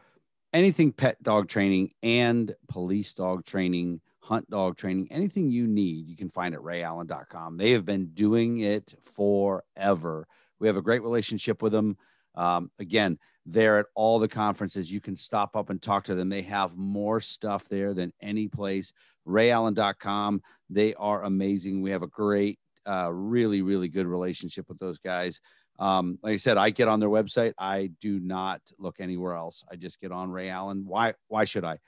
anything 0.53 0.93
pet 0.93 1.22
dog 1.22 1.49
training 1.49 1.91
and 2.03 2.55
police 2.68 3.12
dog 3.14 3.45
training, 3.45 4.01
hunt 4.20 4.49
dog 4.51 4.76
training, 4.76 5.09
anything 5.11 5.51
you 5.51 5.66
need, 5.66 6.07
you 6.09 6.16
can 6.16 6.28
find 6.28 6.55
at 6.55 6.61
rayallen.com. 6.61 7.57
They 7.57 7.72
have 7.72 7.84
been 7.84 8.09
doing 8.09 8.59
it 8.61 8.95
forever. 9.03 10.26
We 10.59 10.66
have 10.66 10.76
a 10.76 10.82
great 10.82 11.03
relationship 11.03 11.62
with 11.62 11.72
them. 11.72 11.97
Um, 12.34 12.70
again, 12.78 13.18
they're 13.47 13.78
at 13.78 13.87
all 13.95 14.18
the 14.18 14.28
conferences. 14.28 14.91
You 14.91 15.01
can 15.01 15.14
stop 15.14 15.57
up 15.57 15.70
and 15.70 15.80
talk 15.80 16.05
to 16.05 16.14
them. 16.14 16.28
They 16.28 16.43
have 16.43 16.76
more 16.76 17.20
stuff 17.20 17.68
there 17.68 17.95
than 17.95 18.12
any 18.20 18.49
place. 18.49 18.93
RayAllen.com. 19.26 20.43
They 20.68 20.95
are 20.95 21.22
amazing. 21.22 21.80
We 21.80 21.93
have 21.93 22.03
a 22.03 22.09
great, 22.09 22.59
uh, 22.87 23.11
really, 23.12 23.62
really 23.62 23.89
good 23.89 24.07
relationship 24.07 24.68
with 24.68 24.78
those 24.78 24.99
guys. 24.99 25.41
Um, 25.78 26.18
like 26.22 26.34
I 26.34 26.39
said, 26.39 26.57
I 26.57 26.70
get 26.70 26.89
on 26.89 27.01
their 27.01 27.09
website. 27.09 27.53
I 27.59 27.91
do 28.01 28.18
not 28.18 28.62
look 28.78 28.97
anywhere 28.99 29.34
else. 29.34 29.64
I 29.70 29.76
just 29.76 30.01
get 30.01 30.12
on 30.12 30.30
Ray 30.30 30.49
Allen. 30.49 30.84
Why? 30.87 31.14
Why 31.28 31.45
should 31.45 31.64
I? 31.64 31.78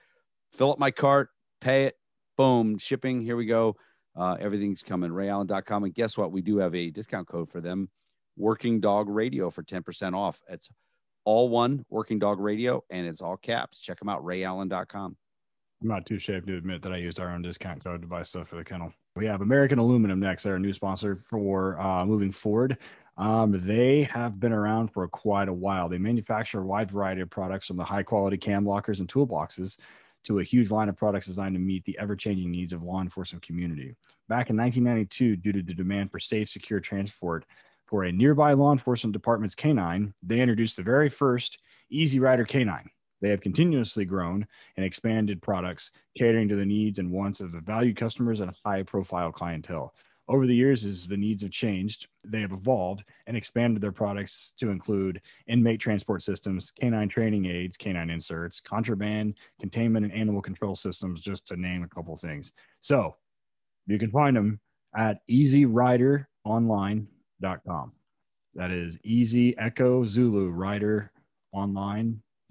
Fill 0.53 0.73
up 0.73 0.79
my 0.79 0.91
cart, 0.91 1.31
pay 1.61 1.85
it, 1.85 1.95
boom, 2.37 2.79
shipping. 2.79 3.23
Here 3.23 3.37
we 3.37 3.47
go. 3.47 3.77
Uh, 4.17 4.37
everything's 4.41 4.83
coming. 4.83 5.11
RayAllen.com. 5.11 5.85
And 5.85 5.95
guess 5.95 6.19
what? 6.19 6.33
We 6.33 6.43
do 6.43 6.59
have 6.59 6.75
a 6.75 6.91
discount 6.91 7.29
code 7.29 7.51
for 7.51 7.61
them. 7.61 7.89
Working 8.37 8.81
Dog 8.81 9.09
Radio 9.09 9.51
for 9.51 9.63
10% 9.63 10.15
off. 10.15 10.41
It's 10.49 10.69
all 11.25 11.49
one 11.49 11.85
Working 11.91 12.19
Dog 12.19 12.41
Radio, 12.41 12.83
and 12.91 13.07
it's 13.07 13.21
all 13.21 13.37
caps. 13.37 13.81
Check 13.81 13.99
them 13.99 14.09
out, 14.09 14.25
rayallen.com. 14.25 15.17
I'm 15.83 15.89
not 15.89 16.07
too 16.07 16.17
ashamed 16.17 16.47
to 16.49 16.57
admit 16.57 16.83
that 16.83 16.93
I 16.93 16.97
used 16.97 17.21
our 17.21 17.31
own 17.31 17.43
discount 17.43 17.85
code 17.85 18.03
to 18.03 18.09
buy 18.09 18.23
stuff 18.23 18.49
for 18.49 18.57
the 18.57 18.65
kennel. 18.65 18.93
We 19.19 19.27
have 19.27 19.41
American 19.41 19.81
Aluminum 19.81 20.21
next. 20.21 20.45
They're 20.45 20.55
a 20.55 20.61
new 20.61 20.73
sponsor 20.73 21.17
for 21.29 21.77
uh, 21.81 22.07
moving 22.07 22.31
forward. 22.31 22.79
Um, 23.17 23.61
they 23.67 24.05
have 24.05 24.39
been 24.39 24.53
around 24.53 24.93
for 24.93 25.09
quite 25.09 25.49
a 25.49 25.53
while. 25.53 25.89
They 25.89 25.99
manufacture 25.99 26.61
a 26.61 26.65
wide 26.65 26.93
variety 26.93 27.23
of 27.23 27.29
products 27.29 27.67
from 27.67 27.79
the 27.79 27.83
high 27.83 28.05
quality 28.05 28.37
cam 28.37 28.65
lockers 28.65 29.01
and 29.01 29.09
toolboxes 29.09 29.77
to 30.23 30.39
a 30.39 30.45
huge 30.45 30.71
line 30.71 30.89
of 30.89 30.97
products 30.97 31.27
designed 31.27 31.57
to 31.57 31.61
meet 31.61 31.85
the 31.85 31.99
ever 31.99 32.15
changing 32.15 32.53
needs 32.53 32.73
of 32.73 32.85
law 32.85 33.03
enforcement 33.03 33.45
community. 33.45 33.97
Back 34.29 34.51
in 34.51 34.57
1992, 34.57 35.35
due 35.35 35.51
to 35.51 35.63
the 35.63 35.75
demand 35.75 36.13
for 36.13 36.21
safe, 36.21 36.49
secure 36.49 36.79
transport 36.79 37.45
for 37.87 38.05
a 38.05 38.13
nearby 38.13 38.53
law 38.53 38.71
enforcement 38.71 39.15
department's 39.15 39.57
canine, 39.57 40.15
they 40.23 40.39
introduced 40.39 40.77
the 40.77 40.85
very 40.85 41.09
first 41.09 41.59
Easy 41.91 42.21
Rider 42.21 42.45
canine. 42.45 42.89
They 43.21 43.31
have 43.31 43.41
continuously 43.41 44.05
grown 44.05 44.47
and 44.77 44.87
expanded 44.87 45.43
products 45.43 45.91
catering 46.17 46.49
to 46.49 46.57
the 46.57 46.65
needs 46.65 46.99
and 46.99 47.11
wants 47.11 47.41
of 47.41 47.51
valued 47.51 47.97
customers 47.97 48.41
and 48.41 48.53
high 48.65 48.83
profile 48.83 49.33
clientele. 49.33 49.95
over 50.29 50.47
the 50.47 50.55
years, 50.55 50.85
as 50.85 51.07
the 51.07 51.17
needs 51.17 51.43
have 51.43 51.51
changed, 51.51 52.07
they 52.23 52.43
have 52.43 52.53
evolved 52.53 53.03
and 53.27 53.37
expanded 53.37 53.83
their 53.83 53.93
products 53.93 54.53
to 54.61 54.71
include 54.71 55.23
inmate 55.47 55.81
transport 55.81 56.23
systems, 56.23 56.71
canine 56.71 57.09
training 57.09 57.47
aids, 57.47 57.79
canine 57.79 58.11
inserts, 58.11 58.61
contraband, 58.61 59.35
containment, 59.59 60.05
and 60.05 60.15
animal 60.15 60.43
control 60.43 60.77
systems, 60.77 61.21
just 61.21 61.47
to 61.47 61.57
name 61.57 61.83
a 61.83 61.89
couple 61.89 62.15
things. 62.15 62.53
So 62.83 63.17
you 63.87 63.99
can 63.99 64.11
find 64.11 64.37
them 64.37 64.61
at 64.97 65.27
easyrideronline.com. 65.29 67.93
That 68.55 68.71
is 68.71 68.99
easy 69.05 69.57
echo 69.57 70.05
Zulu 70.05 70.51
rider 70.51 71.11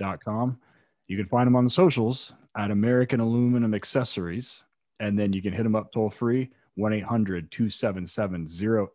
online.com. 0.01 0.59
You 1.07 1.17
can 1.17 1.27
find 1.27 1.47
them 1.47 1.55
on 1.55 1.63
the 1.63 1.69
socials 1.69 2.33
at 2.57 2.71
American 2.71 3.19
Aluminum 3.19 3.73
Accessories. 3.73 4.63
And 4.99 5.17
then 5.17 5.31
you 5.31 5.41
can 5.41 5.53
hit 5.53 5.63
them 5.63 5.75
up 5.75 5.91
toll 5.93 6.09
free 6.09 6.49
1 6.75 6.93
800 6.93 7.51
277 7.51 8.47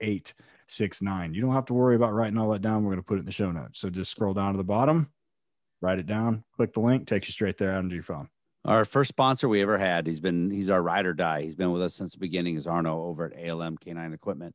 0869. 0.02 1.34
You 1.34 1.40
don't 1.40 1.54
have 1.54 1.66
to 1.66 1.74
worry 1.74 1.96
about 1.96 2.12
writing 2.12 2.38
all 2.38 2.50
that 2.50 2.62
down. 2.62 2.82
We're 2.82 2.90
going 2.90 3.02
to 3.02 3.06
put 3.06 3.16
it 3.16 3.20
in 3.20 3.26
the 3.26 3.32
show 3.32 3.52
notes. 3.52 3.78
So 3.78 3.88
just 3.88 4.10
scroll 4.10 4.34
down 4.34 4.52
to 4.52 4.58
the 4.58 4.64
bottom, 4.64 5.08
write 5.80 5.98
it 6.00 6.06
down, 6.06 6.42
click 6.56 6.72
the 6.72 6.80
link, 6.80 7.06
takes 7.06 7.28
you 7.28 7.32
straight 7.32 7.56
there 7.56 7.74
onto 7.74 7.94
your 7.94 8.04
phone. 8.04 8.28
Our 8.64 8.84
first 8.84 9.08
sponsor 9.08 9.48
we 9.48 9.62
ever 9.62 9.78
had. 9.78 10.06
He's 10.06 10.20
been 10.20 10.50
he's 10.50 10.70
our 10.70 10.82
ride 10.82 11.06
or 11.06 11.14
die. 11.14 11.42
He's 11.42 11.56
been 11.56 11.72
with 11.72 11.82
us 11.82 11.94
since 11.94 12.12
the 12.12 12.18
beginning. 12.18 12.56
Is 12.56 12.66
Arno 12.66 13.04
over 13.04 13.24
at 13.26 13.48
ALM 13.48 13.76
Canine 13.76 14.12
Equipment. 14.12 14.54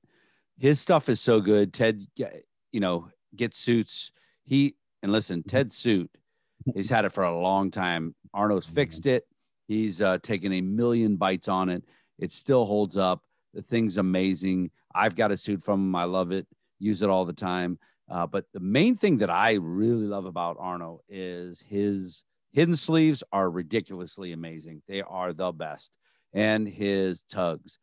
His 0.57 0.79
stuff 0.79 1.09
is 1.09 1.19
so 1.19 1.41
good. 1.41 1.73
Ted, 1.73 2.07
you 2.15 2.79
know, 2.79 3.09
gets 3.35 3.57
suits. 3.57 4.11
He 4.45 4.75
and 5.03 5.11
listen, 5.11 5.43
Ted's 5.43 5.75
suit. 5.75 6.09
He's 6.75 6.89
had 6.89 7.05
it 7.05 7.13
for 7.13 7.23
a 7.23 7.39
long 7.39 7.71
time. 7.71 8.15
Arno's 8.33 8.65
fixed 8.65 9.05
it. 9.05 9.25
He's 9.67 10.01
uh, 10.01 10.17
taken 10.19 10.53
a 10.53 10.61
million 10.61 11.17
bites 11.17 11.47
on 11.47 11.69
it. 11.69 11.83
It 12.19 12.31
still 12.31 12.65
holds 12.65 12.97
up. 12.97 13.23
The 13.53 13.61
thing's 13.61 13.97
amazing. 13.97 14.71
I've 14.93 15.15
got 15.15 15.31
a 15.31 15.37
suit 15.37 15.61
from 15.61 15.81
him. 15.81 15.95
I 15.95 16.05
love 16.05 16.31
it. 16.31 16.47
Use 16.79 17.01
it 17.01 17.09
all 17.09 17.25
the 17.25 17.33
time. 17.33 17.79
Uh, 18.09 18.25
but 18.25 18.45
the 18.53 18.59
main 18.59 18.95
thing 18.95 19.17
that 19.17 19.29
I 19.29 19.53
really 19.53 20.05
love 20.05 20.25
about 20.25 20.57
Arno 20.59 21.01
is 21.09 21.61
his 21.67 22.23
Hidden 22.57 22.75
sleeves 22.75 23.23
are 23.31 23.49
ridiculously 23.49 24.31
amazing. 24.31 24.81
They 24.87 25.03
are 25.03 25.33
the 25.33 25.51
best. 25.51 25.95
And 26.33 26.67
his 26.67 27.21
tugs. 27.23 27.77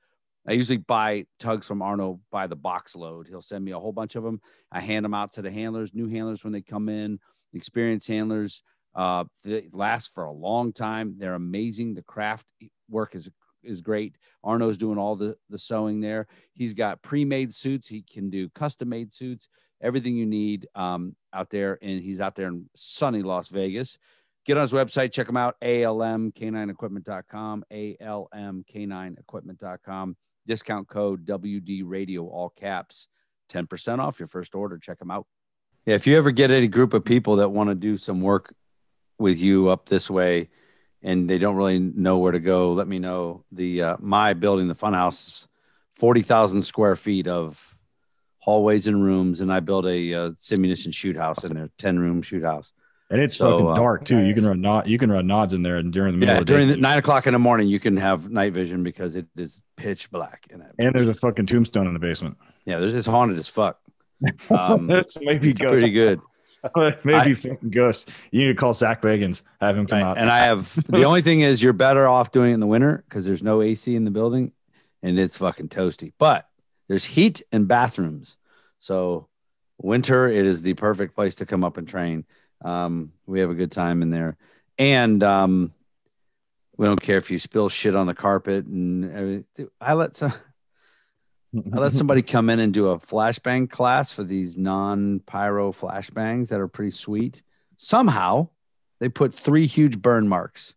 I 0.49 0.53
usually 0.53 0.79
buy 0.79 1.27
tugs 1.39 1.67
from 1.67 1.81
Arno 1.81 2.21
by 2.33 2.49
the 2.49 2.57
box 2.57 2.97
load. 2.97 3.29
He'll 3.29 3.41
send 3.41 3.65
me 3.65 3.71
a 3.71 3.79
whole 3.79 3.93
bunch 3.93 4.17
of 4.17 4.25
them. 4.25 4.41
I 4.73 4.81
hand 4.81 5.05
them 5.05 5.15
out 5.15 5.33
to 5.33 5.43
the 5.43 5.51
handlers, 5.51 5.95
new 5.95 6.09
handlers 6.09 6.43
when 6.43 6.53
they 6.53 6.61
come 6.61 6.89
in, 6.89 7.21
experienced 7.53 8.09
handlers. 8.09 8.63
Uh, 8.95 9.25
they 9.43 9.69
last 9.73 10.15
for 10.15 10.25
a 10.25 10.33
long 10.33 10.73
time. 10.73 11.17
They're 11.19 11.35
amazing. 11.35 11.95
The 11.95 12.03
craft 12.03 12.47
work 12.89 13.15
is 13.15 13.31
is 13.63 13.81
great. 13.81 14.17
Arno's 14.45 14.79
doing 14.79 14.99
all 14.99 15.17
the 15.17 15.37
the 15.51 15.59
sewing 15.59 16.01
there. 16.01 16.27
He's 16.53 16.75
got 16.75 17.03
pre-made 17.03 17.55
suits. 17.55 17.89
He 17.89 18.03
can 18.03 18.31
do 18.31 18.49
custom 18.51 18.89
made 18.89 19.13
suits. 19.13 19.49
Everything 19.81 20.17
you 20.17 20.27
need 20.27 20.69
um, 20.75 21.17
out 21.33 21.51
there, 21.51 21.79
and 21.83 22.01
he's 22.01 22.21
out 22.21 22.37
there 22.37 22.49
in 22.49 22.71
sunny 22.75 23.23
Las 23.23 23.49
Vegas 23.49 23.99
get 24.45 24.57
on 24.57 24.63
his 24.63 24.73
website, 24.73 25.13
check 25.13 25.29
him 25.29 25.37
out, 25.37 25.55
almk9equipment.com, 25.63 27.65
almk9equipment.com. 27.73 30.17
Discount 30.47 30.89
code 30.89 31.25
WD 31.25 31.85
radio, 31.87 32.27
all 32.27 32.51
caps, 32.51 33.09
10% 33.51 33.99
off 33.99 34.21
your 34.21 34.27
first 34.27 34.55
order. 34.55 34.77
Check 34.77 34.99
them 34.99 35.11
out. 35.11 35.27
Yeah, 35.87 35.95
if 35.95 36.07
you 36.07 36.19
ever 36.19 36.31
get 36.31 36.51
any 36.51 36.69
group 36.69 36.93
of 36.93 37.03
people 37.03 37.37
that 37.37 37.49
want 37.49 37.71
to 37.71 37.75
do 37.75 37.97
some 37.97 38.21
work 38.21 38.55
with 39.19 39.41
you 39.41 39.69
up 39.69 39.89
this 39.89 40.11
way 40.11 40.49
and 41.03 41.29
they 41.29 41.39
don't 41.39 41.57
really 41.57 41.79
know 41.79 42.19
where 42.19 42.33
to 42.33 42.41
go, 42.41 42.73
let 42.73 42.89
me 42.89 42.99
know. 42.99 43.45
The 43.53 43.83
uh, 43.83 43.97
my 44.01 44.33
building, 44.33 44.69
the 44.69 44.75
funhouse, 44.75 45.47
40,000 45.97 46.63
square 46.63 46.97
feet 46.97 47.29
of 47.29 47.79
hallways 48.39 48.87
and 48.87 49.03
rooms, 49.03 49.41
and 49.41 49.53
I 49.53 49.61
built 49.61 49.87
a 49.87 50.15
uh, 50.15 50.31
simunition 50.31 50.95
shoot 50.95 51.17
house 51.17 51.45
in 51.45 51.55
there, 51.55 51.71
10 51.79 51.99
room 51.99 52.23
shoot 52.23 52.43
house 52.43 52.73
and 53.11 53.21
it's 53.21 53.37
so, 53.37 53.51
fucking 53.51 53.69
uh, 53.69 53.75
dark 53.75 54.05
too. 54.05 54.19
You 54.19 54.35
can 54.35 54.47
run 54.47 54.61
not 54.61 54.89
you 54.89 54.99
can 54.99 55.11
run 55.11 55.27
nods 55.27 55.53
in 55.53 55.63
there 55.63 55.77
and 55.77 55.93
during 55.93 56.13
the 56.13 56.19
middle 56.19 56.35
yeah, 56.35 56.41
of 56.41 56.47
the 56.47 56.53
during 56.53 56.69
the 56.69 56.77
nine 56.77 56.99
o'clock 56.99 57.27
in 57.27 57.33
the 57.33 57.39
morning 57.39 57.69
you 57.69 57.79
can 57.79 57.97
have 57.97 58.31
night 58.31 58.53
vision 58.53 58.83
because 58.83 59.15
it 59.15 59.27
is 59.37 59.63
pitch 59.77 60.11
black 60.11 60.47
in 60.51 60.61
that. 60.61 60.73
And 60.79 60.95
there's 60.95 61.09
a 61.09 61.15
fucking 61.15 61.47
tombstone 61.47 61.87
in 61.87 61.93
the 61.93 61.99
basement. 61.99 62.39
Yeah, 62.65 62.79
there's 62.79 62.93
this 62.93 63.07
haunted 63.07 63.39
as 63.39 63.49
fuck. 63.49 63.79
Um, 64.51 64.87
That's 64.87 65.19
maybe 65.21 65.53
pretty 65.53 65.91
good. 65.91 66.19
maybe 67.05 67.35
fucking 67.35 67.71
ghost. 67.71 68.11
You 68.31 68.41
need 68.41 68.49
to 68.49 68.55
call 68.55 68.75
Zach 68.75 69.03
Bagans, 69.03 69.43
have 69.61 69.77
him 69.77 69.87
come 69.87 70.03
out. 70.03 70.19
And 70.19 70.31
I 70.31 70.39
have 70.41 70.75
the 70.89 71.05
only 71.05 71.23
thing 71.23 71.41
is 71.41 71.63
you're 71.63 71.73
better 71.73 72.09
off 72.09 72.33
doing 72.33 72.51
it 72.51 72.55
in 72.55 72.61
the 72.61 72.67
winter 72.67 73.05
because 73.09 73.25
there's 73.25 73.43
no 73.43 73.63
AC 73.63 73.95
in 73.95 74.05
the 74.05 74.11
building 74.11 74.53
and 75.03 75.19
it's 75.19 75.39
fucking 75.39 75.69
toasty. 75.69 76.13
But 76.19 76.49
there's 76.89 77.05
heat 77.05 77.43
and 77.53 77.69
bathrooms, 77.69 78.37
so 78.79 79.29
winter 79.79 80.29
it 80.29 80.45
is 80.45 80.63
the 80.63 80.75
perfect 80.75 81.15
place 81.15 81.37
to 81.37 81.47
come 81.47 81.65
up 81.65 81.77
and 81.77 81.89
train. 81.89 82.25
Um, 82.65 83.13
we 83.27 83.41
have 83.41 83.51
a 83.51 83.55
good 83.55 83.73
time 83.73 84.03
in 84.03 84.11
there, 84.11 84.37
and 84.79 85.23
um, 85.23 85.73
we 86.77 86.87
don't 86.87 87.01
care 87.01 87.19
if 87.19 87.31
you 87.31 87.39
spill 87.39 87.69
shit 87.69 87.95
on 87.95 88.07
the 88.07 88.15
carpet. 88.15 88.67
And 88.67 89.05
everything. 89.05 89.69
I 89.81 89.95
let 89.95 90.17
some, 90.17 90.33
I 91.73 91.79
let 91.79 91.93
somebody 91.93 92.23
come 92.35 92.51
in 92.51 92.61
and 92.61 92.73
do 92.73 92.89
a 92.89 92.99
flashbang 92.99 93.71
class 93.71 94.13
for 94.13 94.25
these 94.25 94.57
non 94.57 95.21
pyro 95.21 95.73
flashbangs 95.73 96.49
that 96.49 96.61
are 96.61 96.69
pretty 96.69 96.91
sweet. 96.91 97.43
Somehow, 97.77 98.49
they 99.01 99.09
put 99.09 99.35
three 99.35 99.67
huge 99.67 100.01
burn 100.01 100.29
marks 100.29 100.75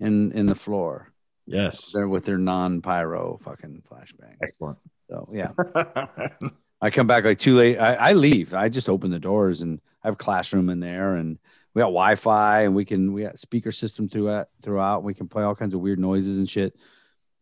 in 0.00 0.32
in 0.32 0.46
the 0.46 0.54
floor. 0.54 1.12
Yes, 1.46 1.92
they're 1.92 2.08
with 2.08 2.24
their 2.24 2.38
non 2.38 2.82
pyro 2.82 3.38
fucking 3.42 3.82
flashbang. 3.90 4.36
Excellent. 4.42 4.78
So 5.08 5.28
yeah. 5.32 5.52
I 6.80 6.90
come 6.90 7.06
back 7.06 7.24
like 7.24 7.38
too 7.38 7.56
late. 7.56 7.78
I, 7.78 7.94
I, 7.94 8.12
leave. 8.12 8.54
I 8.54 8.68
just 8.68 8.88
open 8.88 9.10
the 9.10 9.18
doors 9.18 9.62
and 9.62 9.80
I 10.04 10.06
have 10.06 10.14
a 10.14 10.16
classroom 10.16 10.70
in 10.70 10.78
there 10.78 11.16
and 11.16 11.38
we 11.74 11.80
got 11.80 11.86
Wi-Fi 11.86 12.62
and 12.62 12.74
we 12.74 12.84
can 12.84 13.12
we 13.12 13.22
got 13.22 13.38
speaker 13.38 13.72
system 13.72 14.08
throughout 14.08 14.48
throughout. 14.62 15.02
We 15.02 15.14
can 15.14 15.28
play 15.28 15.42
all 15.42 15.54
kinds 15.54 15.74
of 15.74 15.80
weird 15.80 15.98
noises 15.98 16.38
and 16.38 16.48
shit. 16.48 16.76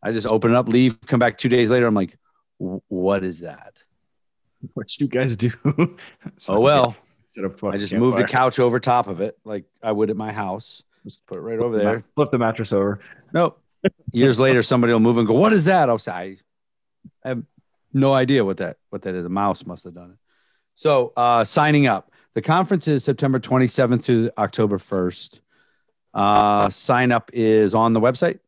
I 0.03 0.13
just 0.13 0.27
open 0.27 0.53
it 0.53 0.57
up, 0.57 0.69
leave, 0.69 1.01
come 1.07 1.21
back 1.21 1.37
two 1.37 1.49
days 1.49 1.69
later. 1.69 1.87
I'm 1.87 1.95
like, 1.95 2.17
what 2.59 3.25
is 3.25 3.41
that? 3.41 3.75
What 4.75 4.99
you 4.99 5.07
guys 5.07 5.37
do? 5.37 5.53
oh 6.49 6.61
well. 6.61 6.97
I 7.63 7.77
just 7.77 7.93
moved 7.93 8.19
a 8.19 8.27
couch 8.27 8.59
over 8.59 8.81
top 8.81 9.07
of 9.07 9.21
it 9.21 9.39
like 9.45 9.65
I 9.83 9.93
would 9.93 10.09
at 10.11 10.17
my 10.17 10.33
house. 10.33 10.83
Just 11.05 11.25
put 11.27 11.37
it 11.37 11.43
right 11.43 11.59
over 11.59 11.79
there. 11.79 12.05
Flip 12.15 12.31
the 12.31 12.39
mattress 12.39 12.73
over. 12.73 13.01
Nope. 13.33 13.63
Years 14.11 14.41
later, 14.41 14.63
somebody 14.63 14.93
will 14.93 15.01
move 15.01 15.19
and 15.19 15.27
go, 15.27 15.35
"What 15.35 15.53
is 15.53 15.67
that?" 15.67 15.89
I'll 15.91 15.99
say, 15.99 16.11
"I, 16.11 16.37
I 17.23 17.29
have 17.29 17.43
no 17.93 18.13
idea 18.13 18.45
what 18.45 18.57
that 18.57 18.79
what 18.91 19.03
that 19.03 19.15
is. 19.15 19.25
A 19.25 19.29
mouse 19.29 19.67
must 19.67 19.85
have 19.85 19.95
done 19.95 20.13
it. 20.13 20.19
So 20.75 21.13
uh, 21.17 21.45
signing 21.45 21.87
up. 21.87 22.11
The 22.35 22.43
conference 22.43 22.87
is 22.87 23.03
September 23.03 23.41
27th 23.41 24.05
to 24.05 24.31
October 24.37 24.77
1st. 24.77 25.41
Uh, 26.13 26.69
sign 26.69 27.11
up 27.11 27.31
is 27.33 27.75
on 27.75 27.95
the 27.95 28.01
website. 28.01 28.41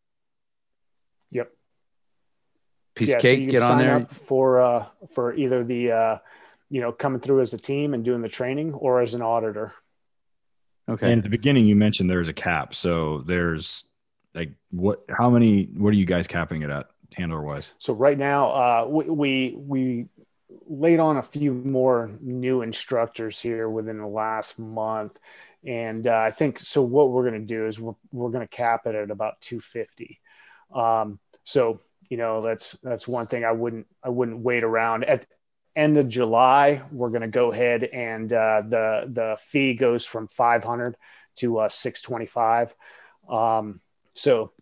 Yep. 1.30 1.50
Piece 2.98 3.10
yeah, 3.10 3.18
cake. 3.18 3.50
So 3.50 3.52
get 3.52 3.62
on 3.62 3.78
there 3.78 4.06
for 4.10 4.60
uh, 4.60 4.86
for 5.12 5.34
either 5.34 5.64
the 5.64 5.92
uh, 5.92 6.18
you 6.70 6.80
know 6.80 6.92
coming 6.92 7.20
through 7.20 7.40
as 7.40 7.54
a 7.54 7.58
team 7.58 7.94
and 7.94 8.04
doing 8.04 8.22
the 8.22 8.28
training 8.28 8.74
or 8.74 9.00
as 9.00 9.14
an 9.14 9.22
auditor. 9.22 9.72
Okay. 10.88 11.10
And 11.12 11.18
at 11.18 11.24
the 11.24 11.30
beginning, 11.30 11.66
you 11.66 11.76
mentioned 11.76 12.08
there's 12.08 12.28
a 12.28 12.32
cap. 12.32 12.74
So 12.74 13.22
there's 13.26 13.84
like 14.34 14.52
what? 14.70 15.04
How 15.08 15.30
many? 15.30 15.64
What 15.64 15.90
are 15.90 15.96
you 15.96 16.06
guys 16.06 16.26
capping 16.26 16.62
it 16.62 16.70
at? 16.70 16.86
handler 17.18 17.42
wise? 17.42 17.72
So 17.78 17.92
right 17.92 18.16
now, 18.16 18.50
uh, 18.50 18.86
we, 18.88 19.04
we, 19.04 19.56
we 19.56 20.06
laid 20.68 21.00
on 21.00 21.16
a 21.16 21.22
few 21.22 21.52
more 21.52 22.10
new 22.20 22.62
instructors 22.62 23.40
here 23.40 23.68
within 23.68 23.98
the 23.98 24.06
last 24.06 24.58
month, 24.58 25.18
and 25.64 26.06
uh, 26.06 26.16
I 26.16 26.30
think 26.30 26.58
so. 26.58 26.82
What 26.82 27.10
we're 27.10 27.28
going 27.28 27.40
to 27.40 27.46
do 27.46 27.66
is 27.66 27.80
we're 27.80 27.94
we're 28.12 28.30
going 28.30 28.46
to 28.46 28.56
cap 28.56 28.86
it 28.86 28.94
at 28.94 29.10
about 29.10 29.40
250. 29.40 30.20
Um, 30.72 31.18
so 31.44 31.80
you 32.08 32.16
know 32.16 32.40
that's 32.40 32.72
that's 32.82 33.06
one 33.06 33.26
thing 33.26 33.44
I 33.44 33.52
wouldn't 33.52 33.86
I 34.02 34.08
wouldn't 34.08 34.40
wait 34.40 34.64
around 34.64 35.04
at 35.04 35.26
end 35.76 35.98
of 35.98 36.08
July. 36.08 36.82
We're 36.90 37.10
going 37.10 37.22
to 37.22 37.28
go 37.28 37.52
ahead 37.52 37.84
and 37.84 38.32
uh, 38.32 38.62
the 38.66 39.08
the 39.10 39.36
fee 39.40 39.74
goes 39.74 40.04
from 40.04 40.28
500 40.28 40.96
to 41.36 41.58
uh, 41.58 41.68
625. 41.68 42.74
Um, 43.28 43.80
so 44.14 44.52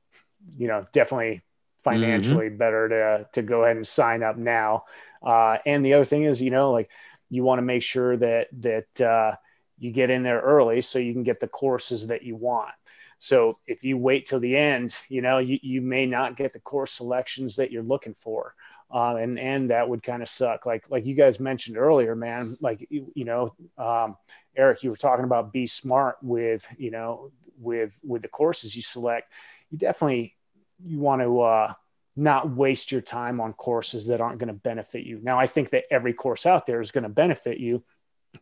you 0.56 0.68
know 0.68 0.86
definitely 0.92 1.42
financially 1.82 2.48
mm-hmm. 2.48 2.58
better 2.58 2.88
to 2.88 3.28
to 3.32 3.42
go 3.42 3.64
ahead 3.64 3.76
and 3.76 3.86
sign 3.86 4.22
up 4.22 4.36
now. 4.36 4.84
Uh, 5.22 5.58
and 5.64 5.84
the 5.84 5.94
other 5.94 6.04
thing 6.04 6.24
is, 6.24 6.42
you 6.42 6.50
know, 6.50 6.72
like 6.72 6.90
you 7.30 7.42
want 7.42 7.58
to 7.58 7.62
make 7.62 7.82
sure 7.82 8.16
that 8.16 8.48
that 8.60 9.00
uh, 9.00 9.36
you 9.78 9.90
get 9.90 10.10
in 10.10 10.22
there 10.22 10.40
early 10.40 10.82
so 10.82 10.98
you 10.98 11.12
can 11.12 11.22
get 11.22 11.40
the 11.40 11.48
courses 11.48 12.08
that 12.08 12.22
you 12.22 12.36
want. 12.36 12.74
So 13.18 13.58
if 13.66 13.82
you 13.82 13.96
wait 13.96 14.26
till 14.26 14.40
the 14.40 14.56
end, 14.56 14.94
you 15.08 15.22
know, 15.22 15.38
you, 15.38 15.58
you 15.62 15.80
may 15.80 16.06
not 16.06 16.36
get 16.36 16.52
the 16.52 16.60
course 16.60 16.92
selections 16.92 17.56
that 17.56 17.70
you're 17.70 17.82
looking 17.82 18.14
for. 18.14 18.54
Uh, 18.88 19.16
and 19.16 19.36
and 19.38 19.70
that 19.70 19.88
would 19.88 20.02
kind 20.02 20.22
of 20.22 20.28
suck. 20.28 20.64
Like 20.64 20.84
like 20.88 21.04
you 21.04 21.16
guys 21.16 21.40
mentioned 21.40 21.76
earlier, 21.76 22.14
man. 22.14 22.56
Like 22.60 22.86
you, 22.88 23.10
you 23.16 23.24
know, 23.24 23.52
um, 23.76 24.16
Eric, 24.56 24.84
you 24.84 24.90
were 24.90 24.96
talking 24.96 25.24
about 25.24 25.52
be 25.52 25.66
smart 25.66 26.18
with 26.22 26.64
you 26.78 26.92
know 26.92 27.32
with 27.58 27.98
with 28.04 28.22
the 28.22 28.28
courses 28.28 28.76
you 28.76 28.82
select. 28.82 29.32
You 29.70 29.78
definitely 29.78 30.36
you 30.84 31.00
want 31.00 31.22
to 31.22 31.40
uh, 31.40 31.72
not 32.16 32.50
waste 32.50 32.90
your 32.90 33.02
time 33.02 33.40
on 33.40 33.52
courses 33.52 34.08
that 34.08 34.20
aren't 34.20 34.38
going 34.38 34.48
to 34.48 34.54
benefit 34.54 35.04
you. 35.04 35.20
Now, 35.22 35.38
I 35.38 35.46
think 35.46 35.70
that 35.70 35.84
every 35.90 36.14
course 36.14 36.46
out 36.46 36.66
there 36.66 36.80
is 36.80 36.90
going 36.90 37.04
to 37.04 37.10
benefit 37.10 37.58
you 37.58 37.84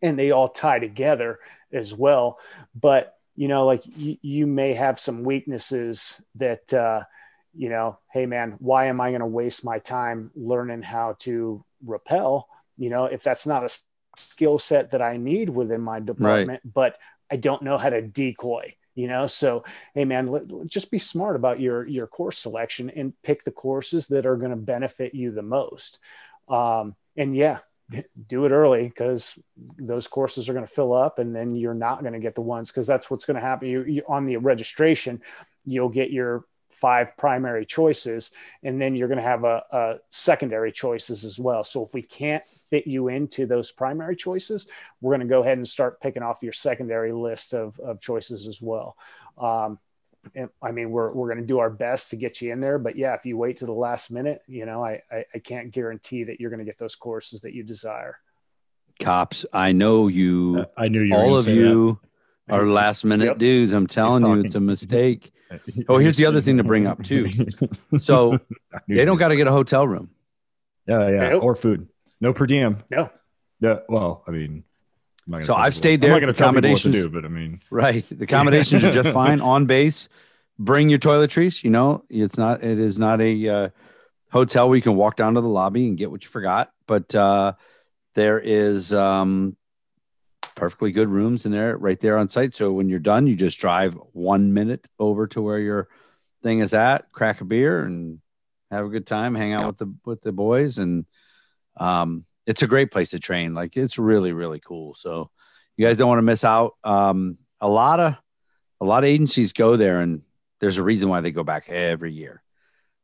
and 0.00 0.18
they 0.18 0.30
all 0.30 0.48
tie 0.48 0.78
together 0.78 1.40
as 1.72 1.92
well. 1.92 2.38
But, 2.74 3.13
you 3.36 3.48
know, 3.48 3.66
like 3.66 3.82
you, 3.96 4.16
you 4.22 4.46
may 4.46 4.74
have 4.74 4.98
some 4.98 5.24
weaknesses 5.24 6.20
that, 6.36 6.72
uh, 6.72 7.02
you 7.54 7.68
know, 7.68 7.98
hey 8.12 8.26
man, 8.26 8.56
why 8.58 8.86
am 8.86 9.00
I 9.00 9.10
going 9.10 9.20
to 9.20 9.26
waste 9.26 9.64
my 9.64 9.78
time 9.78 10.30
learning 10.34 10.82
how 10.82 11.16
to 11.20 11.64
rappel? 11.84 12.48
You 12.76 12.90
know, 12.90 13.04
if 13.04 13.22
that's 13.22 13.46
not 13.46 13.64
a 13.64 13.78
skill 14.16 14.58
set 14.58 14.90
that 14.90 15.02
I 15.02 15.16
need 15.16 15.48
within 15.48 15.80
my 15.80 16.00
department, 16.00 16.62
right. 16.64 16.74
but 16.74 16.98
I 17.30 17.36
don't 17.36 17.62
know 17.62 17.78
how 17.78 17.90
to 17.90 18.02
decoy 18.02 18.76
you 18.94 19.08
know 19.08 19.26
so 19.26 19.64
hey 19.94 20.04
man 20.04 20.28
let, 20.28 20.44
just 20.66 20.90
be 20.90 20.98
smart 20.98 21.36
about 21.36 21.60
your 21.60 21.86
your 21.86 22.06
course 22.06 22.38
selection 22.38 22.90
and 22.90 23.12
pick 23.22 23.44
the 23.44 23.50
courses 23.50 24.06
that 24.08 24.26
are 24.26 24.36
going 24.36 24.50
to 24.50 24.56
benefit 24.56 25.14
you 25.14 25.30
the 25.30 25.42
most 25.42 25.98
um, 26.48 26.94
and 27.16 27.36
yeah 27.36 27.58
do 28.28 28.44
it 28.44 28.50
early 28.50 28.88
because 28.88 29.38
those 29.78 30.06
courses 30.06 30.48
are 30.48 30.52
going 30.52 30.66
to 30.66 30.72
fill 30.72 30.92
up 30.92 31.18
and 31.18 31.34
then 31.34 31.54
you're 31.54 31.74
not 31.74 32.00
going 32.02 32.12
to 32.12 32.18
get 32.18 32.34
the 32.34 32.40
ones 32.40 32.70
because 32.70 32.86
that's 32.86 33.10
what's 33.10 33.24
going 33.24 33.36
to 33.36 33.40
happen 33.40 33.68
you, 33.68 33.82
you 33.84 34.02
on 34.08 34.26
the 34.26 34.36
registration 34.36 35.20
you'll 35.64 35.88
get 35.88 36.10
your 36.10 36.44
five 36.84 37.16
primary 37.16 37.64
choices, 37.64 38.30
and 38.62 38.78
then 38.78 38.94
you're 38.94 39.08
going 39.08 39.16
to 39.16 39.24
have 39.24 39.44
a, 39.44 39.62
a, 39.70 39.94
secondary 40.10 40.70
choices 40.70 41.24
as 41.24 41.38
well. 41.38 41.64
So 41.64 41.82
if 41.86 41.94
we 41.94 42.02
can't 42.02 42.44
fit 42.44 42.86
you 42.86 43.08
into 43.08 43.46
those 43.46 43.72
primary 43.72 44.16
choices, 44.16 44.66
we're 45.00 45.12
going 45.16 45.26
to 45.26 45.32
go 45.32 45.40
ahead 45.40 45.56
and 45.56 45.66
start 45.66 46.00
picking 46.00 46.22
off 46.22 46.42
your 46.42 46.52
secondary 46.52 47.12
list 47.12 47.54
of, 47.54 47.78
of 47.80 48.00
choices 48.00 48.46
as 48.46 48.60
well. 48.60 48.96
Um, 49.38 49.78
I 50.62 50.72
mean, 50.72 50.90
we're, 50.90 51.12
we're 51.12 51.28
going 51.28 51.40
to 51.40 51.46
do 51.46 51.58
our 51.58 51.70
best 51.70 52.10
to 52.10 52.16
get 52.16 52.40
you 52.40 52.52
in 52.52 52.60
there, 52.60 52.78
but 52.78 52.96
yeah, 52.96 53.14
if 53.14 53.24
you 53.24 53.36
wait 53.36 53.58
to 53.58 53.66
the 53.66 53.72
last 53.72 54.10
minute, 54.10 54.42
you 54.46 54.66
know, 54.66 54.84
I, 54.84 55.00
I, 55.10 55.24
I 55.34 55.38
can't 55.38 55.70
guarantee 55.70 56.24
that 56.24 56.40
you're 56.40 56.50
going 56.50 56.60
to 56.60 56.64
get 56.64 56.78
those 56.78 56.96
courses 56.96 57.40
that 57.40 57.54
you 57.54 57.62
desire. 57.62 58.18
Cops, 59.00 59.44
I 59.52 59.72
know 59.72 60.08
you. 60.08 60.58
Uh, 60.60 60.80
I 60.80 60.88
knew 60.88 61.00
you. 61.00 61.14
All 61.14 61.38
of 61.38 61.48
you 61.48 62.00
that. 62.46 62.54
are 62.54 62.66
last 62.66 63.04
minute 63.04 63.24
yep. 63.24 63.38
dudes. 63.38 63.72
I'm 63.72 63.86
telling 63.86 64.24
you, 64.24 64.44
it's 64.44 64.54
a 64.54 64.60
mistake. 64.60 65.32
Oh, 65.88 65.98
here's 65.98 66.16
the 66.16 66.26
other 66.26 66.40
thing 66.40 66.56
to 66.56 66.64
bring 66.64 66.86
up 66.86 67.02
too. 67.02 67.30
So 67.98 68.38
they 68.88 69.04
don't 69.04 69.18
got 69.18 69.28
to 69.28 69.36
get 69.36 69.46
a 69.46 69.52
hotel 69.52 69.86
room. 69.86 70.10
Yeah, 70.86 71.08
yeah, 71.08 71.28
nope. 71.30 71.42
or 71.42 71.54
food. 71.54 71.88
No 72.20 72.32
per 72.32 72.46
diem. 72.46 72.82
No. 72.90 73.10
Yeah. 73.60 73.78
Well, 73.88 74.24
I 74.26 74.32
mean, 74.32 74.64
so 75.42 75.54
I've 75.54 75.74
stayed 75.74 76.00
there. 76.00 76.14
I'm 76.14 76.20
not 76.20 76.30
accommodations, 76.30 76.94
do, 76.94 77.08
but 77.08 77.24
I 77.24 77.28
mean, 77.28 77.60
right. 77.70 78.04
The 78.04 78.24
accommodations 78.24 78.84
are 78.84 78.92
just 78.92 79.10
fine 79.10 79.40
on 79.40 79.66
base. 79.66 80.08
Bring 80.58 80.88
your 80.88 80.98
toiletries. 80.98 81.64
You 81.64 81.70
know, 81.70 82.04
it's 82.08 82.36
not. 82.36 82.62
It 82.62 82.78
is 82.78 82.98
not 82.98 83.20
a 83.20 83.48
uh, 83.48 83.68
hotel 84.30 84.68
where 84.68 84.76
you 84.76 84.82
can 84.82 84.96
walk 84.96 85.16
down 85.16 85.34
to 85.34 85.40
the 85.40 85.48
lobby 85.48 85.88
and 85.88 85.96
get 85.96 86.10
what 86.10 86.22
you 86.22 86.28
forgot. 86.28 86.72
But 86.86 87.14
uh, 87.14 87.54
there 88.14 88.38
is 88.38 88.92
um, 88.92 89.56
perfectly 90.54 90.92
good 90.92 91.08
rooms 91.08 91.46
in 91.46 91.52
there 91.52 91.76
right 91.76 91.98
there 91.98 92.18
on 92.18 92.28
site. 92.28 92.54
So 92.54 92.72
when 92.72 92.88
you're 92.88 92.98
done, 92.98 93.26
you 93.26 93.34
just 93.34 93.58
drive 93.58 93.94
one 94.12 94.52
minute 94.52 94.88
over 94.98 95.26
to 95.28 95.42
where 95.42 95.58
your 95.58 95.88
thing 96.42 96.60
is 96.60 96.74
at, 96.74 97.10
crack 97.12 97.40
a 97.40 97.44
beer 97.44 97.82
and 97.82 98.20
have 98.70 98.84
a 98.84 98.90
good 98.90 99.06
time, 99.06 99.34
hang 99.34 99.52
out 99.52 99.66
with 99.66 99.78
the 99.78 99.94
with 100.04 100.20
the 100.20 100.32
boys. 100.32 100.78
And 100.78 101.06
um 101.76 102.26
it's 102.46 102.62
a 102.62 102.66
great 102.66 102.90
place 102.90 103.10
to 103.10 103.18
train. 103.18 103.54
Like 103.54 103.76
it's 103.76 103.98
really, 103.98 104.32
really 104.32 104.60
cool. 104.60 104.94
So 104.94 105.30
you 105.76 105.86
guys 105.86 105.98
don't 105.98 106.08
want 106.08 106.18
to 106.18 106.22
miss 106.22 106.44
out. 106.44 106.74
Um 106.84 107.38
a 107.60 107.68
lot 107.68 108.00
of 108.00 108.16
a 108.80 108.84
lot 108.84 109.04
of 109.04 109.08
agencies 109.08 109.52
go 109.52 109.76
there 109.76 110.00
and 110.00 110.22
there's 110.60 110.78
a 110.78 110.82
reason 110.82 111.08
why 111.08 111.20
they 111.20 111.30
go 111.30 111.44
back 111.44 111.68
every 111.68 112.12
year. 112.12 112.42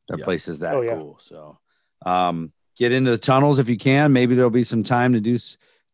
The 0.08 0.18
yeah. 0.18 0.24
place 0.24 0.48
is 0.48 0.60
that 0.60 0.74
oh, 0.74 0.82
yeah. 0.82 0.94
cool. 0.94 1.18
So 1.20 1.58
um 2.04 2.52
get 2.76 2.92
into 2.92 3.10
the 3.10 3.18
tunnels 3.18 3.58
if 3.58 3.68
you 3.68 3.76
can. 3.76 4.12
Maybe 4.12 4.34
there'll 4.34 4.50
be 4.50 4.64
some 4.64 4.82
time 4.82 5.12
to 5.12 5.20
do 5.20 5.38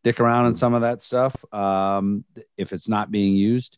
dick 0.03 0.21
around 0.21 0.45
in 0.45 0.55
some 0.55 0.73
of 0.73 0.81
that 0.81 1.01
stuff 1.01 1.35
um, 1.53 2.23
if 2.55 2.71
it's 2.71 2.87
not 2.87 3.11
being 3.11 3.35
used. 3.35 3.77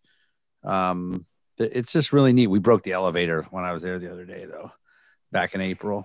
Um, 0.63 1.25
it's 1.57 1.91
just 1.91 2.13
really 2.13 2.33
neat. 2.33 2.47
We 2.47 2.59
broke 2.59 2.83
the 2.83 2.91
elevator 2.91 3.43
when 3.49 3.65
I 3.65 3.73
was 3.73 3.81
there 3.81 3.97
the 3.97 4.11
other 4.11 4.25
day, 4.25 4.45
though, 4.45 4.71
back 5.31 5.55
in 5.55 5.61
April, 5.61 6.03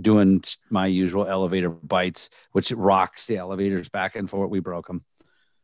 doing 0.00 0.42
my 0.70 0.86
usual 0.86 1.26
elevator 1.26 1.70
bites, 1.70 2.30
which 2.52 2.72
rocks 2.72 3.26
the 3.26 3.36
elevators 3.36 3.88
back 3.88 4.16
and 4.16 4.28
forth. 4.28 4.50
We 4.50 4.60
broke 4.60 4.86
them. 4.86 5.04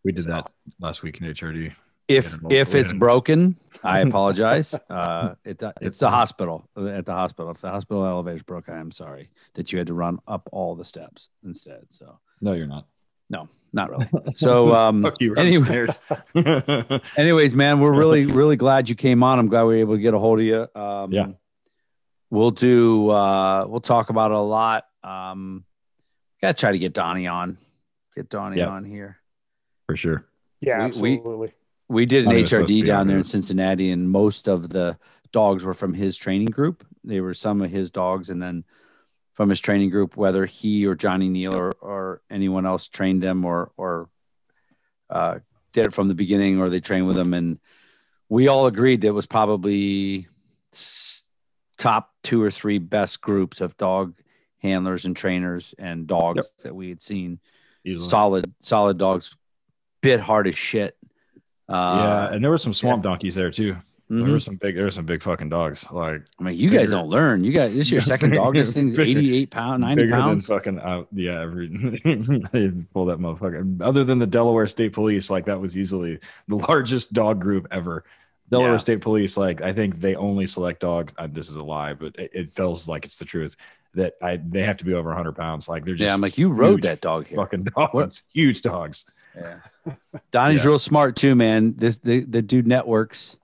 We 0.05 0.13
did 0.13 0.25
so, 0.25 0.31
that 0.31 0.51
last 0.81 1.03
week 1.03 1.21
in 1.21 1.27
HRD. 1.27 1.73
If 2.09 2.39
if 2.49 2.75
it's 2.75 2.93
broken, 2.93 3.59
I 3.85 4.01
apologize. 4.07 4.75
Uh, 4.89 5.35
it, 5.45 5.63
it's 5.83 5.99
the 5.99 6.09
hospital 6.09 6.69
at 6.77 7.05
the 7.05 7.13
hospital. 7.13 7.51
If 7.51 7.61
the 7.61 7.71
hospital 7.71 8.07
elevator 8.07 8.37
is 8.37 8.43
broke, 8.43 8.69
I 8.71 8.79
am 8.79 8.91
sorry 8.91 9.29
that 9.55 9.73
you 9.73 9.79
had 9.79 9.89
to 9.89 9.95
run 9.95 10.19
up 10.27 10.49
all 10.51 10.75
the 10.75 10.87
steps 10.87 11.29
instead. 11.45 11.87
So 11.91 12.19
no, 12.41 12.55
you're 12.55 12.67
not. 12.67 12.87
No, 13.31 13.49
not 13.73 13.91
really. 13.91 14.09
So, 14.33 14.75
um, 14.75 15.07
anyway, 15.37 15.87
anyways, 17.17 17.55
man, 17.55 17.81
we're 17.81 17.93
really, 17.93 18.25
really 18.25 18.57
glad 18.57 18.89
you 18.89 18.95
came 18.95 19.23
on. 19.23 19.39
I'm 19.39 19.49
glad 19.49 19.65
we 19.65 19.75
were 19.75 19.81
able 19.81 19.95
to 19.97 20.01
get 20.01 20.15
a 20.15 20.19
hold 20.19 20.41
of 20.41 20.47
you. 20.47 20.67
Um, 20.75 21.13
yeah. 21.13 21.27
We'll 22.31 22.51
do, 22.51 23.11
uh, 23.11 23.67
we'll 23.67 23.81
talk 23.81 24.11
about 24.11 24.31
it 24.31 24.37
a 24.37 24.41
lot. 24.41 24.85
Um, 25.03 25.65
got 26.43 26.49
to 26.49 26.61
try 26.61 26.73
to 26.73 26.79
get 26.79 26.93
Donnie 26.93 27.27
on, 27.27 27.57
get 28.15 28.29
Donnie 28.29 28.59
yeah. 28.59 28.69
on 28.69 28.85
here. 28.85 29.19
For 29.87 29.97
sure. 29.97 30.27
Yeah, 30.61 30.79
we, 30.79 30.85
absolutely. 30.85 31.37
We, 31.37 31.53
we 31.89 32.07
did 32.07 32.27
an 32.27 32.33
HRD 32.33 32.85
down 32.85 33.07
there 33.07 33.19
in 33.19 33.25
Cincinnati, 33.25 33.91
and 33.91 34.11
most 34.11 34.49
of 34.49 34.69
the 34.69 34.99
dogs 35.33 35.65
were 35.65 35.75
from 35.75 35.95
his 35.95 36.17
training 36.17 36.49
group. 36.49 36.87
They 37.05 37.21
were 37.21 37.35
some 37.35 37.63
of 37.63 37.71
his 37.71 37.91
dogs, 37.91 38.29
and 38.29 38.43
then 38.43 38.65
from 39.33 39.49
his 39.49 39.61
training 39.61 39.91
group, 39.91 40.17
whether 40.17 40.45
he 40.47 40.87
or 40.87 40.95
Johnny 40.95 41.29
Neal 41.29 41.55
or, 41.55 41.71
or 41.81 42.23
anyone 42.29 42.67
else 42.67 42.89
trained 42.89 43.23
them 43.23 43.45
or 43.45 43.71
or 43.77 44.11
uh, 45.09 45.39
did 45.73 45.87
it 45.87 45.95
from 45.95 46.09
the 46.09 46.15
beginning 46.15 46.61
or 46.61 46.69
they 46.69 46.81
trained 46.81 47.07
with 47.07 47.17
him. 47.17 47.33
And 47.35 47.59
we 48.29 48.49
all 48.49 48.67
agreed 48.67 49.03
that 49.03 49.09
it 49.09 49.13
was 49.13 49.27
probably 49.27 50.29
top 51.79 52.13
two 52.23 52.43
or 52.43 52.51
three 52.51 52.79
best 52.79 53.21
groups 53.21 53.61
of 53.61 53.77
dog 53.77 54.15
handlers 54.59 55.05
and 55.05 55.17
trainers 55.17 55.75
and 55.79 56.07
dogs 56.07 56.53
yep. 56.59 56.65
that 56.65 56.75
we 56.75 56.89
had 56.91 57.01
seen. 57.01 57.39
Easily. 57.85 58.09
Solid, 58.09 58.53
solid 58.61 58.99
dogs, 58.99 59.35
bit 60.03 60.21
hard 60.21 60.47
as 60.49 60.59
shit. 60.59 60.97
Uh, 61.69 61.73
yeah, 61.73 62.35
and 62.35 62.43
there 62.43 62.51
were 62.51 62.59
some 62.59 62.75
swamp 62.75 63.05
yeah. 63.05 63.11
donkeys 63.11 63.35
there 63.35 63.51
too. 63.51 63.77
Mm-hmm. 64.11 64.25
There 64.25 64.33
were 64.33 64.41
some 64.41 64.57
big, 64.57 64.75
there 64.75 64.85
were 64.85 64.91
some 64.91 65.05
big 65.05 65.23
fucking 65.23 65.51
dogs. 65.51 65.85
Like, 65.91 66.23
I 66.41 66.43
mean, 66.43 66.59
you 66.59 66.71
bigger, 66.71 66.81
guys 66.81 66.91
don't 66.91 67.09
learn. 67.09 67.45
You 67.45 67.53
guys, 67.53 67.75
this 67.75 67.87
is 67.87 67.93
your 67.93 68.01
second 68.01 68.31
dog. 68.31 68.55
This 68.55 68.73
thing's 68.73 68.99
eighty-eight 68.99 69.51
pound, 69.51 69.83
ninety 69.83 70.09
pounds. 70.09 70.47
fucking, 70.47 70.79
uh, 70.79 71.05
yeah. 71.13 71.43
Every 71.43 71.69
pull 72.95 73.05
that 73.07 73.19
motherfucker. 73.19 73.83
Other 73.83 74.05
than 74.05 74.19
the 74.19 74.27
Delaware 74.27 74.67
State 74.67 74.95
Police, 74.95 75.29
like 75.29 75.45
that 75.45 75.61
was 75.61 75.77
easily 75.77 76.21
the 76.49 76.57
largest 76.57 77.13
dog 77.13 77.39
group 77.39 77.69
ever. 77.71 78.05
Delaware 78.51 78.73
yeah. 78.73 78.77
State 78.79 79.01
Police, 79.01 79.37
like 79.37 79.61
I 79.63 79.73
think 79.73 80.01
they 80.01 80.15
only 80.15 80.47
select 80.47 80.81
dogs. 80.81 81.13
Uh, 81.19 81.29
this 81.31 81.51
is 81.51 81.57
a 81.57 81.63
lie, 81.63 81.95
but 81.95 82.17
it, 82.17 82.31
it, 82.33 82.51
feels 82.51 82.89
like 82.89 83.05
it's 83.05 83.19
the 83.19 83.25
truth 83.25 83.57
that 83.95 84.15
I 84.23 84.37
they 84.37 84.63
have 84.63 84.79
to 84.79 84.85
be 84.85 84.95
over 84.95 85.15
hundred 85.15 85.37
pounds. 85.37 85.69
Like 85.69 85.85
they're 85.85 85.95
just 85.95 86.07
yeah. 86.07 86.15
I'm 86.15 86.21
like 86.21 86.39
you 86.39 86.51
rode 86.51 86.83
that 86.83 87.01
dog 87.01 87.27
here. 87.27 87.37
Fucking 87.37 87.65
dogs, 87.77 87.93
what? 87.93 88.21
huge 88.33 88.63
dogs. 88.63 89.05
Yeah, 89.37 89.59
Donnie's 90.31 90.65
yeah. 90.65 90.71
real 90.71 90.79
smart 90.79 91.17
too, 91.17 91.35
man. 91.35 91.75
This 91.77 91.99
the 91.99 92.21
the 92.21 92.43
dude 92.43 92.67
networks 92.67 93.37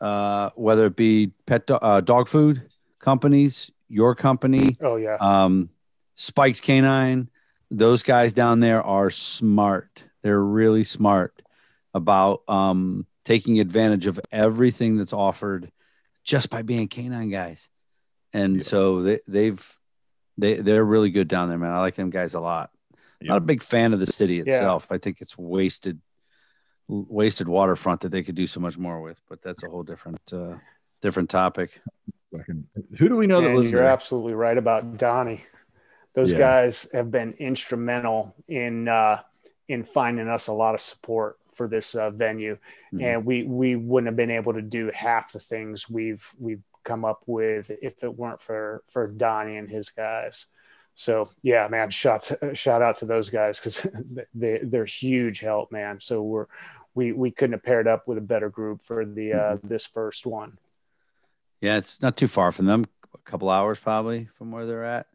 uh, 0.00 0.50
whether 0.54 0.86
it 0.86 0.96
be 0.96 1.32
pet 1.46 1.66
do- 1.66 1.74
uh, 1.74 2.00
dog 2.00 2.28
food 2.28 2.62
companies, 2.98 3.70
your 3.88 4.14
company. 4.14 4.76
Oh 4.80 4.96
yeah. 4.96 5.16
Um, 5.20 5.70
Spikes 6.16 6.60
Canine. 6.60 7.28
Those 7.70 8.02
guys 8.02 8.32
down 8.32 8.60
there 8.60 8.82
are 8.82 9.10
smart. 9.10 10.02
They're 10.22 10.42
really 10.42 10.84
smart 10.84 11.42
about 11.94 12.42
um, 12.48 13.06
taking 13.28 13.60
advantage 13.60 14.06
of 14.06 14.18
everything 14.32 14.96
that's 14.96 15.12
offered 15.12 15.70
just 16.24 16.48
by 16.48 16.62
being 16.62 16.88
canine 16.88 17.28
guys. 17.30 17.68
And 18.32 18.56
yeah. 18.56 18.62
so 18.62 19.02
they, 19.02 19.20
they've 19.28 19.78
they 20.38 20.54
they're 20.54 20.84
really 20.84 21.10
good 21.10 21.28
down 21.28 21.50
there, 21.50 21.58
man. 21.58 21.72
I 21.72 21.80
like 21.80 21.94
them 21.94 22.08
guys 22.08 22.32
a 22.32 22.40
lot. 22.40 22.70
Yeah. 23.20 23.32
Not 23.32 23.38
a 23.38 23.42
big 23.42 23.62
fan 23.62 23.92
of 23.92 24.00
the 24.00 24.06
city 24.06 24.40
itself. 24.40 24.86
Yeah. 24.88 24.94
I 24.94 24.98
think 24.98 25.20
it's 25.20 25.36
wasted 25.36 26.00
wasted 26.88 27.48
waterfront 27.48 28.00
that 28.00 28.12
they 28.12 28.22
could 28.22 28.34
do 28.34 28.46
so 28.46 28.60
much 28.60 28.78
more 28.78 29.02
with. 29.02 29.20
But 29.28 29.42
that's 29.42 29.62
a 29.62 29.68
whole 29.68 29.82
different 29.82 30.32
uh, 30.32 30.54
different 31.02 31.28
topic. 31.28 31.82
Who 32.98 33.10
do 33.10 33.16
we 33.16 33.26
know 33.26 33.42
that 33.42 33.54
lives 33.54 33.72
You're 33.72 33.82
there? 33.82 33.90
absolutely 33.90 34.32
right 34.32 34.56
about 34.56 34.96
Donnie. 34.96 35.44
Those 36.14 36.32
yeah. 36.32 36.38
guys 36.38 36.88
have 36.94 37.10
been 37.10 37.34
instrumental 37.38 38.34
in 38.48 38.88
uh, 38.88 39.20
in 39.68 39.84
finding 39.84 40.28
us 40.28 40.46
a 40.46 40.54
lot 40.54 40.74
of 40.74 40.80
support 40.80 41.38
for 41.58 41.68
this 41.68 41.94
uh, 41.94 42.08
venue, 42.10 42.56
mm-hmm. 42.94 43.04
and 43.04 43.26
we 43.26 43.42
we 43.42 43.76
wouldn't 43.76 44.06
have 44.06 44.16
been 44.16 44.30
able 44.30 44.54
to 44.54 44.62
do 44.62 44.90
half 44.94 45.32
the 45.32 45.40
things 45.40 45.90
we've 45.90 46.26
we've 46.38 46.62
come 46.84 47.04
up 47.04 47.22
with 47.26 47.70
if 47.82 48.02
it 48.02 48.16
weren't 48.16 48.40
for 48.40 48.82
for 48.88 49.08
Donnie 49.08 49.58
and 49.58 49.68
his 49.68 49.90
guys. 49.90 50.46
So 50.94 51.28
yeah, 51.42 51.68
man, 51.68 51.90
shout 51.90 52.30
shout 52.54 52.80
out 52.80 52.98
to 52.98 53.04
those 53.04 53.28
guys 53.28 53.60
because 53.60 53.86
they 54.34 54.60
they're 54.62 54.86
huge 54.86 55.40
help, 55.40 55.70
man. 55.70 56.00
So 56.00 56.22
we're 56.22 56.46
we 56.94 57.12
we 57.12 57.30
couldn't 57.30 57.52
have 57.54 57.62
paired 57.62 57.86
up 57.86 58.08
with 58.08 58.16
a 58.16 58.22
better 58.22 58.48
group 58.48 58.82
for 58.82 59.04
the 59.04 59.32
uh, 59.34 59.38
mm-hmm. 59.38 59.68
this 59.68 59.84
first 59.84 60.26
one. 60.26 60.58
Yeah, 61.60 61.76
it's 61.76 62.00
not 62.00 62.16
too 62.16 62.28
far 62.28 62.52
from 62.52 62.66
them. 62.66 62.86
a 63.12 63.18
couple 63.30 63.50
hours 63.50 63.78
probably 63.80 64.28
from 64.38 64.52
where 64.52 64.64
they're 64.64 64.84
at. 64.84 65.06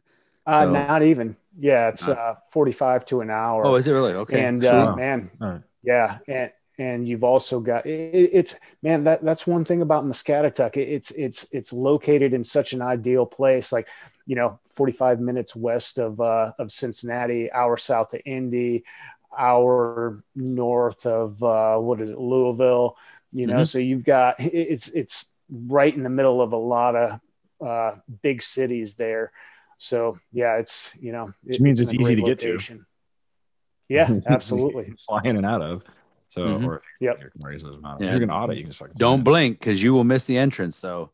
Uh, 0.46 0.64
So- 0.64 0.72
not 0.72 1.02
even. 1.02 1.36
Yeah, 1.58 1.88
it's 1.88 2.06
Not- 2.06 2.18
uh, 2.18 2.34
45 2.48 3.04
to 3.06 3.20
an 3.20 3.30
hour. 3.30 3.64
Oh, 3.64 3.76
is 3.76 3.86
it 3.86 3.92
really? 3.92 4.12
Okay. 4.12 4.44
and 4.44 4.60
sweet. 4.60 4.70
uh, 4.70 4.96
man, 4.96 5.30
All 5.40 5.48
right. 5.48 5.62
Yeah, 5.84 6.18
and 6.28 6.50
and 6.78 7.08
you've 7.08 7.22
also 7.24 7.60
got 7.60 7.86
it, 7.86 7.90
it's 8.32 8.56
man 8.82 9.04
that 9.04 9.22
that's 9.24 9.46
one 9.46 9.64
thing 9.64 9.82
about 9.82 10.04
Muscatatuck. 10.04 10.76
It, 10.76 10.88
it's 10.88 11.10
it's 11.12 11.46
it's 11.52 11.72
located 11.72 12.32
in 12.34 12.44
such 12.44 12.72
an 12.72 12.82
ideal 12.82 13.26
place, 13.26 13.72
like 13.72 13.88
you 14.26 14.36
know, 14.36 14.58
45 14.72 15.20
minutes 15.20 15.54
west 15.54 15.98
of 15.98 16.20
uh, 16.20 16.52
of 16.58 16.72
Cincinnati, 16.72 17.52
hour 17.52 17.76
south 17.76 18.14
of 18.14 18.20
Indy, 18.24 18.84
hour 19.38 20.22
north 20.34 21.06
of 21.06 21.42
uh, 21.42 21.76
what 21.78 22.00
is 22.00 22.10
it, 22.10 22.18
Louisville. 22.18 22.96
You 23.32 23.46
know, 23.46 23.62
Mhm. 23.62 23.66
so 23.66 23.78
you've 23.78 24.04
got 24.04 24.40
it- 24.40 24.52
it's 24.54 24.88
it's 24.88 25.26
right 25.50 25.94
in 25.94 26.02
the 26.02 26.10
middle 26.10 26.40
of 26.40 26.52
a 26.52 26.56
lot 26.56 26.96
of 26.96 27.20
uh, 27.60 27.96
big 28.22 28.42
cities 28.42 28.94
there. 28.94 29.32
So 29.78 30.18
yeah, 30.32 30.56
it's 30.56 30.90
you 30.98 31.12
know, 31.12 31.32
Which 31.44 31.60
means 31.60 31.80
in 31.80 31.86
it's 31.88 31.94
easy 31.94 32.16
to 32.16 32.22
get 32.22 32.38
to. 32.40 32.58
Location. 33.90 34.22
Yeah, 34.26 34.32
absolutely. 34.34 34.94
Fly 35.06 35.20
in 35.24 35.36
and 35.36 35.46
out 35.46 35.62
of. 35.62 35.82
So, 36.28 36.46
Mhm. 36.46 36.66
or 36.66 36.82
Yep. 37.00 37.14
If 37.16 37.62
you're 37.62 37.80
not. 37.80 38.00
Yeah. 38.00 38.10
You're 38.10 38.20
gonna 38.20 38.32
audit, 38.34 38.56
you 38.56 38.62
can 38.64 38.70
just 38.70 38.80
fucking 38.80 38.94
Don't 38.96 39.18
fly 39.18 39.24
blink 39.24 39.58
because 39.60 39.82
you 39.82 39.92
will 39.94 40.04
miss 40.04 40.24
the 40.24 40.36
entrance 40.38 40.80
though. 40.80 41.10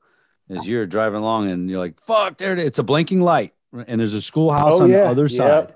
As 0.48 0.66
you're 0.66 0.86
driving 0.86 1.20
along 1.20 1.50
and 1.50 1.70
you're 1.70 1.78
like, 1.78 2.00
fuck, 2.00 2.38
there 2.38 2.52
it 2.52 2.58
is. 2.58 2.66
It's 2.66 2.78
a 2.78 2.82
blinking 2.82 3.20
light. 3.20 3.54
And 3.86 4.00
there's 4.00 4.14
a 4.14 4.22
schoolhouse 4.22 4.72
Oh, 4.80 4.82
on 4.84 4.90
the 4.90 4.96
yeah. 4.98 5.04
other 5.10 5.22
Yep. 5.24 5.30
side. 5.30 5.74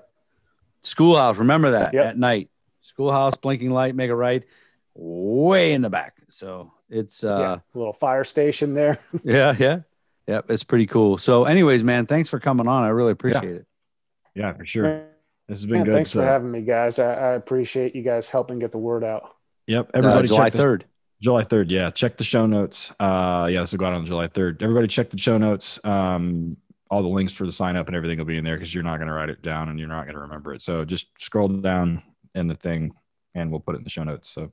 Schoolhouse, 0.81 1.37
remember 1.37 1.71
that 1.71 1.93
Yep. 1.93 2.05
at 2.05 2.17
night. 2.17 2.49
Schoolhouse, 2.81 3.35
blinking 3.37 3.71
light, 3.71 3.95
make 3.95 4.09
a 4.11 4.15
right, 4.15 4.43
way 4.93 5.73
in 5.73 5.81
the 5.81 5.89
back. 5.89 6.15
So 6.29 6.71
it's 6.89 7.23
yeah, 7.23 7.29
uh 7.29 7.59
little 7.73 7.93
fire 7.93 8.23
station 8.23 8.73
there. 8.73 8.99
yeah, 9.23 9.55
yeah. 9.57 9.79
Yep, 10.27 10.49
it's 10.51 10.63
pretty 10.63 10.87
cool. 10.87 11.17
So, 11.19 11.45
anyways, 11.45 11.83
man, 11.83 12.05
thanks 12.07 12.29
for 12.29 12.39
coming 12.39 12.67
on. 12.67 12.83
I 12.83 12.89
really 12.89 13.11
appreciate 13.11 13.55
it. 13.55 13.65
Yeah, 14.33 14.53
for 14.53 14.65
sure. 14.65 15.03
This 15.47 15.59
has 15.59 15.65
been 15.65 15.79
Man, 15.79 15.85
good. 15.85 15.93
thanks 15.93 16.11
for 16.11 16.23
having 16.23 16.51
me, 16.51 16.61
guys. 16.61 16.97
I, 16.97 17.13
I 17.13 17.33
appreciate 17.33 17.95
you 17.95 18.01
guys 18.01 18.27
helping 18.27 18.59
get 18.59 18.71
the 18.71 18.79
word 18.79 19.03
out. 19.03 19.35
Yep. 19.67 19.91
Uh, 19.93 19.97
Everybody 19.97 20.27
July 20.27 20.49
3rd. 20.49 20.83
July 21.21 21.43
3rd. 21.43 21.69
Yeah. 21.69 21.89
Check 21.91 22.17
the 22.17 22.23
show 22.23 22.45
notes. 22.45 22.91
Uh, 22.99 23.47
yeah, 23.49 23.61
this 23.61 23.71
will 23.71 23.79
go 23.79 23.85
out 23.85 23.93
on 23.93 24.05
July 24.05 24.27
3rd. 24.27 24.61
Everybody 24.61 24.87
check 24.87 25.09
the 25.09 25.17
show 25.17 25.37
notes. 25.37 25.79
Um, 25.83 26.57
all 26.89 27.01
the 27.01 27.07
links 27.07 27.33
for 27.33 27.45
the 27.45 27.51
sign 27.51 27.75
up 27.75 27.87
and 27.87 27.95
everything 27.95 28.17
will 28.17 28.25
be 28.25 28.37
in 28.37 28.43
there 28.43 28.55
because 28.55 28.73
you're 28.73 28.83
not 28.83 28.97
going 28.97 29.07
to 29.07 29.13
write 29.13 29.29
it 29.29 29.41
down 29.41 29.69
and 29.69 29.79
you're 29.79 29.87
not 29.87 30.03
going 30.03 30.15
to 30.15 30.21
remember 30.21 30.53
it. 30.53 30.61
So 30.61 30.85
just 30.85 31.07
scroll 31.19 31.47
down 31.47 32.01
in 32.35 32.47
the 32.47 32.55
thing 32.55 32.93
and 33.33 33.51
we'll 33.51 33.59
put 33.59 33.75
it 33.75 33.79
in 33.79 33.83
the 33.83 33.89
show 33.89 34.03
notes. 34.03 34.29
So 34.29 34.51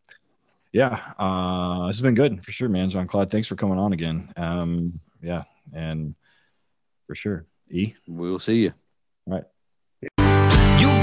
yeah, 0.73 1.13
uh, 1.19 1.87
this 1.87 1.97
has 1.97 2.03
been 2.03 2.15
good 2.15 2.43
for 2.45 2.53
sure, 2.53 2.69
man. 2.69 2.89
John 2.91 3.07
Claude, 3.07 3.31
thanks 3.31 3.47
for 3.49 3.57
coming 3.57 3.79
on 3.79 3.93
again. 3.93 4.33
Um, 4.37 5.01
yeah. 5.23 5.45
And 5.75 6.15
for 7.07 7.15
sure. 7.15 7.47
E. 7.71 7.95
We'll 8.07 8.39
see 8.39 8.63
you. 8.63 8.73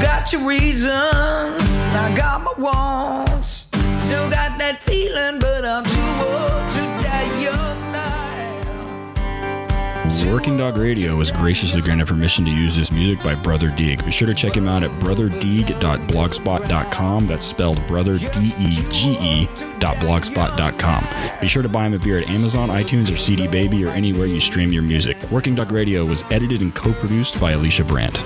Got 0.09 0.33
your 0.33 0.41
reasons, 0.47 0.91
I 0.91 2.11
got 2.17 2.41
my 2.41 2.51
wants. 2.57 3.67
Still 3.99 4.27
got 4.31 4.57
that 4.57 4.79
feeling, 4.81 5.37
but 5.39 5.63
I'm 5.63 5.83
too 5.83 6.01
old 6.25 6.71
to 6.73 6.79
die 7.03 7.43
young 7.43 7.91
now. 7.91 8.09
Working 10.33 10.57
Dog 10.57 10.77
Radio 10.77 11.15
was 11.15 11.29
graciously 11.31 11.81
granted 11.81 12.07
permission 12.07 12.43
to 12.45 12.51
use 12.51 12.75
this 12.75 12.91
music 12.91 13.23
by 13.23 13.35
Brother 13.35 13.69
Dege. 13.69 14.03
Be 14.03 14.09
sure 14.11 14.27
to 14.27 14.33
check 14.33 14.57
him 14.57 14.67
out 14.67 14.81
at 14.81 14.89
brotherdege.blogspot.com. 14.99 17.27
That's 17.27 17.45
spelled 17.45 17.85
brother 17.87 18.17
D 18.17 18.55
E 18.57 18.71
G 18.89 19.15
E 19.21 19.45
blogspot.com. 19.45 21.05
Be 21.39 21.47
sure 21.47 21.61
to 21.61 21.69
buy 21.69 21.85
him 21.85 21.93
a 21.93 21.99
beer 21.99 22.17
at 22.17 22.27
Amazon, 22.29 22.69
iTunes, 22.69 23.13
or 23.13 23.17
CD 23.17 23.47
Baby, 23.47 23.85
or 23.85 23.89
anywhere 23.89 24.25
you 24.25 24.39
stream 24.39 24.73
your 24.73 24.81
music. 24.81 25.17
Working 25.31 25.53
Dog 25.53 25.71
Radio 25.71 26.03
was 26.03 26.23
edited 26.31 26.61
and 26.61 26.73
co-produced 26.73 27.39
by 27.39 27.51
Alicia 27.51 27.83
Brandt. 27.83 28.23